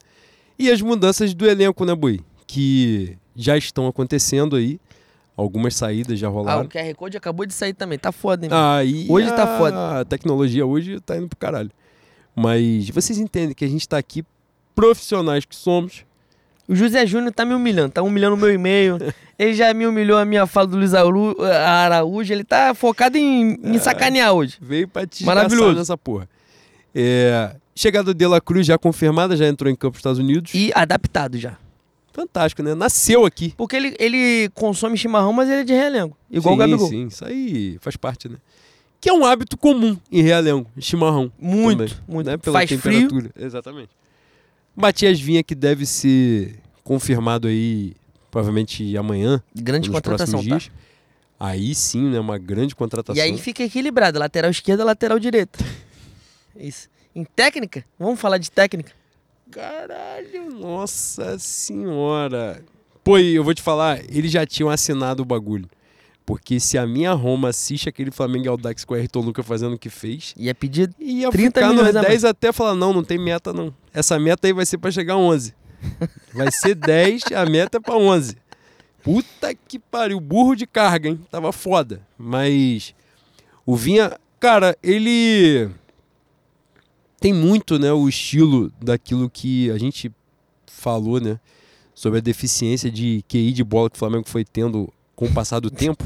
E 0.57 0.69
as 0.69 0.81
mudanças 0.81 1.33
do 1.33 1.45
elenco, 1.45 1.83
né, 1.85 1.95
Bui? 1.95 2.21
Que 2.47 3.17
já 3.35 3.57
estão 3.57 3.87
acontecendo 3.87 4.55
aí. 4.55 4.79
Algumas 5.37 5.75
saídas 5.75 6.17
já 6.17 6.29
rolaram. 6.29 6.61
Ah, 6.61 6.65
o 6.65 6.69
QR 6.69 6.95
Code 6.95 7.17
acabou 7.17 7.45
de 7.45 7.53
sair 7.53 7.73
também. 7.73 7.99
Tá 7.99 8.13
foda, 8.13 8.45
hein? 8.45 8.51
Ah, 8.53 8.77
hoje 9.09 9.27
tá 9.27 9.43
a... 9.43 9.47
tá 9.47 9.57
foda. 9.57 9.99
A 9.99 10.05
tecnologia 10.05 10.65
hoje 10.65 11.01
tá 11.01 11.17
indo 11.17 11.27
pro 11.27 11.37
caralho. 11.37 11.69
Mas 12.33 12.89
vocês 12.89 13.19
entendem 13.19 13.53
que 13.53 13.65
a 13.65 13.67
gente 13.67 13.87
tá 13.87 13.97
aqui, 13.97 14.23
profissionais 14.73 15.43
que 15.43 15.55
somos. 15.55 16.05
O 16.67 16.75
José 16.75 17.05
Júnior 17.05 17.33
tá 17.33 17.45
me 17.45 17.53
humilhando, 17.53 17.91
tá 17.91 18.01
humilhando 18.01 18.35
o 18.35 18.39
meu 18.39 18.51
e-mail. 18.51 18.97
ele 19.37 19.53
já 19.53 19.73
me 19.73 19.85
humilhou 19.85 20.17
a 20.17 20.25
minha 20.25 20.47
fala 20.47 20.67
do 20.67 20.77
Luiz 20.77 20.93
Araújo. 20.93 22.33
Ele 22.33 22.43
tá 22.43 22.73
focado 22.73 23.17
em, 23.17 23.59
em 23.63 23.75
é, 23.75 23.79
sacanear 23.79 24.33
hoje. 24.33 24.57
Veio 24.61 24.87
pra 24.87 25.05
te 25.05 25.25
Maravilhoso 25.25 25.79
essa 25.79 25.97
porra. 25.97 26.27
É, 26.93 27.55
chegada 27.75 28.13
de 28.13 28.25
La 28.25 28.39
Cruz 28.39 28.65
já 28.65 28.77
confirmada, 28.77 29.35
já 29.35 29.47
entrou 29.47 29.71
em 29.71 29.75
campo 29.75 29.95
nos 29.95 29.99
Estados 29.99 30.19
Unidos. 30.19 30.53
E 30.53 30.71
adaptado 30.73 31.37
já. 31.37 31.57
Fantástico, 32.13 32.63
né? 32.63 32.73
Nasceu 32.73 33.25
aqui. 33.25 33.53
Porque 33.57 33.75
ele, 33.75 33.93
ele 33.99 34.49
consome 34.53 34.97
chimarrão, 34.97 35.33
mas 35.33 35.49
ele 35.49 35.61
é 35.61 35.63
de 35.65 35.73
realengo. 35.73 36.15
Igual 36.31 36.55
sim, 36.55 36.55
o 36.55 36.59
Gabigol. 36.59 36.87
Sim, 36.87 37.07
isso 37.07 37.25
aí 37.25 37.77
faz 37.81 37.97
parte, 37.97 38.29
né? 38.29 38.37
Que 39.01 39.09
é 39.09 39.13
um 39.13 39.25
hábito 39.25 39.57
comum 39.57 39.97
em 40.09 40.21
realengo, 40.21 40.65
chimarrão. 40.79 41.29
Muito, 41.37 41.79
também, 41.79 42.03
muito. 42.07 42.27
Né? 42.27 42.37
Pela 42.37 42.59
faz 42.59 42.69
temperatura. 42.69 43.29
Frio. 43.33 43.45
Exatamente. 43.45 43.89
Matias 44.73 45.19
Vinha, 45.19 45.43
que 45.43 45.53
deve 45.53 45.85
ser 45.85 46.55
confirmado 46.85 47.49
aí, 47.49 47.93
provavelmente 48.35 48.97
amanhã. 48.97 49.41
Grande 49.55 49.89
contratação, 49.89 50.39
tá? 50.39 50.45
Dias. 50.45 50.69
Aí 51.39 51.73
sim, 51.73 52.09
né? 52.09 52.19
Uma 52.19 52.37
grande 52.37 52.75
contratação. 52.75 53.15
E 53.15 53.21
aí 53.21 53.37
fica 53.37 53.63
equilibrado, 53.63 54.19
lateral 54.19 54.51
esquerda, 54.51 54.83
lateral 54.83 55.17
direita. 55.17 55.57
Isso. 56.53 56.89
Em 57.15 57.23
técnica, 57.23 57.85
vamos 57.97 58.19
falar 58.19 58.37
de 58.37 58.51
técnica. 58.51 58.91
Caralho, 59.49 60.51
nossa 60.51 61.39
senhora. 61.39 62.61
Pô, 63.05 63.17
eu 63.17 63.41
vou 63.41 63.53
te 63.53 63.61
falar, 63.61 64.01
eles 64.13 64.31
já 64.31 64.45
tinham 64.45 64.69
assinado 64.69 65.23
o 65.23 65.25
bagulho. 65.25 65.69
Porque 66.25 66.59
se 66.59 66.77
a 66.77 66.85
minha 66.85 67.13
Roma 67.13 67.49
assiste 67.49 67.87
aquele 67.87 68.11
Flamengo 68.11 68.49
Aldax 68.49 68.83
com 68.83 68.95
o 68.95 68.97
Ayrton 68.97 69.21
Luca 69.21 69.43
fazendo 69.43 69.75
o 69.75 69.79
que 69.79 69.89
fez. 69.89 70.33
Ia 70.35 70.53
pedir 70.53 70.89
ia 70.99 71.29
30 71.29 71.61
ficar 71.61 71.71
nos 71.71 71.93
10 71.93 72.25
até 72.25 72.51
falar: 72.51 72.75
não, 72.75 72.91
não 72.91 73.03
tem 73.03 73.17
meta 73.17 73.53
não. 73.53 73.73
Essa 73.93 74.19
meta 74.19 74.45
aí 74.45 74.51
vai 74.51 74.65
ser 74.65 74.77
para 74.77 74.91
chegar 74.91 75.13
a 75.13 75.17
11. 75.17 75.53
Vai 76.33 76.51
ser 76.51 76.75
10, 76.75 77.23
a 77.35 77.45
meta 77.45 77.77
é 77.77 77.79
pra 77.79 77.95
11. 77.95 78.37
Puta 79.03 79.53
que 79.53 79.77
pariu, 79.77 80.19
burro 80.19 80.55
de 80.55 80.65
carga, 80.65 81.09
hein? 81.09 81.19
Tava 81.29 81.51
foda. 81.51 82.01
Mas 82.17 82.93
o 83.65 83.75
Vinha, 83.75 84.17
cara, 84.39 84.77
ele 84.81 85.69
tem 87.19 87.33
muito, 87.33 87.79
né, 87.79 87.91
o 87.91 88.07
estilo 88.07 88.71
daquilo 88.81 89.29
que 89.29 89.71
a 89.71 89.77
gente 89.77 90.11
falou, 90.67 91.19
né, 91.19 91.39
sobre 91.93 92.19
a 92.19 92.21
deficiência 92.21 92.91
de 92.91 93.23
QI 93.27 93.51
de 93.51 93.63
bola 93.63 93.89
que 93.89 93.95
o 93.95 93.99
Flamengo 93.99 94.27
foi 94.27 94.43
tendo 94.43 94.91
com 95.15 95.25
o 95.25 95.33
passar 95.33 95.59
do 95.59 95.71
tempo. 95.71 96.03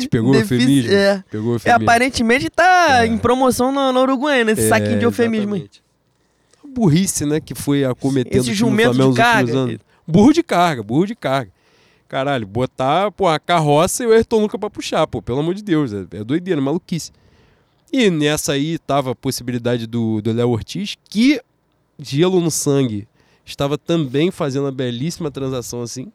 Te 0.00 0.08
pegou 0.08 0.32
Defici... 0.32 0.54
eufemismo? 0.54 0.92
É. 0.92 1.24
Pegou 1.30 1.50
o 1.50 1.54
eufemismo. 1.54 1.80
É, 1.80 1.84
aparentemente 1.84 2.50
tá 2.50 3.04
é. 3.04 3.06
em 3.06 3.18
promoção 3.18 3.72
na, 3.72 3.92
na 3.92 4.00
Uruguaiana, 4.00 4.52
esse 4.52 4.66
é, 4.66 4.68
saquinho 4.68 4.98
de 4.98 5.04
eufemismo 5.04 5.54
aí. 5.54 5.68
Burrice, 6.66 7.24
né, 7.24 7.40
que 7.40 7.54
foi 7.54 7.84
acometendo 7.84 8.40
esse 8.40 8.50
o 8.50 8.54
time 8.54 8.70
do 8.70 8.94
Flamengo 8.94 9.10
de 9.10 9.16
carga. 9.16 9.80
Burro 10.06 10.32
de 10.32 10.42
carga, 10.42 10.82
burro 10.82 11.06
de 11.06 11.14
carga. 11.14 11.50
Caralho, 12.08 12.46
botar 12.46 13.10
pô, 13.10 13.28
a 13.28 13.38
carroça 13.38 14.02
e 14.02 14.06
o 14.06 14.12
Ayrton 14.12 14.40
Lucas 14.40 14.58
pra 14.58 14.70
puxar, 14.70 15.06
pô, 15.06 15.20
pelo 15.20 15.40
amor 15.40 15.54
de 15.54 15.62
Deus, 15.62 15.92
é, 15.92 16.06
é 16.12 16.24
doideira, 16.24 16.60
maluquice. 16.60 17.12
E 17.92 18.10
nessa 18.10 18.52
aí 18.52 18.78
tava 18.78 19.12
a 19.12 19.14
possibilidade 19.14 19.86
do 19.86 20.22
Léo 20.24 20.50
Ortiz, 20.50 20.96
que 21.08 21.40
gelo 21.98 22.40
no 22.40 22.50
sangue 22.50 23.06
estava 23.44 23.76
também 23.76 24.30
fazendo 24.30 24.66
a 24.66 24.72
belíssima 24.72 25.30
transação 25.30 25.82
assim. 25.82 26.12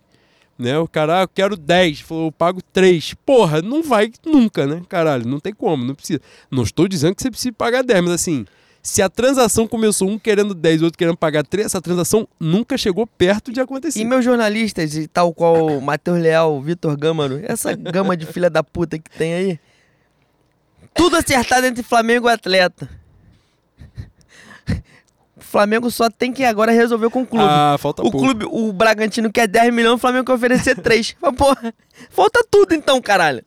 Né? 0.57 0.77
O 0.77 0.87
cara, 0.87 1.23
ah, 1.23 1.27
quero 1.27 1.57
10. 1.57 2.01
Falou, 2.01 2.27
eu 2.27 2.31
pago 2.31 2.61
3. 2.61 3.13
Porra, 3.25 3.61
não 3.61 3.81
vai 3.83 4.11
nunca, 4.25 4.65
né? 4.67 4.81
Caralho, 4.87 5.27
não 5.27 5.39
tem 5.39 5.53
como, 5.53 5.83
não 5.83 5.95
precisa. 5.95 6.21
Não 6.49 6.63
estou 6.63 6.87
dizendo 6.87 7.15
que 7.15 7.21
você 7.21 7.31
precisa 7.31 7.53
pagar 7.53 7.83
10, 7.83 8.03
mas 8.03 8.13
assim, 8.13 8.45
se 8.81 9.01
a 9.01 9.09
transação 9.09 9.67
começou 9.67 10.09
um 10.09 10.19
querendo 10.19 10.53
10 10.53 10.81
e 10.81 10.83
outro 10.83 10.97
querendo 10.97 11.17
pagar 11.17 11.45
3, 11.45 11.67
essa 11.67 11.81
transação 11.81 12.27
nunca 12.39 12.77
chegou 12.77 13.07
perto 13.07 13.51
de 13.51 13.61
acontecer. 13.61 14.01
E 14.01 14.05
meus 14.05 14.25
jornalistas, 14.25 14.93
tal 15.11 15.33
qual 15.33 15.79
Matheus 15.79 16.21
Leal, 16.21 16.61
Vitor 16.61 16.97
Gâmaro, 16.97 17.41
essa 17.43 17.73
gama 17.75 18.15
de 18.15 18.25
filha 18.25 18.49
da 18.49 18.61
puta 18.61 18.99
que 18.99 19.09
tem 19.09 19.33
aí, 19.33 19.59
tudo 20.93 21.15
acertado 21.15 21.65
entre 21.65 21.81
Flamengo 21.81 22.29
e 22.29 22.33
Atleta. 22.33 23.02
O 25.53 25.55
Flamengo 25.55 25.91
só 25.91 26.09
tem 26.09 26.33
que 26.33 26.43
agora 26.43 26.71
resolver 26.71 27.11
com 27.11 27.21
o 27.21 27.27
clube. 27.27 27.45
Ah, 27.47 27.75
falta 27.77 28.01
o 28.01 28.09
pouco. 28.09 28.25
clube, 28.25 28.43
o 28.49 28.73
Bragantino 28.73 29.31
quer 29.31 29.47
10 29.47 29.71
milhões, 29.71 29.93
o 29.93 29.97
Flamengo 29.99 30.25
quer 30.25 30.33
oferecer 30.33 30.75
3. 30.75 31.15
Mas, 31.21 31.35
porra, 31.35 31.71
falta 32.09 32.43
tudo 32.49 32.73
então, 32.73 32.99
caralho. 32.99 33.43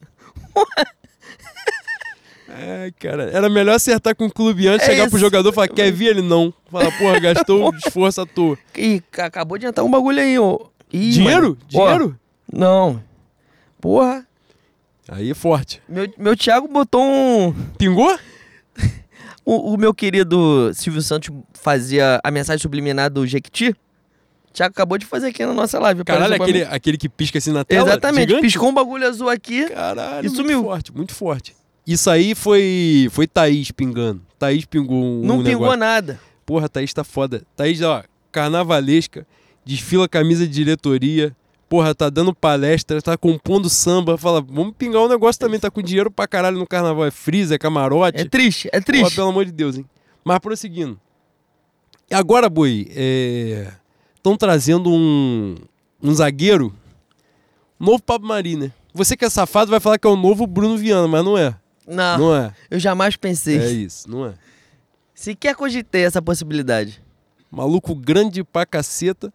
É, 2.48 2.92
cara, 3.00 3.24
era 3.32 3.50
melhor 3.50 3.74
acertar 3.74 4.14
com 4.14 4.26
o 4.26 4.32
clube 4.32 4.68
antes, 4.68 4.86
É 4.86 4.92
chegar 4.92 5.10
pro 5.10 5.18
jogador 5.18 5.48
e 5.50 5.52
falar, 5.52 5.66
quer 5.68 5.90
vir? 5.90 6.06
Ele 6.06 6.22
não. 6.22 6.54
Fala, 6.70 6.92
porra, 6.92 7.18
gastou 7.20 7.74
esforço 7.74 8.20
à 8.20 8.26
toa. 8.26 8.56
Ih, 8.76 9.02
ca- 9.10 9.26
acabou 9.26 9.58
de 9.58 9.66
entrar 9.66 9.82
um 9.82 9.90
bagulho 9.90 10.20
aí, 10.20 10.38
ô. 10.38 10.70
Ih, 10.92 11.10
Dinheiro? 11.10 11.42
mano. 11.42 11.58
Ó, 11.74 11.84
Dinheiro? 11.86 12.20
não. 12.52 13.02
Porra, 13.80 14.24
Aí 15.08 15.30
é 15.30 15.34
forte. 15.34 15.82
meu, 15.88 16.08
meu 16.16 16.36
Thiago 16.36 16.66
botou 16.68 17.02
um... 17.02 17.52
Pingou? 17.76 18.16
O, 19.48 19.74
o 19.74 19.76
meu 19.76 19.94
querido 19.94 20.72
Silvio 20.74 21.00
Santos 21.00 21.30
fazia 21.66 22.20
a 22.22 22.30
mensagem 22.30 22.62
subliminar 22.62 23.10
do 23.10 23.26
Jequiti. 23.26 23.74
Thiago 24.52 24.70
acabou 24.70 24.96
de 24.96 25.04
fazer 25.04 25.26
aqui 25.26 25.44
na 25.44 25.52
nossa 25.52 25.80
live. 25.80 26.04
Caralho, 26.04 26.32
aquele, 26.40 26.62
aquele 26.62 26.96
que 26.96 27.08
pisca 27.08 27.38
assim 27.38 27.50
na 27.50 27.64
tela? 27.64 27.88
Exatamente, 27.88 28.28
gigante? 28.28 28.42
piscou 28.42 28.68
um 28.68 28.72
bagulho 28.74 29.04
azul 29.04 29.28
aqui. 29.28 29.68
Caralho, 29.68 30.20
E 30.24 30.28
muito 30.28 30.36
sumiu. 30.36 30.62
forte, 30.62 30.92
muito 30.94 31.12
forte. 31.12 31.56
Isso 31.84 32.08
aí 32.08 32.36
foi 32.36 33.08
foi 33.10 33.26
Thaís 33.26 33.72
pingando. 33.72 34.22
Thaís 34.38 34.64
pingou 34.64 34.96
um 34.96 35.26
não 35.26 35.38
um 35.40 35.42
pingou 35.42 35.62
negócio. 35.62 35.76
nada. 35.80 36.20
Porra, 36.46 36.68
Thaís 36.68 36.94
tá 36.94 37.02
foda. 37.02 37.42
Thaís, 37.56 37.82
ó, 37.82 38.04
carnavalesca, 38.30 39.26
desfila 39.64 40.08
camisa 40.08 40.46
de 40.46 40.52
diretoria. 40.52 41.34
Porra, 41.68 41.92
tá 41.96 42.08
dando 42.08 42.32
palestra, 42.32 43.02
tá 43.02 43.16
compondo 43.16 43.68
samba. 43.68 44.16
Fala, 44.16 44.40
vamos 44.40 44.72
pingar 44.78 45.02
um 45.02 45.08
negócio 45.08 45.40
também. 45.40 45.58
Tá 45.58 45.68
com 45.68 45.82
dinheiro 45.82 46.12
pra 46.12 46.28
caralho 46.28 46.58
no 46.58 46.66
carnaval. 46.66 47.04
É 47.04 47.10
freezer, 47.10 47.56
é 47.56 47.58
camarote. 47.58 48.20
É 48.20 48.24
triste, 48.24 48.68
é 48.68 48.80
Porra, 48.80 48.84
triste. 48.84 49.16
pelo 49.16 49.28
amor 49.30 49.44
de 49.44 49.50
Deus, 49.52 49.76
hein? 49.76 49.84
Mas 50.24 50.38
prosseguindo. 50.38 50.98
Agora, 52.10 52.48
Boi, 52.48 52.88
estão 54.16 54.36
trazendo 54.36 54.90
um, 54.92 55.56
um 56.02 56.14
zagueiro. 56.14 56.74
Novo 57.78 58.02
Pablo 58.02 58.28
Mari, 58.28 58.56
né? 58.56 58.72
Você 58.94 59.16
que 59.16 59.24
é 59.24 59.30
safado 59.30 59.70
vai 59.70 59.80
falar 59.80 59.98
que 59.98 60.06
é 60.06 60.10
o 60.10 60.16
novo 60.16 60.46
Bruno 60.46 60.78
Viana, 60.78 61.06
mas 61.08 61.24
não 61.24 61.36
é. 61.36 61.54
Não, 61.86 62.18
Não 62.18 62.34
é. 62.36 62.52
eu 62.70 62.78
jamais 62.80 63.16
pensei. 63.16 63.58
É 63.58 63.70
isso, 63.70 64.10
não 64.10 64.26
é. 64.26 64.34
Sequer 65.14 65.54
cogitei 65.54 66.04
essa 66.04 66.20
possibilidade. 66.22 67.02
Maluco 67.50 67.94
grande 67.94 68.42
pra 68.42 68.66
caceta. 68.66 69.32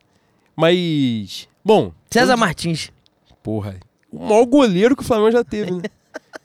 Mas. 0.56 1.48
Bom. 1.64 1.94
César 2.10 2.34
todo- 2.34 2.40
Martins. 2.40 2.92
Porra. 3.42 3.80
O 4.12 4.26
maior 4.28 4.46
goleiro 4.46 4.96
que 4.96 5.02
o 5.04 5.06
Flamengo 5.06 5.32
já 5.32 5.44
teve, 5.44 5.72
né? 5.72 5.84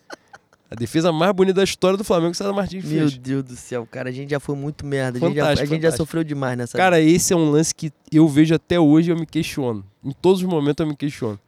A 0.71 0.75
defesa 0.75 1.13
mais 1.13 1.33
bonita 1.33 1.55
da 1.59 1.65
história 1.65 1.97
do 1.97 2.03
Flamengo, 2.03 2.33
que 2.33 2.35
o 2.35 2.39
César 2.39 2.53
Martins 2.53 2.85
Meu 2.85 3.09
fez. 3.09 3.19
Deus 3.19 3.45
do 3.45 3.55
céu, 3.57 3.87
cara, 3.89 4.09
a 4.09 4.13
gente 4.13 4.31
já 4.31 4.41
foi 4.41 4.57
muito 4.57 4.85
merda. 4.85 5.19
A 5.19 5.21
gente, 5.21 5.37
já, 5.37 5.43
a 5.43 5.45
Fantástico, 5.47 5.67
gente 5.69 5.83
já 5.83 5.89
fantástico. 5.89 6.05
sofreu 6.07 6.25
demais 6.25 6.59
nessa 6.59 6.77
Cara, 6.77 7.01
esse 7.01 7.33
é 7.33 7.37
um 7.37 7.51
lance 7.51 7.73
que 7.75 7.93
eu 8.13 8.27
vejo 8.29 8.55
até 8.55 8.79
hoje 8.81 9.11
e 9.11 9.13
eu 9.13 9.17
me 9.17 9.27
questiono. 9.27 9.85
Em 10.05 10.11
todos 10.13 10.43
os 10.43 10.49
momentos 10.49 10.83
eu 10.85 10.89
me 10.89 10.97
questiono. 10.97 11.39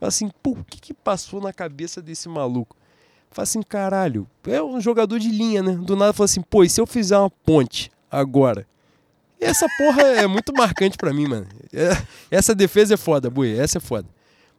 Fala 0.00 0.08
assim, 0.08 0.28
pô, 0.42 0.50
o 0.50 0.64
que, 0.64 0.80
que 0.80 0.92
passou 0.92 1.40
na 1.40 1.52
cabeça 1.52 2.02
desse 2.02 2.28
maluco? 2.28 2.76
Fala 3.30 3.44
assim, 3.44 3.62
caralho, 3.62 4.26
é 4.46 4.60
um 4.62 4.80
jogador 4.80 5.18
de 5.20 5.28
linha, 5.28 5.62
né? 5.62 5.72
Do 5.76 5.94
nada 5.96 6.12
fala 6.12 6.24
assim, 6.24 6.40
pô, 6.42 6.64
e 6.64 6.68
se 6.68 6.80
eu 6.80 6.86
fizer 6.86 7.16
uma 7.16 7.30
ponte 7.30 7.90
agora? 8.10 8.66
Essa 9.40 9.66
porra 9.78 10.02
é 10.02 10.26
muito 10.26 10.52
marcante 10.52 10.96
pra 10.96 11.12
mim, 11.12 11.26
mano. 11.28 11.46
É- 11.72 11.96
essa 12.30 12.54
defesa 12.54 12.94
é 12.94 12.96
foda, 12.96 13.28
Bui, 13.30 13.56
essa 13.56 13.78
é 13.78 13.80
foda. 13.80 14.08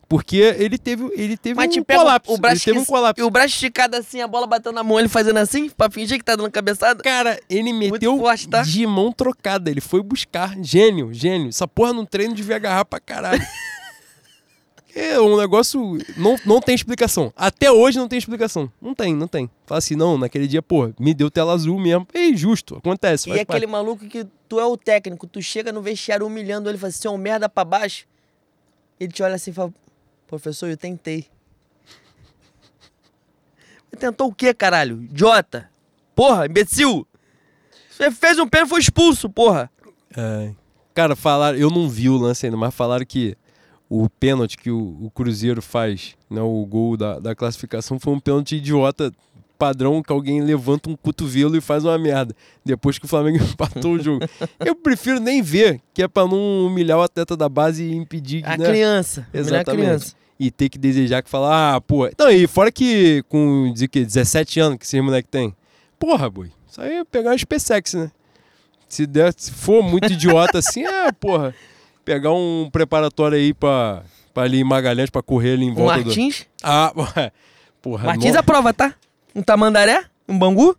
Porque 0.08 0.38
ele 0.38 0.78
teve, 0.78 1.10
ele 1.14 1.36
teve 1.36 1.56
Mas 1.56 1.76
um 1.76 1.84
colapso. 1.84 2.32
o 2.34 2.38
braço 2.38 2.56
ele 2.58 2.64
teve 2.64 2.80
um 2.80 2.86
colapso. 2.86 3.22
E 3.22 3.24
o 3.24 3.30
braço 3.30 3.56
esticado 3.56 3.98
assim, 3.98 4.22
a 4.22 4.28
bola 4.28 4.46
batendo 4.46 4.76
na 4.76 4.84
mão, 4.84 5.00
ele 5.00 5.10
fazendo 5.10 5.38
assim, 5.38 5.70
pra 5.70 5.90
fingir 5.90 6.20
que 6.20 6.24
tá 6.24 6.36
dando 6.36 6.52
cabeçada. 6.52 7.02
Cara, 7.02 7.40
ele 7.50 7.74
meteu 7.74 8.18
forte, 8.18 8.48
tá? 8.48 8.62
de 8.62 8.86
mão 8.86 9.12
trocada. 9.12 9.70
Ele 9.70 9.82
foi 9.82 10.04
buscar. 10.04 10.56
Gênio, 10.62 11.14
gênio. 11.14 11.50
Essa 11.50 11.68
porra 11.68 11.92
no 11.92 12.06
treino 12.06 12.36
devia 12.36 12.56
agarrar 12.56 12.86
pra 12.86 13.00
caralho. 13.00 13.42
é 14.96 15.20
um 15.20 15.38
negócio. 15.38 15.98
Não, 16.16 16.36
não 16.46 16.62
tem 16.62 16.76
explicação. 16.76 17.34
Até 17.36 17.72
hoje 17.72 17.98
não 17.98 18.08
tem 18.08 18.20
explicação. 18.20 18.72
Não 18.80 18.94
tem, 18.94 19.16
não 19.16 19.28
tem. 19.28 19.50
Fala 19.66 19.80
assim, 19.80 19.96
não, 19.96 20.20
naquele 20.20 20.48
dia, 20.48 20.62
pô, 20.62 20.94
me 21.00 21.16
deu 21.16 21.32
tela 21.32 21.54
azul 21.54 21.80
mesmo. 21.80 22.08
É 22.14 22.32
justo, 22.34 22.76
acontece. 22.76 23.30
E 23.30 23.34
aquele 23.34 23.46
parte. 23.46 23.68
maluco 23.68 24.06
que 24.06 24.26
tu 24.48 24.60
é 24.60 24.66
o 24.66 24.78
técnico, 24.78 25.26
tu 25.26 25.42
chega 25.42 25.72
no 25.72 25.82
vestiário 25.82 26.28
humilhando 26.28 26.70
ele, 26.70 26.78
fala 26.78 26.90
assim, 26.90 27.08
é 27.08 27.12
um 27.12 27.18
merda 27.18 27.50
pra 27.50 27.66
baixo. 27.66 28.06
Ele 29.00 29.12
te 29.12 29.22
olha 29.22 29.36
assim 29.36 29.52
e 29.52 29.54
fala, 29.54 29.74
professor, 30.28 30.70
eu 30.70 30.78
tentei. 30.78 31.28
Tentou 34.00 34.28
o 34.28 34.34
quê, 34.36 34.54
caralho? 34.54 35.02
Idiota. 35.04 35.70
Porra, 36.14 36.46
imbecil. 36.46 37.08
Você 37.90 38.12
fez 38.12 38.38
um 38.38 38.48
pênalti 38.48 38.68
e 38.68 38.70
foi 38.70 38.80
expulso, 38.82 39.30
porra. 39.30 39.72
É. 40.16 40.52
Cara, 40.94 41.16
falaram, 41.16 41.58
eu 41.58 41.70
não 41.70 41.90
vi 41.90 42.10
o 42.10 42.18
lance 42.18 42.46
ainda, 42.46 42.58
mas 42.58 42.74
falaram 42.74 43.06
que 43.06 43.38
o 43.90 44.10
pênalti 44.10 44.58
que 44.58 44.72
o, 44.72 45.06
o 45.06 45.12
Cruzeiro 45.12 45.62
faz, 45.62 46.16
né, 46.30 46.42
o 46.42 46.66
gol 46.66 46.98
da, 46.98 47.20
da 47.20 47.36
classificação, 47.36 48.00
foi 48.00 48.14
um 48.14 48.20
pênalti 48.20 48.56
idiota 48.56 49.12
padrão 49.58 50.02
que 50.04 50.12
alguém 50.12 50.42
levanta 50.42 50.90
um 50.90 50.96
cotovelo 50.96 51.56
e 51.58 51.62
faz 51.62 51.84
uma 51.86 51.98
merda. 51.98 52.36
Depois 52.64 52.98
que 53.00 53.06
o 53.06 53.08
Flamengo 53.08 53.38
empatou 53.44 53.94
o 53.94 54.00
jogo. 54.04 54.26
Eu 54.60 54.76
prefiro 54.76 55.20
nem 55.20 55.42
ver, 55.42 55.80
que 55.94 56.04
é 56.04 56.08
pra 56.08 56.28
não 56.28 56.66
humilhar 56.68 56.98
o 56.98 57.02
atleta 57.02 57.36
da 57.38 57.48
base 57.50 57.84
e 57.84 57.96
impedir 57.96 58.42
que, 58.44 58.50
A 58.50 58.58
né, 58.58 58.66
criança. 58.68 59.22
humilhar 59.34 59.36
a 59.36 59.40
Exatamente. 59.62 59.86
criança. 59.86 60.16
e 60.40 60.52
ter 60.52 60.70
que 60.70 60.78
desejar 60.78 61.24
que 61.24 61.30
falar, 61.30 61.76
ah, 61.76 61.82
pô. 61.82 62.10
Não, 62.20 62.30
e 62.30 62.46
fora 62.48 62.72
que 62.72 63.24
com 63.30 63.72
dizer 63.74 63.88
que 63.88 64.04
17 64.04 64.60
anos 64.60 64.78
que 64.78 64.86
esse 64.86 65.00
moleque 65.02 65.30
tem. 65.30 65.56
Porra, 65.98 66.30
boi. 66.30 66.52
Isso 66.70 66.82
aí 66.82 66.96
é 66.98 67.04
pegar 67.06 67.32
uma 67.32 67.38
SpaceX, 67.38 67.94
né? 67.94 68.12
Se, 68.90 69.06
der, 69.08 69.34
se 69.36 69.50
for 69.52 69.82
muito 69.82 70.12
idiota 70.12 70.60
assim, 70.60 70.84
é, 70.86 71.12
porra. 71.12 71.56
Pegar 72.04 72.32
um 72.34 72.70
preparatório 72.72 73.38
aí 73.38 73.54
pra, 73.54 74.04
pra 74.34 74.44
ali 74.44 74.60
em 74.60 74.64
Magalhães 74.64 75.10
pra 75.10 75.24
correr 75.24 75.54
ali 75.54 75.66
em 75.66 75.72
Um 75.72 75.76
volta 75.76 76.00
do. 76.00 76.06
Martins. 76.08 76.46
Ah, 76.62 76.94
ué. 76.96 77.32
porra. 77.82 78.06
Martins 78.06 78.34
no- 78.34 78.40
aprova, 78.40 78.74
tá? 78.74 78.94
Um 79.36 79.42
Tamandaré? 79.42 80.06
Um 80.28 80.40
Bangu? 80.40 80.78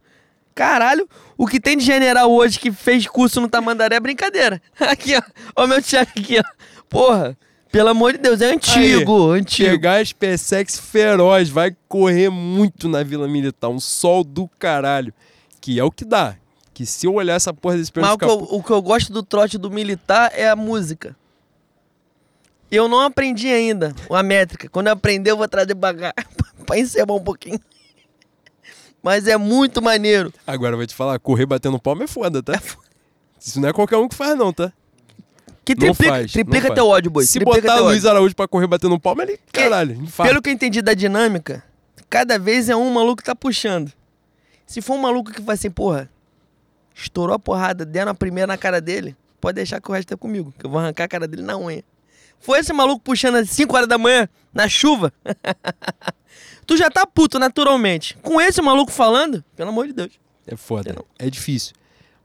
Caralho, 0.55 1.07
o 1.37 1.47
que 1.47 1.61
tem 1.61 1.77
de 1.77 1.85
general 1.85 2.33
hoje 2.33 2.59
que 2.59 2.73
fez 2.73 3.07
curso 3.07 3.43
no 3.43 3.49
Tamandaré 3.49 3.97
é 3.97 4.01
brincadeira. 4.01 4.61
Aqui, 4.81 5.15
ó. 5.15 5.23
Ó 5.55 5.67
meu 5.67 5.83
Thiago 5.83 6.11
aqui, 6.17 6.39
ó. 6.39 6.43
Porra, 6.89 7.37
pelo 7.71 7.91
amor 7.91 8.13
de 8.13 8.19
Deus, 8.21 8.41
é 8.41 8.55
antigo, 8.55 9.33
antigo. 9.33 9.69
Pegar 9.69 9.97
a 9.97 10.05
SpaceX 10.05 10.79
feroz, 10.79 11.51
vai 11.51 11.77
correr 11.87 12.31
muito 12.31 12.89
na 12.89 13.03
Vila 13.03 13.29
Militar. 13.29 13.69
Um 13.69 13.79
sol 13.79 14.25
do 14.25 14.49
caralho. 14.59 15.13
Que 15.61 15.79
é 15.79 15.85
o 15.85 15.91
que 15.91 16.07
dá. 16.07 16.37
Que 16.73 16.87
se 16.87 17.07
eu 17.07 17.15
olhar 17.15 17.35
essa 17.35 17.53
porra 17.53 17.77
desse 17.77 17.93
Mas 17.95 18.13
o 18.13 18.19
que, 18.19 18.25
eu, 18.25 18.39
o 18.39 18.63
que 18.63 18.71
eu 18.71 18.81
gosto 18.81 19.13
do 19.13 19.23
trote 19.23 19.59
do 19.59 19.71
militar 19.71 20.33
é 20.35 20.49
a 20.49 20.57
música. 20.57 21.15
Eu 22.71 22.89
não 22.89 23.01
aprendi 23.01 23.49
ainda 23.49 23.95
a 24.11 24.23
métrica. 24.23 24.71
Quando 24.71 24.87
eu 24.87 24.95
aprender, 24.95 25.33
eu 25.33 25.37
vou 25.37 25.47
trazer 25.47 25.75
cá. 25.75 26.15
pra 26.65 26.79
encerrar 26.79 27.13
um 27.13 27.23
pouquinho. 27.23 27.61
Mas 29.07 29.29
é 29.29 29.37
muito 29.37 29.81
maneiro. 29.81 30.35
Agora 30.45 30.73
eu 30.73 30.79
vou 30.79 30.85
te 30.85 30.93
falar, 30.93 31.17
correr 31.21 31.47
batendo 31.47 31.79
palma 31.79 32.03
é 32.03 32.07
foda, 32.09 32.43
tá? 32.43 32.61
Isso 33.41 33.61
não 33.61 33.69
é 33.69 33.73
qualquer 33.73 33.97
um 33.99 34.09
que 34.09 34.17
faz, 34.17 34.37
não, 34.37 34.53
tá? 34.53 34.73
Que 35.65 35.77
triplica, 35.77 36.13
faz, 36.13 36.33
triplica 36.33 36.75
teu 36.75 36.89
ódio, 36.89 37.09
boi. 37.09 37.25
Se 37.25 37.39
triplica 37.39 37.69
botar 37.69 37.79
Luiz. 37.83 38.05
Araújo 38.05 38.35
pra 38.35 38.49
correr 38.49 38.67
batendo 38.67 38.99
palma, 38.99 39.23
ele. 39.23 39.39
Caralho, 39.53 39.95
infarto. 39.95 40.29
Pelo 40.29 40.43
que 40.43 40.49
eu 40.49 40.53
entendi 40.53 40.83
da 40.83 40.93
dinâmica, 40.93 41.63
cada 42.11 42.37
vez 42.37 42.69
é 42.69 42.75
um 42.75 42.91
maluco 42.91 43.19
que 43.19 43.23
tá 43.23 43.37
puxando. 43.37 43.93
Se 44.67 44.83
for 44.83 44.95
um 44.95 45.03
maluco 45.03 45.31
que 45.31 45.41
vai 45.41 45.55
assim, 45.55 45.71
porra, 45.71 46.11
estourou 46.93 47.37
a 47.37 47.39
porrada, 47.39 47.85
deram 47.85 48.11
a 48.11 48.15
primeira 48.15 48.49
na 48.49 48.59
cara 48.59 48.81
dele, 48.81 49.15
pode 49.41 49.55
deixar 49.55 49.81
que 49.81 49.89
o 49.89 49.95
resto 49.95 50.15
é 50.15 50.17
comigo, 50.17 50.53
que 50.59 50.67
eu 50.67 50.71
vou 50.71 50.81
arrancar 50.81 51.05
a 51.05 51.09
cara 51.09 51.29
dele 51.29 51.43
na 51.43 51.57
unha. 51.57 51.85
Foi 52.41 52.59
esse 52.59 52.73
maluco 52.73 53.05
puxando 53.05 53.37
às 53.37 53.51
5 53.51 53.77
horas 53.77 53.89
da 53.89 53.99
manhã, 53.99 54.29
na 54.53 54.69
chuva. 54.69 55.13
tu 56.67 56.77
já 56.77 56.91
tá 56.91 57.07
puto 57.07 57.39
naturalmente. 57.39 58.17
Com 58.23 58.41
esse 58.41 58.61
maluco 58.61 58.91
falando, 58.93 59.45
pelo 59.55 59.71
amor 59.71 59.87
de 59.87 59.93
Deus. 59.93 60.13
É 60.47 60.57
foda, 60.57 60.93
Não. 60.93 61.05
é 61.19 61.29
difícil. 61.31 61.75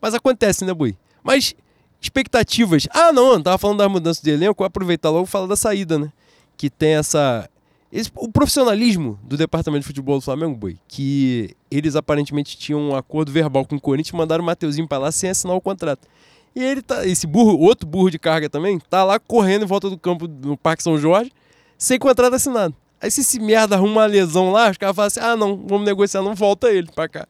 Mas 0.02 0.14
acontece, 0.14 0.64
né, 0.66 0.74
Bui? 0.74 0.98
Mas 1.24 1.54
expectativas. 2.02 2.88
Ah, 2.92 3.12
não, 3.14 3.34
eu 3.34 3.44
tava 3.44 3.58
falando 3.58 3.78
das 3.80 3.92
mudanças 3.92 4.22
de 4.24 4.32
elenco, 4.32 4.56
vou 4.58 4.66
aproveitar 4.68 5.10
logo 5.10 5.26
e 5.26 5.30
falar 5.30 5.48
da 5.48 5.56
saída, 5.56 5.98
né? 6.00 6.12
Que 6.58 6.70
tem 6.70 6.96
essa. 6.96 7.48
esse- 7.92 8.12
o 8.16 8.32
profissionalismo 8.32 9.20
do 9.24 9.36
departamento 9.38 9.82
de 9.82 9.88
futebol 9.88 10.18
do 10.18 10.22
Flamengo, 10.24 10.56
Bui, 10.56 10.80
que 10.88 11.56
eles 11.70 11.96
aparentemente 11.96 12.58
tinham 12.58 12.80
um 12.80 12.96
acordo 12.96 13.32
verbal 13.32 13.66
com 13.66 13.76
o 13.76 13.82
Corinthians 13.82 14.18
mandaram 14.18 14.44
o 14.44 14.46
Mateuzinho 14.48 14.88
pra 14.88 14.98
lá 14.98 15.12
sem 15.12 15.30
assinar 15.30 15.56
o 15.56 15.62
contrato. 15.62 16.08
E 16.56 16.62
ele 16.64 16.82
tá. 16.82 17.06
Esse 17.08 17.26
burro, 17.28 17.58
outro 17.60 17.88
burro 17.88 18.10
de 18.10 18.18
carga 18.20 18.50
também, 18.50 18.80
tá 18.80 19.04
lá 19.04 19.20
correndo 19.20 19.64
em 19.64 19.68
volta 19.68 19.90
do 19.90 19.98
campo 19.98 20.28
no 20.28 20.58
Parque 20.58 20.84
São 20.84 20.98
Jorge, 20.98 21.32
sem 21.78 21.98
contrato 22.00 22.34
assinado. 22.34 22.76
Aí 23.02 23.10
se 23.10 23.22
esse 23.22 23.40
merda 23.40 23.76
arruma 23.76 23.92
uma 24.02 24.06
lesão 24.06 24.52
lá, 24.52 24.70
os 24.70 24.78
caras 24.78 24.96
falam 24.96 25.08
assim: 25.08 25.20
ah, 25.20 25.36
não, 25.36 25.58
vamos 25.68 25.86
negociar, 25.86 26.22
não 26.22 26.36
volta 26.36 26.70
ele 26.72 26.90
pra 26.94 27.10
cá. 27.10 27.28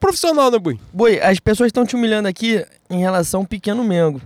Profissional, 0.00 0.50
né, 0.50 0.58
Bui? 0.58 0.78
Boi, 0.92 1.20
as 1.20 1.38
pessoas 1.40 1.68
estão 1.68 1.84
te 1.86 1.94
humilhando 1.96 2.28
aqui 2.28 2.64
em 2.90 2.98
relação 3.00 3.40
ao 3.40 3.46
pequeno 3.46 3.82
Mengo. 3.84 4.20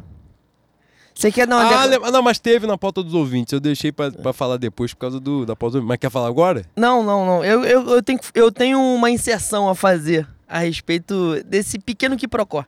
Você 1.14 1.30
quer 1.30 1.46
dar 1.46 1.56
uma. 1.58 2.06
Ah, 2.06 2.10
não, 2.10 2.22
mas 2.22 2.38
teve 2.38 2.66
na 2.66 2.78
pauta 2.78 3.02
dos 3.02 3.14
ouvintes. 3.14 3.52
Eu 3.52 3.60
deixei 3.60 3.92
pra, 3.92 4.10
pra 4.10 4.32
falar 4.32 4.56
depois 4.56 4.94
por 4.94 5.00
causa 5.00 5.20
do, 5.20 5.44
da 5.44 5.54
pauta 5.54 5.72
dos 5.72 5.74
ouvintes. 5.76 5.88
Mas 5.88 5.98
quer 5.98 6.10
falar 6.10 6.28
agora? 6.28 6.64
Não, 6.76 7.02
não, 7.02 7.26
não. 7.26 7.44
Eu, 7.44 7.64
eu, 7.64 7.88
eu, 7.90 8.02
tenho, 8.02 8.18
que- 8.18 8.30
eu 8.34 8.50
tenho 8.50 8.80
uma 8.80 9.10
inserção 9.10 9.68
a 9.68 9.74
fazer 9.74 10.26
a 10.48 10.60
respeito 10.60 11.42
desse 11.44 11.78
pequeno 11.78 12.16
quiprocó. 12.16 12.64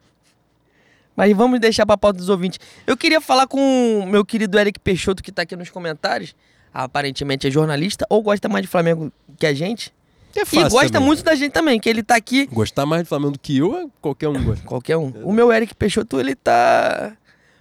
Mas 1.17 1.35
vamos 1.37 1.61
deixar 1.61 1.85
pra 1.87 1.97
pauta 1.97 2.19
dos 2.19 2.29
ouvintes. 2.29 2.59
Eu 2.87 2.97
queria 2.97 3.21
falar 3.21 3.47
com 3.47 4.01
o 4.01 4.07
meu 4.07 4.25
querido 4.25 4.59
Eric 4.59 4.79
Peixoto, 4.81 5.23
que 5.23 5.33
tá 5.33 5.43
aqui 5.43 5.57
nos 5.57 5.71
comentários. 5.71 6.35
Aparentemente 6.73 7.47
é 7.47 7.51
jornalista, 7.51 8.07
ou 8.09 8.23
gosta 8.23 8.49
mais 8.49 8.63
de 8.63 8.69
Flamengo 8.69 9.13
que 9.39 9.47
a 9.47 9.53
gente. 9.53 9.93
É 10.35 10.41
e 10.41 10.45
fácil 10.47 10.71
gosta 10.71 10.91
também. 10.93 11.07
muito 11.07 11.23
da 11.23 11.35
gente 11.35 11.53
também, 11.53 11.79
que 11.79 11.89
ele 11.89 12.03
tá 12.03 12.17
aqui. 12.17 12.47
Gostar 12.47 12.87
mais 12.87 13.03
do 13.03 13.07
Flamengo 13.09 13.33
do 13.33 13.39
que 13.39 13.59
eu, 13.59 13.91
qualquer 14.01 14.29
um 14.29 14.43
gosta. 14.45 14.65
Qualquer 14.67 14.97
um. 14.97 15.13
O 15.23 15.33
meu 15.33 15.53
Eric 15.53 15.75
Peixoto, 15.75 16.19
ele 16.19 16.35
tá 16.35 17.13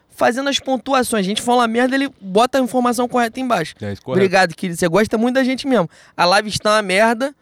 fazendo 0.10 0.50
as 0.50 0.60
pontuações. 0.60 1.26
A 1.26 1.28
gente 1.28 1.42
fala 1.42 1.68
merda, 1.68 1.96
ele 1.96 2.10
bota 2.22 2.58
a 2.60 2.62
informação 2.62 3.08
correta 3.10 3.40
embaixo. 3.40 3.76
É 3.82 3.92
isso, 3.92 4.02
correto. 4.02 4.22
Obrigado, 4.24 4.56
querido. 4.56 4.80
Você 4.80 4.88
gosta 4.88 5.18
muito 5.18 5.36
da 5.36 5.44
gente 5.44 5.68
mesmo. 5.68 5.90
A 6.16 6.24
live 6.26 6.48
está 6.48 6.76
uma 6.76 6.82
merda, 6.82 7.36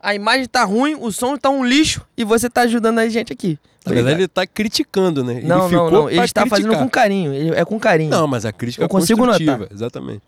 a 0.00 0.14
imagem 0.14 0.46
tá 0.46 0.64
ruim, 0.64 0.96
o 0.98 1.12
som 1.12 1.36
tá 1.36 1.50
um 1.50 1.62
lixo 1.64 2.06
e 2.16 2.24
você 2.24 2.48
tá 2.48 2.62
ajudando 2.62 3.00
a 3.00 3.08
gente 3.08 3.32
aqui. 3.32 3.58
Na 3.84 3.92
verdade, 3.92 4.20
ele 4.20 4.28
tá 4.28 4.46
criticando, 4.46 5.24
né? 5.24 5.38
Ele 5.38 5.46
não, 5.46 5.68
não, 5.68 5.90
não. 5.90 6.10
Ele 6.10 6.20
está 6.20 6.46
fazendo 6.46 6.66
criticar. 6.66 6.84
com 6.84 6.90
carinho. 6.90 7.32
Ele- 7.34 7.54
É 7.54 7.64
com 7.64 7.78
carinho. 7.78 8.10
Não, 8.10 8.26
mas 8.26 8.44
a 8.44 8.52
crítica 8.52 8.84
Eu 8.84 8.86
é 8.86 8.88
consigo 8.88 9.20
construtiva. 9.24 9.58
notar. 9.58 9.72
Exatamente. 9.74 10.22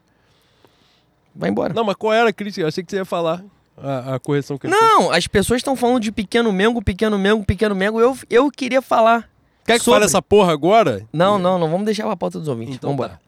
Vai 1.35 1.51
embora. 1.51 1.73
Não, 1.73 1.85
mas 1.85 1.97
qual 1.97 2.13
era 2.13 2.29
a 2.29 2.33
crítica? 2.33 2.63
Eu 2.63 2.69
achei 2.69 2.83
que 2.85 2.91
você 2.91 2.97
ia 2.97 3.05
falar 3.05 3.43
a, 3.77 4.15
a 4.15 4.19
correção 4.19 4.59
que 4.59 4.67
ele 4.67 4.75
fez. 4.75 4.85
Não, 4.91 5.11
as 5.11 5.27
pessoas 5.27 5.59
estão 5.59 5.77
falando 5.77 6.01
de 6.01 6.13
pequeno 6.13 6.53
Mengo, 6.53 6.83
pequeno 6.83 7.19
Mengo, 7.19 7.45
pequeno 7.45 7.75
Mengo. 7.75 8.01
Eu, 8.01 8.17
eu 8.29 8.51
queria 8.51 8.83
falar. 8.83 9.29
Quer 9.65 9.79
que 9.79 9.85
sobre. 9.85 9.97
fale 9.97 10.05
essa 10.07 10.21
porra 10.23 10.53
agora? 10.53 11.07
Não, 11.13 11.39
não, 11.39 11.59
não. 11.59 11.69
Vamos 11.71 11.85
deixar 11.85 12.05
pra 12.05 12.17
pauta 12.17 12.39
dos 12.39 12.49
ouvintes. 12.49 12.77
Então 12.77 12.91
Vambora. 12.91 13.11
tá. 13.11 13.19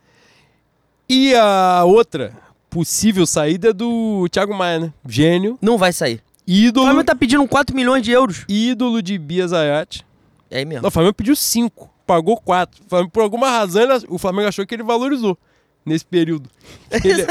E 1.08 1.34
a 1.34 1.84
outra 1.84 2.32
possível 2.70 3.26
saída 3.26 3.68
é 3.70 3.72
do 3.72 4.26
Thiago 4.30 4.54
Maia, 4.54 4.78
né? 4.80 4.92
Gênio, 5.06 5.58
Não 5.60 5.76
vai 5.76 5.92
sair. 5.92 6.22
O 6.46 6.50
ídolo, 6.50 6.86
Flamengo 6.86 7.04
tá 7.04 7.14
pedindo 7.14 7.46
4 7.46 7.76
milhões 7.76 8.02
de 8.02 8.10
euros. 8.10 8.44
ídolo 8.48 9.02
de 9.02 9.18
Bia 9.18 9.46
Zayat. 9.46 10.04
É 10.50 10.58
aí 10.58 10.64
mesmo. 10.64 10.82
Não, 10.82 10.88
o 10.88 10.90
Flamengo 10.90 11.14
pediu 11.14 11.36
5, 11.36 11.88
pagou 12.06 12.36
4. 12.38 12.82
Por 13.12 13.22
alguma 13.22 13.48
razão, 13.50 13.82
o 14.08 14.18
Flamengo 14.18 14.48
achou 14.48 14.66
que 14.66 14.74
ele 14.74 14.82
valorizou 14.82 15.38
nesse 15.84 16.04
período. 16.04 16.48
Que 17.02 17.08
ele, 17.08 17.26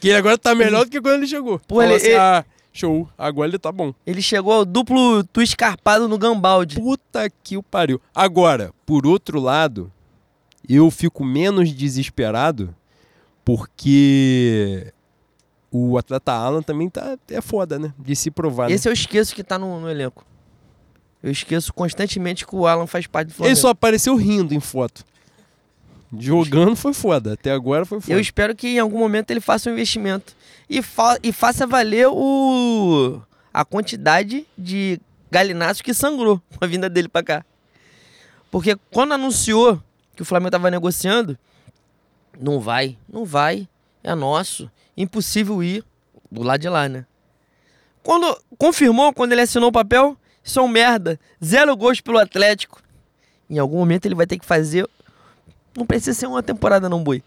que 0.00 0.08
ele 0.08 0.16
agora 0.18 0.36
tá 0.38 0.54
melhor 0.54 0.84
do 0.84 0.90
que 0.90 1.00
quando 1.00 1.14
ele 1.16 1.26
chegou. 1.26 1.58
Pô, 1.66 1.82
ele- 1.82 1.94
assim, 1.94 2.06
ele- 2.08 2.16
ah, 2.16 2.44
show, 2.72 3.08
agora 3.16 3.48
ele 3.48 3.58
tá 3.58 3.72
bom. 3.72 3.94
Ele 4.06 4.20
chegou 4.22 4.52
ao 4.52 4.64
duplo 4.64 5.24
tu 5.24 5.40
escarpado 5.42 6.06
no 6.08 6.18
Gambaldi. 6.18 6.76
Puta 6.80 7.28
que 7.42 7.56
o 7.56 7.62
pariu. 7.62 8.00
Agora, 8.14 8.72
por 8.84 9.06
outro 9.06 9.40
lado, 9.40 9.90
eu 10.68 10.90
fico 10.90 11.24
menos 11.24 11.72
desesperado 11.72 12.74
porque 13.44 14.92
o 15.70 15.96
atleta 15.96 16.32
Alan 16.32 16.62
também 16.62 16.88
tá 16.90 17.16
é 17.30 17.40
foda, 17.40 17.78
né? 17.78 17.92
De 17.98 18.14
se 18.14 18.30
provar. 18.30 18.68
né? 18.68 18.74
Esse 18.74 18.88
eu 18.88 18.92
esqueço 18.92 19.34
que 19.34 19.42
tá 19.44 19.58
no, 19.58 19.80
no 19.80 19.88
elenco. 19.90 20.24
Eu 21.22 21.30
esqueço 21.30 21.72
constantemente 21.72 22.46
que 22.46 22.54
o 22.54 22.66
Alan 22.66 22.86
faz 22.86 23.06
parte 23.06 23.28
do 23.28 23.30
Ele 23.30 23.36
Flamengo. 23.36 23.56
só 23.60 23.68
apareceu 23.70 24.14
rindo 24.16 24.52
em 24.54 24.60
foto. 24.60 25.04
Jogando 26.18 26.76
foi 26.76 26.92
foda. 26.92 27.34
Até 27.34 27.52
agora 27.52 27.84
foi 27.84 28.00
foda. 28.00 28.12
Eu 28.12 28.20
espero 28.20 28.54
que 28.54 28.68
em 28.68 28.78
algum 28.78 28.98
momento 28.98 29.30
ele 29.30 29.40
faça 29.40 29.68
um 29.68 29.72
investimento 29.72 30.34
e, 30.68 30.82
fa 30.82 31.18
e 31.22 31.32
faça 31.32 31.66
valer 31.66 32.08
o 32.08 33.20
a 33.52 33.64
quantidade 33.64 34.46
de 34.56 35.00
galináceos 35.30 35.80
que 35.80 35.94
sangrou 35.94 36.40
com 36.56 36.64
a 36.64 36.66
vinda 36.66 36.88
dele 36.88 37.08
pra 37.08 37.22
cá. 37.22 37.44
Porque 38.50 38.76
quando 38.90 39.12
anunciou 39.12 39.82
que 40.14 40.22
o 40.22 40.24
Flamengo 40.24 40.50
tava 40.50 40.70
negociando, 40.70 41.38
não 42.38 42.60
vai, 42.60 42.96
não 43.08 43.24
vai, 43.24 43.68
é 44.02 44.14
nosso, 44.14 44.70
impossível 44.96 45.62
ir 45.62 45.84
do 46.30 46.42
lado 46.42 46.60
de 46.60 46.68
lá, 46.68 46.88
né? 46.88 47.06
Quando 48.02 48.38
confirmou, 48.56 49.12
quando 49.12 49.32
ele 49.32 49.40
assinou 49.40 49.70
o 49.70 49.72
papel, 49.72 50.16
isso 50.42 50.60
é 50.60 50.62
um 50.62 50.68
merda, 50.68 51.18
zero 51.44 51.76
gols 51.76 52.00
pelo 52.00 52.18
Atlético. 52.18 52.80
Em 53.50 53.58
algum 53.58 53.78
momento 53.78 54.06
ele 54.06 54.14
vai 54.14 54.26
ter 54.26 54.38
que 54.38 54.46
fazer 54.46 54.88
não 55.76 55.86
precisa 55.86 56.14
ser 56.18 56.26
uma 56.26 56.42
temporada, 56.42 56.88
não, 56.88 57.02
boi. 57.02 57.22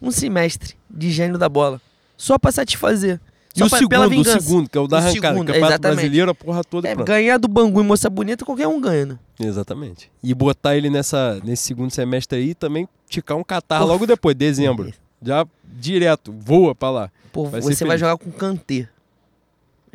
Um 0.00 0.10
semestre 0.10 0.74
de 0.90 1.10
gênio 1.10 1.38
da 1.38 1.48
bola. 1.48 1.80
Só 2.16 2.38
pra 2.38 2.52
satisfazer. 2.52 3.20
E 3.56 3.60
Só 3.60 3.66
o 3.66 3.70
pra- 3.70 3.78
segundo, 3.78 4.20
o 4.20 4.24
segundo, 4.24 4.68
que 4.68 4.76
é 4.76 4.80
o 4.80 4.88
da 4.88 4.96
O 4.96 5.00
arrancada. 5.00 5.28
segundo, 5.34 5.46
Campeonato 5.46 5.72
exatamente. 5.72 5.96
Brasileiro, 5.96 6.30
a 6.30 6.34
porra 6.34 6.64
toda 6.64 6.88
É, 6.88 6.94
ganhar 6.96 7.38
do 7.38 7.46
Bangu 7.46 7.80
e 7.80 7.84
moça 7.84 8.10
bonita, 8.10 8.44
qualquer 8.44 8.66
um 8.66 8.80
ganha, 8.80 9.06
né? 9.06 9.18
Exatamente. 9.38 10.10
E 10.22 10.34
botar 10.34 10.76
ele 10.76 10.90
nessa, 10.90 11.40
nesse 11.44 11.62
segundo 11.62 11.90
semestre 11.92 12.36
aí 12.38 12.54
também 12.54 12.88
ticar 13.08 13.36
um 13.36 13.44
catarro 13.44 13.86
Pô. 13.86 13.92
logo 13.92 14.06
depois, 14.06 14.34
dezembro. 14.34 14.92
Já 15.22 15.46
direto, 15.64 16.32
voa 16.36 16.74
pra 16.74 16.90
lá. 16.90 17.10
Pô, 17.32 17.44
Vai 17.46 17.60
você 17.60 17.84
vai 17.84 17.96
jogar 17.96 18.16
com 18.18 18.30
Kantê. 18.32 18.88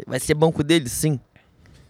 Vai 0.08 0.20
ser 0.20 0.34
banco 0.34 0.64
dele, 0.64 0.88
sim. 0.88 1.20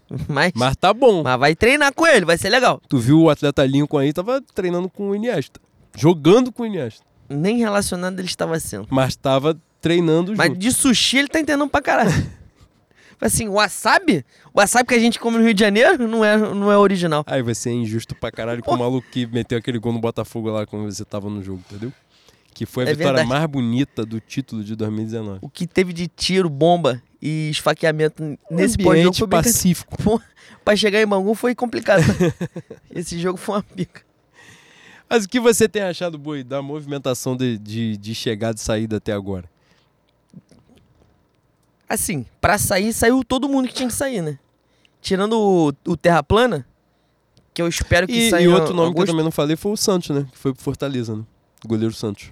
Mas, 0.09 0.21
mas, 0.27 0.51
Mas 0.55 0.75
tá 0.75 0.91
bom. 0.91 1.21
vai 1.37 1.55
treinar 1.55 1.93
com 1.93 2.05
ele, 2.07 2.25
vai 2.25 2.37
ser 2.37 2.49
legal. 2.49 2.81
Tu 2.89 2.97
viu 2.97 3.21
o 3.21 3.29
atleta 3.29 3.63
Lincoln 3.65 3.99
aí, 3.99 4.11
tava 4.11 4.41
treinando 4.55 4.89
com 4.89 5.09
o 5.11 5.15
Iniesta. 5.15 5.59
Jogando 5.95 6.51
com 6.51 6.63
o 6.63 6.65
Iniesta. 6.65 7.05
Nem 7.29 7.57
relacionado 7.57 8.19
ele 8.19 8.27
estava 8.27 8.59
sendo. 8.59 8.87
Mas 8.89 9.15
tava 9.15 9.59
treinando 9.81 10.35
Mas 10.35 10.47
junto. 10.49 10.59
de 10.59 10.71
sushi 10.71 11.17
ele 11.17 11.27
tá 11.27 11.39
entendendo 11.39 11.69
pra 11.69 11.81
caralho. 11.81 12.11
assim, 13.21 13.47
o 13.47 13.53
wasabi? 13.53 14.25
O 14.53 14.59
wasabi 14.59 14.87
que 14.87 14.93
a 14.95 14.99
gente 14.99 15.19
come 15.19 15.37
no 15.37 15.43
Rio 15.43 15.53
de 15.53 15.59
Janeiro 15.59 16.07
não 16.07 16.23
é, 16.23 16.37
não 16.37 16.71
é 16.71 16.77
original. 16.77 17.23
Aí 17.27 17.41
vai 17.41 17.53
ser 17.55 17.71
injusto 17.71 18.15
pra 18.15 18.31
caralho 18.31 18.63
com 18.63 18.73
o 18.73 18.79
maluco 18.79 19.07
que 19.11 19.25
meteu 19.27 19.57
aquele 19.57 19.77
gol 19.79 19.93
no 19.93 19.99
Botafogo 19.99 20.49
lá 20.49 20.65
quando 20.65 20.85
você 20.91 21.05
tava 21.05 21.29
no 21.29 21.43
jogo, 21.43 21.61
entendeu? 21.69 21.91
Que 22.53 22.65
foi 22.65 22.85
a 22.85 22.89
É 22.89 22.93
vitória 22.93 23.17
verdade. 23.17 23.29
mais 23.29 23.45
bonita 23.45 24.05
do 24.05 24.19
título 24.19 24.63
de 24.63 24.75
2019. 24.75 25.39
O 25.41 25.49
que 25.49 25.67
teve 25.67 25.93
de 25.93 26.07
tiro, 26.07 26.49
bomba 26.49 27.01
e 27.21 27.49
esfaqueamento 27.49 28.37
nesse 28.49 28.77
pós-jogo 28.77 29.15
foi 29.15 29.27
bem 29.27 29.41
pacífico. 29.43 29.95
Pô, 30.03 30.19
pra 30.65 30.75
chegar 30.75 31.01
em 31.01 31.05
Bangu 31.07 31.35
foi 31.35 31.53
complicado. 31.53 32.01
Esse 32.93 33.19
jogo 33.19 33.37
foi 33.37 33.55
uma 33.57 33.63
pica. 33.63 34.01
Mas 35.09 35.25
o 35.25 35.29
que 35.29 35.39
você 35.39 35.67
tem 35.67 35.81
achado, 35.81 36.17
Boi, 36.17 36.43
da 36.43 36.61
movimentação 36.61 37.35
de, 37.35 37.57
de, 37.57 37.97
de 37.97 38.13
chegada 38.13 38.57
e 38.57 38.61
saída 38.61 38.97
até 38.97 39.11
agora? 39.11 39.49
Assim, 41.87 42.25
pra 42.39 42.59
sair, 42.59 42.93
saiu 42.93 43.23
todo 43.23 43.49
mundo 43.49 43.67
que 43.67 43.73
tinha 43.73 43.89
que 43.89 43.95
sair, 43.95 44.21
né? 44.21 44.37
Tirando 45.01 45.33
o, 45.33 45.73
o 45.91 45.97
Terra 45.97 46.21
Plana, 46.21 46.65
que 47.51 47.61
eu 47.61 47.67
espero 47.67 48.05
que 48.05 48.13
E, 48.13 48.29
saia 48.29 48.43
e 48.43 48.47
outro 48.47 48.75
nome 48.75 48.93
que 48.93 49.01
eu 49.01 49.05
também 49.07 49.23
não 49.23 49.31
falei 49.31 49.55
foi 49.55 49.71
o 49.71 49.77
Santos, 49.77 50.09
né? 50.11 50.27
Que 50.31 50.37
foi 50.37 50.53
pro 50.53 50.61
Fortaleza, 50.61 51.15
né? 51.15 51.23
O 51.65 51.67
goleiro 51.67 51.93
Santos. 51.93 52.31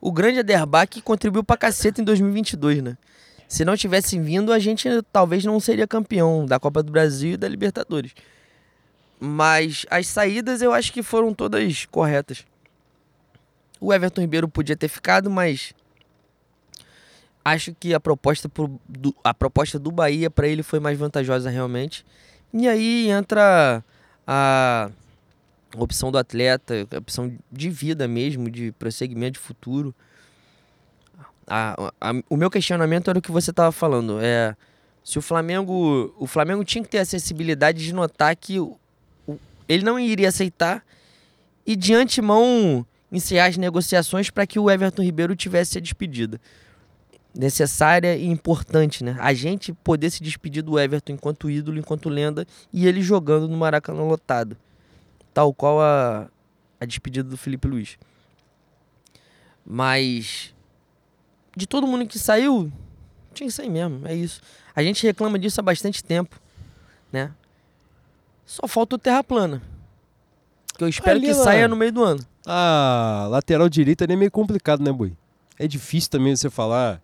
O 0.00 0.10
grande 0.10 0.40
Aderbach 0.40 1.00
contribuiu 1.02 1.44
pra 1.44 1.56
caceta 1.56 2.00
em 2.00 2.04
2022, 2.04 2.82
né? 2.82 2.98
Se 3.46 3.64
não 3.64 3.76
tivessem 3.76 4.20
vindo, 4.20 4.52
a 4.52 4.58
gente 4.58 4.88
talvez 5.12 5.44
não 5.44 5.60
seria 5.60 5.86
campeão 5.86 6.44
da 6.44 6.58
Copa 6.58 6.82
do 6.82 6.90
Brasil 6.90 7.34
e 7.34 7.36
da 7.36 7.48
Libertadores. 7.48 8.12
Mas 9.18 9.86
as 9.90 10.06
saídas 10.06 10.60
eu 10.62 10.72
acho 10.72 10.92
que 10.92 11.02
foram 11.02 11.32
todas 11.32 11.86
corretas. 11.86 12.44
O 13.80 13.92
Everton 13.92 14.20
Ribeiro 14.22 14.48
podia 14.48 14.76
ter 14.76 14.88
ficado, 14.88 15.30
mas 15.30 15.72
acho 17.44 17.74
que 17.78 17.94
a 17.94 18.00
proposta, 18.00 18.48
pro- 18.48 18.80
do, 18.88 19.14
a 19.22 19.32
proposta 19.32 19.78
do 19.78 19.90
Bahia 19.90 20.30
para 20.30 20.48
ele 20.48 20.62
foi 20.62 20.80
mais 20.80 20.98
vantajosa 20.98 21.48
realmente. 21.50 22.04
E 22.52 22.66
aí 22.68 23.10
entra 23.10 23.82
a 24.26 24.90
opção 25.76 26.10
do 26.10 26.18
atleta, 26.18 26.86
a 26.94 26.98
opção 26.98 27.32
de 27.52 27.70
vida 27.70 28.08
mesmo, 28.08 28.50
de 28.50 28.72
prosseguimento 28.72 29.34
de 29.34 29.38
futuro. 29.40 29.94
A- 31.46 31.92
a- 32.00 32.12
o 32.28 32.36
meu 32.36 32.50
questionamento 32.50 33.08
era 33.08 33.18
o 33.18 33.22
que 33.22 33.30
você 33.30 33.50
estava 33.50 33.70
falando. 33.70 34.18
É, 34.20 34.56
se 35.04 35.18
o 35.18 35.22
Flamengo. 35.22 36.14
O 36.18 36.26
Flamengo 36.26 36.64
tinha 36.64 36.82
que 36.82 36.90
ter 36.90 36.98
a 36.98 37.04
sensibilidade 37.04 37.84
de 37.84 37.92
notar 37.94 38.34
que 38.34 38.56
ele 39.68 39.84
não 39.84 39.98
iria 39.98 40.28
aceitar 40.28 40.84
e 41.66 41.74
de 41.74 41.94
antemão 41.94 42.86
encerrar 43.10 43.46
as 43.46 43.56
negociações 43.56 44.30
para 44.30 44.46
que 44.46 44.58
o 44.58 44.70
Everton 44.70 45.02
Ribeiro 45.02 45.34
tivesse 45.34 45.78
a 45.78 45.80
despedida. 45.80 46.40
Necessária 47.34 48.16
e 48.16 48.26
importante, 48.26 49.04
né? 49.04 49.16
A 49.20 49.34
gente 49.34 49.72
poder 49.72 50.10
se 50.10 50.22
despedir 50.22 50.62
do 50.62 50.78
Everton 50.78 51.12
enquanto 51.12 51.50
ídolo, 51.50 51.78
enquanto 51.78 52.08
lenda, 52.08 52.46
e 52.72 52.86
ele 52.86 53.02
jogando 53.02 53.46
no 53.46 53.56
Maracanã 53.56 54.02
lotado. 54.02 54.56
Tal 55.34 55.52
qual 55.52 55.80
a, 55.80 56.28
a 56.80 56.84
despedida 56.86 57.28
do 57.28 57.36
Felipe 57.36 57.68
Luiz. 57.68 57.98
Mas 59.64 60.54
de 61.56 61.66
todo 61.66 61.86
mundo 61.86 62.06
que 62.06 62.18
saiu, 62.18 62.70
tinha 63.34 63.48
que 63.48 63.52
sair 63.54 63.70
mesmo, 63.70 64.06
é 64.06 64.14
isso. 64.14 64.40
A 64.74 64.82
gente 64.82 65.06
reclama 65.06 65.38
disso 65.38 65.60
há 65.60 65.62
bastante 65.62 66.04
tempo, 66.04 66.40
né? 67.12 67.32
Só 68.46 68.66
falta 68.68 68.96
o 68.96 68.98
Terra 68.98 69.22
Plana. 69.24 69.60
Que 70.78 70.84
eu 70.84 70.88
espero 70.88 71.16
Ali 71.18 71.28
que 71.28 71.34
na- 71.34 71.42
saia 71.44 71.66
no 71.68 71.76
meio 71.76 71.92
do 71.92 72.02
ano. 72.04 72.24
A 72.46 73.26
lateral 73.30 73.68
direita 73.68 74.04
ali 74.04 74.12
é 74.12 74.16
meio 74.16 74.30
complicado, 74.30 74.82
né, 74.82 74.92
Boi? 74.92 75.12
É 75.58 75.66
difícil 75.66 76.10
também 76.10 76.34
você 76.36 76.48
falar 76.48 77.02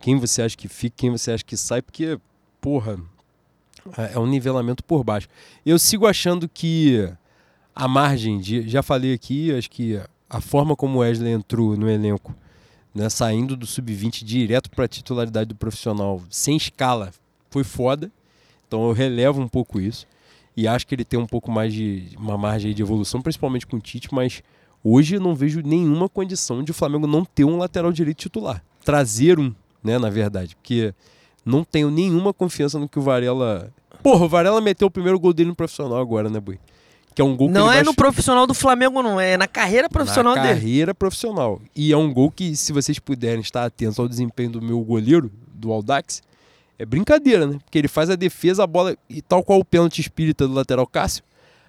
Quem 0.00 0.18
você 0.18 0.42
acha 0.42 0.54
que 0.56 0.68
fica, 0.68 0.94
quem 0.98 1.10
você 1.10 1.32
acha 1.32 1.42
que 1.42 1.56
sai, 1.56 1.80
porque, 1.82 2.18
porra, 2.60 2.98
é 3.96 4.12
é 4.14 4.18
um 4.18 4.26
nivelamento 4.26 4.84
por 4.84 5.02
baixo. 5.02 5.26
Eu 5.64 5.78
sigo 5.78 6.06
achando 6.06 6.46
que 6.48 7.10
a 7.74 7.88
margem 7.88 8.38
de. 8.38 8.68
Já 8.68 8.82
falei 8.82 9.14
aqui, 9.14 9.52
acho 9.56 9.70
que 9.70 9.98
a 10.28 10.40
forma 10.40 10.76
como 10.76 10.98
o 10.98 11.00
Wesley 11.00 11.32
entrou 11.32 11.76
no 11.78 11.88
elenco, 11.88 12.34
né, 12.94 13.08
saindo 13.08 13.56
do 13.56 13.66
sub-20 13.66 14.22
direto 14.22 14.70
para 14.70 14.84
a 14.84 14.88
titularidade 14.88 15.48
do 15.48 15.54
profissional, 15.54 16.22
sem 16.28 16.56
escala, 16.58 17.10
foi 17.50 17.64
foda. 17.64 18.12
Então 18.68 18.86
eu 18.86 18.92
relevo 18.92 19.40
um 19.40 19.48
pouco 19.48 19.80
isso. 19.80 20.06
E 20.56 20.66
acho 20.66 20.86
que 20.86 20.94
ele 20.94 21.04
tem 21.04 21.18
um 21.20 21.26
pouco 21.26 21.50
mais 21.50 21.72
de 21.72 22.08
uma 22.18 22.38
margem 22.38 22.72
de 22.72 22.80
evolução, 22.80 23.20
principalmente 23.20 23.66
com 23.66 23.76
o 23.76 23.80
Tite, 23.80 24.08
mas 24.12 24.42
hoje 24.82 25.16
eu 25.16 25.20
não 25.20 25.34
vejo 25.34 25.60
nenhuma 25.60 26.08
condição 26.08 26.62
de 26.62 26.70
o 26.70 26.74
Flamengo 26.74 27.06
não 27.06 27.24
ter 27.24 27.44
um 27.44 27.58
lateral 27.58 27.92
direito 27.92 28.18
titular. 28.18 28.64
Trazer 28.84 29.38
um, 29.38 29.54
né, 29.84 29.98
na 29.98 30.08
verdade, 30.08 30.56
porque 30.56 30.94
não 31.44 31.62
tenho 31.62 31.90
nenhuma 31.90 32.32
confiança 32.32 32.78
no 32.78 32.88
que 32.88 32.98
o 32.98 33.02
Varela. 33.02 33.70
Porra, 34.02 34.24
o 34.24 34.28
Varela 34.28 34.60
meteu 34.60 34.88
o 34.88 34.90
primeiro 34.90 35.20
gol 35.20 35.32
dele 35.32 35.50
no 35.50 35.56
profissional 35.56 35.98
agora, 35.98 36.30
né, 36.30 36.40
Bui? 36.40 36.58
Que 37.14 37.22
é 37.22 37.24
um 37.24 37.36
gol 37.36 37.48
que 37.48 37.54
Não 37.54 37.72
é 37.72 37.82
no 37.82 37.94
profissional 37.94 38.46
do 38.46 38.52
Flamengo, 38.52 39.02
não. 39.02 39.18
É 39.18 39.36
na 39.38 39.46
carreira 39.46 39.88
profissional 39.88 40.34
na 40.36 40.42
dele. 40.42 40.54
carreira 40.54 40.94
profissional. 40.94 41.60
E 41.74 41.92
é 41.92 41.96
um 41.96 42.12
gol 42.12 42.30
que, 42.30 42.54
se 42.54 42.72
vocês 42.72 42.98
puderem 42.98 43.40
estar 43.40 43.64
atentos 43.64 43.98
ao 43.98 44.06
desempenho 44.06 44.50
do 44.50 44.62
meu 44.62 44.78
goleiro, 44.80 45.30
do 45.54 45.72
Aldax, 45.72 46.22
é 46.78 46.84
brincadeira, 46.84 47.46
né? 47.46 47.58
Porque 47.64 47.78
ele 47.78 47.88
faz 47.88 48.10
a 48.10 48.16
defesa, 48.16 48.64
a 48.64 48.66
bola, 48.66 48.96
e 49.08 49.22
tal 49.22 49.42
qual 49.42 49.58
o 49.58 49.64
pênalti 49.64 50.00
espírita 50.00 50.46
do 50.46 50.54
lateral 50.54 50.86
Cássio, 50.86 51.22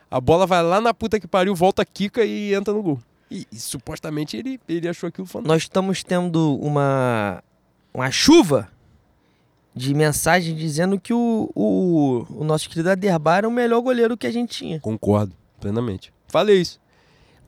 a 0.09 0.19
bola 0.19 0.45
vai 0.45 0.63
lá 0.63 0.79
na 0.81 0.93
puta 0.93 1.19
que 1.19 1.27
pariu, 1.27 1.55
volta, 1.55 1.85
quica 1.85 2.23
e 2.25 2.53
entra 2.53 2.73
no 2.73 2.81
gol. 2.81 2.99
E, 3.29 3.45
e 3.51 3.55
supostamente 3.59 4.38
ele, 4.38 4.59
ele 4.67 4.88
achou 4.88 5.07
aquilo 5.07 5.27
fantástico. 5.27 5.53
Nós 5.53 5.63
estamos 5.63 6.03
tendo 6.03 6.57
uma, 6.61 7.43
uma 7.93 8.09
chuva 8.09 8.69
de 9.75 9.93
mensagem 9.93 10.55
dizendo 10.55 10.99
que 10.99 11.13
o, 11.13 11.49
o, 11.53 12.25
o 12.29 12.43
nosso 12.43 12.69
querido 12.69 12.89
Aderbar 12.89 13.43
é 13.43 13.47
o 13.47 13.51
melhor 13.51 13.81
goleiro 13.81 14.17
que 14.17 14.25
a 14.25 14.31
gente 14.31 14.57
tinha. 14.57 14.79
Concordo, 14.79 15.34
plenamente. 15.59 16.11
Falei 16.27 16.61
isso. 16.61 16.79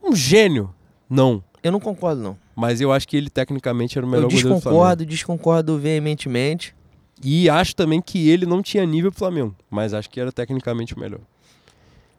Um 0.02 0.14
gênio? 0.14 0.72
Não. 1.08 1.42
Eu 1.62 1.72
não 1.72 1.80
concordo, 1.80 2.22
não. 2.22 2.38
Mas 2.54 2.80
eu 2.80 2.92
acho 2.92 3.08
que 3.08 3.16
ele 3.16 3.28
tecnicamente 3.30 3.98
era 3.98 4.06
o 4.06 4.08
melhor 4.08 4.24
Eu 4.24 4.28
goleiro 4.28 4.48
do 4.48 4.60
Flamengo. 4.60 4.70
desconcordo, 4.70 5.06
desconcordo 5.06 5.78
veementemente. 5.78 6.74
E 7.22 7.50
acho 7.50 7.76
também 7.76 8.00
que 8.00 8.28
ele 8.28 8.46
não 8.46 8.62
tinha 8.62 8.84
nível 8.86 9.10
pro 9.10 9.18
Flamengo. 9.18 9.54
Mas 9.68 9.92
acho 9.92 10.08
que 10.08 10.20
era 10.20 10.32
tecnicamente 10.32 10.94
o 10.94 10.98
melhor. 10.98 11.20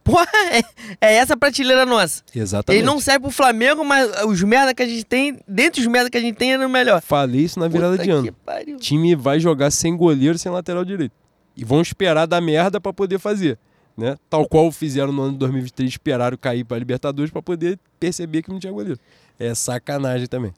Porra, 0.03 0.25
é, 0.51 0.61
é 0.99 1.13
essa 1.15 1.37
prateleira 1.37 1.85
nossa. 1.85 2.23
Exatamente. 2.33 2.79
Ele 2.79 2.85
não 2.85 2.99
serve 2.99 3.21
pro 3.21 3.31
Flamengo, 3.31 3.83
mas 3.83 4.09
os 4.25 4.41
merda 4.43 4.73
que 4.73 4.83
a 4.83 4.87
gente 4.87 5.03
tem, 5.03 5.39
dentre 5.47 5.81
os 5.81 5.87
merda 5.87 6.09
que 6.09 6.17
a 6.17 6.21
gente 6.21 6.35
tem, 6.35 6.53
era 6.53 6.65
o 6.65 6.69
melhor. 6.69 7.01
Falei 7.01 7.41
isso 7.41 7.59
na 7.59 7.67
virada 7.67 7.93
Puta 7.93 8.03
de 8.03 8.09
ano. 8.09 8.23
que 8.23 8.31
pariu. 8.31 8.75
O 8.75 8.79
time 8.79 9.15
vai 9.15 9.39
jogar 9.39 9.71
sem 9.71 9.95
goleiro, 9.95 10.37
sem 10.37 10.51
lateral 10.51 10.83
direito. 10.83 11.13
E 11.55 11.63
vão 11.63 11.81
esperar 11.81 12.25
dar 12.25 12.41
merda 12.41 12.79
pra 12.79 12.93
poder 12.93 13.19
fazer. 13.19 13.57
Né? 13.97 14.15
Tal 14.29 14.47
qual 14.47 14.71
fizeram 14.71 15.11
no 15.11 15.21
ano 15.21 15.33
de 15.33 15.39
2023, 15.39 15.89
esperaram 15.89 16.37
cair 16.37 16.63
pra 16.63 16.79
Libertadores 16.79 17.29
pra 17.29 17.41
poder 17.41 17.77
perceber 17.99 18.41
que 18.41 18.49
não 18.49 18.57
tinha 18.57 18.71
goleiro. 18.71 18.99
É 19.37 19.53
sacanagem 19.53 20.27
também. 20.27 20.53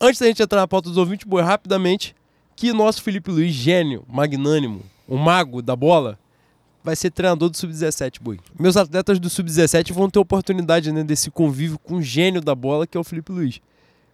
Antes 0.00 0.20
da 0.20 0.26
gente 0.26 0.42
entrar 0.42 0.60
na 0.60 0.68
pauta 0.68 0.88
dos 0.88 0.96
ouvintes, 0.96 1.26
boa, 1.26 1.42
rapidamente, 1.42 2.14
que 2.58 2.72
nosso 2.72 3.00
Felipe 3.04 3.30
Luiz, 3.30 3.54
gênio, 3.54 4.04
magnânimo, 4.08 4.82
o 5.06 5.16
mago 5.16 5.62
da 5.62 5.76
bola, 5.76 6.18
vai 6.82 6.96
ser 6.96 7.08
treinador 7.08 7.48
do 7.48 7.56
Sub-17, 7.56 8.20
boi. 8.20 8.40
Meus 8.58 8.76
atletas 8.76 9.20
do 9.20 9.30
Sub-17 9.30 9.92
vão 9.92 10.10
ter 10.10 10.18
oportunidade 10.18 10.90
né, 10.90 11.04
desse 11.04 11.30
convívio 11.30 11.78
com 11.78 11.98
o 11.98 12.02
gênio 12.02 12.40
da 12.40 12.56
bola, 12.56 12.84
que 12.84 12.98
é 12.98 13.00
o 13.00 13.04
Felipe 13.04 13.30
Luiz. 13.30 13.60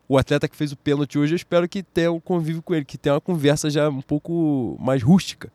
O 0.06 0.18
atleta 0.18 0.46
que 0.46 0.54
fez 0.54 0.72
o 0.72 0.76
pênalti 0.76 1.18
hoje, 1.18 1.32
eu 1.32 1.36
espero 1.36 1.66
que 1.66 1.82
tenha 1.82 2.12
um 2.12 2.20
convívio 2.20 2.60
com 2.60 2.74
ele, 2.74 2.84
que 2.84 2.98
tenha 2.98 3.14
uma 3.14 3.20
conversa 3.20 3.70
já 3.70 3.88
um 3.88 4.02
pouco 4.02 4.76
mais 4.78 5.02
rústica. 5.02 5.50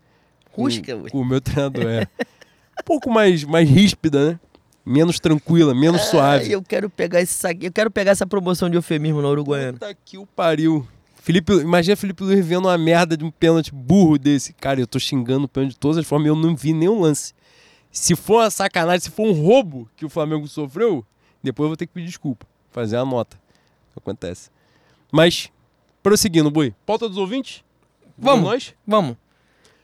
Rústica. 0.51 0.97
Com 1.11 1.19
o 1.19 1.25
meu 1.25 1.39
treinador, 1.39 1.85
é. 1.85 2.07
um 2.81 2.83
pouco 2.83 3.11
mais, 3.11 3.43
mais 3.43 3.69
ríspida, 3.69 4.31
né? 4.31 4.39
Menos 4.83 5.19
tranquila, 5.19 5.75
menos 5.75 6.01
Ai, 6.01 6.07
suave. 6.07 6.51
eu 6.51 6.63
quero 6.63 6.89
pegar 6.89 7.21
esse 7.21 7.35
saque, 7.35 7.67
eu 7.67 7.71
quero 7.71 7.91
pegar 7.91 8.09
essa 8.09 8.25
promoção 8.25 8.67
de 8.67 8.77
eufemismo 8.77 9.21
na 9.21 9.27
Uruguaiana. 9.27 9.73
Puta 9.73 9.95
que 10.03 10.17
o 10.17 10.25
pariu. 10.25 10.87
Felipe, 11.29 11.53
imagina 11.53 11.95
Felipe 11.95 12.23
Luiz 12.23 12.43
vendo 12.43 12.65
uma 12.65 12.75
merda 12.75 13.15
de 13.15 13.23
um 13.23 13.29
pênalti 13.29 13.71
burro 13.71 14.17
desse. 14.17 14.51
Cara, 14.51 14.79
eu 14.79 14.87
tô 14.87 14.97
xingando 14.97 15.45
o 15.45 15.47
pênalti 15.47 15.73
de 15.73 15.77
todas 15.77 15.99
as 15.99 16.07
formas 16.07 16.25
e 16.25 16.29
eu 16.29 16.35
não 16.35 16.55
vi 16.55 16.73
nenhum 16.73 17.01
lance. 17.01 17.35
Se 17.91 18.15
for 18.15 18.41
uma 18.41 18.49
sacanagem, 18.49 19.01
se 19.01 19.11
for 19.11 19.27
um 19.27 19.31
roubo 19.31 19.87
que 19.95 20.03
o 20.03 20.09
Flamengo 20.09 20.47
sofreu, 20.47 21.05
depois 21.43 21.65
eu 21.65 21.69
vou 21.69 21.77
ter 21.77 21.85
que 21.85 21.93
pedir 21.93 22.07
desculpa. 22.07 22.47
Fazer 22.71 22.97
a 22.97 23.05
nota. 23.05 23.39
Acontece. 23.95 24.49
Mas, 25.11 25.51
prosseguindo, 26.01 26.49
Boi. 26.49 26.73
Pauta 26.83 27.07
dos 27.07 27.19
ouvintes? 27.19 27.63
Vamos. 28.17 28.45
nós? 28.45 28.73
Vamos. 28.87 29.15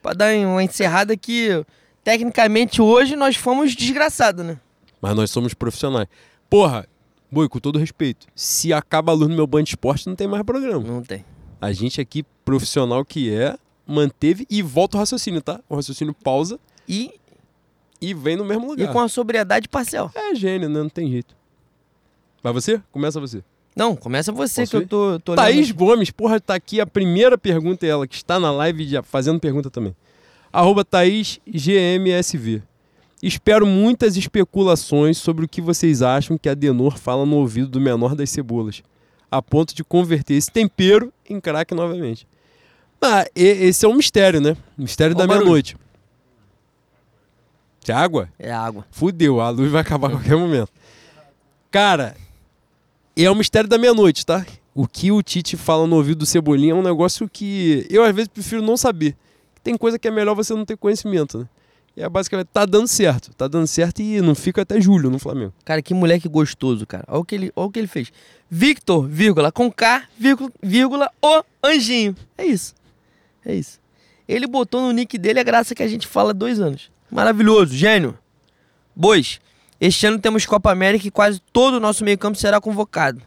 Pra 0.01 0.13
dar 0.13 0.35
uma 0.35 0.63
encerrada 0.63 1.13
aqui, 1.13 1.63
tecnicamente 2.03 2.81
hoje 2.81 3.15
nós 3.15 3.35
fomos 3.35 3.75
desgraçados, 3.75 4.43
né? 4.43 4.59
Mas 4.99 5.15
nós 5.15 5.29
somos 5.29 5.53
profissionais. 5.53 6.07
Porra, 6.49 6.87
Boi, 7.31 7.47
com 7.47 7.59
todo 7.59 7.77
respeito. 7.77 8.25
Se 8.33 8.73
acaba 8.73 9.11
a 9.11 9.15
luz 9.15 9.29
no 9.29 9.35
meu 9.35 9.45
Band 9.45 9.61
Esporte, 9.61 10.07
não 10.07 10.15
tem 10.15 10.27
mais 10.27 10.41
programa. 10.41 10.83
Não 10.83 11.03
tem. 11.03 11.23
A 11.61 11.71
gente 11.71 11.99
aqui, 12.01 12.23
profissional 12.43 13.03
que 13.05 13.33
é, 13.33 13.57
manteve 13.87 14.45
e 14.49 14.61
volta 14.61 14.97
o 14.97 14.99
raciocínio, 14.99 15.41
tá? 15.41 15.59
O 15.69 15.75
raciocínio 15.75 16.13
pausa 16.13 16.59
E, 16.87 17.13
e 18.01 18.13
vem 18.13 18.35
no 18.35 18.45
mesmo 18.45 18.65
e 18.65 18.67
lugar. 18.69 18.91
com 18.93 18.99
a 18.99 19.07
sobriedade 19.07 19.67
parcial. 19.67 20.11
É 20.15 20.35
gênio, 20.35 20.69
né? 20.69 20.79
Não 20.79 20.89
tem 20.89 21.09
jeito. 21.09 21.35
Vai 22.43 22.53
você? 22.53 22.81
Começa 22.91 23.19
você. 23.19 23.43
Não, 23.75 23.95
começa 23.95 24.31
você 24.31 24.61
Posso 24.61 24.71
que 24.71 24.77
ir? 24.77 24.81
eu 24.83 24.87
tô, 24.87 25.19
tô 25.19 25.35
Thaís 25.35 25.67
lendo- 25.67 25.77
Gomes, 25.77 26.09
porra, 26.11 26.39
tá 26.39 26.55
aqui 26.55 26.79
a 26.79 26.85
primeira 26.87 27.37
pergunta, 27.37 27.85
é 27.85 27.89
ela 27.89 28.07
que 28.07 28.15
está 28.15 28.39
na 28.39 28.49
live 28.51 28.87
já 28.87 29.03
fazendo 29.03 29.39
pergunta 29.39 29.69
também. 29.69 29.93
Arroba 30.53 30.85
Thaís 30.85 31.39
GMSV. 31.45 32.61
Espero 33.21 33.65
muitas 33.65 34.15
especulações 34.15 35.17
sobre 35.17 35.43
o 35.45 35.47
que 35.49 35.59
vocês 35.59 36.01
acham 36.01 36.37
que 36.37 36.47
a 36.47 36.53
Denor 36.53 36.97
fala 36.97 37.25
no 37.25 37.37
ouvido 37.37 37.67
do 37.67 37.81
menor 37.81 38.15
das 38.15 38.29
cebolas, 38.29 38.81
a 39.29 39.41
ponto 39.41 39.75
de 39.75 39.83
converter 39.83 40.35
esse 40.35 40.51
tempero 40.51 41.11
em 41.29 41.39
crack 41.39 41.73
novamente. 41.73 42.27
Ah, 43.01 43.25
esse 43.35 43.85
é 43.85 43.87
um 43.87 43.95
mistério, 43.95 44.41
né? 44.41 44.55
Mistério 44.77 45.15
Ó 45.15 45.19
da 45.19 45.27
meia-noite. 45.27 45.77
De 47.83 47.91
água? 47.91 48.29
É 48.39 48.51
água. 48.51 48.85
Fudeu, 48.89 49.39
a 49.39 49.49
luz 49.49 49.71
vai 49.71 49.81
acabar 49.81 50.07
a 50.07 50.11
qualquer 50.11 50.35
momento. 50.35 50.71
Cara, 51.69 52.15
é 53.15 53.29
o 53.29 53.35
mistério 53.35 53.69
da 53.69 53.77
meia-noite, 53.77 54.25
tá? 54.25 54.45
O 54.73 54.87
que 54.87 55.11
o 55.11 55.21
Tite 55.21 55.55
fala 55.55 55.85
no 55.85 55.95
ouvido 55.95 56.19
do 56.19 56.25
Cebolinha 56.25 56.71
é 56.71 56.75
um 56.75 56.81
negócio 56.81 57.29
que 57.29 57.85
eu 57.89 58.03
às 58.03 58.13
vezes 58.13 58.27
prefiro 58.27 58.61
não 58.61 58.75
saber. 58.75 59.15
Tem 59.63 59.77
coisa 59.77 59.99
que 59.99 60.07
é 60.07 60.11
melhor 60.11 60.35
você 60.35 60.53
não 60.53 60.65
ter 60.65 60.77
conhecimento, 60.77 61.39
né? 61.39 61.47
E 61.95 62.03
é 62.03 62.09
basicamente, 62.09 62.47
tá 62.47 62.65
dando 62.65 62.87
certo. 62.87 63.33
Tá 63.35 63.47
dando 63.47 63.67
certo 63.67 64.01
e 64.01 64.19
não 64.21 64.35
fica 64.35 64.61
até 64.61 64.81
julho 64.81 65.09
no 65.09 65.17
Flamengo. 65.17 65.53
Cara, 65.63 65.81
que 65.81 65.93
moleque 65.93 66.27
gostoso, 66.27 66.85
cara. 66.85 67.05
Olha 67.07 67.19
o 67.19 67.25
que 67.25 67.35
ele, 67.35 67.51
olha 67.55 67.67
o 67.67 67.71
que 67.71 67.79
ele 67.79 67.87
fez. 67.87 68.11
Victor, 68.49 69.07
vírgula, 69.07 69.51
com 69.51 69.71
K, 69.71 70.03
vírgula, 70.17 70.51
vírgula, 70.61 71.09
o 71.21 71.43
anjinho. 71.63 72.15
É 72.37 72.45
isso. 72.45 72.75
É 73.45 73.55
isso. 73.55 73.79
Ele 74.27 74.47
botou 74.47 74.81
no 74.81 74.91
nick 74.91 75.17
dele 75.17 75.39
a 75.39 75.43
graça 75.43 75.73
que 75.73 75.83
a 75.83 75.87
gente 75.87 76.07
fala 76.07 76.31
há 76.31 76.33
dois 76.33 76.59
anos. 76.59 76.91
Maravilhoso, 77.09 77.73
gênio. 77.75 78.17
Bois, 78.95 79.39
este 79.79 80.07
ano 80.07 80.19
temos 80.19 80.45
Copa 80.45 80.71
América 80.71 81.07
e 81.07 81.11
quase 81.11 81.39
todo 81.53 81.75
o 81.75 81.79
nosso 81.79 82.03
meio-campo 82.03 82.37
será 82.37 82.59
convocado. 82.59 83.21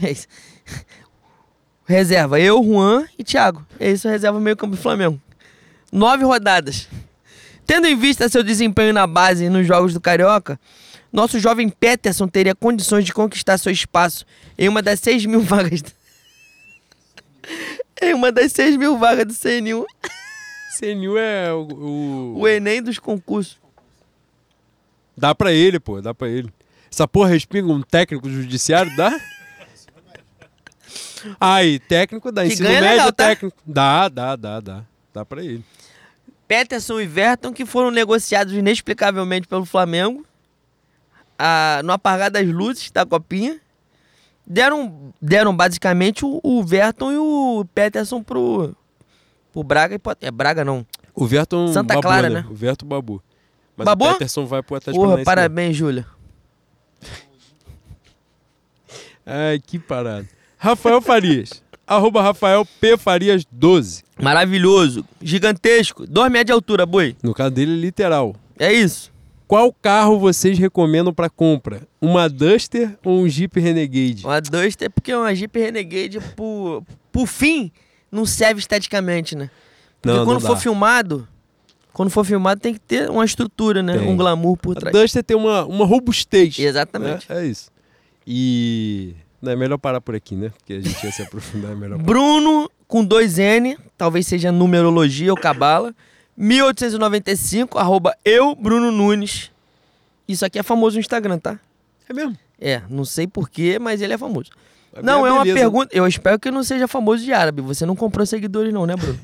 É 0.00 0.10
isso. 0.10 0.26
Reserva, 1.84 2.38
eu, 2.38 2.62
Juan 2.62 3.06
e 3.18 3.24
Thiago. 3.24 3.66
É 3.78 3.90
isso, 3.90 4.08
reserva 4.08 4.38
meio-campo 4.40 4.76
do 4.76 4.80
Flamengo. 4.80 5.20
Nove 5.90 6.24
rodadas. 6.24 6.88
Tendo 7.66 7.86
em 7.86 7.96
vista 7.96 8.28
seu 8.28 8.42
desempenho 8.42 8.92
na 8.92 9.06
base 9.06 9.44
e 9.44 9.48
nos 9.50 9.66
jogos 9.66 9.94
do 9.94 10.00
Carioca, 10.00 10.58
nosso 11.12 11.38
jovem 11.38 11.68
Peterson 11.68 12.26
teria 12.28 12.54
condições 12.54 13.04
de 13.04 13.12
conquistar 13.12 13.58
seu 13.58 13.72
espaço 13.72 14.24
em 14.58 14.68
uma 14.68 14.82
das 14.82 15.00
6 15.00 15.26
mil 15.26 15.40
vagas. 15.42 15.82
em 18.02 18.14
uma 18.14 18.32
das 18.32 18.52
6 18.52 18.76
mil 18.76 18.98
vagas 18.98 19.26
do 19.26 19.34
CNU, 19.34 19.86
CNU 20.78 21.16
é 21.18 21.52
o, 21.52 21.62
o- 21.72 22.38
o 22.40 22.48
Enem 22.48 22.82
dos 22.82 22.98
concursos. 22.98 23.58
Dá 25.16 25.34
pra 25.34 25.52
ele, 25.52 25.78
pô, 25.78 26.00
dá 26.00 26.14
pra 26.14 26.28
ele. 26.28 26.50
Essa 26.90 27.06
porra 27.06 27.28
respinga 27.30 27.70
um 27.72 27.82
técnico 27.82 28.26
do 28.28 28.34
judiciário, 28.34 28.94
dá? 28.96 29.18
Aí, 31.40 31.78
técnico 31.78 32.32
dá. 32.32 32.42
Que 32.42 32.48
Ensino 32.54 32.68
ganha 32.68 32.80
médio 32.80 32.96
legal, 32.96 33.12
tá? 33.12 33.28
técnico. 33.28 33.56
Dá, 33.64 34.08
dá, 34.08 34.34
dá, 34.36 34.60
dá. 34.60 34.82
Dá 35.14 35.24
pra 35.24 35.42
ele. 35.44 35.62
Peterson 36.52 37.00
e 37.00 37.06
Verton, 37.06 37.50
que 37.50 37.64
foram 37.64 37.90
negociados 37.90 38.52
inexplicavelmente 38.52 39.48
pelo 39.48 39.64
Flamengo, 39.64 40.26
a- 41.38 41.80
no 41.82 41.92
apagar 41.94 42.30
das 42.30 42.46
luzes 42.46 42.90
da 42.90 43.06
copinha, 43.06 43.58
deram, 44.46 45.14
deram 45.20 45.56
basicamente 45.56 46.26
o, 46.26 46.40
o 46.44 46.62
Verton 46.62 47.10
e 47.10 47.16
o 47.16 47.64
Peterson 47.74 48.22
pro, 48.22 48.76
pro 49.50 49.64
Braga. 49.64 49.94
e 49.96 50.00
É 50.26 50.30
Braga 50.30 50.62
não. 50.62 50.86
O 51.14 51.24
Verton 51.26 51.68
Santa 51.72 51.94
babou, 51.94 52.02
Clara, 52.02 52.28
né? 52.28 52.40
né? 52.42 52.46
O 52.50 52.54
Verton 52.54 52.84
babu. 52.86 53.22
Mas 53.74 53.86
Babou? 53.86 54.08
o 54.10 54.12
Peterson 54.12 54.44
vai 54.44 54.62
pro 54.62 54.76
Atlético 54.76 55.02
Porra, 55.02 55.24
parabéns, 55.24 55.74
Júlia. 55.74 56.04
Ai, 59.24 59.58
que 59.58 59.78
parada. 59.78 60.28
Rafael 60.58 61.00
Farias. 61.00 61.62
Arroba 61.86 62.22
Rafael 62.22 62.66
P. 62.80 62.96
Farias 62.96 63.44
12. 63.50 64.02
Maravilhoso. 64.20 65.04
Gigantesco. 65.20 66.06
Dois 66.06 66.30
metros 66.30 66.46
de 66.46 66.52
altura, 66.52 66.86
boi. 66.86 67.16
No 67.22 67.34
caso 67.34 67.50
dele, 67.50 67.78
literal. 67.80 68.34
É 68.58 68.72
isso. 68.72 69.10
Qual 69.46 69.70
carro 69.82 70.18
vocês 70.18 70.58
recomendam 70.58 71.12
para 71.12 71.28
compra? 71.28 71.82
Uma 72.00 72.28
Duster 72.28 72.96
ou 73.04 73.20
um 73.20 73.28
Jeep 73.28 73.60
Renegade? 73.60 74.24
Uma 74.24 74.40
Duster, 74.40 74.90
porque 74.90 75.14
uma 75.14 75.34
Jeep 75.34 75.58
Renegade, 75.58 76.20
por, 76.34 76.82
por 77.10 77.26
fim, 77.26 77.70
não 78.10 78.24
serve 78.24 78.60
esteticamente, 78.60 79.36
né? 79.36 79.50
Porque 80.00 80.16
Não, 80.16 80.24
quando 80.24 80.40
não 80.40 80.46
for 80.46 80.54
dá. 80.54 80.60
filmado, 80.60 81.28
quando 81.92 82.08
for 82.10 82.24
filmado 82.24 82.60
tem 82.60 82.72
que 82.72 82.80
ter 82.80 83.10
uma 83.10 83.24
estrutura, 83.26 83.82
né? 83.82 83.98
Tem. 83.98 84.08
Um 84.08 84.16
glamour 84.16 84.56
por 84.56 84.76
A 84.76 84.80
trás. 84.80 84.96
Duster 84.96 85.22
tem 85.22 85.36
uma, 85.36 85.66
uma 85.66 85.84
robustez. 85.84 86.58
Exatamente. 86.58 87.26
É, 87.28 87.40
é 87.40 87.46
isso. 87.46 87.70
E. 88.26 89.14
É 89.44 89.56
melhor 89.56 89.78
parar 89.78 90.00
por 90.00 90.14
aqui, 90.14 90.36
né? 90.36 90.50
Porque 90.56 90.74
a 90.74 90.80
gente 90.80 91.04
ia 91.04 91.12
se 91.12 91.22
aprofundar, 91.22 91.72
é 91.72 91.74
melhor 91.74 91.96
parar. 91.96 92.06
Bruno 92.06 92.70
com 92.86 93.04
dois 93.04 93.38
N, 93.38 93.76
talvez 93.98 94.26
seja 94.26 94.52
numerologia 94.52 95.30
ou 95.32 95.36
cabala. 95.36 95.94
1895, 96.36 97.78
arroba 97.78 98.16
eu, 98.24 98.54
Bruno 98.54 98.90
Nunes. 98.92 99.50
Isso 100.28 100.44
aqui 100.44 100.58
é 100.58 100.62
famoso 100.62 100.96
no 100.96 101.00
Instagram, 101.00 101.38
tá? 101.38 101.58
É 102.08 102.12
mesmo? 102.12 102.36
É, 102.60 102.82
não 102.88 103.04
sei 103.04 103.26
porquê, 103.26 103.78
mas 103.78 104.00
ele 104.00 104.12
é 104.12 104.18
famoso. 104.18 104.50
Vai 104.92 105.02
Não, 105.02 105.26
é 105.26 105.32
uma 105.32 105.42
beleza. 105.42 105.58
pergunta. 105.60 105.96
Eu 105.96 106.06
espero 106.06 106.38
que 106.38 106.50
não 106.50 106.62
seja 106.62 106.86
famoso 106.86 107.24
de 107.24 107.32
árabe. 107.32 107.60
Você 107.62 107.84
não 107.84 107.96
comprou 107.96 108.24
seguidores, 108.24 108.72
não, 108.72 108.86
né, 108.86 108.94
Bruno? 108.94 109.18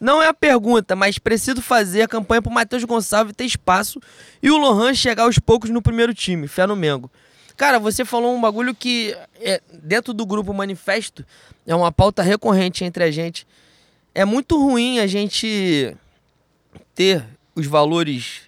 Não 0.00 0.20
é 0.22 0.28
a 0.28 0.34
pergunta, 0.34 0.96
mas 0.96 1.18
preciso 1.18 1.62
fazer 1.62 2.02
a 2.02 2.08
campanha 2.08 2.42
pro 2.42 2.50
Matheus 2.50 2.82
Gonçalves 2.82 3.34
ter 3.36 3.44
espaço 3.44 4.00
e 4.42 4.50
o 4.50 4.56
Lohan 4.56 4.94
chegar 4.94 5.24
aos 5.24 5.38
poucos 5.38 5.70
no 5.70 5.80
primeiro 5.80 6.12
time. 6.12 6.48
Fé 6.48 6.66
no 6.66 6.74
Mengo. 6.74 7.10
Cara, 7.56 7.78
você 7.78 8.04
falou 8.04 8.34
um 8.34 8.40
bagulho 8.40 8.74
que 8.74 9.16
é, 9.40 9.60
dentro 9.72 10.12
do 10.12 10.26
grupo 10.26 10.52
Manifesto 10.52 11.24
é 11.66 11.74
uma 11.74 11.92
pauta 11.92 12.22
recorrente 12.22 12.84
entre 12.84 13.04
a 13.04 13.10
gente. 13.10 13.46
É 14.14 14.24
muito 14.24 14.60
ruim 14.60 14.98
a 14.98 15.06
gente 15.06 15.96
ter 16.94 17.24
os 17.54 17.66
valores 17.66 18.42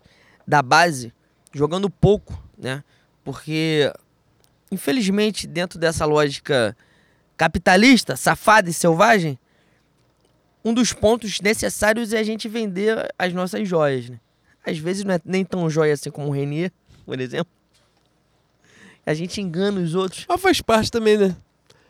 da 0.46 0.62
base 0.62 1.12
jogando 1.52 1.88
pouco, 1.88 2.42
né? 2.58 2.82
Porque 3.22 3.90
infelizmente, 4.74 5.46
dentro 5.46 5.78
dessa 5.78 6.04
lógica 6.04 6.76
capitalista, 7.36 8.16
safada 8.16 8.68
e 8.68 8.72
selvagem, 8.72 9.38
um 10.64 10.72
dos 10.74 10.92
pontos 10.92 11.40
necessários 11.40 12.12
é 12.12 12.18
a 12.18 12.22
gente 12.22 12.48
vender 12.48 13.12
as 13.18 13.32
nossas 13.32 13.68
joias. 13.68 14.10
Né? 14.10 14.20
Às 14.66 14.78
vezes 14.78 15.04
não 15.04 15.14
é 15.14 15.20
nem 15.24 15.44
tão 15.44 15.68
joia 15.68 15.94
assim 15.94 16.10
como 16.10 16.28
o 16.28 16.30
Renier, 16.30 16.72
por 17.04 17.20
exemplo. 17.20 17.52
A 19.06 19.12
gente 19.14 19.40
engana 19.40 19.80
os 19.80 19.94
outros. 19.94 20.24
Mas 20.28 20.40
faz 20.40 20.60
parte 20.62 20.90
também, 20.90 21.16
né? 21.18 21.36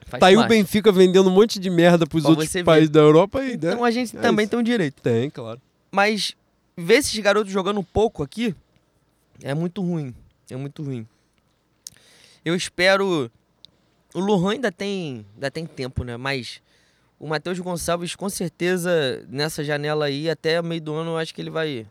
Faz 0.06 0.20
tá 0.20 0.26
aí 0.26 0.36
o 0.36 0.40
parte. 0.40 0.50
Benfica 0.50 0.90
vendendo 0.92 1.28
um 1.30 1.32
monte 1.32 1.58
de 1.58 1.70
merda 1.70 2.06
pros 2.06 2.22
Pra 2.22 2.30
outros 2.30 2.48
você 2.50 2.58
ver. 2.58 2.64
países 2.64 2.90
da 2.90 3.00
Europa 3.00 3.42
e. 3.44 3.50
né? 3.56 3.72
Então 3.72 3.84
a 3.84 3.90
gente 3.90 4.16
É 4.16 4.20
também 4.20 4.44
isso. 4.44 4.50
tem 4.50 4.58
um 4.58 4.62
direito. 4.62 5.00
Tem, 5.02 5.30
claro. 5.30 5.60
Mas 5.92 6.34
ver 6.76 6.94
esses 6.96 7.18
garotos 7.20 7.52
jogando 7.52 7.78
um 7.80 7.84
pouco 7.84 8.22
aqui 8.22 8.54
é 9.42 9.54
muito 9.54 9.80
ruim. 9.82 10.14
É 10.50 10.56
muito 10.56 10.82
ruim. 10.82 11.06
Eu 12.44 12.54
espero. 12.54 13.30
O 14.12 14.20
Lohan 14.20 14.52
ainda 14.52 14.70
tem, 14.70 15.24
ainda 15.34 15.50
tem 15.50 15.66
tempo, 15.66 16.04
né? 16.04 16.16
Mas 16.16 16.60
o 17.18 17.26
Matheus 17.26 17.58
Gonçalves, 17.58 18.14
com 18.14 18.28
certeza, 18.28 19.24
nessa 19.28 19.64
janela 19.64 20.04
aí, 20.06 20.28
até 20.28 20.60
meio 20.62 20.80
do 20.80 20.92
ano, 20.94 21.12
eu 21.12 21.16
acho 21.18 21.34
que 21.34 21.40
ele 21.40 21.50
vai. 21.50 21.86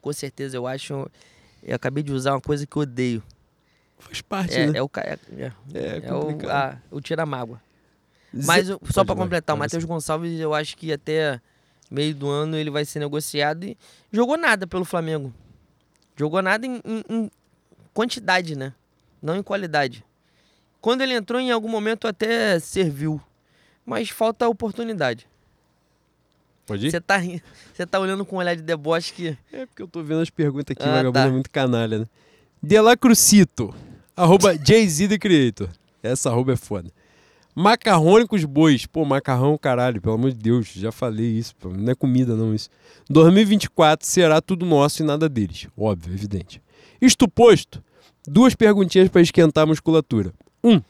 Com 0.00 0.12
certeza, 0.12 0.56
eu 0.56 0.66
acho. 0.66 1.08
Eu 1.62 1.76
acabei 1.76 2.02
de 2.02 2.12
usar 2.12 2.32
uma 2.34 2.40
coisa 2.40 2.66
que 2.66 2.76
eu 2.76 2.82
odeio. 2.82 3.22
Faz 4.04 4.20
parte, 4.20 4.54
É, 4.54 4.66
né? 4.70 4.78
é 4.78 4.82
o, 4.82 4.90
é, 4.96 5.18
é, 5.38 5.52
É, 5.74 6.00
é 6.04 6.12
o, 6.14 6.20
complicado. 6.20 6.50
a, 6.50 6.78
o 6.90 7.00
tira-mágoa. 7.00 7.60
Mas 8.32 8.66
só 8.90 9.00
lá, 9.00 9.14
completar, 9.14 9.54
o 9.54 9.58
Matheus 9.58 9.82
você. 9.82 9.86
Gonçalves, 9.88 10.40
eu 10.40 10.54
acho 10.54 10.76
que 10.76 10.92
até 10.92 11.40
meio 11.90 12.14
do 12.14 12.28
ano 12.28 12.56
ele 12.56 12.70
vai 12.70 12.84
ser 12.84 12.98
negociado 12.98 13.64
e 13.64 13.76
jogou 14.10 14.36
nada 14.38 14.66
pelo 14.66 14.84
Flamengo. 14.84 15.32
Jogou 16.16 16.40
nada 16.42 16.66
em, 16.66 16.80
em- 16.84 17.04
em 17.08 17.30
quantidade, 17.92 18.56
né? 18.56 18.72
Não 19.20 19.36
em 19.36 19.42
qualidade. 19.42 20.04
Quando 20.80 21.02
ele 21.02 21.12
entrou, 21.14 21.40
em 21.40 21.50
algum 21.50 21.68
momento 21.68 22.08
até 22.08 22.58
serviu. 22.58 23.20
Mas 23.84 24.08
falta 24.08 24.48
oportunidade. 24.48 25.28
Pode 26.66 26.86
ir? 26.86 26.90
Você 26.90 27.00
tá, 27.00 27.18
você 27.72 27.86
tá 27.86 27.98
olhando 28.00 28.24
com 28.24 28.36
um 28.36 28.38
olhar 28.38 28.54
de 28.56 28.62
deboche 28.62 29.12
que. 29.12 29.36
É 29.52 29.66
porque 29.66 29.82
eu 29.82 29.88
tô 29.88 30.02
vendo 30.02 30.20
as 30.22 30.30
perguntas 30.30 30.74
aqui, 30.76 30.82
Ah, 30.88 30.92
vagabundo 30.92 31.12
tá. 31.12 31.26
é 31.26 31.30
muito 31.30 31.50
canalha, 31.50 31.98
né? 32.00 32.06
Delacrucito, 32.62 33.74
arroba 34.16 34.54
Jay-Z 34.56 35.08
The 35.08 35.18
Creator. 35.18 35.68
Essa 36.02 36.30
arroba 36.30 36.52
é 36.52 36.56
foda. 36.56 36.90
Macarrônicos 37.54 38.44
Bois. 38.44 38.86
Pô, 38.86 39.04
macarrão, 39.04 39.58
caralho, 39.58 40.00
pelo 40.00 40.14
amor 40.14 40.30
de 40.32 40.38
Deus, 40.38 40.68
já 40.68 40.90
falei 40.90 41.26
isso. 41.26 41.54
Não 41.64 41.92
é 41.92 41.94
comida, 41.94 42.34
não, 42.34 42.54
isso. 42.54 42.70
2024 43.10 44.06
será 44.06 44.40
tudo 44.40 44.64
nosso 44.64 45.02
e 45.02 45.06
nada 45.06 45.28
deles. 45.28 45.68
Óbvio, 45.76 46.14
evidente. 46.14 46.62
Isto 47.00 47.28
posto, 47.28 47.82
duas 48.26 48.54
perguntinhas 48.54 49.08
pra 49.08 49.20
esquentar 49.20 49.64
a 49.64 49.66
musculatura. 49.66 50.32
Um, 50.64 50.80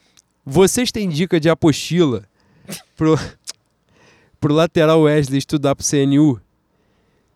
vocês 0.44 0.92
têm 0.92 1.08
dica 1.08 1.40
de 1.40 1.48
apostila 1.48 2.24
pro, 2.96 3.18
pro 4.40 4.54
lateral 4.54 5.02
Wesley 5.02 5.38
estudar 5.38 5.74
pro 5.74 5.84
CNU? 5.84 6.40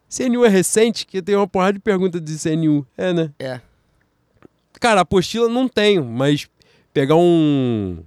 CNU 0.08 0.44
é 0.44 0.48
recente, 0.48 1.04
que 1.04 1.20
tem 1.20 1.34
uma 1.34 1.48
porrada 1.48 1.74
de 1.74 1.80
perguntas 1.80 2.22
de 2.22 2.38
CNU. 2.38 2.86
É, 2.96 3.12
né? 3.12 3.32
É. 3.38 3.60
Cara, 4.80 5.00
apostila 5.00 5.48
não 5.48 5.68
tenho, 5.68 6.04
mas 6.04 6.48
pegar 6.92 7.16
um. 7.16 7.98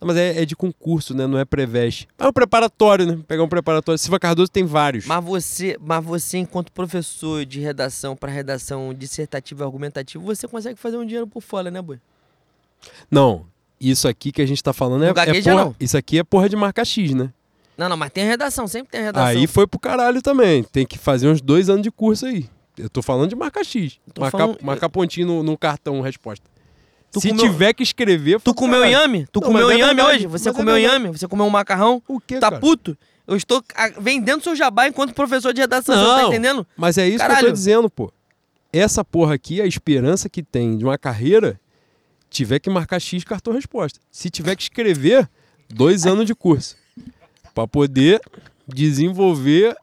Não, 0.00 0.08
mas 0.08 0.16
é, 0.16 0.42
é 0.42 0.44
de 0.44 0.54
concurso, 0.54 1.14
né? 1.14 1.26
Não 1.26 1.38
é 1.38 1.44
pré-veste. 1.44 2.06
É 2.18 2.26
um 2.26 2.32
preparatório, 2.32 3.06
né? 3.06 3.18
Pegar 3.26 3.42
um 3.42 3.48
preparatório. 3.48 3.98
Silva 3.98 4.18
Cardoso 4.18 4.50
tem 4.50 4.64
vários. 4.64 5.06
Mas 5.06 5.24
você, 5.24 5.76
mas 5.80 6.04
você, 6.04 6.38
enquanto 6.38 6.70
professor 6.72 7.44
de 7.44 7.60
redação 7.60 8.14
para 8.14 8.30
redação 8.30 8.92
dissertativa 8.92 9.62
e 9.62 9.64
argumentativa, 9.64 10.22
você 10.22 10.46
consegue 10.46 10.78
fazer 10.78 10.96
um 10.96 11.06
dinheiro 11.06 11.26
por 11.26 11.40
fora, 11.40 11.70
né, 11.70 11.80
boi? 11.80 11.98
Não, 13.10 13.46
isso 13.80 14.06
aqui 14.06 14.30
que 14.30 14.42
a 14.42 14.46
gente 14.46 14.62
tá 14.62 14.72
falando 14.72 15.04
é, 15.04 15.08
é 15.08 15.14
porra, 15.14 15.54
não. 15.54 15.76
Isso 15.80 15.96
aqui 15.96 16.18
é 16.18 16.24
porra 16.24 16.48
de 16.48 16.56
marca 16.56 16.84
X, 16.84 17.14
né? 17.14 17.30
Não, 17.76 17.88
não, 17.88 17.96
mas 17.96 18.10
tem 18.10 18.24
redação, 18.24 18.68
sempre 18.68 18.92
tem 18.92 19.02
redação. 19.02 19.26
Aí 19.26 19.46
foi 19.46 19.66
pro 19.66 19.80
caralho 19.80 20.22
também. 20.22 20.62
Tem 20.62 20.86
que 20.86 20.96
fazer 20.96 21.28
uns 21.28 21.40
dois 21.40 21.68
anos 21.68 21.82
de 21.82 21.90
curso 21.90 22.26
aí. 22.26 22.48
Eu 22.76 22.88
tô 22.90 23.02
falando 23.02 23.28
de 23.30 23.36
marca 23.36 23.62
X. 23.62 23.98
Marcar, 24.18 24.38
falando- 24.38 24.58
marcar 24.62 24.88
pontinho 24.88 25.26
no, 25.26 25.42
no 25.42 25.56
cartão, 25.58 26.00
resposta. 26.00 26.44
Tu 27.12 27.20
Se 27.20 27.28
comeu- 27.28 27.44
tiver 27.44 27.72
que 27.72 27.82
escrever. 27.82 28.40
Tu 28.40 28.52
comeu 28.54 28.80
caralho. 28.80 28.90
inhame? 28.92 29.26
Tu 29.30 29.40
Não, 29.40 29.46
comeu 29.48 29.70
é 29.70 29.76
inhame 29.76 29.94
verdade, 29.94 30.16
hoje? 30.16 30.26
Você 30.26 30.48
é 30.48 30.52
comeu 30.52 30.74
verdade. 30.74 30.96
inhame? 31.02 31.16
Você 31.16 31.28
comeu 31.28 31.46
um 31.46 31.50
macarrão? 31.50 32.02
O 32.08 32.18
quê, 32.20 32.40
tá 32.40 32.50
cara? 32.50 32.60
puto? 32.60 32.98
Eu 33.26 33.36
estou 33.36 33.62
ah, 33.76 33.88
vendendo 34.00 34.42
seu 34.42 34.56
jabá 34.56 34.88
enquanto 34.88 35.14
professor 35.14 35.54
de 35.54 35.60
redação, 35.60 35.94
não 35.96 36.16
tá 36.16 36.22
entendendo? 36.24 36.66
Mas 36.76 36.98
é 36.98 37.06
isso 37.06 37.18
que 37.18 37.22
eu 37.24 37.28
Caralho. 37.28 37.46
tô 37.46 37.52
dizendo, 37.52 37.88
pô. 37.88 38.12
Essa 38.72 39.04
porra 39.04 39.34
aqui, 39.34 39.62
a 39.62 39.66
esperança 39.66 40.28
que 40.28 40.42
tem 40.42 40.76
de 40.76 40.84
uma 40.84 40.98
carreira, 40.98 41.58
tiver 42.28 42.58
que 42.58 42.68
marcar 42.68 42.98
X 43.00 43.22
cartão 43.22 43.52
resposta. 43.54 44.00
Se 44.10 44.28
tiver 44.28 44.56
que 44.56 44.64
escrever, 44.64 45.30
dois 45.70 46.04
anos 46.06 46.26
de 46.26 46.34
curso. 46.34 46.76
Pra 47.54 47.68
poder 47.68 48.20
desenvolver 48.66 49.76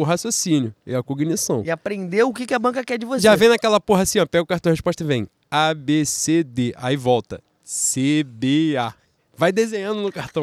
o 0.00 0.04
raciocínio 0.04 0.74
e 0.86 0.94
a 0.94 1.02
cognição. 1.02 1.62
E 1.64 1.70
aprender 1.70 2.22
o 2.24 2.32
que, 2.32 2.46
que 2.46 2.54
a 2.54 2.58
banca 2.58 2.82
quer 2.84 2.98
de 2.98 3.06
você. 3.06 3.22
Já 3.22 3.36
vem 3.36 3.48
naquela 3.48 3.80
porra 3.80 4.02
assim, 4.02 4.18
ó. 4.18 4.26
Pega 4.26 4.42
o 4.42 4.46
cartão 4.46 4.72
resposta 4.72 5.02
e 5.02 5.06
vem 5.06 5.28
A, 5.50 5.72
B, 5.74 6.04
C, 6.04 6.42
D. 6.42 6.72
Aí 6.76 6.96
volta. 6.96 7.42
C, 7.64 8.24
B, 8.26 8.76
A. 8.78 8.94
Vai 9.36 9.52
desenhando 9.52 10.00
no 10.02 10.12
cartão. 10.12 10.42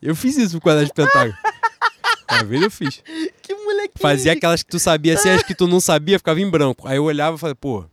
Eu 0.00 0.14
fiz 0.14 0.36
isso 0.36 0.54
no 0.54 0.60
quadrado 0.60 0.86
de 0.86 0.92
pentágono. 0.92 1.36
Uma 2.30 2.44
vez 2.44 2.62
eu 2.62 2.70
fiz. 2.70 3.02
Que 3.42 3.54
moleque. 3.54 3.94
Fazia 3.98 4.32
aquelas 4.32 4.62
que 4.62 4.70
tu 4.70 4.78
sabia, 4.78 5.14
assim, 5.14 5.30
as 5.30 5.42
que 5.42 5.54
tu 5.54 5.66
não 5.66 5.80
sabia, 5.80 6.18
ficava 6.18 6.40
em 6.40 6.48
branco. 6.48 6.86
Aí 6.86 6.96
eu 6.96 7.04
olhava 7.04 7.36
e 7.36 7.38
falei, 7.38 7.54
pô, 7.54 7.84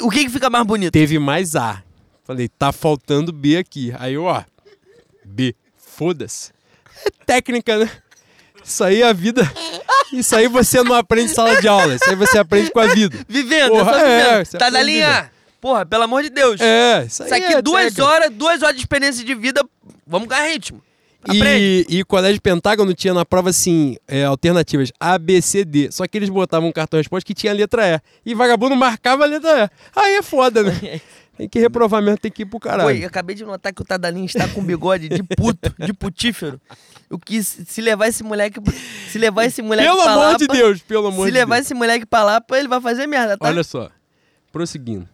O 0.00 0.10
que, 0.10 0.24
que 0.24 0.30
fica 0.30 0.48
mais 0.48 0.64
bonito? 0.64 0.92
teve 0.92 1.18
mais 1.18 1.54
A. 1.56 1.82
Falei, 2.24 2.48
tá 2.48 2.72
faltando 2.72 3.32
B 3.32 3.56
aqui. 3.56 3.92
Aí 3.98 4.14
eu, 4.14 4.24
ó, 4.24 4.42
B. 5.24 5.54
Foda-se. 5.76 6.52
É 7.04 7.10
técnica, 7.26 7.76
né? 7.78 7.90
Isso 8.64 8.84
aí 8.84 9.02
é 9.02 9.08
a 9.08 9.12
vida. 9.12 9.50
Isso 10.12 10.36
aí 10.36 10.46
você 10.46 10.82
não 10.82 10.94
aprende 10.94 11.30
em 11.32 11.34
sala 11.34 11.60
de 11.60 11.66
aula. 11.68 11.94
Isso 11.94 12.08
aí 12.08 12.16
você 12.16 12.38
aprende 12.38 12.70
com 12.70 12.80
a 12.80 12.86
vida. 12.86 13.18
Vivendo, 13.28 13.70
Porra, 13.70 13.90
é 13.90 13.94
só 13.94 14.06
é, 14.06 14.22
vivendo. 14.22 14.44
você 14.46 14.58
tá 14.58 14.70
na 14.70 14.82
linha. 14.82 15.30
Porra, 15.60 15.86
pelo 15.86 16.02
amor 16.02 16.22
de 16.22 16.30
Deus. 16.30 16.60
É, 16.60 17.04
isso 17.06 17.22
aí 17.22 17.28
Isso 17.28 17.34
aqui, 17.34 17.54
é 17.54 17.62
duas 17.62 17.84
técnica. 17.84 18.04
horas, 18.04 18.30
duas 18.30 18.62
horas 18.62 18.74
de 18.74 18.80
experiência 18.82 19.24
de 19.24 19.34
vida, 19.34 19.64
vamos 20.06 20.28
ganhar 20.28 20.48
ritmo. 20.48 20.82
Aprende. 21.22 21.86
E, 21.88 21.98
e 22.00 22.04
colégio 22.04 22.42
Pentágono 22.42 22.92
tinha 22.94 23.14
na 23.14 23.24
prova 23.24 23.50
assim, 23.50 23.96
é, 24.08 24.24
alternativas 24.24 24.90
A, 24.98 25.16
B, 25.18 25.40
C, 25.40 25.64
D. 25.64 25.88
Só 25.92 26.04
que 26.06 26.18
eles 26.18 26.28
botavam 26.28 26.68
um 26.68 26.72
cartão 26.72 26.98
resposta 26.98 27.24
que 27.24 27.32
tinha 27.32 27.52
a 27.52 27.54
letra 27.54 28.02
E. 28.24 28.30
E 28.32 28.34
vagabundo 28.34 28.74
marcava 28.74 29.22
a 29.22 29.26
letra 29.26 29.70
E. 29.96 30.00
Aí 30.00 30.16
é 30.16 30.22
foda, 30.22 30.64
né? 30.64 31.00
Tem 31.38 31.48
que 31.48 31.58
reprovar 31.58 32.02
mesmo, 32.02 32.18
tem 32.18 32.30
que 32.30 32.42
ir 32.42 32.44
pro 32.44 32.60
caralho. 32.60 32.88
Oi, 32.88 33.02
eu 33.02 33.06
acabei 33.06 33.34
de 33.34 33.42
notar 33.42 33.72
que 33.72 33.80
o 33.80 33.84
Tadalinho 33.84 34.26
está 34.26 34.46
com 34.48 34.62
bigode 34.62 35.08
de 35.08 35.22
puto, 35.22 35.74
de 35.78 35.92
putífero. 35.94 36.60
O 37.12 37.18
que 37.18 37.42
se 37.42 37.64
se 37.66 37.80
levar 37.82 38.08
esse 38.08 38.22
moleque, 38.24 38.58
se 39.08 39.18
levar 39.18 39.44
esse 39.44 39.60
moleque 39.60 39.86
pelo 39.88 40.02
pra 40.02 40.12
amor 40.12 40.24
Lapa, 40.24 40.38
de 40.38 40.46
Deus, 40.48 40.80
pelo 40.82 41.06
amor 41.08 41.26
se 41.26 41.30
de 41.30 41.38
levar 41.38 41.54
Deus. 41.56 41.66
esse 41.66 41.74
moleque 41.74 42.06
pra 42.06 42.24
lá, 42.24 42.42
ele 42.52 42.68
vai 42.68 42.80
fazer 42.80 43.06
merda, 43.06 43.36
tá? 43.36 43.46
Olha 43.46 43.62
só. 43.62 43.90
Prosseguindo. 44.50 45.08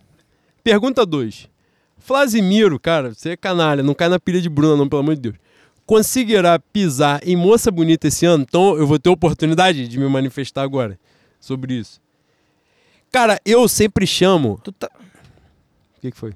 Pergunta 0.63 1.05
2. 1.05 1.49
Flasimiro, 1.99 2.79
cara, 2.79 3.13
você 3.13 3.31
é 3.31 3.37
canalha, 3.37 3.83
não 3.83 3.95
cai 3.95 4.09
na 4.09 4.19
pilha 4.21 4.41
de 4.41 4.49
Bruna, 4.49 4.77
não, 4.77 4.89
pelo 4.89 5.01
amor 5.01 5.15
de 5.17 5.21
Deus. 5.23 5.35
Conseguirá 5.85 6.59
pisar 6.59 7.21
em 7.27 7.35
moça 7.35 7.71
bonita 7.71 8.07
esse 8.09 8.25
ano? 8.27 8.45
Então 8.49 8.77
eu 8.79 8.87
vou 8.87 8.99
ter 8.99 9.09
oportunidade 9.11 9.89
de 9.89 9.99
me 9.99 10.09
manifestar 10.09 10.63
agora 10.63 10.99
sobre 11.41 11.75
isso. 11.75 12.01
Cara, 13.11 13.41
eu 13.45 13.67
sempre 13.69 14.07
chamo. 14.07 14.61
Tu 14.63 14.71
tá... 14.73 14.89
O 15.97 16.01
que, 16.01 16.11
que 16.13 16.17
foi? 16.17 16.35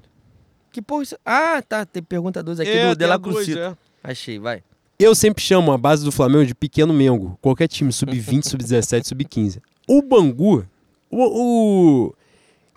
Que 0.71 0.81
porra 0.81 1.03
isso... 1.03 1.15
Ah, 1.23 1.61
tá. 1.61 1.85
Tem 1.85 2.01
pergunta 2.03 2.41
2 2.43 2.59
aqui 2.59 2.69
É, 2.71 2.87
do 2.89 2.91
De 2.93 2.97
tem 2.97 3.07
La 3.07 3.13
a 3.13 3.17
dois, 3.17 3.35
Cruzito. 3.35 3.59
é. 3.59 3.77
Achei, 4.03 4.39
vai. 4.39 4.63
Eu 4.99 5.13
sempre 5.15 5.43
chamo 5.43 5.71
a 5.71 5.77
base 5.77 6.03
do 6.05 6.11
Flamengo 6.11 6.45
de 6.45 6.55
pequeno 6.55 6.93
Mengo. 6.93 7.37
Qualquer 7.41 7.67
time, 7.67 7.91
sub-20, 7.91 8.43
sub-17, 8.47 9.05
sub-15. 9.07 9.59
O 9.87 10.01
Bangu, 10.01 10.65
o, 11.09 11.23
o- 12.07 12.15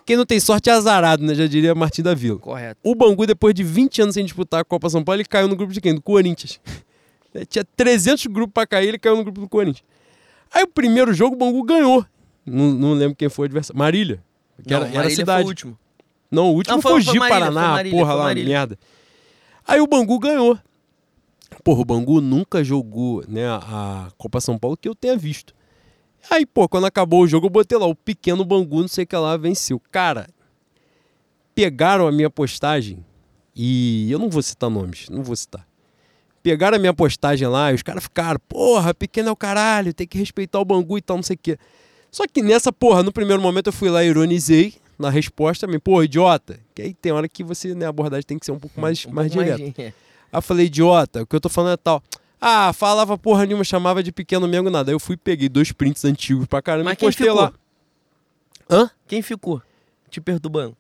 Quem 0.05 0.17
não 0.17 0.27
tem 0.27 0.41
sorte 0.41 0.69
é 0.71 0.73
azarado, 0.73 1.23
né? 1.25 1.35
Já 1.35 1.47
diria 1.47 1.75
Martim 1.75 2.03
da 2.03 2.15
Vila. 2.15 2.39
Correto. 2.39 2.81
O 2.83 2.95
Bangu, 2.95 3.27
depois 3.27 3.55
de 3.55 3.63
20 3.63 4.03
anos 4.03 4.15
sem 4.15 4.25
disputar 4.25 4.61
a 4.61 4.65
Copa 4.65 4.89
São 4.91 5.05
Paulo, 5.05 5.21
ele 5.21 5.29
caiu 5.29 5.47
no 5.49 5.55
grupo 5.57 5.73
de 5.73 5.81
quem? 5.81 5.95
Do 5.95 6.03
Corinthians. 6.03 6.61
Tinha 7.49 7.65
300 7.77 8.27
grupos 8.27 8.55
pra 8.55 8.67
cair, 8.67 8.89
ele 8.89 8.99
caiu 8.99 9.17
no 9.17 9.23
grupo 9.23 9.41
do 9.41 9.49
Corinthians. 9.49 9.85
Aí 10.53 10.63
o 10.65 10.69
primeiro 10.69 11.13
jogo 11.13 11.37
o 11.37 11.39
Bangu 11.39 11.63
ganhou. 11.63 12.05
Não, 12.45 12.73
não 12.73 12.93
lembro 12.95 13.15
quem 13.15 13.29
foi 13.29 13.45
o 13.45 13.47
adversário. 13.47 13.79
Marília. 13.79 14.23
Que 14.65 14.71
Não, 14.71 14.77
era, 14.79 14.87
era 14.87 14.95
a 14.95 14.97
Marília 15.03 15.17
cidade. 15.17 15.39
foi 15.43 15.45
o 15.45 15.49
último. 15.49 15.79
Não, 16.31 16.51
o 16.51 16.55
último 16.55 16.75
Não, 16.77 16.83
foi, 16.83 16.93
foi- 16.93 17.01
o 17.01 17.13
Gi 17.15 17.19
Paraná, 17.19 17.51
Marília, 17.73 17.99
porra 17.99 18.15
lá, 18.15 18.35
merda. 18.35 18.79
Aí 19.67 19.81
o 19.81 19.87
Bangu 19.87 20.19
ganhou. 20.19 20.59
Porra, 21.63 21.81
o 21.81 21.85
Bangu 21.85 22.21
nunca 22.21 22.63
jogou 22.63 23.25
né, 23.29 23.47
a 23.49 24.09
Copa 24.17 24.41
São 24.41 24.59
Paulo 24.59 24.77
que 24.77 24.89
eu 24.89 24.95
tenha 24.95 25.17
visto. 25.17 25.55
Aí, 26.31 26.45
pô, 26.45 26.69
quando 26.69 26.87
acabou 26.87 27.23
o 27.23 27.27
jogo, 27.27 27.47
eu 27.47 27.51
botei 27.51 27.79
lá, 27.79 27.87
o 27.87 27.95
pequeno 27.95 28.45
Bangu, 28.45 28.81
não 28.81 28.89
sei 28.89 29.05
o 29.05 29.07
que 29.07 29.17
lá, 29.17 29.37
venceu. 29.37 29.81
Cara, 29.91 30.29
pegaram 31.55 32.07
a 32.07 32.13
minha 32.13 32.29
postagem 32.29 33.05
e 33.55 34.11
eu 34.11 34.19
não 34.19 34.29
vou 34.29 34.43
citar 34.43 34.69
nomes, 34.69 35.09
não 35.09 35.23
vou 35.23 35.37
citar. 35.37 35.67
Pegaram 36.43 36.77
a 36.77 36.81
minha 36.81 36.95
postagem 36.95 37.49
lá 37.49 37.73
e 37.73 37.75
os 37.75 37.83
caras 37.83 38.05
ficaram, 38.05 38.41
porra, 38.49 38.95
pequeno 38.95 39.29
é 39.29 39.33
o 39.33 39.37
caralho, 39.37 39.95
tem 39.95 40.07
que 40.07 40.19
respeitar 40.19 40.61
o 40.61 40.65
Bangu 40.65 40.99
e 40.99 41.03
tal, 41.03 41.17
não 41.17 41.23
sei 41.23 41.35
o 41.35 41.39
quê. 41.41 41.59
Só 42.11 42.25
que 42.27 42.43
nessa 42.43 42.73
porra, 42.73 43.03
no 43.03 43.13
primeiro 43.13 43.43
momento 43.43 43.69
eu 43.69 43.73
fui 43.73 43.91
lá 43.91 44.05
e 44.05 44.09
ironizei 44.09 44.75
na 44.99 45.11
resposta, 45.11 45.67
me, 45.67 45.79
porra, 45.79 46.05
idiota. 46.05 46.59
Que 46.75 46.83
aí 46.83 46.95
tem 46.95 47.13
hora 47.13 47.29
que 47.29 47.43
você, 47.43 47.75
né, 47.75 47.87
a 47.87 47.89
abordagem 47.89 48.25
tem 48.25 48.39
que 48.39 48.47
ser 48.47 48.53
um 48.53 48.59
pouco 48.59 48.81
mais, 48.81 49.05
Um 49.07 49.13
mais 49.13 49.31
direta. 49.31 49.63
é. 49.83 49.93
Aí 50.33 50.39
eu 50.39 50.43
falei, 50.43 50.67
idiota, 50.67 51.23
o 51.23 51.27
que 51.27 51.35
eu 51.37 51.41
tô 51.41 51.49
falando 51.49 51.75
é 51.75 51.77
tal. 51.77 52.03
Ah, 52.41 52.73
falava 52.73 53.17
porra 53.17 53.47
nenhuma, 53.47 53.65
chamava 53.65 54.03
de 54.03 54.13
pequeno 54.13 54.47
mengo 54.47 54.69
nada. 54.71 54.91
Aí 54.91 54.95
eu 54.95 55.01
fui 55.01 55.17
peguei 55.17 55.49
dois 55.49 55.73
prints 55.73 56.05
antigos 56.05 56.47
pra 56.47 56.61
caramba 56.61 56.85
Mas 56.91 56.99
e 56.99 57.01
postei 57.01 57.27
ficou? 57.27 57.41
lá. 57.43 57.53
Hã? 58.71 58.91
Quem 59.07 59.23
ficou 59.23 59.63
te 60.11 60.21
perturbando? 60.21 60.77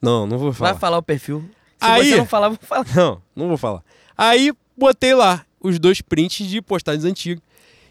Não, 0.00 0.26
não 0.26 0.38
vou 0.38 0.52
falar. 0.52 0.72
Vai 0.72 0.80
falar 0.80 0.98
o 0.98 1.02
perfil. 1.02 1.44
Se 1.78 1.86
Aí- 1.86 2.10
você 2.10 2.16
não 2.16 2.26
falar, 2.26 2.48
vou 2.48 2.58
falar. 2.60 2.86
Não, 2.94 3.22
não 3.34 3.48
vou 3.48 3.56
falar. 3.58 3.82
Aí 4.16 4.52
botei 4.76 5.14
lá 5.14 5.44
os 5.60 5.78
dois 5.78 6.00
prints 6.00 6.46
de 6.46 6.62
postagens 6.62 7.04
antigas 7.04 7.42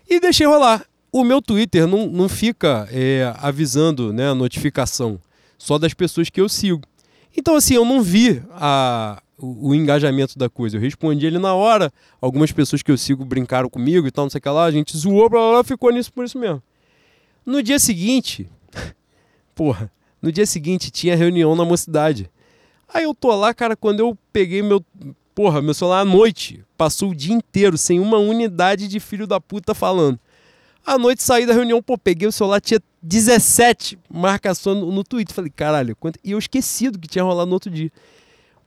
e 0.09 0.19
deixei 0.19 0.47
rolar. 0.47 0.85
O 1.11 1.23
meu 1.23 1.41
Twitter 1.41 1.87
não, 1.87 2.07
não 2.07 2.27
fica 2.27 2.87
é, 2.91 3.31
avisando 3.37 4.11
né, 4.11 4.29
a 4.29 4.35
notificação 4.35 5.19
só 5.57 5.77
das 5.77 5.93
pessoas 5.93 6.29
que 6.29 6.41
eu 6.41 6.49
sigo. 6.49 6.81
Então, 7.37 7.55
assim, 7.55 7.75
eu 7.75 7.85
não 7.85 8.01
vi 8.01 8.41
a, 8.51 9.21
o, 9.37 9.69
o 9.69 9.75
engajamento 9.75 10.37
da 10.37 10.49
coisa. 10.49 10.77
Eu 10.77 10.81
respondi 10.81 11.25
ele 11.25 11.37
na 11.37 11.53
hora. 11.53 11.91
Algumas 12.21 12.51
pessoas 12.51 12.81
que 12.81 12.91
eu 12.91 12.97
sigo 12.97 13.25
brincaram 13.25 13.69
comigo 13.69 14.07
e 14.07 14.11
tal, 14.11 14.25
não 14.25 14.29
sei 14.29 14.39
o 14.39 14.41
que 14.41 14.49
lá. 14.49 14.65
A 14.65 14.71
gente 14.71 14.97
zoou, 14.97 15.29
blá, 15.29 15.39
blá, 15.39 15.51
blá, 15.51 15.63
ficou 15.63 15.91
nisso 15.91 16.11
por 16.11 16.25
isso 16.25 16.37
mesmo. 16.37 16.61
No 17.45 17.61
dia 17.61 17.77
seguinte, 17.77 18.49
porra, 19.53 19.91
no 20.21 20.31
dia 20.31 20.45
seguinte 20.45 20.89
tinha 20.89 21.15
reunião 21.15 21.55
na 21.55 21.65
mocidade. 21.65 22.29
Aí 22.91 23.03
eu 23.03 23.13
tô 23.13 23.35
lá, 23.35 23.53
cara, 23.53 23.75
quando 23.75 23.99
eu 23.99 24.17
peguei 24.31 24.61
meu. 24.61 24.83
Porra, 25.33 25.61
meu 25.61 25.73
celular 25.73 25.99
à 25.99 26.05
noite. 26.05 26.63
Passou 26.77 27.09
o 27.11 27.15
dia 27.15 27.33
inteiro 27.33 27.77
sem 27.77 27.99
uma 27.99 28.17
unidade 28.17 28.87
de 28.87 28.99
filho 29.01 29.27
da 29.27 29.39
puta 29.39 29.73
falando. 29.73 30.17
À 30.85 30.97
noite 30.99 31.23
saí 31.23 31.45
da 31.45 31.53
reunião, 31.53 31.81
pô, 31.81 31.97
peguei 31.97 32.27
o 32.27 32.31
celular, 32.31 32.61
tinha 32.61 32.79
17 33.01 33.97
marcações 34.09 34.77
no, 34.77 34.91
no 34.91 35.03
Twitter. 35.03 35.35
Falei, 35.35 35.51
caralho, 35.53 35.95
quanto... 35.95 36.19
e 36.23 36.31
eu 36.31 36.37
esqueci 36.37 36.89
do 36.89 36.99
que 36.99 37.07
tinha 37.07 37.23
rolado 37.23 37.47
no 37.47 37.53
outro 37.53 37.71
dia. 37.71 37.91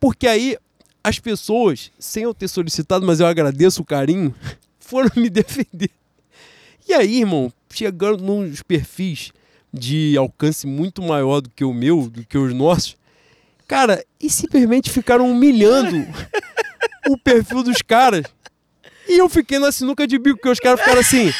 Porque 0.00 0.26
aí 0.26 0.56
as 1.02 1.18
pessoas, 1.18 1.92
sem 1.98 2.24
eu 2.24 2.34
ter 2.34 2.48
solicitado, 2.48 3.06
mas 3.06 3.20
eu 3.20 3.26
agradeço 3.26 3.82
o 3.82 3.84
carinho, 3.84 4.34
foram 4.80 5.10
me 5.16 5.30
defender. 5.30 5.90
E 6.88 6.92
aí, 6.92 7.20
irmão, 7.20 7.52
chegando 7.70 8.22
nos 8.22 8.62
perfis 8.62 9.30
de 9.72 10.16
alcance 10.16 10.66
muito 10.66 11.02
maior 11.02 11.40
do 11.40 11.50
que 11.50 11.64
o 11.64 11.72
meu, 11.72 12.08
do 12.08 12.24
que 12.24 12.38
os 12.38 12.52
nossos, 12.54 12.96
cara, 13.66 14.04
e 14.20 14.30
simplesmente 14.30 14.90
ficaram 14.90 15.30
humilhando 15.30 15.96
o 17.08 17.16
perfil 17.18 17.62
dos 17.62 17.82
caras. 17.82 18.24
E 19.08 19.18
eu 19.18 19.28
fiquei 19.28 19.58
na 19.58 19.70
sinuca 19.70 20.06
de 20.06 20.18
bico, 20.18 20.36
porque 20.36 20.48
os 20.48 20.60
caras 20.60 20.80
ficaram 20.80 21.00
assim: 21.00 21.32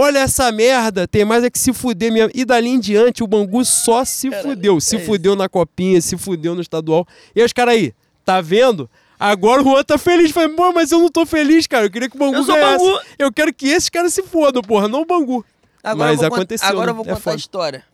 olha 0.00 0.20
essa 0.20 0.52
merda, 0.52 1.08
tem 1.08 1.24
mais 1.24 1.42
é 1.42 1.50
que 1.50 1.58
se 1.58 1.72
fuder 1.72 2.12
mesmo. 2.12 2.30
E 2.34 2.44
dali 2.44 2.68
em 2.68 2.78
diante, 2.78 3.24
o 3.24 3.26
Bangu 3.26 3.64
só 3.64 4.04
se 4.04 4.30
fudeu. 4.30 4.80
Se 4.80 4.96
é 4.96 4.98
isso. 4.98 5.06
fudeu 5.06 5.34
na 5.34 5.48
copinha, 5.48 6.00
se 6.00 6.16
fudeu 6.16 6.54
no 6.54 6.60
estadual. 6.60 7.06
E 7.34 7.42
os 7.42 7.52
caras 7.52 7.74
aí, 7.74 7.92
tá 8.24 8.40
vendo? 8.40 8.88
Agora 9.18 9.60
o 9.60 9.64
Juan 9.64 9.82
tá 9.82 9.98
feliz. 9.98 10.30
Falei, 10.30 10.54
pô, 10.54 10.72
mas 10.72 10.92
eu 10.92 11.00
não 11.00 11.08
tô 11.08 11.26
feliz, 11.26 11.66
cara. 11.66 11.86
Eu 11.86 11.90
queria 11.90 12.08
que 12.08 12.14
o 12.14 12.18
Bangu 12.18 12.36
Eu 12.36 12.44
ganhasse. 12.44 12.84
Bangu. 12.84 13.00
Eu 13.18 13.32
quero 13.32 13.52
que 13.52 13.66
esses 13.66 13.88
caras 13.88 14.14
se 14.14 14.22
fodam, 14.22 14.62
porra, 14.62 14.86
não 14.86 15.02
o 15.02 15.04
Bangu. 15.04 15.44
Agora 15.82 16.10
Mas 16.10 16.22
aconteceu, 16.22 16.68
Agora 16.68 16.86
né? 16.86 16.90
eu 16.92 16.94
vou 16.96 17.04
É 17.04 17.08
contar 17.08 17.20
foda. 17.20 17.34
a 17.34 17.38
história. 17.38 17.84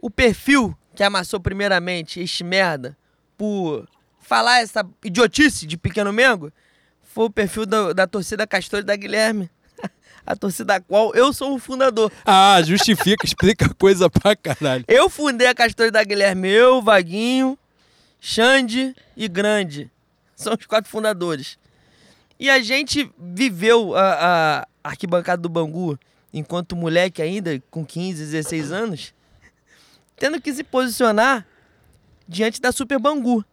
O 0.00 0.10
perfil 0.10 0.76
que 0.94 1.02
amassou 1.04 1.38
primeiramente 1.38 2.18
este 2.20 2.42
merda 2.42 2.96
por 3.38 3.86
falar 4.20 4.60
essa 4.60 4.84
idiotice 5.04 5.66
de 5.66 5.76
Pequeno 5.76 6.12
Mengo 6.12 6.50
foi 7.02 7.26
o 7.26 7.30
perfil 7.30 7.64
da, 7.66 7.92
da 7.92 8.06
torcida 8.06 8.46
Castor 8.46 8.82
da 8.82 8.96
Guilherme. 8.96 9.48
A 10.24 10.36
torcida 10.36 10.74
da 10.74 10.80
qual 10.80 11.14
eu 11.14 11.32
sou 11.32 11.54
o 11.54 11.58
fundador. 11.58 12.12
Ah, 12.24 12.60
justifica, 12.62 13.24
explica 13.26 13.68
coisa 13.74 14.08
pra 14.08 14.36
caralho. 14.36 14.84
Eu 14.86 15.10
fundei 15.10 15.48
a 15.48 15.54
Castor 15.54 15.90
da 15.90 16.04
Guilherme, 16.04 16.48
eu, 16.48 16.80
Vaguinho, 16.80 17.58
Xande 18.20 18.94
e 19.16 19.26
Grande. 19.28 19.90
São 20.36 20.54
os 20.58 20.66
quatro 20.66 20.90
fundadores. 20.90 21.58
E 22.38 22.48
a 22.48 22.60
gente 22.60 23.10
viveu 23.18 23.94
a, 23.96 24.64
a 24.84 24.90
arquibancada 24.90 25.42
do 25.42 25.48
Bangu 25.48 25.98
enquanto 26.32 26.74
moleque 26.74 27.20
ainda, 27.20 27.62
com 27.70 27.84
15, 27.84 28.24
16 28.24 28.72
anos, 28.72 29.14
tendo 30.16 30.40
que 30.40 30.52
se 30.52 30.64
posicionar 30.64 31.46
diante 32.26 32.60
da 32.60 32.72
Super 32.72 32.98
Bangu. 32.98 33.44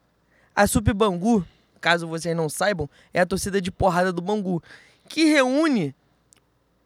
A 0.55 0.65
Super 0.65 0.93
Bangu, 0.93 1.45
caso 1.81 2.07
vocês 2.07 2.35
não 2.35 2.47
saibam, 2.47 2.89
é 3.13 3.19
a 3.19 3.25
torcida 3.25 3.61
de 3.61 3.71
porrada 3.71 4.13
do 4.13 4.21
Bangu, 4.21 4.63
que 5.07 5.25
reúne 5.25 5.93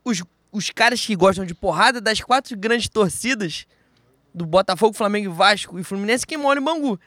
os, 0.03 0.23
os 0.51 0.69
caras 0.69 1.05
que 1.05 1.15
gostam 1.15 1.45
de 1.45 1.53
porrada 1.53 1.99
das 1.99 2.21
quatro 2.21 2.57
grandes 2.57 2.89
torcidas 2.89 3.65
do 4.33 4.45
Botafogo, 4.45 4.95
Flamengo, 4.95 5.31
Vasco 5.31 5.79
e 5.79 5.83
Fluminense 5.83 6.25
que 6.25 6.37
moram 6.37 6.61
em 6.61 6.65
Bangu. 6.65 6.99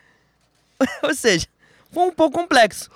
Ou 1.02 1.14
seja, 1.14 1.46
foi 1.90 2.04
um 2.04 2.12
pouco 2.12 2.38
complexo. 2.38 2.90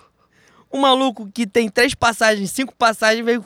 O 0.71 0.79
maluco 0.79 1.31
que 1.33 1.47
tem 1.47 1.69
três 1.69 1.95
passagens, 1.95 2.51
cinco 2.51 2.75
passagens, 2.75 3.25
veio. 3.25 3.45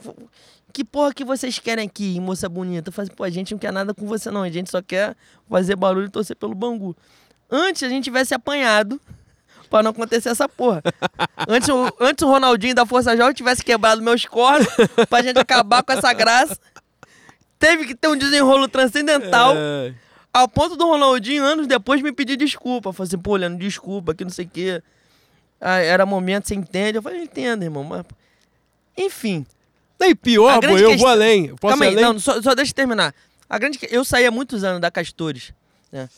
Que 0.72 0.84
porra 0.84 1.14
que 1.14 1.24
vocês 1.24 1.58
querem 1.58 1.86
aqui, 1.86 2.18
moça 2.20 2.48
bonita? 2.48 2.88
Eu 2.88 2.92
falei, 2.92 3.10
pô, 3.14 3.22
a 3.22 3.30
gente 3.30 3.52
não 3.52 3.58
quer 3.58 3.72
nada 3.72 3.94
com 3.94 4.06
você, 4.06 4.30
não. 4.30 4.42
A 4.42 4.50
gente 4.50 4.70
só 4.70 4.82
quer 4.82 5.16
fazer 5.48 5.76
barulho 5.76 6.06
e 6.06 6.10
torcer 6.10 6.36
pelo 6.36 6.54
Bangu. 6.54 6.96
Antes 7.48 7.84
a 7.84 7.88
gente 7.88 8.04
tivesse 8.04 8.34
apanhado 8.34 9.00
pra 9.68 9.82
não 9.82 9.90
acontecer 9.90 10.28
essa 10.28 10.48
porra. 10.48 10.82
Antes, 11.48 11.68
o- 11.68 11.92
antes 12.00 12.22
o 12.22 12.28
Ronaldinho 12.28 12.74
da 12.74 12.84
Força 12.86 13.16
Jovem 13.16 13.34
tivesse 13.34 13.64
quebrado 13.64 14.00
meus 14.02 14.24
cornos 14.24 14.66
pra 15.08 15.22
gente 15.22 15.38
acabar 15.38 15.82
com 15.82 15.92
essa 15.92 16.12
graça. 16.12 16.58
Teve 17.58 17.86
que 17.86 17.94
ter 17.94 18.08
um 18.08 18.16
desenrolo 18.16 18.68
transcendental. 18.68 19.54
É, 19.56 19.94
Ao 20.32 20.48
ponto 20.48 20.76
do 20.76 20.84
Ronaldinho, 20.86 21.42
anos 21.44 21.66
depois, 21.66 22.02
me 22.02 22.12
pedir 22.12 22.36
desculpa. 22.36 22.92
Falei 22.92 23.08
assim, 23.08 23.18
pô, 23.18 23.36
Leandro, 23.36 23.58
desculpa, 23.58 24.14
que 24.14 24.24
não 24.24 24.30
sei 24.30 24.44
o 24.44 24.48
quê. 24.48 24.82
Ah, 25.60 25.78
era 25.78 26.04
momento, 26.04 26.48
você 26.48 26.54
entende? 26.54 26.98
Eu 26.98 27.02
falei, 27.02 27.22
entendo, 27.22 27.62
irmão. 27.62 27.84
Mas... 27.84 28.04
Enfim. 28.96 29.46
E 30.00 30.14
pior, 30.14 30.60
pô, 30.60 30.66
eu 30.76 30.98
vou 30.98 31.08
além. 31.08 31.46
Eu 31.46 31.56
Posso 31.56 31.70
Calma 31.72 31.84
aí, 31.86 31.92
além? 31.92 32.04
não, 32.04 32.18
só, 32.18 32.42
só 32.42 32.54
deixa 32.54 32.72
eu 32.72 32.74
terminar. 32.74 33.14
A 33.48 33.58
grande... 33.58 33.78
Eu 33.90 34.04
saí 34.04 34.26
há 34.26 34.30
muitos 34.30 34.62
anos 34.64 34.80
da 34.80 34.90
Castores, 34.90 35.52
né? 35.90 36.08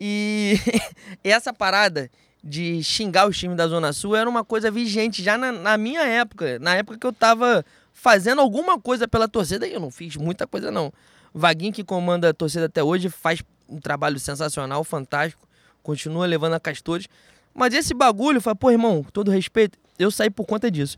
E 0.00 0.58
essa 1.22 1.52
parada 1.52 2.10
de 2.42 2.82
xingar 2.82 3.28
os 3.28 3.38
times 3.38 3.56
da 3.56 3.68
Zona 3.68 3.92
Sul 3.92 4.16
era 4.16 4.28
uma 4.28 4.44
coisa 4.44 4.70
vigente 4.70 5.22
já 5.22 5.38
na, 5.38 5.52
na 5.52 5.76
minha 5.76 6.02
época. 6.02 6.58
Na 6.58 6.74
época 6.74 6.98
que 6.98 7.06
eu 7.06 7.12
tava 7.12 7.64
fazendo 7.92 8.40
alguma 8.40 8.80
coisa 8.80 9.06
pela 9.06 9.28
torcida, 9.28 9.66
e 9.66 9.74
eu 9.74 9.80
não 9.80 9.90
fiz 9.90 10.16
muita 10.16 10.46
coisa, 10.46 10.70
não. 10.70 10.92
Vaguinho, 11.32 11.72
que 11.72 11.84
comanda 11.84 12.30
a 12.30 12.34
torcida 12.34 12.66
até 12.66 12.82
hoje, 12.82 13.08
faz 13.08 13.42
um 13.68 13.78
trabalho 13.78 14.18
sensacional, 14.18 14.82
fantástico. 14.82 15.46
Continua 15.82 16.26
levando 16.26 16.54
a 16.54 16.60
Castores. 16.60 17.08
Mas 17.54 17.74
esse 17.74 17.94
bagulho, 17.94 18.40
falei, 18.40 18.56
pô, 18.56 18.70
irmão, 18.70 19.02
com 19.02 19.10
todo 19.10 19.30
respeito, 19.30 19.78
eu 19.98 20.10
saí 20.10 20.30
por 20.30 20.46
conta 20.46 20.70
disso. 20.70 20.96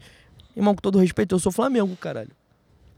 Irmão, 0.56 0.74
com 0.74 0.80
todo 0.80 0.98
respeito, 0.98 1.34
eu 1.34 1.38
sou 1.38 1.52
Flamengo, 1.52 1.94
caralho. 1.96 2.30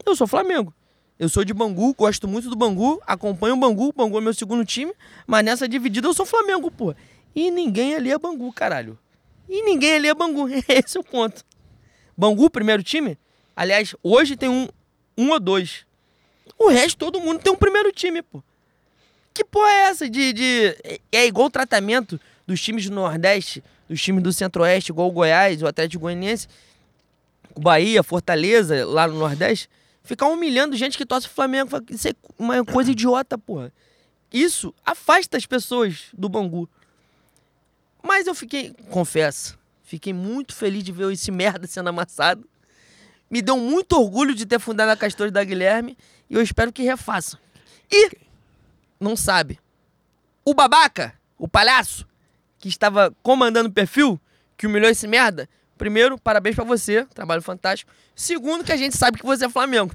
Eu 0.05 0.15
sou 0.15 0.27
Flamengo. 0.27 0.73
Eu 1.19 1.27
sou 1.27 1.43
de 1.43 1.53
Bangu, 1.53 1.95
gosto 1.95 2.27
muito 2.27 2.47
do 2.47 2.55
Bangu, 2.55 3.01
acompanho 3.07 3.55
o 3.55 3.57
Bangu, 3.57 3.87
o 3.87 3.91
Bangu 3.91 4.19
é 4.19 4.21
meu 4.21 4.35
segundo 4.35 4.63
time, 4.63 4.93
mas 5.25 5.43
nessa 5.43 5.67
dividida 5.67 6.07
eu 6.07 6.13
sou 6.13 6.27
Flamengo, 6.27 6.69
pô. 6.69 6.93
E 7.37 7.51
ninguém 7.51 7.93
ali 7.93 8.11
é 8.11 8.17
Bangu, 8.17 8.51
caralho. 8.51 8.97
E 9.47 9.61
ninguém 9.61 9.93
ali 9.93 10.07
é 10.07 10.15
Bangu. 10.15 10.49
Esse 10.67 10.97
é 10.97 10.99
o 10.99 11.03
ponto. 11.03 11.45
Bangu, 12.17 12.49
primeiro 12.49 12.81
time. 12.81 13.15
Aliás, 13.55 13.93
hoje 14.01 14.35
tem 14.35 14.49
um, 14.49 14.67
um 15.15 15.29
ou 15.29 15.39
dois. 15.39 15.85
O 16.57 16.67
resto, 16.67 16.97
todo 16.97 17.21
mundo 17.21 17.39
tem 17.39 17.53
um 17.53 17.55
primeiro 17.55 17.91
time, 17.91 18.23
pô. 18.23 18.41
Que 19.35 19.43
porra 19.43 19.69
é 19.69 19.79
essa 19.81 20.09
de. 20.09 20.33
de... 20.33 20.75
É 21.11 21.27
igual 21.27 21.45
o 21.45 21.51
tratamento 21.51 22.19
dos 22.47 22.59
times 22.59 22.89
do 22.89 22.95
Nordeste, 22.95 23.63
dos 23.87 24.01
times 24.01 24.23
do 24.23 24.33
Centro-Oeste, 24.33 24.91
igual 24.91 25.07
o 25.07 25.11
Goiás, 25.11 25.61
o 25.61 25.67
Atlético 25.67 26.01
Goianiense, 26.01 26.47
o 27.53 27.59
Bahia, 27.59 28.01
Fortaleza, 28.01 28.83
lá 28.83 29.07
no 29.07 29.19
Nordeste. 29.19 29.69
Ficar 30.03 30.25
humilhando 30.25 30.75
gente 30.75 30.97
que 30.97 31.05
torce 31.05 31.27
o 31.27 31.29
Flamengo. 31.29 31.69
Isso 31.87 32.07
é 32.07 32.15
uma 32.39 32.65
coisa 32.65 32.89
idiota, 32.89 33.37
porra. 33.37 33.71
Isso 34.33 34.73
afasta 34.83 35.37
as 35.37 35.45
pessoas 35.45 36.05
do 36.17 36.27
Bangu. 36.27 36.67
Mas 38.01 38.27
eu 38.27 38.35
fiquei, 38.35 38.73
confesso, 38.89 39.57
fiquei 39.83 40.13
muito 40.13 40.55
feliz 40.55 40.83
de 40.83 40.91
ver 40.91 41.11
esse 41.11 41.29
merda 41.31 41.67
sendo 41.67 41.89
amassado. 41.89 42.47
Me 43.29 43.41
deu 43.41 43.57
muito 43.57 43.93
orgulho 43.93 44.33
de 44.33 44.45
ter 44.45 44.59
fundado 44.59 44.91
a 44.91 44.95
Castores 44.95 45.33
da 45.33 45.43
Guilherme 45.43 45.97
e 46.29 46.35
eu 46.35 46.41
espero 46.41 46.71
que 46.71 46.83
refaçam. 46.83 47.39
E, 47.91 48.11
não 48.99 49.15
sabe, 49.15 49.59
o 50.45 50.53
babaca, 50.53 51.13
o 51.37 51.47
palhaço, 51.47 52.07
que 52.57 52.69
estava 52.69 53.13
comandando 53.21 53.69
o 53.69 53.71
perfil, 53.71 54.19
que 54.55 54.65
humilhou 54.65 54.89
esse 54.89 55.07
merda, 55.07 55.49
primeiro, 55.77 56.17
parabéns 56.17 56.55
para 56.55 56.63
você, 56.63 57.05
trabalho 57.13 57.41
fantástico. 57.41 57.91
Segundo, 58.15 58.63
que 58.63 58.71
a 58.71 58.77
gente 58.77 58.97
sabe 58.97 59.19
que 59.19 59.25
você 59.25 59.45
é 59.45 59.49
Flamengo. 59.49 59.93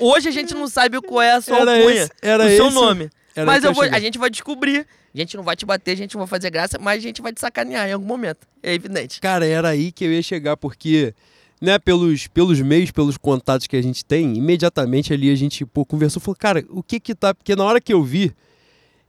Hoje 0.00 0.28
a 0.28 0.32
gente 0.32 0.54
não 0.54 0.68
sabe 0.68 1.00
qual 1.00 1.22
é 1.22 1.32
a 1.32 1.40
sua 1.40 1.58
era 1.60 1.76
alcunha, 1.76 2.02
esse, 2.02 2.12
era 2.20 2.44
o 2.44 2.48
seu 2.48 2.66
esse, 2.66 2.74
nome. 2.74 3.10
Mas 3.44 3.64
eu 3.64 3.72
vou, 3.72 3.84
a 3.84 4.00
gente 4.00 4.18
vai 4.18 4.28
descobrir. 4.28 4.86
A 5.16 5.18
gente 5.18 5.34
não 5.34 5.42
vai 5.42 5.56
te 5.56 5.64
bater, 5.64 5.92
a 5.92 5.96
gente 5.96 6.14
não 6.14 6.20
vai 6.20 6.28
fazer 6.28 6.50
graça, 6.50 6.78
mas 6.78 6.98
a 6.98 7.00
gente 7.00 7.22
vai 7.22 7.32
te 7.32 7.40
sacanear 7.40 7.88
em 7.88 7.92
algum 7.92 8.06
momento. 8.06 8.46
É 8.62 8.74
evidente. 8.74 9.18
Cara, 9.18 9.46
era 9.46 9.70
aí 9.70 9.90
que 9.90 10.04
eu 10.04 10.12
ia 10.12 10.22
chegar, 10.22 10.58
porque 10.58 11.14
né, 11.58 11.78
pelos, 11.78 12.26
pelos 12.26 12.60
meios, 12.60 12.90
pelos 12.90 13.16
contatos 13.16 13.66
que 13.66 13.76
a 13.76 13.82
gente 13.82 14.04
tem, 14.04 14.36
imediatamente 14.36 15.14
ali 15.14 15.30
a 15.30 15.34
gente 15.34 15.64
pô, 15.64 15.86
conversou, 15.86 16.20
falou, 16.20 16.36
cara, 16.38 16.62
o 16.68 16.82
que 16.82 17.00
que 17.00 17.14
tá... 17.14 17.34
Porque 17.34 17.56
na 17.56 17.64
hora 17.64 17.80
que 17.80 17.94
eu 17.94 18.04
vi, 18.04 18.30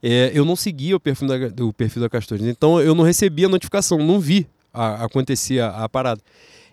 é, 0.02 0.30
eu 0.32 0.46
não 0.46 0.56
seguia 0.56 0.96
o 0.96 1.00
perfil 1.00 1.28
da, 1.28 1.64
o 1.64 1.74
perfil 1.74 2.00
da 2.00 2.08
Castores, 2.08 2.46
então 2.46 2.80
eu 2.80 2.94
não 2.94 3.04
recebia 3.04 3.44
a 3.44 3.50
notificação, 3.50 3.98
não 3.98 4.18
vi 4.18 4.48
a, 4.72 5.04
acontecer 5.04 5.60
a, 5.60 5.84
a, 5.84 5.88
parada. 5.90 6.22